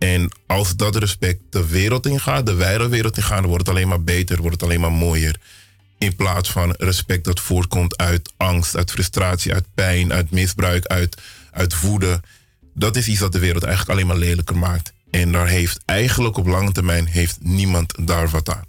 En 0.01 0.31
als 0.47 0.77
dat 0.77 0.97
respect 0.97 1.41
de 1.51 1.67
wereld 1.67 2.07
ingaat, 2.07 2.47
de 2.47 2.55
wijde 2.55 2.89
wereld 2.89 3.17
ingaat, 3.17 3.39
dan 3.39 3.47
wordt 3.47 3.67
het 3.67 3.77
alleen 3.77 3.89
maar 3.89 4.03
beter, 4.03 4.37
wordt 4.37 4.53
het 4.53 4.63
alleen 4.63 4.81
maar 4.81 4.93
mooier. 4.93 5.41
In 5.99 6.17
plaats 6.17 6.51
van 6.51 6.75
respect 6.79 7.25
dat 7.25 7.41
voortkomt 7.41 7.97
uit 7.97 8.33
angst, 8.37 8.77
uit 8.77 8.91
frustratie, 8.91 9.55
uit 9.55 9.67
pijn, 9.75 10.13
uit 10.13 10.31
misbruik, 10.31 10.87
uit, 10.87 11.17
uit 11.51 11.81
woede. 11.81 12.21
Dat 12.75 12.97
is 12.97 13.09
iets 13.09 13.21
dat 13.21 13.33
de 13.33 13.39
wereld 13.39 13.63
eigenlijk 13.63 13.93
alleen 13.93 14.07
maar 14.07 14.29
lelijker 14.29 14.57
maakt. 14.57 14.93
En 15.11 15.33
daar 15.33 15.49
heeft 15.49 15.81
eigenlijk 15.85 16.37
op 16.37 16.47
lange 16.47 16.73
termijn 16.73 17.07
heeft 17.07 17.37
niemand 17.41 18.07
daar 18.07 18.29
wat 18.29 18.49
aan. 18.49 18.65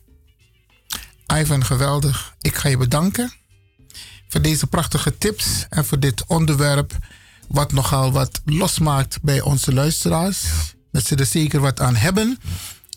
Ivan, 1.39 1.65
geweldig. 1.65 2.35
Ik 2.41 2.55
ga 2.55 2.69
je 2.69 2.77
bedanken 2.77 3.33
voor 4.27 4.41
deze 4.41 4.67
prachtige 4.67 5.17
tips 5.17 5.65
en 5.69 5.85
voor 5.85 5.99
dit 5.99 6.23
onderwerp, 6.27 6.97
wat 7.47 7.71
nogal 7.71 8.11
wat 8.11 8.41
losmaakt 8.45 9.21
bij 9.21 9.41
onze 9.41 9.73
luisteraars. 9.73 10.45
Dat 10.91 11.05
ze 11.05 11.15
er 11.15 11.25
zeker 11.25 11.59
wat 11.59 11.79
aan 11.79 11.95
hebben 11.95 12.39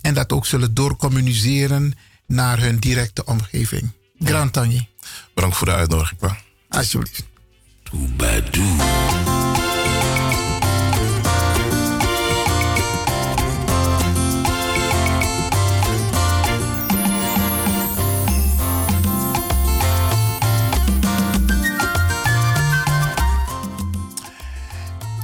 en 0.01 0.15
dat 0.15 0.33
ook 0.33 0.47
zullen 0.47 0.75
doorcommuniceren 0.75 1.95
naar 2.27 2.61
hun 2.61 2.79
directe 2.79 3.25
omgeving. 3.25 3.91
Grand 4.19 4.53
Tanji. 4.53 4.89
Bedankt 5.35 5.57
voor 5.57 5.67
de 5.67 5.73
uitnodiging, 5.73 6.21
pa. 6.21 6.39
Alsjeblieft. 6.69 7.25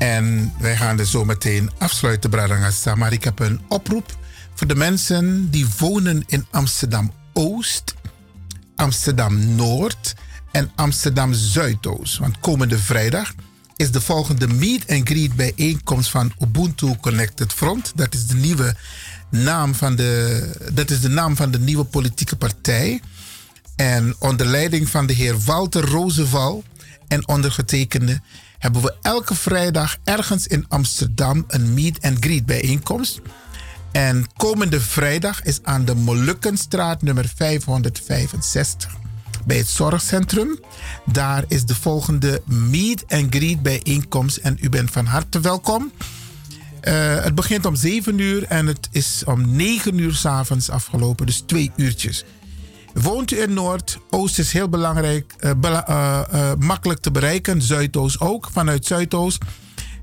En 0.01 0.53
wij 0.59 0.77
gaan 0.77 0.97
dus 0.97 1.11
zo 1.11 1.25
meteen 1.25 1.71
afsluiten, 1.79 2.31
Bradangasa. 2.31 2.95
Maar 2.95 3.13
ik 3.13 3.25
heb 3.25 3.39
een 3.39 3.61
oproep 3.69 4.17
voor 4.55 4.67
de 4.67 4.75
mensen 4.75 5.51
die 5.51 5.67
wonen 5.79 6.25
in 6.27 6.47
Amsterdam 6.51 7.13
Oost, 7.33 7.95
Amsterdam 8.77 9.55
Noord 9.55 10.15
en 10.53 10.71
Amsterdam 10.75 11.33
Zuidoost. 11.33 12.19
Want 12.19 12.41
komende 12.41 12.79
vrijdag 12.79 13.33
is 13.77 13.91
de 13.91 14.01
volgende 14.01 14.49
meet 14.49 14.91
and 14.91 15.09
greet 15.09 15.35
bijeenkomst 15.35 16.11
van 16.11 16.33
Ubuntu 16.39 16.97
Connected 17.01 17.53
Front. 17.53 17.93
Dat 17.95 18.15
is 18.15 18.27
de 18.27 18.35
nieuwe 18.35 18.75
naam 19.31 19.75
van 19.75 19.97
de, 19.97 20.71
dat 20.73 20.91
is 20.91 21.01
de 21.01 21.09
naam 21.09 21.37
van 21.37 21.51
de 21.51 21.59
nieuwe 21.59 21.85
politieke 21.85 22.37
partij. 22.37 23.01
En 23.77 24.15
onder 24.19 24.47
leiding 24.47 24.89
van 24.89 25.07
de 25.07 25.13
heer 25.13 25.39
Walter 25.39 25.85
Roosevelt 25.85 26.65
en 27.09 27.29
ondergetekende 27.29 28.21
hebben 28.61 28.83
we 28.83 28.95
elke 29.03 29.35
vrijdag 29.35 29.97
ergens 30.05 30.47
in 30.47 30.65
Amsterdam 30.69 31.45
een 31.49 31.75
meet 31.75 32.03
and 32.03 32.17
greet 32.21 32.47
bijeenkomst. 32.47 33.21
En 33.93 34.27
komende 34.37 34.81
vrijdag 34.81 35.43
is 35.43 35.59
aan 35.63 35.85
de 35.85 35.95
Molukkenstraat 35.95 37.03
nummer 37.03 37.33
565 37.37 38.97
bij 39.47 39.57
het 39.57 39.69
zorgcentrum. 39.69 40.59
Daar 41.05 41.45
is 41.49 41.65
de 41.65 41.75
volgende 41.75 42.43
meet 42.45 43.05
and 43.09 43.35
greet 43.35 43.63
bijeenkomst 43.63 44.37
en 44.37 44.59
u 44.61 44.69
bent 44.69 44.91
van 44.91 45.07
harte 45.07 45.41
welkom. 45.41 45.93
Eh, 46.81 47.23
het 47.23 47.35
begint 47.35 47.67
om 47.67 47.77
7 47.77 48.19
uur 48.19 48.45
en 48.45 48.67
het 48.67 48.89
is 48.91 49.23
om 49.25 49.57
9 49.57 49.99
uur 49.99 50.15
s'avonds 50.15 50.71
afgelopen, 50.71 51.27
dus 51.27 51.43
twee 51.47 51.71
uurtjes. 51.77 52.25
Woont 52.95 53.31
u 53.31 53.41
in 53.41 53.53
Noord, 53.55 53.99
Oost 54.11 54.39
is 54.39 54.53
heel 54.53 54.69
belangrijk, 54.69 55.35
eh, 55.39 55.51
eh, 55.63 56.21
eh, 56.31 56.53
makkelijk 56.59 57.01
te 57.01 57.11
bereiken, 57.11 57.63
Zuidoost 57.63 58.21
ook, 58.21 58.49
vanuit 58.53 58.87
Zuidoost. 58.87 59.45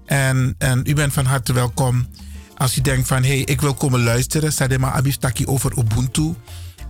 En, 0.05 0.55
en 0.57 0.81
u 0.85 0.93
bent 0.93 1.13
van 1.13 1.25
harte 1.25 1.53
welkom. 1.53 2.07
Als 2.57 2.77
u 2.77 2.81
denkt 2.81 3.07
van, 3.07 3.23
hé, 3.23 3.27
hey, 3.27 3.39
ik 3.39 3.61
wil 3.61 3.73
komen 3.73 4.03
luisteren, 4.03 4.53
Sadema 4.53 4.91
Abistaki 4.91 5.45
over 5.45 5.77
Ubuntu. 5.77 6.33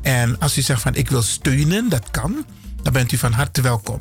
En 0.01 0.39
als 0.39 0.57
u 0.57 0.61
zegt 0.61 0.81
van, 0.81 0.95
ik 0.95 1.09
wil 1.09 1.21
steunen, 1.21 1.89
dat 1.89 2.11
kan, 2.11 2.45
dan 2.81 2.93
bent 2.93 3.11
u 3.11 3.17
van 3.17 3.31
harte 3.31 3.61
welkom. 3.61 3.99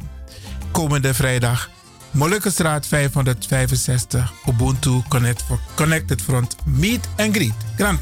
Komende 0.70 1.14
vrijdag, 1.14 1.70
Molukkenstraat 2.10 2.86
565, 2.86 4.32
Ubuntu 4.48 5.02
Connect- 5.08 5.44
Connected 5.74 6.22
Front, 6.22 6.56
Meet 6.64 7.08
and 7.16 7.34
Greet. 7.36 7.54
Grand 7.76 7.98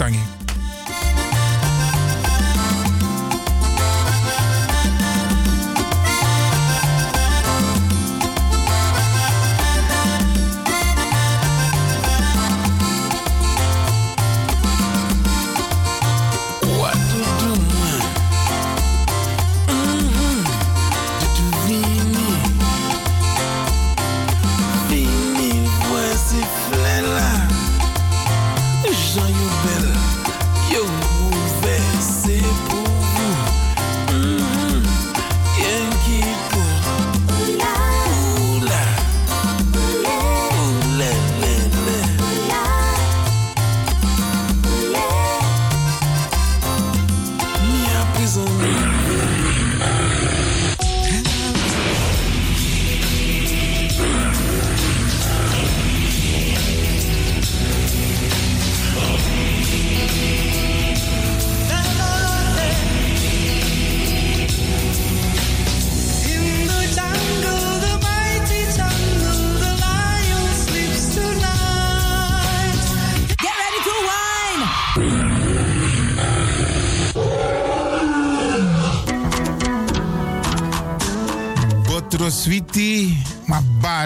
on 29.18 29.34
you. 29.34 29.43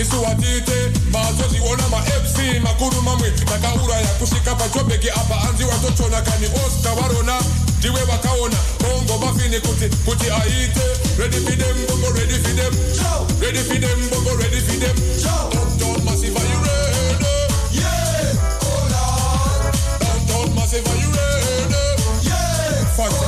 isiwatite 0.00 0.78
mazo 1.12 1.48
ziona 1.50 1.88
mafc 1.88 2.38
makuru 2.62 3.02
mamwe 3.02 3.30
takauraya 3.30 4.06
kusvika 4.06 4.54
pachobheki 4.54 5.10
apa 5.10 5.34
hanzi 5.34 5.64
watochona 5.64 6.22
kani 6.22 6.46
osta 6.66 6.94
varona 6.94 7.40
ndiwe 7.78 8.04
vakaona 8.04 8.56
bongo 8.80 9.18
bafini 9.18 9.60
kuti 9.60 9.88
kuti 10.04 10.30
aite. 10.30 10.80
Ready 11.18 11.36
redi 11.36 11.50
fidem 11.50 11.76
bongo 11.88 12.10
redi 12.18 12.34
fidem 12.34 12.74
redi 13.40 13.58
fidem 13.58 14.10
bongo 14.10 14.36
redi 14.42 14.60
fidem 14.60 14.96
downtown 15.22 16.04
massive 16.04 16.38
you 16.50 16.58
ready? 16.62 17.26
Yeah! 17.72 18.34
Hold 18.62 18.92
on 19.02 19.98
downtown 20.00 20.54
massive 20.54 20.86
are 20.86 20.96
you 21.02 21.10
ready? 21.10 22.28
Yeah! 22.28 22.96
Fanta. 22.96 23.27